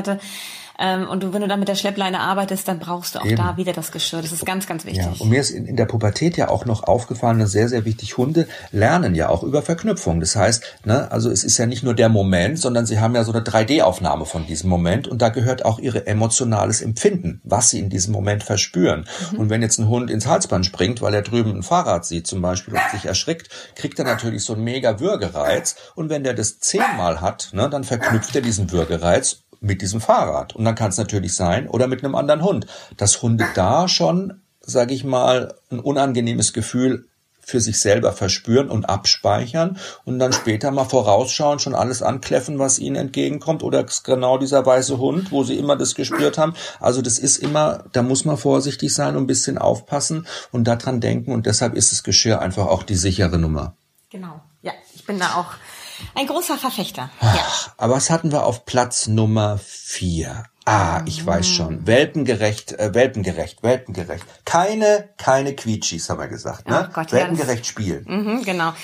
Ähm, 0.81 1.07
und 1.07 1.23
du, 1.23 1.35
wenn 1.35 1.43
du 1.43 1.49
dann 1.49 1.61
mit 1.61 1.69
der 1.69 1.75
Schleppleine 1.75 2.21
arbeitest, 2.21 2.67
dann 2.67 2.79
brauchst 2.79 3.15
du 3.15 3.19
auch 3.21 3.27
Eben. 3.27 3.37
da 3.37 3.59
wieder 3.59 3.75
das 3.75 3.93
Geschirr. 3.93 4.23
Das 4.23 4.33
ist 4.33 4.47
ganz, 4.47 4.67
ganz 4.67 4.87
wichtig. 4.87 5.05
Ja, 5.05 5.13
und 5.19 5.29
mir 5.29 5.41
ist 5.41 5.51
in, 5.51 5.67
in 5.67 5.77
der 5.77 5.85
Pubertät 5.85 6.39
ja 6.39 6.49
auch 6.49 6.65
noch 6.65 6.85
aufgefallen, 6.85 7.47
sehr, 7.47 7.69
sehr 7.69 7.85
wichtig, 7.85 8.17
Hunde 8.17 8.49
lernen 8.73 9.15
ja 9.15 9.29
auch 9.29 9.43
über 9.43 9.61
Verknüpfung. 9.61 10.21
Das 10.21 10.35
heißt, 10.37 10.65
ne, 10.85 11.13
also 11.13 11.31
es 11.31 11.45
ist 11.45 11.59
ja 11.59 11.67
nicht 11.67 11.83
nur 11.83 11.95
der 11.95 12.09
Moment, 12.09 12.59
sondern 12.59 12.87
sie 12.87 12.99
haben 12.99 13.15
ja 13.15 13.25
so 13.25 13.33
eine 13.33 13.43
3D-Aufnahme 13.43 14.25
von 14.25 14.47
diesem 14.47 14.71
Moment 14.71 15.07
und 15.07 15.21
da 15.21 15.29
gehört 15.29 15.67
auch 15.67 15.79
ihre 15.79 16.07
emotionales 16.07 16.81
Empfinden, 16.81 17.43
was 17.45 17.69
sie 17.69 17.79
in 17.79 17.91
diesem 17.91 18.13
Moment 18.13 18.43
verspüren. 18.43 19.07
Mhm. 19.33 19.39
Und 19.39 19.51
wenn 19.51 19.61
jetzt 19.61 19.79
ein 19.79 19.89
Hund 19.89 20.11
ins 20.11 20.27
Halsband 20.27 20.65
springt, 20.65 21.03
weil 21.03 21.13
er 21.13 21.23
drüben 21.23 21.57
ein 21.57 21.63
Fahrrad 21.63 22.07
sieht 22.07 22.27
zum 22.27 22.41
Beispiel 22.41 22.73
und 22.73 22.91
sich 22.91 23.05
erschrickt, 23.05 23.51
kriegt 23.75 23.99
er 23.99 24.07
natürlich 24.07 24.45
so 24.45 24.55
einen 24.55 24.65
mega 24.65 24.99
Würgereiz. 24.99 25.77
Und 25.95 26.09
wenn 26.09 26.25
der 26.25 26.33
das 26.33 26.59
zehnmal 26.59 27.21
hat, 27.21 27.51
ne, 27.53 27.69
dann 27.69 27.85
verknüpft 27.85 28.35
er 28.35 28.41
diesen 28.41 28.71
Würgereiz 28.71 29.43
mit 29.61 29.83
diesem 29.83 30.01
Fahrrad. 30.01 30.57
Und 30.57 30.65
dann 30.65 30.75
kann 30.75 30.91
es 30.91 30.99
natürlich 30.99 31.35
sein, 31.35 31.69
oder 31.69 31.87
mit 31.87 32.03
einem 32.03 32.15
anderen 32.15 32.43
Hund, 32.43 32.67
dass 32.97 33.23
Hunde 33.23 33.47
da 33.55 33.89
schon, 33.89 34.41
sage 34.61 34.95
ich 34.95 35.05
mal, 35.05 35.55
ein 35.71 35.81
unangenehmes 35.81 36.53
Gefühl 36.53 37.07
für 37.51 37.61
sich 37.61 37.81
selber 37.81 38.13
verspüren 38.13 38.71
und 38.71 38.85
abspeichern 38.89 39.79
und 40.05 40.19
dann 40.19 40.33
später 40.33 40.71
mal 40.71 40.85
vorausschauen, 40.85 41.59
schon 41.59 41.75
alles 41.75 42.03
ankläffen, 42.03 42.59
was 42.59 42.79
ihnen 42.79 42.97
entgegenkommt 42.97 43.63
oder 43.63 43.85
genau 44.05 44.39
dieser 44.39 44.65
weiße 44.65 44.99
Hund, 44.99 45.33
wo 45.33 45.43
sie 45.43 45.57
immer 45.57 45.77
das 45.77 45.95
gespürt 45.95 46.39
haben. 46.39 46.55
Also 46.79 47.03
das 47.03 47.19
ist 47.19 47.39
immer, 47.39 47.85
da 47.93 48.03
muss 48.03 48.25
man 48.25 48.37
vorsichtig 48.37 48.95
sein 48.95 49.17
und 49.17 49.25
ein 49.25 49.27
bisschen 49.27 49.59
aufpassen 49.59 50.27
und 50.53 50.65
daran 50.65 51.01
denken 51.01 51.33
und 51.33 51.47
deshalb 51.47 51.75
ist 51.75 51.93
das 51.93 52.05
Geschirr 52.05 52.41
einfach 52.41 52.67
auch 52.67 52.85
die 52.85 52.95
sichere 52.95 53.39
Nummer. 53.39 53.75
Genau. 54.11 54.41
Ja, 54.63 54.73
ich 54.95 55.05
bin 55.05 55.19
da 55.19 55.35
auch 55.35 55.55
ein 56.15 56.27
großer 56.27 56.59
Verfechter. 56.59 57.11
Ja. 57.21 57.47
Aber 57.77 57.95
was 57.95 58.11
hatten 58.11 58.33
wir 58.33 58.45
auf 58.45 58.65
Platz 58.65 59.07
Nummer 59.07 59.59
vier? 59.59 60.45
Ah, 60.67 61.03
ich 61.07 61.25
weiß 61.25 61.49
schon. 61.49 61.87
Welpengerecht, 61.87 62.73
äh, 62.73 62.93
welpengerecht, 62.93 63.63
welpengerecht. 63.63 64.25
Keine, 64.45 65.09
keine 65.17 65.55
Quietschis, 65.55 66.11
haben 66.11 66.21
wir 66.21 66.29
gesagt. 66.29 66.69
Ne? 66.69 66.87
Oh 66.87 66.93
Gott, 66.93 67.13
welpengerecht 67.13 67.65
ja, 67.65 67.71
spielen. 67.71 68.05
Mhm, 68.07 68.43
genau. 68.43 68.75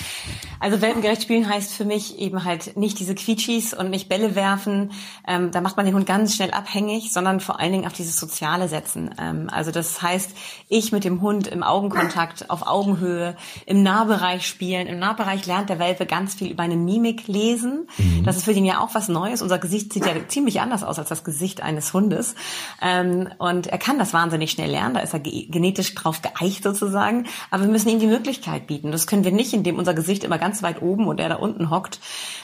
Also 0.59 0.81
welpengerecht 0.81 1.23
spielen 1.23 1.47
heißt 1.47 1.75
für 1.75 1.85
mich 1.85 2.19
eben 2.19 2.45
halt 2.45 2.79
nicht 2.79 2.99
diese 2.99 3.15
Quietschis 3.15 3.75
und 3.75 3.91
nicht 3.91 4.09
Bälle 4.09 4.35
werfen. 4.35 4.93
Ähm, 5.29 5.51
da 5.51 5.61
macht 5.61 5.77
man 5.77 5.85
den 5.85 5.95
Hund 5.95 6.07
ganz 6.07 6.35
schnell 6.35 6.51
abhängig, 6.53 7.13
sondern 7.13 7.41
vor 7.41 7.61
allen 7.61 7.73
Dingen 7.73 7.87
auf 7.87 7.93
dieses 7.93 8.19
Soziale 8.19 8.69
setzen. 8.69 9.15
Ähm, 9.21 9.51
also 9.53 9.71
das 9.71 10.01
heißt, 10.01 10.31
ich 10.69 10.93
mit 10.93 11.05
dem 11.05 11.21
Hund 11.21 11.47
im 11.47 11.63
Augenkontakt, 11.63 12.49
auf 12.49 12.67
Augenhöhe, 12.67 13.37
im 13.67 13.83
Nahbereich 13.83 14.47
spielen. 14.47 14.87
Im 14.87 14.99
Nahbereich 14.99 15.45
lernt 15.45 15.69
der 15.69 15.79
Welpe 15.79 16.07
ganz 16.07 16.35
viel 16.37 16.51
über 16.51 16.63
eine 16.63 16.77
Mimik 16.77 17.29
lesen. 17.29 17.87
Mhm. 17.99 18.25
Das 18.25 18.39
ist 18.39 18.45
für 18.45 18.53
ihn 18.53 18.65
ja 18.65 18.81
auch 18.81 18.95
was 18.95 19.09
Neues. 19.09 19.43
Unser 19.43 19.59
Gesicht 19.59 19.93
sieht 19.93 20.07
ja 20.07 20.15
ziemlich 20.27 20.63
anders 20.63 20.83
aus 20.83 20.99
als 20.99 21.11
das 21.11 21.23
Gesicht 21.23 21.66
eines 21.67 21.93
Hundes. 21.93 22.35
Ähm, 22.81 23.29
und 23.39 23.67
er 23.67 23.79
kann 23.79 23.99
das 23.99 24.15
wahnsinnig 24.15 24.51
schnell 24.51 24.71
lernen. 24.71 24.95
Da 24.95 25.01
ist 25.01 25.13
er 25.13 25.21
genetisch 25.21 25.95
drauf 25.95 26.23
geeicht 26.23 26.63
sozusagen. 26.63 27.27
Aber 27.51 27.65
wir 27.65 27.71
müssen 27.71 27.91
ihm 27.91 28.01
die 28.01 28.07
Möglichkeit 28.07 28.67
bieten. 28.67 28.93
Das 28.93 29.07
können 29.07 29.25
wir 29.25 29.33
nicht, 29.33 29.53
indem 29.53 29.79
unser 29.79 29.93
Gesicht 29.93 30.25
immer 30.25 30.39
ganz 30.39 30.63
weit 30.63 30.81
oben 30.81 31.07
und 31.07 31.21
er 31.21 31.29
da 31.29 31.37
unten 31.37 31.71
hockt. 31.71 32.01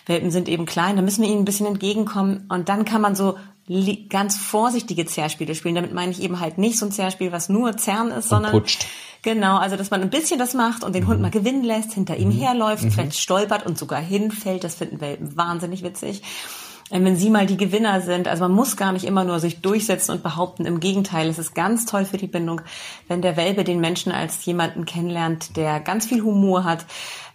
Welpen 0.07 0.31
sind 0.31 0.49
eben 0.49 0.67
klein. 0.67 0.97
Da 0.97 1.03
müssen 1.03 1.23
wir 1.23 1.31
ihnen 1.31 1.43
ein 1.43 1.47
bisschen 1.47 1.67
entgegenkommen. 1.67 2.47
Und 2.51 2.69
dann 2.69 2.85
kann 2.85 3.01
man 3.01 3.15
so 3.15 3.37
ganz 4.09 4.37
vorsichtige 4.37 5.07
Zerrspiele 5.07 5.55
spielen. 5.55 5.77
Damit 5.77 5.95
meine 5.95 6.13
ich 6.13 6.21
eben 6.21 6.41
halt 6.41 6.59
nicht 6.59 6.79
so 6.79 6.87
ein 6.87 6.93
Zerrspiel, 6.93 7.33
was 7.33 7.49
nur 7.49 7.77
Zern 7.77 8.11
ist, 8.11 8.29
sondern 8.29 8.53
putscht. 8.53 8.87
Genau, 9.23 9.57
also 9.57 9.77
dass 9.77 9.93
man 9.93 10.03
ein 10.03 10.11
bisschen 10.11 10.41
das 10.41 10.53
macht 10.53 10.83
und 10.83 10.95
den 10.97 11.07
Hund 11.07 11.19
mhm. 11.19 11.23
mal 11.23 11.31
gewinnen 11.31 11.63
lässt, 11.63 11.93
hinter 11.93 12.17
ihm 12.17 12.31
mhm. 12.31 12.41
herläuft, 12.41 12.83
mhm. 12.83 12.91
vielleicht 12.91 13.19
stolpert 13.19 13.65
und 13.65 13.79
sogar 13.79 14.01
hinfällt. 14.01 14.65
Das 14.65 14.75
finden 14.75 15.01
Welpen 15.01 15.37
wahnsinnig 15.37 15.85
witzig. 15.85 16.23
Wenn 16.93 17.17
sie 17.17 17.31
mal 17.31 17.47
die 17.47 17.57
Gewinner 17.57 18.03
sind. 18.03 18.29
Also 18.29 18.45
man 18.45 18.53
muss 18.53 18.77
gar 18.77 18.93
nicht 18.93 19.05
immer 19.05 19.25
nur 19.25 19.41
sich 19.41 19.63
durchsetzen 19.63 20.13
und 20.13 20.23
behaupten. 20.23 20.67
Im 20.67 20.79
Gegenteil, 20.79 21.29
es 21.29 21.39
ist 21.39 21.55
ganz 21.55 21.87
toll 21.87 22.05
für 22.05 22.19
die 22.19 22.27
Bindung, 22.27 22.61
wenn 23.09 23.23
der 23.23 23.39
Welpe 23.39 23.65
den 23.65 23.81
Menschen 23.81 24.13
als 24.13 24.45
jemanden 24.45 24.85
kennenlernt, 24.85 25.57
der 25.57 25.81
ganz 25.81 26.05
viel 26.05 26.23
Humor 26.23 26.65
hat, 26.65 26.85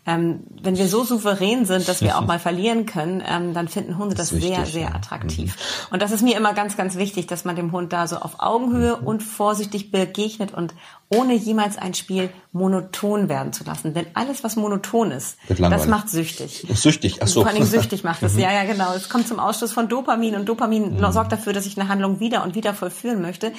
ähm, 0.08 0.40
wenn 0.64 0.78
wir 0.78 0.88
so 0.88 1.04
souverän 1.04 1.66
sind, 1.66 1.88
dass 1.88 2.02
wir 2.02 2.18
auch 2.18 2.26
mal 2.26 2.40
verlieren 2.40 2.86
können, 2.86 3.22
ähm, 3.28 3.54
dann 3.54 3.68
finden 3.68 3.98
Hunde 3.98 4.16
das, 4.16 4.30
das 4.30 4.40
sehr, 4.40 4.60
wichtig, 4.60 4.74
sehr 4.74 4.96
attraktiv. 4.96 5.56
Mhm. 5.56 5.94
Und 5.94 6.02
das 6.02 6.12
ist 6.12 6.24
mir 6.24 6.38
immer 6.38 6.54
ganz, 6.54 6.78
ganz 6.78 6.96
wichtig, 6.96 7.28
dass 7.28 7.44
man 7.44 7.58
dem 7.58 7.74
Hund 7.74 7.92
da 7.92 8.08
so 8.08 8.16
auf 8.16 8.40
Augenhöhe 8.40 8.98
mhm. 8.98 9.06
und 9.06 9.22
vorsichtig 9.22 9.92
begegnet 9.92 10.54
und 10.54 10.74
ohne 11.10 11.36
jemals 11.36 11.78
ein 11.78 11.94
Spiel 11.94 12.30
monoton 12.54 13.30
werden 13.30 13.52
zu 13.54 13.66
lassen. 13.66 13.94
Denn 13.94 14.08
alles, 14.14 14.44
was 14.44 14.56
monoton 14.56 15.12
ist, 15.12 15.38
das 15.48 15.88
macht 15.88 16.10
süchtig. 16.10 16.66
Süchtig, 16.74 17.20
ach 17.22 17.28
so. 17.28 17.42
Vor 17.42 17.52
allem 17.52 17.64
süchtig 17.64 18.04
macht 18.04 18.24
es. 18.24 18.28
Mhm. 18.38 18.44
Ja, 18.44 18.52
ja, 18.52 18.66
genau. 18.66 18.94
Es 18.94 19.10
kommt 19.10 19.28
zum 19.28 19.40
Ausstoß 19.40 19.72
von 19.72 19.88
Dopamin 19.90 20.36
und 20.36 20.48
Dopamin 20.48 20.98
mhm. 20.98 21.12
sorgt 21.12 21.32
dafür, 21.32 21.54
dass 21.54 21.66
ich 21.66 21.80
eine 21.80 21.90
Handlung 21.90 22.20
wieder 22.20 22.44
und 22.44 22.56
wieder 22.56 22.74
vollführen 22.74 23.22
möchte. 23.22 23.52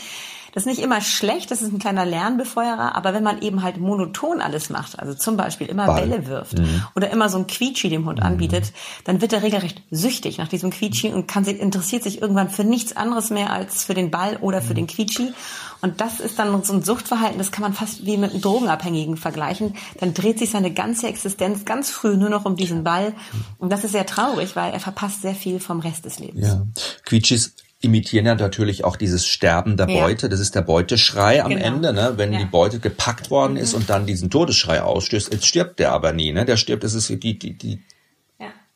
Das 0.52 0.64
ist 0.64 0.66
nicht 0.66 0.80
immer 0.80 1.00
schlecht, 1.00 1.50
das 1.50 1.62
ist 1.62 1.72
ein 1.72 1.78
kleiner 1.78 2.04
Lernbefeuerer, 2.04 2.94
aber 2.94 3.12
wenn 3.14 3.22
man 3.22 3.42
eben 3.42 3.62
halt 3.62 3.78
monoton 3.78 4.40
alles 4.40 4.70
macht, 4.70 4.98
also 4.98 5.14
zum 5.14 5.36
Beispiel 5.36 5.66
immer 5.66 5.86
Ball. 5.86 6.02
Bälle 6.02 6.26
wirft 6.26 6.58
mhm. 6.58 6.84
oder 6.94 7.10
immer 7.10 7.28
so 7.28 7.38
ein 7.38 7.46
Quietschi 7.46 7.88
dem 7.88 8.06
Hund 8.06 8.18
mhm. 8.20 8.26
anbietet, 8.26 8.72
dann 9.04 9.20
wird 9.20 9.32
er 9.32 9.42
regelrecht 9.42 9.82
süchtig 9.90 10.38
nach 10.38 10.48
diesem 10.48 10.70
Quietschi 10.70 11.12
und 11.12 11.26
kann 11.28 11.44
sich, 11.44 11.58
interessiert 11.58 12.02
sich 12.02 12.20
irgendwann 12.22 12.50
für 12.50 12.64
nichts 12.64 12.96
anderes 12.96 13.30
mehr 13.30 13.52
als 13.52 13.84
für 13.84 13.94
den 13.94 14.10
Ball 14.10 14.38
oder 14.40 14.62
für 14.62 14.72
mhm. 14.72 14.76
den 14.76 14.86
Quietschi. 14.86 15.32
Und 15.80 16.00
das 16.00 16.18
ist 16.18 16.38
dann 16.38 16.64
so 16.64 16.72
ein 16.72 16.82
Suchtverhalten, 16.82 17.38
das 17.38 17.52
kann 17.52 17.62
man 17.62 17.72
fast 17.72 18.04
wie 18.04 18.16
mit 18.16 18.32
einem 18.32 18.40
Drogenabhängigen 18.40 19.16
vergleichen. 19.16 19.74
Dann 20.00 20.12
dreht 20.12 20.38
sich 20.38 20.50
seine 20.50 20.72
ganze 20.72 21.06
Existenz 21.06 21.64
ganz 21.64 21.90
früh 21.90 22.16
nur 22.16 22.30
noch 22.30 22.44
um 22.44 22.56
diesen 22.56 22.82
Ball. 22.82 23.14
Und 23.58 23.70
das 23.70 23.84
ist 23.84 23.92
sehr 23.92 24.06
traurig, 24.06 24.56
weil 24.56 24.72
er 24.72 24.80
verpasst 24.80 25.22
sehr 25.22 25.36
viel 25.36 25.60
vom 25.60 25.78
Rest 25.78 26.04
des 26.04 26.18
Lebens. 26.18 26.48
Ja. 26.48 26.66
Quietschis 27.04 27.54
imitieren 27.80 28.26
ja 28.26 28.34
natürlich 28.34 28.84
auch 28.84 28.96
dieses 28.96 29.26
Sterben 29.26 29.76
der 29.76 29.86
Beute. 29.86 30.26
Ja. 30.26 30.28
Das 30.28 30.40
ist 30.40 30.54
der 30.54 30.62
Beuteschrei 30.62 31.42
am 31.42 31.50
genau. 31.50 31.64
Ende, 31.64 31.92
ne? 31.92 32.14
wenn 32.16 32.32
ja. 32.32 32.40
die 32.40 32.44
Beute 32.44 32.80
gepackt 32.80 33.30
worden 33.30 33.56
ist 33.56 33.72
mhm. 33.72 33.80
und 33.80 33.90
dann 33.90 34.06
diesen 34.06 34.30
Todesschrei 34.30 34.82
ausstößt. 34.82 35.32
Jetzt 35.32 35.46
stirbt 35.46 35.78
der 35.78 35.92
aber 35.92 36.12
nie. 36.12 36.32
Ne? 36.32 36.44
Der 36.44 36.56
stirbt, 36.56 36.82
das 36.82 36.94
ist 36.94 37.08
die, 37.08 37.38
die, 37.38 37.56
die 37.56 37.80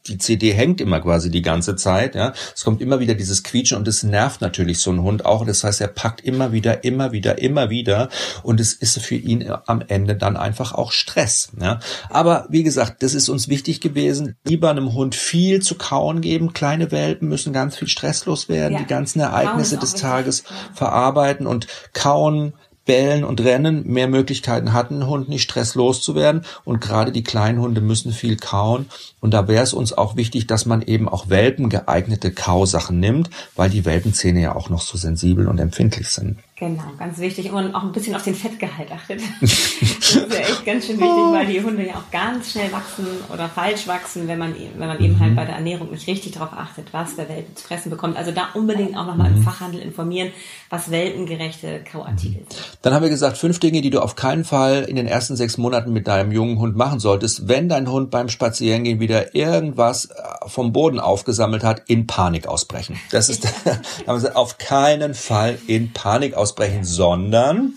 die 0.06 0.18
CD 0.18 0.52
hängt 0.52 0.80
immer 0.80 1.00
quasi 1.00 1.30
die 1.30 1.42
ganze 1.42 1.76
Zeit, 1.76 2.14
ja. 2.14 2.32
Es 2.54 2.64
kommt 2.64 2.80
immer 2.80 3.00
wieder 3.00 3.14
dieses 3.14 3.42
Quietschen 3.42 3.78
und 3.78 3.86
es 3.86 4.02
nervt 4.02 4.40
natürlich 4.40 4.80
so 4.80 4.90
ein 4.90 5.02
Hund 5.02 5.24
auch. 5.24 5.46
Das 5.46 5.64
heißt, 5.64 5.80
er 5.80 5.88
packt 5.88 6.20
immer 6.22 6.52
wieder, 6.52 6.84
immer 6.84 7.12
wieder, 7.12 7.38
immer 7.38 7.70
wieder 7.70 8.08
und 8.42 8.60
es 8.60 8.72
ist 8.72 9.00
für 9.00 9.14
ihn 9.14 9.50
am 9.66 9.82
Ende 9.86 10.16
dann 10.16 10.36
einfach 10.36 10.72
auch 10.72 10.92
Stress, 10.92 11.50
ja. 11.60 11.80
Aber 12.10 12.46
wie 12.48 12.62
gesagt, 12.62 13.02
das 13.02 13.14
ist 13.14 13.28
uns 13.28 13.48
wichtig 13.48 13.80
gewesen, 13.80 14.36
lieber 14.44 14.70
einem 14.70 14.94
Hund 14.94 15.14
viel 15.14 15.62
zu 15.62 15.76
kauen 15.76 16.20
geben. 16.20 16.52
Kleine 16.52 16.90
Welpen 16.90 17.28
müssen 17.28 17.52
ganz 17.52 17.76
viel 17.76 17.88
stresslos 17.88 18.48
werden, 18.48 18.74
ja. 18.74 18.78
die 18.80 18.86
ganzen 18.86 19.20
Ereignisse 19.20 19.78
des 19.78 19.94
Tages 19.94 20.44
verarbeiten 20.74 21.46
und 21.46 21.66
kauen 21.92 22.54
Bellen 22.84 23.24
und 23.24 23.40
Rennen 23.40 23.86
mehr 23.86 24.08
Möglichkeiten 24.08 24.72
hat 24.72 24.90
ein 24.90 25.06
Hund 25.06 25.28
nicht 25.28 25.42
stresslos 25.42 26.02
zu 26.02 26.14
werden 26.14 26.44
und 26.64 26.80
gerade 26.80 27.12
die 27.12 27.22
kleinen 27.22 27.60
Hunde 27.60 27.80
müssen 27.80 28.12
viel 28.12 28.36
kauen 28.36 28.86
und 29.20 29.32
da 29.32 29.46
wäre 29.48 29.62
es 29.62 29.72
uns 29.72 29.92
auch 29.92 30.16
wichtig, 30.16 30.46
dass 30.46 30.66
man 30.66 30.82
eben 30.82 31.08
auch 31.08 31.28
Welpen 31.28 31.68
geeignete 31.68 32.32
Kausachen 32.32 32.98
nimmt, 32.98 33.30
weil 33.54 33.70
die 33.70 33.84
Welpenzähne 33.84 34.40
ja 34.40 34.54
auch 34.54 34.68
noch 34.68 34.82
so 34.82 34.98
sensibel 34.98 35.46
und 35.46 35.58
empfindlich 35.58 36.08
sind. 36.08 36.38
Genau, 36.62 36.84
ganz 36.96 37.18
wichtig. 37.18 37.50
Und 37.50 37.74
auch 37.74 37.82
ein 37.82 37.90
bisschen 37.90 38.14
auf 38.14 38.22
den 38.22 38.36
Fettgehalt 38.36 38.92
achtet. 38.92 39.20
das 39.40 39.50
ist 39.50 40.14
ja 40.14 40.22
echt 40.22 40.64
ganz 40.64 40.86
schön 40.86 41.00
wichtig, 41.00 41.32
weil 41.32 41.46
die 41.46 41.60
Hunde 41.60 41.84
ja 41.84 41.94
auch 41.94 42.08
ganz 42.12 42.52
schnell 42.52 42.70
wachsen 42.70 43.04
oder 43.32 43.48
falsch 43.48 43.88
wachsen, 43.88 44.28
wenn 44.28 44.38
man, 44.38 44.54
wenn 44.76 44.86
man 44.86 45.00
eben 45.00 45.18
halt 45.18 45.32
mhm. 45.32 45.34
bei 45.34 45.44
der 45.44 45.56
Ernährung 45.56 45.90
nicht 45.90 46.06
richtig 46.06 46.30
darauf 46.30 46.52
achtet, 46.52 46.92
was 46.92 47.16
der 47.16 47.28
Welpe 47.28 47.52
zu 47.56 47.66
fressen 47.66 47.90
bekommt. 47.90 48.16
Also 48.16 48.30
da 48.30 48.50
unbedingt 48.54 48.96
auch 48.96 49.06
nochmal 49.06 49.32
im 49.32 49.40
mhm. 49.40 49.42
Fachhandel 49.42 49.80
informieren, 49.80 50.30
was 50.70 50.92
welpengerechte 50.92 51.82
Kauartikel 51.82 52.44
sind. 52.48 52.78
Dann 52.82 52.94
haben 52.94 53.02
wir 53.02 53.10
gesagt, 53.10 53.38
fünf 53.38 53.58
Dinge, 53.58 53.80
die 53.80 53.90
du 53.90 54.00
auf 54.00 54.14
keinen 54.14 54.44
Fall 54.44 54.84
in 54.84 54.94
den 54.94 55.08
ersten 55.08 55.34
sechs 55.34 55.58
Monaten 55.58 55.92
mit 55.92 56.06
deinem 56.06 56.30
jungen 56.30 56.60
Hund 56.60 56.76
machen 56.76 57.00
solltest, 57.00 57.48
wenn 57.48 57.68
dein 57.68 57.90
Hund 57.90 58.12
beim 58.12 58.28
Spazierengehen 58.28 59.00
wieder 59.00 59.34
irgendwas 59.34 60.04
äh, 60.04 60.12
vom 60.46 60.72
Boden 60.72 61.00
aufgesammelt 61.00 61.64
hat, 61.64 61.82
in 61.88 62.06
Panik 62.06 62.46
ausbrechen. 62.46 63.00
Das 63.10 63.28
ist, 63.28 63.48
auf 64.34 64.58
keinen 64.58 65.14
Fall 65.14 65.58
in 65.66 65.92
Panik 65.92 66.34
ausbrechen 66.34 66.51
aussprechen, 66.52 66.84
sondern 66.84 67.74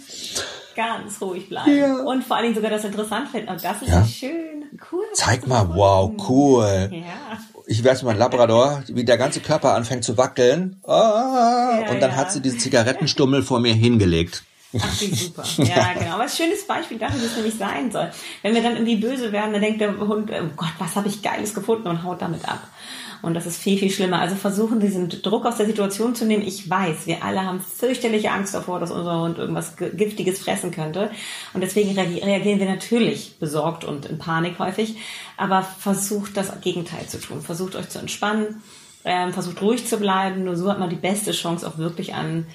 ganz 0.76 1.22
ruhig 1.22 1.48
bleiben. 1.48 1.78
Ja. 1.78 1.98
Und 2.04 2.24
vor 2.24 2.36
allen 2.36 2.44
Dingen 2.44 2.56
sogar 2.56 2.72
das 2.72 2.84
interessant 2.84 3.30
finden. 3.30 3.50
Und 3.50 3.64
das 3.64 3.82
ist 3.82 3.90
ja. 3.90 4.06
schön. 4.06 4.66
cool. 4.92 5.06
Zeig 5.14 5.48
mal, 5.48 5.70
wow, 5.74 6.12
cool. 6.28 6.90
Ja. 6.92 7.40
Ich 7.66 7.84
werde 7.84 8.06
mein 8.06 8.18
Labrador, 8.18 8.84
wie 8.88 9.06
der 9.06 9.18
ganze 9.18 9.40
Körper 9.40 9.74
anfängt 9.74 10.04
zu 10.04 10.18
wackeln. 10.18 10.82
Ah, 10.86 11.80
ja, 11.82 11.92
und 11.92 12.02
dann 12.02 12.16
hat 12.16 12.32
sie 12.32 12.42
diesen 12.42 12.60
Zigarettenstummel 12.60 13.42
vor 13.42 13.60
mir 13.60 13.74
hingelegt. 13.74 14.44
Ach, 14.78 15.02
wie 15.02 15.16
super. 15.16 15.44
Ja, 15.58 15.94
genau. 15.98 16.16
Aber 16.16 16.24
ein 16.24 16.30
schönes 16.30 16.68
Beispiel 16.68 17.00
dafür, 17.00 17.22
wie 17.22 17.26
es 17.26 17.36
nämlich 17.36 17.58
sein 17.58 17.92
soll. 17.92 18.12
Wenn 18.42 18.54
wir 18.54 18.62
dann 18.62 18.74
irgendwie 18.74 18.98
böse 18.98 19.32
werden, 19.32 19.54
dann 19.54 19.62
denkt 19.62 19.80
der 19.80 19.98
Hund, 19.98 20.30
oh 20.30 20.50
Gott, 20.58 20.74
was 20.78 20.96
habe 20.96 21.08
ich 21.08 21.22
Geiles 21.22 21.54
gefunden 21.54 21.88
und 21.88 22.04
haut 22.04 22.22
damit 22.22 22.48
ab. 22.48 22.68
Und 23.26 23.34
das 23.34 23.48
ist 23.48 23.58
viel, 23.58 23.80
viel 23.80 23.90
schlimmer. 23.90 24.20
Also 24.20 24.36
versuchen, 24.36 24.80
diesen 24.80 25.10
Druck 25.10 25.48
aus 25.48 25.58
der 25.58 25.66
Situation 25.66 26.14
zu 26.14 26.26
nehmen. 26.26 26.46
Ich 26.46 26.70
weiß, 26.70 27.08
wir 27.08 27.24
alle 27.24 27.44
haben 27.44 27.60
fürchterliche 27.60 28.30
Angst 28.30 28.54
davor, 28.54 28.80
dass 28.80 28.92
unser 28.92 29.20
Hund 29.20 29.40
irgendwas 29.40 29.76
Giftiges 29.78 30.38
fressen 30.38 30.70
könnte. 30.70 31.10
Und 31.56 31.62
deswegen 31.62 31.98
reagieren 31.98 32.60
wir 32.60 32.70
natürlich 32.70 33.40
besorgt 33.40 33.84
und 33.84 34.06
in 34.06 34.20
Panik 34.20 34.60
häufig. 34.60 34.98
Aber 35.38 35.64
versucht 35.64 36.38
das 36.38 36.62
Gegenteil 36.62 37.08
zu 37.08 37.20
tun. 37.20 37.42
Versucht 37.42 37.76
euch 37.76 37.90
zu 37.90 37.98
entspannen. 37.98 38.62
Ähm, 39.06 39.34
versucht 39.34 39.60
ruhig 39.60 39.88
zu 39.88 39.98
bleiben. 39.98 40.44
Nur 40.44 40.56
so 40.56 40.70
hat 40.70 40.78
man 40.78 40.92
die 40.92 40.96
beste 40.96 41.32
Chance 41.32 41.68
auch 41.68 41.80
wirklich 41.80 42.14
an 42.14 42.46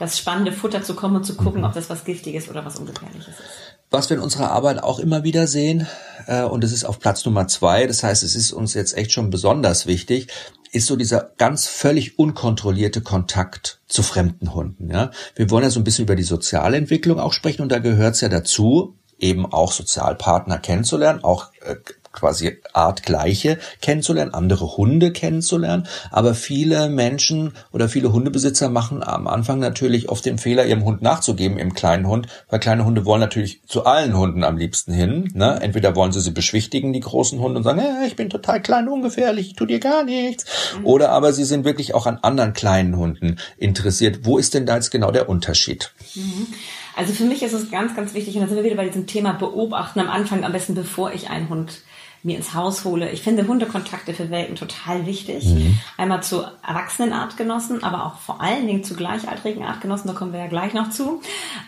das 0.00 0.18
spannende 0.18 0.50
Futter 0.50 0.82
zu 0.82 0.94
kommen 0.94 1.16
und 1.16 1.24
zu 1.24 1.36
gucken, 1.36 1.60
mhm. 1.60 1.66
ob 1.66 1.74
das 1.74 1.90
was 1.90 2.04
Giftiges 2.04 2.48
oder 2.48 2.64
was 2.64 2.76
Ungefährliches 2.78 3.28
ist. 3.28 3.76
Was 3.90 4.08
wir 4.08 4.16
in 4.16 4.22
unserer 4.22 4.50
Arbeit 4.50 4.82
auch 4.82 4.98
immer 4.98 5.24
wieder 5.24 5.46
sehen, 5.46 5.86
äh, 6.26 6.42
und 6.42 6.64
es 6.64 6.72
ist 6.72 6.84
auf 6.84 6.98
Platz 6.98 7.24
Nummer 7.26 7.48
zwei, 7.48 7.86
das 7.86 8.02
heißt, 8.02 8.22
es 8.22 8.34
ist 8.34 8.52
uns 8.52 8.72
jetzt 8.72 8.96
echt 8.96 9.12
schon 9.12 9.28
besonders 9.28 9.86
wichtig, 9.86 10.28
ist 10.72 10.86
so 10.86 10.96
dieser 10.96 11.32
ganz 11.36 11.66
völlig 11.66 12.18
unkontrollierte 12.18 13.02
Kontakt 13.02 13.80
zu 13.88 14.02
fremden 14.02 14.54
Hunden. 14.54 14.90
Ja? 14.90 15.10
Wir 15.34 15.50
wollen 15.50 15.64
ja 15.64 15.70
so 15.70 15.80
ein 15.80 15.84
bisschen 15.84 16.04
über 16.04 16.16
die 16.16 16.22
soziale 16.22 16.78
Entwicklung 16.78 17.20
auch 17.20 17.34
sprechen 17.34 17.60
und 17.60 17.70
da 17.70 17.78
gehört 17.78 18.14
es 18.14 18.22
ja 18.22 18.30
dazu, 18.30 18.96
eben 19.18 19.44
auch 19.44 19.72
Sozialpartner 19.72 20.58
kennenzulernen, 20.58 21.22
auch 21.22 21.52
äh, 21.60 21.76
quasi 22.12 22.58
artgleiche 22.72 23.58
kennenzulernen, 23.80 24.34
andere 24.34 24.76
Hunde 24.76 25.12
kennenzulernen. 25.12 25.86
Aber 26.10 26.34
viele 26.34 26.88
Menschen 26.88 27.52
oder 27.72 27.88
viele 27.88 28.12
Hundebesitzer 28.12 28.68
machen 28.68 29.02
am 29.02 29.26
Anfang 29.26 29.60
natürlich 29.60 30.08
oft 30.08 30.24
den 30.24 30.38
Fehler, 30.38 30.66
ihrem 30.66 30.84
Hund 30.84 31.02
nachzugeben, 31.02 31.58
im 31.58 31.74
kleinen 31.74 32.06
Hund, 32.06 32.26
weil 32.48 32.60
kleine 32.60 32.84
Hunde 32.84 33.04
wollen 33.04 33.20
natürlich 33.20 33.60
zu 33.66 33.84
allen 33.84 34.16
Hunden 34.16 34.44
am 34.44 34.56
liebsten 34.56 34.92
hin. 34.92 35.30
Ne? 35.34 35.58
Entweder 35.60 35.94
wollen 35.94 36.12
sie 36.12 36.20
sie 36.20 36.32
beschwichtigen, 36.32 36.92
die 36.92 37.00
großen 37.00 37.38
Hunde, 37.38 37.58
und 37.58 37.64
sagen, 37.64 37.80
hey, 37.80 38.06
ich 38.06 38.16
bin 38.16 38.30
total 38.30 38.60
klein, 38.60 38.88
ungefährlich, 38.88 39.48
ich 39.48 39.56
tu 39.56 39.66
dir 39.66 39.80
gar 39.80 40.04
nichts. 40.04 40.44
Mhm. 40.78 40.86
Oder 40.86 41.10
aber 41.10 41.32
sie 41.32 41.44
sind 41.44 41.64
wirklich 41.64 41.94
auch 41.94 42.06
an 42.06 42.18
anderen 42.22 42.52
kleinen 42.52 42.96
Hunden 42.96 43.36
interessiert. 43.56 44.20
Wo 44.24 44.38
ist 44.38 44.54
denn 44.54 44.66
da 44.66 44.76
jetzt 44.76 44.90
genau 44.90 45.10
der 45.10 45.28
Unterschied? 45.28 45.92
Mhm. 46.14 46.48
Also 46.96 47.12
für 47.12 47.24
mich 47.24 47.42
ist 47.42 47.52
es 47.52 47.70
ganz, 47.70 47.94
ganz 47.94 48.14
wichtig, 48.14 48.34
und 48.34 48.42
da 48.42 48.48
sind 48.48 48.56
wir 48.56 48.64
wieder 48.64 48.76
bei 48.76 48.86
diesem 48.86 49.06
Thema 49.06 49.32
Beobachten 49.32 50.00
am 50.00 50.10
Anfang, 50.10 50.44
am 50.44 50.52
besten 50.52 50.74
bevor 50.74 51.12
ich 51.12 51.30
einen 51.30 51.48
Hund 51.48 51.80
mir 52.22 52.36
ins 52.36 52.54
Haus 52.54 52.84
hole. 52.84 53.10
Ich 53.10 53.22
finde 53.22 53.46
Hundekontakte 53.46 54.12
für 54.12 54.30
Welpen 54.30 54.56
total 54.56 55.06
wichtig. 55.06 55.46
Mhm. 55.46 55.78
Einmal 55.96 56.22
zu 56.22 56.42
erwachsenen 56.66 57.12
Artgenossen, 57.12 57.82
aber 57.82 58.04
auch 58.04 58.18
vor 58.18 58.40
allen 58.40 58.66
Dingen 58.66 58.84
zu 58.84 58.94
gleichaltrigen 58.94 59.64
Artgenossen, 59.64 60.08
da 60.08 60.14
kommen 60.14 60.32
wir 60.32 60.40
ja 60.40 60.46
gleich 60.46 60.74
noch 60.74 60.90
zu. 60.90 61.22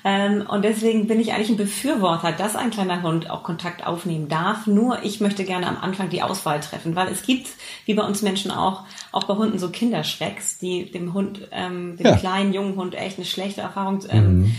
Ähm, 0.05 0.45
und 0.47 0.63
deswegen 0.65 1.07
bin 1.07 1.21
ich 1.21 1.33
eigentlich 1.33 1.51
ein 1.51 1.57
Befürworter, 1.57 2.33
dass 2.33 2.57
ein 2.57 2.71
kleiner 2.71 3.03
Hund 3.03 3.31
auch 3.31 3.43
Kontakt 3.43 3.87
aufnehmen 3.87 4.29
darf. 4.29 4.67
Nur 4.67 5.03
ich 5.03 5.21
möchte 5.21 5.45
gerne 5.45 5.67
am 5.67 5.79
Anfang 5.81 6.11
die 6.11 6.23
Auswahl 6.23 6.61
treffen, 6.61 6.97
weil 6.97 7.09
es 7.09 7.23
gibt, 7.23 7.49
wie 7.87 7.95
bei 7.95 8.05
uns 8.05 8.23
Menschen 8.23 8.51
auch, 8.51 8.85
auch 9.11 9.25
bei 9.25 9.35
Hunden 9.35 9.59
so 9.59 9.71
Kinderschrecks, 9.71 10.59
die 10.59 10.91
dem 10.91 11.15
Hund, 11.15 11.49
ähm, 11.51 11.97
dem 11.97 12.07
ja. 12.07 12.17
kleinen, 12.17 12.53
jungen 12.53 12.77
Hund 12.77 12.95
echt 12.95 13.17
eine 13.17 13.27
schlechte 13.27 13.63
Erfahrung 13.63 14.01
ähm, 14.11 14.41
mhm 14.41 14.57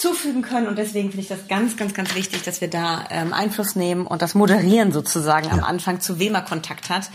zufügen 0.00 0.42
können. 0.42 0.66
Und 0.66 0.78
deswegen 0.78 1.10
finde 1.10 1.22
ich 1.22 1.28
das 1.28 1.46
ganz, 1.46 1.76
ganz, 1.76 1.94
ganz 1.94 2.14
wichtig, 2.14 2.42
dass 2.42 2.60
wir 2.60 2.68
da 2.68 3.04
ähm, 3.10 3.32
Einfluss 3.32 3.76
nehmen 3.76 4.06
und 4.06 4.22
das 4.22 4.34
moderieren 4.34 4.92
sozusagen 4.92 5.46
ja. 5.46 5.52
am 5.52 5.62
Anfang, 5.62 6.00
zu 6.00 6.18
wem 6.18 6.34
er 6.34 6.42
Kontakt 6.42 6.88
hat. 6.88 7.10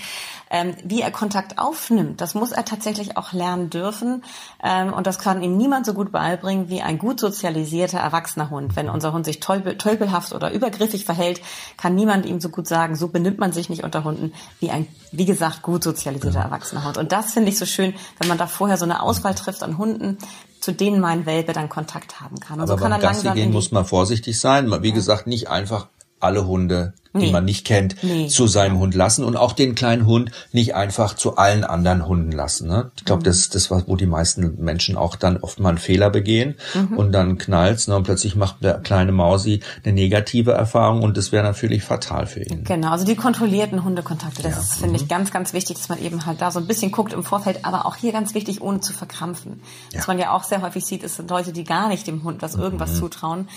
Ähm, 0.55 0.73
wie 0.85 1.01
er 1.01 1.11
Kontakt 1.11 1.59
aufnimmt, 1.59 2.21
das 2.21 2.33
muss 2.33 2.53
er 2.53 2.63
tatsächlich 2.63 3.17
auch 3.17 3.33
lernen 3.33 3.69
dürfen. 3.69 4.23
Ähm, 4.63 4.93
und 4.93 5.05
das 5.05 5.19
kann 5.19 5.43
ihm 5.43 5.57
niemand 5.57 5.85
so 5.85 5.93
gut 5.93 6.13
beibringen 6.13 6.69
wie 6.69 6.81
ein 6.81 6.97
gut 6.97 7.19
sozialisierter 7.19 7.99
erwachsener 7.99 8.49
Hund. 8.49 8.77
Wenn 8.77 8.87
unser 8.87 9.11
Hund 9.11 9.25
sich 9.25 9.41
tölpel, 9.41 9.77
tölpelhaft 9.77 10.31
oder 10.31 10.53
übergriffig 10.53 11.03
verhält, 11.03 11.41
kann 11.75 11.93
niemand 11.93 12.25
ihm 12.25 12.39
so 12.39 12.47
gut 12.47 12.69
sagen, 12.69 12.95
so 12.95 13.09
benimmt 13.09 13.37
man 13.37 13.51
sich 13.51 13.67
nicht 13.67 13.83
unter 13.83 14.05
Hunden 14.05 14.31
wie 14.61 14.71
ein, 14.71 14.87
wie 15.11 15.25
gesagt, 15.25 15.61
gut 15.61 15.83
sozialisierter 15.83 16.39
ja. 16.39 16.45
erwachsener 16.45 16.85
Hund. 16.85 16.97
Und 16.97 17.11
das 17.11 17.33
finde 17.33 17.49
ich 17.49 17.57
so 17.57 17.65
schön, 17.65 17.93
wenn 18.19 18.29
man 18.29 18.37
da 18.37 18.47
vorher 18.47 18.77
so 18.77 18.85
eine 18.85 19.01
Auswahl 19.01 19.35
trifft 19.35 19.61
an 19.61 19.77
Hunden, 19.77 20.17
zu 20.61 20.71
denen 20.71 21.01
mein 21.01 21.25
Welpe 21.25 21.51
dann 21.51 21.67
Kontakt 21.67 22.21
haben 22.21 22.39
kann. 22.39 22.61
Und 22.61 22.69
Aber 22.69 22.77
so 22.77 22.81
kann 22.81 22.91
beim 22.91 23.01
er 23.01 23.09
Gassi 23.09 23.29
gehen 23.31 23.51
muss 23.51 23.73
man 23.73 23.83
vorsichtig 23.83 24.39
sein. 24.39 24.71
Wie 24.81 24.87
ja. 24.87 24.95
gesagt, 24.95 25.27
nicht 25.27 25.49
einfach 25.49 25.89
alle 26.21 26.47
Hunde 26.47 26.93
nee. 27.16 27.28
die 27.28 27.32
man 27.32 27.45
nicht 27.45 27.66
kennt, 27.66 27.95
nee. 28.03 28.28
zu 28.28 28.47
seinem 28.47 28.80
Hund 28.80 28.95
lassen 28.95 29.24
und 29.24 29.38
auch 29.38 29.53
den 29.53 29.76
kleinen 29.76 30.05
Hund 30.05 30.32
nicht 30.51 30.76
einfach 30.76 31.16
zu 31.16 31.38
allen 31.38 31.63
anderen 31.63 32.07
Hunden 32.07 32.32
lassen. 32.32 32.68
Ne? 32.68 32.91
Ich 32.97 33.05
glaube, 33.05 33.22
mhm. 33.22 33.26
das 33.26 33.38
ist 33.38 33.55
das, 33.55 33.72
wo 33.72 33.95
die 33.95 34.05
meisten 34.05 34.63
Menschen 34.63 34.97
auch 34.97 35.16
dann 35.16 35.38
oft 35.38 35.59
mal 35.59 35.70
einen 35.70 35.78
Fehler 35.78 36.09
begehen 36.09 36.55
mhm. 36.74 36.97
und 36.97 37.11
dann 37.11 37.38
knallt's 37.38 37.88
ne? 37.88 37.95
und 37.95 38.03
plötzlich 38.03 38.36
macht 38.36 38.63
der 38.63 38.80
kleine 38.80 39.11
Mausi 39.11 39.61
eine 39.84 39.93
negative 39.93 40.51
Erfahrung 40.51 41.01
und 41.03 41.18
das 41.18 41.32
wäre 41.32 41.43
natürlich 41.43 41.84
fatal 41.84 42.28
für 42.28 42.41
ihn. 42.41 42.63
Genau, 42.63 42.91
also 42.91 43.05
die 43.05 43.16
kontrollierten 43.16 43.84
Hundekontakte, 43.84 44.43
das 44.43 44.53
ja. 44.53 44.59
ist, 44.59 44.74
finde 44.74 44.89
mhm. 44.89 44.95
ich, 44.95 45.07
ganz, 45.07 45.32
ganz 45.32 45.53
wichtig, 45.53 45.78
dass 45.78 45.89
man 45.89 46.01
eben 46.01 46.26
halt 46.26 46.41
da 46.41 46.51
so 46.51 46.59
ein 46.59 46.68
bisschen 46.68 46.91
guckt 46.91 47.13
im 47.13 47.24
Vorfeld, 47.24 47.63
aber 47.63 47.86
auch 47.86 47.95
hier 47.95 48.11
ganz 48.11 48.34
wichtig, 48.34 48.61
ohne 48.61 48.82
zu 48.82 48.93
verkrampfen. 48.93 49.61
Ja. 49.91 49.99
Was 49.99 50.07
man 50.07 50.20
ja 50.20 50.32
auch 50.32 50.43
sehr 50.43 50.61
häufig 50.61 50.86
sieht, 50.86 51.03
ist 51.03 51.22
Leute, 51.30 51.53
die 51.53 51.63
gar 51.63 51.88
nicht 51.88 52.07
dem 52.07 52.24
Hund 52.24 52.41
was 52.41 52.55
irgendwas 52.55 52.93
mhm. 52.93 52.95
zutrauen. 52.95 53.47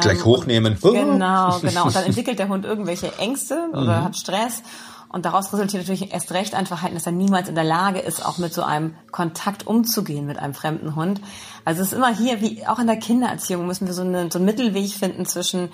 Gleich 0.00 0.20
ähm, 0.20 0.24
hochnehmen. 0.24 0.78
Genau, 0.80 1.58
genau. 1.60 1.84
Und 1.84 1.94
dann 1.94 2.04
entwickelt 2.04 2.38
der 2.38 2.48
Hund 2.48 2.64
irgendwelche 2.64 2.93
irgendwelche 2.94 3.18
Ängste 3.18 3.68
oder 3.72 4.00
mhm. 4.00 4.04
hat 4.04 4.16
Stress. 4.16 4.62
Und 5.08 5.26
daraus 5.26 5.52
resultiert 5.52 5.82
natürlich 5.82 6.12
erst 6.12 6.32
recht 6.32 6.56
ein 6.56 6.66
Verhalten, 6.66 6.96
dass 6.96 7.06
er 7.06 7.12
niemals 7.12 7.48
in 7.48 7.54
der 7.54 7.62
Lage 7.62 8.00
ist, 8.00 8.26
auch 8.26 8.38
mit 8.38 8.52
so 8.52 8.64
einem 8.64 8.96
Kontakt 9.12 9.64
umzugehen 9.64 10.26
mit 10.26 10.40
einem 10.40 10.54
fremden 10.54 10.96
Hund. 10.96 11.20
Also 11.64 11.82
es 11.82 11.88
ist 11.88 11.94
immer 11.94 12.12
hier, 12.12 12.40
wie 12.40 12.66
auch 12.66 12.80
in 12.80 12.88
der 12.88 12.96
Kindererziehung, 12.96 13.64
müssen 13.64 13.86
wir 13.86 13.94
so, 13.94 14.02
eine, 14.02 14.28
so 14.32 14.38
einen 14.38 14.44
Mittelweg 14.44 14.90
finden 14.90 15.24
zwischen 15.24 15.70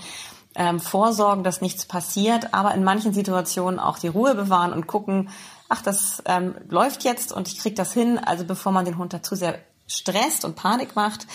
ähm, 0.56 0.78
Vorsorgen, 0.78 1.42
dass 1.42 1.62
nichts 1.62 1.86
passiert, 1.86 2.52
aber 2.52 2.74
in 2.74 2.84
manchen 2.84 3.14
Situationen 3.14 3.80
auch 3.80 3.98
die 3.98 4.08
Ruhe 4.08 4.34
bewahren 4.34 4.74
und 4.74 4.86
gucken, 4.86 5.30
ach, 5.70 5.80
das 5.80 6.22
ähm, 6.26 6.54
läuft 6.68 7.04
jetzt 7.04 7.32
und 7.32 7.48
ich 7.48 7.58
krieg 7.58 7.76
das 7.76 7.94
hin. 7.94 8.18
Also 8.18 8.44
bevor 8.44 8.72
man 8.72 8.84
den 8.84 8.98
Hund 8.98 9.14
dazu 9.14 9.36
sehr 9.36 9.58
stresst 9.91 10.45
und 10.45 10.57
Panik 10.57 10.95
macht, 10.97 11.26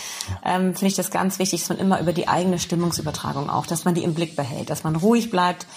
ähm, 0.43 0.74
finde 0.74 0.88
ich 0.88 0.95
das 0.95 1.12
ganz 1.12 1.39
wichtig, 1.39 1.62
dass 1.62 1.70
man 1.70 1.78
immer 1.78 1.99
über 1.99 2.14
die 2.14 2.28
eigene 2.28 2.60
Stimmungsübertragung 2.60 3.49
auch, 3.49 3.66
dass 3.66 3.86
man 3.86 3.93
die 3.93 4.03
im 4.03 4.14
Blick 4.14 4.36
behält, 4.36 4.70
dass 4.70 4.84
man 4.84 4.95
ruhig 4.95 5.30
bleibt 5.30 5.68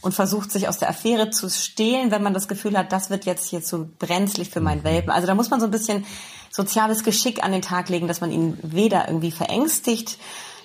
und 0.00 0.14
versucht, 0.14 0.52
sich 0.52 0.68
aus 0.68 0.78
der 0.78 0.88
Affäre 0.88 1.30
zu 1.30 1.50
stehlen, 1.50 2.10
wenn 2.10 2.22
man 2.22 2.34
das 2.34 2.48
Gefühl 2.48 2.78
hat, 2.78 2.92
das 2.92 3.10
wird 3.10 3.24
jetzt 3.24 3.48
hier 3.48 3.62
zu 3.62 3.90
brenzlig 3.98 4.50
für 4.50 4.60
meinen 4.60 4.84
Welpen. 4.84 5.10
Also 5.10 5.26
da 5.26 5.34
muss 5.34 5.50
man 5.50 5.60
so 5.60 5.66
ein 5.66 5.72
bisschen 5.72 6.04
soziales 6.50 7.02
Geschick 7.02 7.42
an 7.42 7.52
den 7.52 7.62
Tag 7.62 7.88
legen, 7.88 8.06
dass 8.06 8.20
man 8.20 8.30
ihn 8.30 8.58
weder 8.62 9.08
irgendwie 9.08 9.32
verängstigt, 9.32 10.18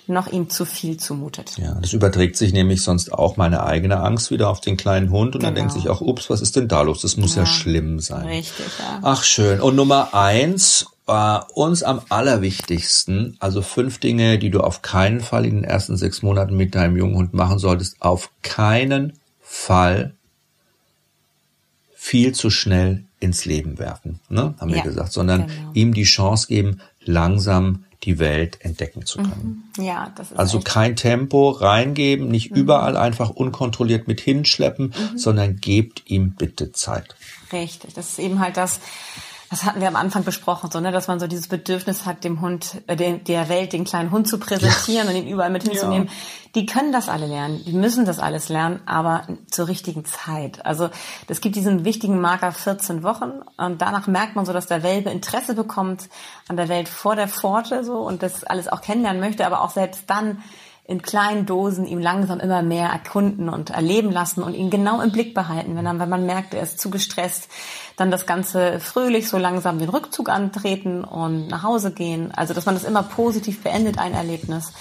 noch 0.06 0.30
ihm 0.30 0.50
zu 0.50 0.66
viel 0.66 0.98
zumutet. 0.98 1.56
Ja, 1.56 1.74
das 1.80 1.92
überträgt 1.94 2.36
sich 2.36 2.52
nämlich 2.52 2.82
sonst 2.82 3.12
auch 3.12 3.36
meine 3.36 3.64
eigene 3.64 4.00
Angst 4.00 4.30
wieder 4.30 4.50
auf 4.50 4.60
den 4.60 4.76
kleinen 4.76 5.10
Hund 5.10 5.34
und 5.34 5.40
genau. 5.40 5.46
dann 5.46 5.54
denkt 5.54 5.72
sich 5.72 5.88
auch, 5.88 6.00
ups, 6.00 6.28
was 6.28 6.42
ist 6.42 6.56
denn 6.56 6.68
da 6.68 6.82
los? 6.82 7.00
Das 7.00 7.16
muss 7.16 7.34
ja, 7.34 7.42
ja 7.42 7.46
schlimm 7.46 8.00
sein. 8.00 8.26
Richtig, 8.26 8.66
ja. 8.78 9.00
Ach 9.02 9.24
schön. 9.24 9.60
Und 9.60 9.76
Nummer 9.76 10.12
eins, 10.12 10.86
äh, 11.06 11.38
uns 11.54 11.82
am 11.82 12.02
allerwichtigsten, 12.08 13.36
also 13.40 13.62
fünf 13.62 13.98
Dinge, 13.98 14.38
die 14.38 14.50
du 14.50 14.60
auf 14.60 14.82
keinen 14.82 15.20
Fall 15.20 15.44
in 15.44 15.56
den 15.56 15.64
ersten 15.64 15.96
sechs 15.96 16.22
Monaten 16.22 16.56
mit 16.56 16.74
deinem 16.74 16.96
jungen 16.96 17.16
Hund 17.16 17.34
machen 17.34 17.58
solltest, 17.58 17.96
auf 18.00 18.30
keinen 18.42 19.14
Fall 19.40 20.14
viel 21.94 22.32
zu 22.32 22.50
schnell 22.50 23.04
ins 23.20 23.46
Leben 23.46 23.78
werfen, 23.78 24.20
ne? 24.28 24.54
haben 24.60 24.70
wir 24.70 24.78
ja, 24.78 24.82
gesagt, 24.82 25.12
sondern 25.12 25.46
genau. 25.46 25.70
ihm 25.72 25.94
die 25.94 26.04
Chance 26.04 26.48
geben, 26.48 26.80
langsam 27.02 27.84
die 28.02 28.18
Welt 28.18 28.58
entdecken 28.60 29.06
zu 29.06 29.18
können. 29.18 29.64
Mhm. 29.78 29.84
Ja, 29.84 30.12
das 30.14 30.32
ist 30.32 30.38
also 30.38 30.60
kein 30.60 30.96
Tempo 30.96 31.48
reingeben, 31.50 32.28
nicht 32.28 32.50
mhm. 32.50 32.58
überall 32.58 32.96
einfach 32.96 33.30
unkontrolliert 33.30 34.06
mit 34.06 34.20
hinschleppen, 34.20 34.88
mhm. 34.88 35.18
sondern 35.18 35.56
gebt 35.56 36.02
ihm 36.06 36.32
bitte 36.32 36.72
Zeit. 36.72 37.16
Richtig, 37.52 37.94
das 37.94 38.10
ist 38.10 38.18
eben 38.18 38.40
halt 38.40 38.58
das, 38.58 38.80
das 39.50 39.64
hatten 39.64 39.80
wir 39.80 39.88
am 39.88 39.96
Anfang 39.96 40.24
besprochen, 40.24 40.70
so, 40.70 40.80
ne, 40.80 40.92
dass 40.92 41.08
man 41.08 41.20
so 41.20 41.26
dieses 41.26 41.48
Bedürfnis 41.48 42.06
hat, 42.06 42.24
dem 42.24 42.40
Hund, 42.40 42.82
äh, 42.86 42.96
den, 42.96 43.24
der 43.24 43.48
Welt 43.48 43.72
den 43.72 43.84
kleinen 43.84 44.10
Hund 44.10 44.28
zu 44.28 44.38
präsentieren 44.38 45.08
und 45.08 45.16
ihn 45.16 45.28
überall 45.28 45.50
mit 45.50 45.64
hinzunehmen. 45.64 46.08
Ja. 46.08 46.14
Die 46.54 46.66
können 46.66 46.92
das 46.92 47.08
alle 47.08 47.26
lernen, 47.26 47.62
die 47.64 47.72
müssen 47.72 48.04
das 48.04 48.20
alles 48.20 48.48
lernen, 48.48 48.80
aber 48.86 49.26
zur 49.50 49.68
richtigen 49.68 50.04
Zeit. 50.04 50.64
Also 50.64 50.88
es 51.28 51.40
gibt 51.40 51.56
diesen 51.56 51.84
wichtigen 51.84 52.20
Marker 52.20 52.52
14 52.52 53.02
Wochen 53.02 53.32
und 53.56 53.82
danach 53.82 54.06
merkt 54.06 54.36
man 54.36 54.46
so, 54.46 54.52
dass 54.52 54.66
der 54.66 54.82
Welpe 54.82 55.10
Interesse 55.10 55.54
bekommt 55.54 56.08
an 56.48 56.56
der 56.56 56.68
Welt 56.68 56.88
vor 56.88 57.16
der 57.16 57.28
Pforte 57.28 57.84
so 57.84 57.98
und 57.98 58.22
das 58.22 58.44
alles 58.44 58.68
auch 58.68 58.80
kennenlernen 58.80 59.20
möchte, 59.20 59.46
aber 59.46 59.62
auch 59.62 59.70
selbst 59.70 60.04
dann 60.08 60.42
in 60.86 61.00
kleinen 61.00 61.46
Dosen 61.46 61.86
ihm 61.86 61.98
langsam 61.98 62.40
immer 62.40 62.60
mehr 62.60 62.90
erkunden 62.90 63.48
und 63.48 63.70
erleben 63.70 64.10
lassen 64.10 64.42
und 64.42 64.54
ihn 64.54 64.68
genau 64.68 65.00
im 65.00 65.12
Blick 65.12 65.32
behalten, 65.32 65.76
wenn, 65.76 65.86
er, 65.86 65.98
wenn 65.98 66.08
man 66.10 66.26
merkt, 66.26 66.52
er 66.52 66.62
ist 66.62 66.78
zu 66.78 66.90
gestresst, 66.90 67.48
dann 67.96 68.10
das 68.10 68.26
Ganze 68.26 68.80
fröhlich 68.80 69.28
so 69.28 69.38
langsam 69.38 69.78
den 69.78 69.88
Rückzug 69.88 70.28
antreten 70.28 71.02
und 71.02 71.48
nach 71.48 71.62
Hause 71.62 71.92
gehen. 71.92 72.32
Also, 72.32 72.52
dass 72.52 72.66
man 72.66 72.74
das 72.74 72.84
immer 72.84 73.02
positiv 73.02 73.62
beendet, 73.62 73.98
ein 73.98 74.12
Erlebnis. 74.12 74.72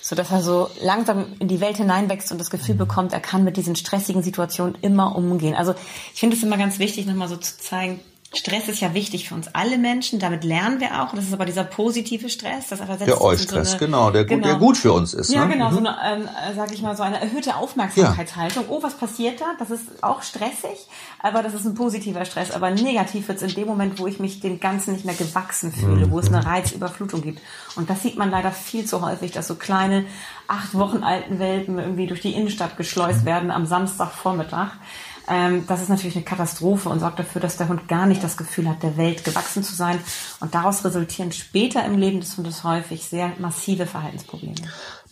so 0.00 0.16
dass 0.16 0.32
er 0.32 0.40
so 0.40 0.68
langsam 0.82 1.26
in 1.38 1.48
die 1.48 1.60
Welt 1.60 1.76
hineinwächst 1.76 2.32
und 2.32 2.38
das 2.38 2.50
Gefühl 2.50 2.74
bekommt, 2.74 3.12
er 3.12 3.20
kann 3.20 3.44
mit 3.44 3.56
diesen 3.56 3.76
stressigen 3.76 4.22
Situationen 4.22 4.74
immer 4.80 5.14
umgehen. 5.14 5.54
Also 5.54 5.74
ich 6.14 6.20
finde 6.20 6.36
es 6.36 6.42
immer 6.42 6.56
ganz 6.56 6.78
wichtig, 6.78 7.06
nochmal 7.06 7.28
so 7.28 7.36
zu 7.36 7.58
zeigen, 7.58 8.00
Stress 8.34 8.68
ist 8.68 8.80
ja 8.80 8.94
wichtig 8.94 9.28
für 9.28 9.34
uns 9.34 9.54
alle 9.54 9.76
Menschen, 9.76 10.18
damit 10.18 10.42
lernen 10.42 10.80
wir 10.80 11.02
auch. 11.02 11.14
Das 11.14 11.24
ist 11.24 11.34
aber 11.34 11.44
dieser 11.44 11.64
positive 11.64 12.30
Stress, 12.30 12.68
das 12.68 12.80
aber 12.80 12.96
der 12.96 13.20
Eustress, 13.20 13.72
so 13.72 13.78
genau, 13.78 14.10
der, 14.10 14.24
genau. 14.24 14.46
der 14.46 14.56
gut 14.56 14.78
für 14.78 14.92
uns 14.92 15.12
ist. 15.12 15.32
Ja, 15.32 15.44
ne? 15.44 15.52
genau, 15.52 15.70
mhm. 15.70 15.74
so 15.74 15.78
eine, 15.80 15.96
ähm, 16.04 16.28
sag 16.56 16.72
ich 16.72 16.80
mal, 16.80 16.96
so 16.96 17.02
eine 17.02 17.20
erhöhte 17.20 17.56
Aufmerksamkeitshaltung. 17.56 18.64
Ja. 18.64 18.68
Oh, 18.70 18.82
was 18.82 18.94
passiert 18.94 19.40
da? 19.40 19.46
Das 19.58 19.70
ist 19.70 20.02
auch 20.02 20.22
stressig, 20.22 20.86
aber 21.20 21.42
das 21.42 21.52
ist 21.52 21.66
ein 21.66 21.74
positiver 21.74 22.24
Stress. 22.24 22.52
Aber 22.52 22.70
negativ 22.70 23.28
wird 23.28 23.42
es 23.42 23.48
in 23.50 23.54
dem 23.54 23.66
Moment, 23.66 23.98
wo 23.98 24.06
ich 24.06 24.18
mich 24.18 24.40
dem 24.40 24.60
Ganzen 24.60 24.94
nicht 24.94 25.04
mehr 25.04 25.14
gewachsen 25.14 25.70
fühle, 25.70 26.06
mhm. 26.06 26.10
wo 26.10 26.18
es 26.18 26.28
eine 26.28 26.44
Reizüberflutung 26.44 27.20
gibt. 27.20 27.40
Und 27.76 27.90
das 27.90 28.02
sieht 28.02 28.16
man 28.16 28.30
leider 28.30 28.50
viel 28.50 28.86
zu 28.86 29.02
häufig, 29.02 29.32
dass 29.32 29.46
so 29.46 29.56
kleine 29.56 30.06
acht 30.48 30.74
Wochen 30.74 31.02
alten 31.02 31.38
Welpen 31.38 31.78
irgendwie 31.78 32.06
durch 32.06 32.20
die 32.20 32.32
Innenstadt 32.32 32.76
geschleust 32.76 33.24
werden 33.24 33.50
am 33.50 33.66
Samstagvormittag 33.66 34.72
ähm, 35.28 35.64
das 35.66 35.82
ist 35.82 35.88
natürlich 35.88 36.16
eine 36.16 36.24
Katastrophe 36.24 36.88
und 36.88 37.00
sorgt 37.00 37.18
dafür, 37.18 37.40
dass 37.40 37.56
der 37.56 37.68
Hund 37.68 37.88
gar 37.88 38.06
nicht 38.06 38.22
das 38.22 38.36
Gefühl 38.36 38.68
hat, 38.68 38.82
der 38.82 38.96
Welt 38.96 39.24
gewachsen 39.24 39.62
zu 39.62 39.74
sein. 39.74 39.98
Und 40.40 40.54
daraus 40.54 40.84
resultieren 40.84 41.32
später 41.32 41.84
im 41.84 41.98
Leben 41.98 42.20
des 42.20 42.36
Hundes 42.36 42.64
häufig 42.64 43.04
sehr 43.04 43.32
massive 43.38 43.86
Verhaltensprobleme. 43.86 44.54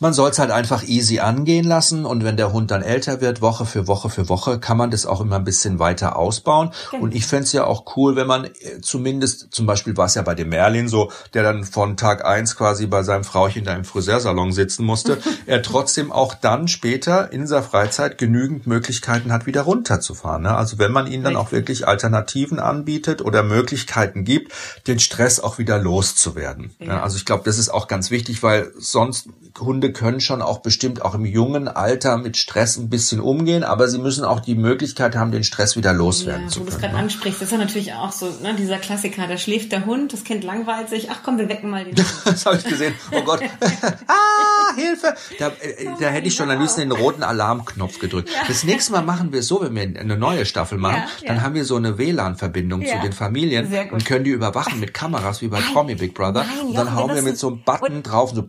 Man 0.01 0.13
soll 0.13 0.31
es 0.31 0.39
halt 0.39 0.51
einfach 0.51 0.83
easy 0.83 1.21
angehen 1.21 1.65
lassen 1.65 2.05
und 2.05 2.25
wenn 2.25 2.37
der 2.37 2.53
Hund 2.53 2.71
dann 2.71 2.83
älter 2.83 3.21
wird, 3.21 3.41
Woche 3.41 3.67
für 3.67 3.87
Woche 3.87 4.11
für 4.11 4.29
Woche, 4.29 4.59
kann 4.59 4.77
man 4.77 4.91
das 4.91 5.07
auch 5.07 5.21
immer 5.21 5.37
ein 5.37 5.45
bisschen 5.45 5.79
weiter 5.79 6.17
ausbauen. 6.17 6.71
Genau. 6.91 7.05
Und 7.05 7.15
ich 7.15 7.27
fände 7.27 7.45
es 7.45 7.53
ja 7.53 7.65
auch 7.65 7.97
cool, 7.97 8.17
wenn 8.17 8.27
man 8.27 8.47
äh, 8.47 8.81
zumindest, 8.83 9.49
zum 9.51 9.67
Beispiel 9.67 9.97
war 9.97 10.07
es 10.07 10.15
ja 10.15 10.23
bei 10.23 10.35
dem 10.35 10.49
Merlin 10.49 10.89
so, 10.89 11.11
der 11.35 11.43
dann 11.43 11.65
von 11.65 11.97
Tag 11.97 12.25
eins 12.25 12.57
quasi 12.57 12.87
bei 12.87 13.03
seinem 13.03 13.25
Frauchen 13.25 13.65
da 13.65 13.75
im 13.75 13.85
Friseursalon 13.85 14.53
sitzen 14.53 14.85
musste, 14.85 15.19
er 15.47 15.63
trotzdem 15.63 16.13
auch 16.13 16.35
dann 16.35 16.69
später 16.69 17.33
in 17.33 17.47
seiner 17.47 17.63
Freizeit 17.63 18.19
genügend 18.19 18.67
Möglichkeiten 18.67 19.33
hat, 19.33 19.47
wieder 19.47 19.63
runterzufahren. 19.63 20.43
Ne? 20.43 20.57
Also 20.57 20.79
wenn 20.79 20.93
man 20.93 21.07
ihnen 21.07 21.25
dann 21.25 21.37
auch 21.37 21.53
wirklich 21.53 21.87
Alternativen 21.87 22.59
anbietet 22.59 23.23
oder 23.23 23.43
Möglichkeiten 23.43 24.25
gibt, 24.25 24.53
den 24.87 24.99
Stress 24.99 25.41
auch 25.41 25.59
wieder 25.59 25.79
loszuwerden. 25.79 26.75
Ja. 26.79 26.91
Ja, 26.91 27.03
also 27.03 27.17
ich 27.17 27.25
glaube, 27.25 27.45
das 27.45 27.57
ist 27.57 27.69
auch 27.69 27.87
ganz 27.87 28.11
wichtig, 28.11 28.43
weil 28.43 28.73
sonst 28.77 29.29
Hunde 29.59 29.90
können 29.93 30.21
schon 30.21 30.43
auch 30.43 30.59
bestimmt 30.59 31.03
auch 31.03 31.15
im 31.15 31.25
jungen 31.25 31.69
Alter 31.69 32.17
mit 32.17 32.37
Stress 32.37 32.77
ein 32.77 32.91
bisschen 32.91 33.21
umgehen, 33.21 33.65
aber 33.65 33.89
sie 33.89 33.99
müssen 33.99 34.25
auch 34.25 34.41
die 34.41 34.55
Möglichkeit 34.55 35.17
haben, 35.17 35.33
den 35.33 35.45
Stress 35.45 35.77
wieder 35.77 35.93
loswerden 35.93 36.45
ja, 36.45 36.49
zu 36.49 36.61
können. 36.61 36.67
Wo 36.67 36.71
du 36.71 36.77
es 36.77 36.81
gerade 36.81 36.95
ne? 36.95 37.01
ansprichst, 37.01 37.41
das 37.41 37.49
ist 37.49 37.53
ja 37.53 37.59
natürlich 37.59 37.93
auch 37.95 38.13
so, 38.13 38.27
ne, 38.43 38.55
dieser 38.55 38.79
Klassiker, 38.79 39.27
da 39.27 39.37
schläft 39.37 39.73
der 39.73 39.87
Hund, 39.87 40.13
das 40.13 40.25
Kind 40.25 40.45
langweilt 40.45 40.89
sich, 40.89 41.11
ach 41.11 41.21
komm, 41.25 41.39
wir 41.39 41.49
wecken 41.49 41.71
mal 41.71 41.85
den 41.85 41.97
Hund. 41.99 42.07
das 42.25 42.47
habe 42.47 42.57
ich 42.57 42.65
gesehen. 42.65 42.95
Oh 43.13 43.23
Gott. 43.23 43.41
ah, 44.07 44.75
Hilfe. 44.77 45.15
Da, 45.39 45.49
äh, 45.49 45.87
da 45.99 46.09
hätte 46.09 46.29
ich 46.29 46.35
schon 46.35 46.51
am 46.51 46.61
liebsten 46.61 46.81
den 46.81 46.93
roten 46.93 47.23
Alarmknopf 47.23 47.99
gedrückt. 47.99 48.31
Ja. 48.31 48.43
Das 48.47 48.65
nächste 48.65 48.93
Mal 48.93 49.03
machen 49.03 49.33
wir 49.33 49.41
es 49.41 49.49
so, 49.49 49.61
wenn 49.63 49.75
wir 49.75 49.83
eine 49.83 50.17
neue 50.17 50.47
Staffel 50.47 50.79
machen, 50.79 51.03
ja, 51.21 51.29
dann 51.29 51.43
haben 51.43 51.55
wir 51.55 51.65
so 51.65 51.77
eine 51.77 51.99
WLAN-Verbindung 51.99 52.85
zu 52.85 52.99
den 53.03 53.13
Familien 53.13 53.73
und 53.91 54.05
können 54.05 54.25
die 54.25 54.31
überwachen 54.31 54.81
mit 54.81 54.95
Kameras 54.95 55.43
wie 55.43 55.49
bei 55.49 55.61
Tommy 55.73 55.95
Big 55.95 56.15
Brother. 56.15 56.45
Nein, 56.45 56.67
und 56.69 56.75
dann 56.75 56.95
hauen 56.95 57.15
wir 57.15 57.23
mit 57.23 57.39
so 57.39 57.49
einem 57.49 57.63
Button 57.65 58.03
drauf, 58.03 58.31
so 58.31 58.43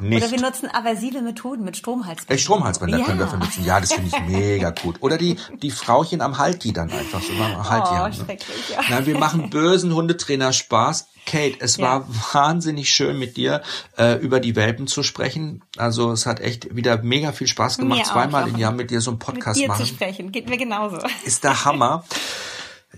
nicht. 0.00 0.22
Oder 0.22 0.32
wir 0.32 0.38
nutzen 0.52 0.68
aversive 0.72 1.22
Methoden 1.22 1.64
mit 1.64 1.76
Stromhalsbänder. 1.76 2.34
Äh, 2.34 2.38
Stromhalsbänder 2.38 2.98
ja. 2.98 3.04
können 3.04 3.18
wir 3.18 3.26
benutzen. 3.26 3.64
Ja, 3.64 3.80
das 3.80 3.92
finde 3.92 4.10
ich 4.14 4.28
mega 4.28 4.70
gut. 4.70 4.96
Oder 5.00 5.16
die, 5.16 5.36
die 5.62 5.70
Frauchen 5.70 6.20
am 6.20 6.38
Halt 6.38 6.64
die 6.64 6.72
dann 6.72 6.90
einfach 6.90 7.22
so. 7.22 7.32
Halt 7.38 7.84
oh, 7.86 7.90
haben, 7.90 8.16
ne? 8.26 8.36
ja. 8.70 8.80
Nein, 8.90 9.06
wir 9.06 9.18
machen 9.18 9.50
bösen 9.50 9.94
Hundetrainer 9.94 10.52
Spaß. 10.52 11.08
Kate, 11.24 11.56
es 11.60 11.76
ja. 11.76 11.84
war 11.84 12.08
wahnsinnig 12.32 12.90
schön 12.90 13.18
mit 13.18 13.36
dir 13.36 13.62
äh, 13.96 14.18
über 14.18 14.40
die 14.40 14.56
Welpen 14.56 14.86
zu 14.86 15.02
sprechen. 15.02 15.62
Also 15.76 16.10
es 16.10 16.26
hat 16.26 16.40
echt 16.40 16.74
wieder 16.74 17.00
mega 17.02 17.32
viel 17.32 17.46
Spaß 17.46 17.78
gemacht, 17.78 17.98
mir 17.98 18.04
zweimal 18.04 18.48
im 18.48 18.58
Jahr 18.58 18.72
mit 18.72 18.90
dir 18.90 19.00
so 19.00 19.12
einen 19.12 19.20
Podcast 19.20 19.56
mit 19.56 19.64
dir 19.64 19.68
machen. 19.68 19.86
zu 19.86 19.94
sprechen, 19.94 20.32
geht 20.32 20.48
mir 20.48 20.58
genauso. 20.58 20.98
Ist 21.24 21.44
der 21.44 21.64
Hammer. 21.64 22.04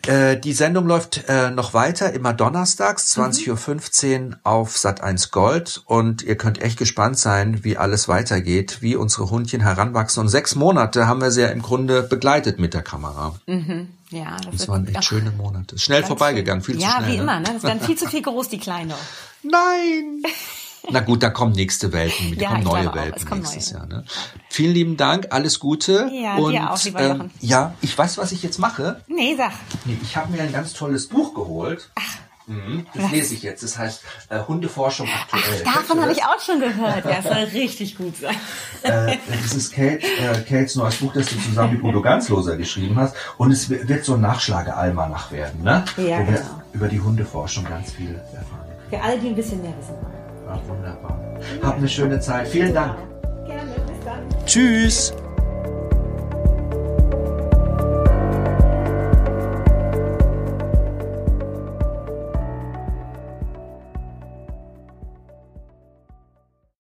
Äh, 0.07 0.39
die 0.39 0.53
Sendung 0.53 0.87
läuft 0.87 1.29
äh, 1.29 1.51
noch 1.51 1.75
weiter, 1.75 2.13
immer 2.13 2.33
donnerstags, 2.33 3.17
20.15 3.17 4.19
mhm. 4.19 4.27
Uhr 4.27 4.39
auf 4.43 4.77
Sat1 4.77 5.31
Gold. 5.31 5.83
Und 5.87 6.23
ihr 6.23 6.37
könnt 6.37 6.61
echt 6.61 6.79
gespannt 6.79 7.19
sein, 7.19 7.65
wie 7.65 7.77
alles 7.77 8.09
weitergeht, 8.09 8.79
wie 8.81 8.97
unsere 8.97 9.31
Hundchen 9.31 9.61
heranwachsen. 9.61 10.23
Und 10.23 10.29
sechs 10.29 10.55
Monate 10.55 11.07
haben 11.07 11.21
wir 11.21 11.31
sie 11.31 11.43
ja 11.43 11.49
im 11.49 11.63
Grunde 11.63 12.03
begleitet 12.03 12.59
mit 12.59 12.75
der 12.75 12.83
Kamera. 12.83 13.35
Mhm. 13.47 13.89
Ja, 14.11 14.37
das, 14.45 14.57
das 14.59 14.69
waren 14.69 14.87
echt 14.87 14.99
auch 14.99 15.03
schöne 15.03 15.31
Monate. 15.31 15.79
Schnell 15.79 16.05
vorbeigegangen, 16.05 16.63
viel 16.63 16.81
ja, 16.81 16.89
zu 16.89 16.97
schnell. 16.97 17.09
Ja, 17.09 17.13
wie 17.13 17.19
immer, 17.19 17.41
ne? 17.41 17.47
Das 17.47 17.57
ist 17.57 17.65
dann 17.65 17.81
viel 17.87 17.97
zu 17.97 18.07
viel 18.07 18.23
groß, 18.23 18.49
die 18.49 18.59
Kleine. 18.59 18.95
Nein! 19.43 20.23
Na 20.91 21.01
gut, 21.01 21.23
da 21.23 21.31
kommen 21.31 21.53
nächste 21.53 21.93
Welpen, 21.93 22.37
da 22.37 22.43
ja, 22.43 22.49
kommen 22.51 22.65
neue 22.65 22.95
Welpen 22.95 23.39
nächstes 23.39 23.73
neue. 23.73 23.81
Jahr. 23.81 23.89
Ne? 23.89 24.05
Vielen 24.49 24.75
lieben 24.75 24.97
Dank, 24.97 25.29
alles 25.31 25.59
Gute. 25.59 26.11
Ja, 26.13 26.37
und, 26.37 26.53
dir 26.53 26.71
auch, 26.71 26.83
lieber 26.85 27.01
ähm, 27.01 27.17
Jochen. 27.17 27.31
Ja, 27.41 27.75
ich 27.81 27.97
weiß, 27.97 28.19
was 28.19 28.33
ich 28.33 28.43
jetzt 28.43 28.59
mache. 28.59 29.01
Nee, 29.07 29.35
sag. 29.37 29.53
Nee, 29.85 29.97
ich 30.03 30.17
habe 30.17 30.33
mir 30.33 30.43
ein 30.43 30.53
ganz 30.53 30.73
tolles 30.75 31.09
Buch 31.09 31.35
geholt. 31.35 31.91
Ach. 31.95 32.17
Mhm, 32.47 32.87
das 32.93 33.05
was? 33.05 33.11
lese 33.11 33.35
ich 33.35 33.43
jetzt. 33.43 33.63
Das 33.63 33.79
heißt 33.79 34.03
äh, 34.29 34.41
Hundeforschung 34.47 35.09
aktuell. 35.09 35.65
Ach, 35.67 35.77
davon 35.77 36.03
habe 36.03 36.13
ich 36.13 36.25
auch 36.25 36.41
schon 36.41 36.61
gehört. 36.61 37.07
Das 37.07 37.25
soll 37.25 37.45
richtig 37.55 37.97
gut 37.97 38.17
sein. 38.19 38.37
äh, 38.83 39.17
das 39.31 39.55
ist 39.55 39.73
Kate, 39.73 40.03
äh, 40.03 40.43
Kates 40.43 40.75
neues 40.75 40.97
Buch, 40.97 41.13
das 41.15 41.27
du 41.27 41.39
zusammen 41.41 41.75
mit 41.75 41.83
Udo 41.83 42.03
Ganzloser 42.03 42.57
geschrieben 42.57 42.97
hast. 42.97 43.17
Und 43.39 43.51
es 43.51 43.71
wird 43.71 44.05
so 44.05 44.15
ein 44.15 44.21
Nachschlagealmanach 44.21 45.33
werden, 45.33 45.63
ne? 45.63 45.85
Ja, 45.97 46.21
Wo 46.21 46.25
genau. 46.27 46.39
wir 46.39 46.63
über 46.75 46.89
die 46.89 47.01
Hundeforschung 47.01 47.65
ganz 47.65 47.93
viel 47.93 48.15
erfahren. 48.35 48.69
Für 48.91 49.01
alle, 49.01 49.19
die 49.19 49.29
ein 49.29 49.35
bisschen 49.35 49.63
mehr 49.63 49.73
wissen 49.79 49.95
wollen. 50.03 50.14
Ach, 50.55 50.69
wunderbar. 50.69 51.19
Hab 51.63 51.77
eine 51.77 51.89
schöne 51.89 52.21
Zeit. 52.21 52.49
Vielen 52.49 52.75
Dank. 52.75 52.97
Gerne, 53.47 53.71
bis 53.87 54.05
dann. 54.05 54.47
Tschüss. 54.47 55.15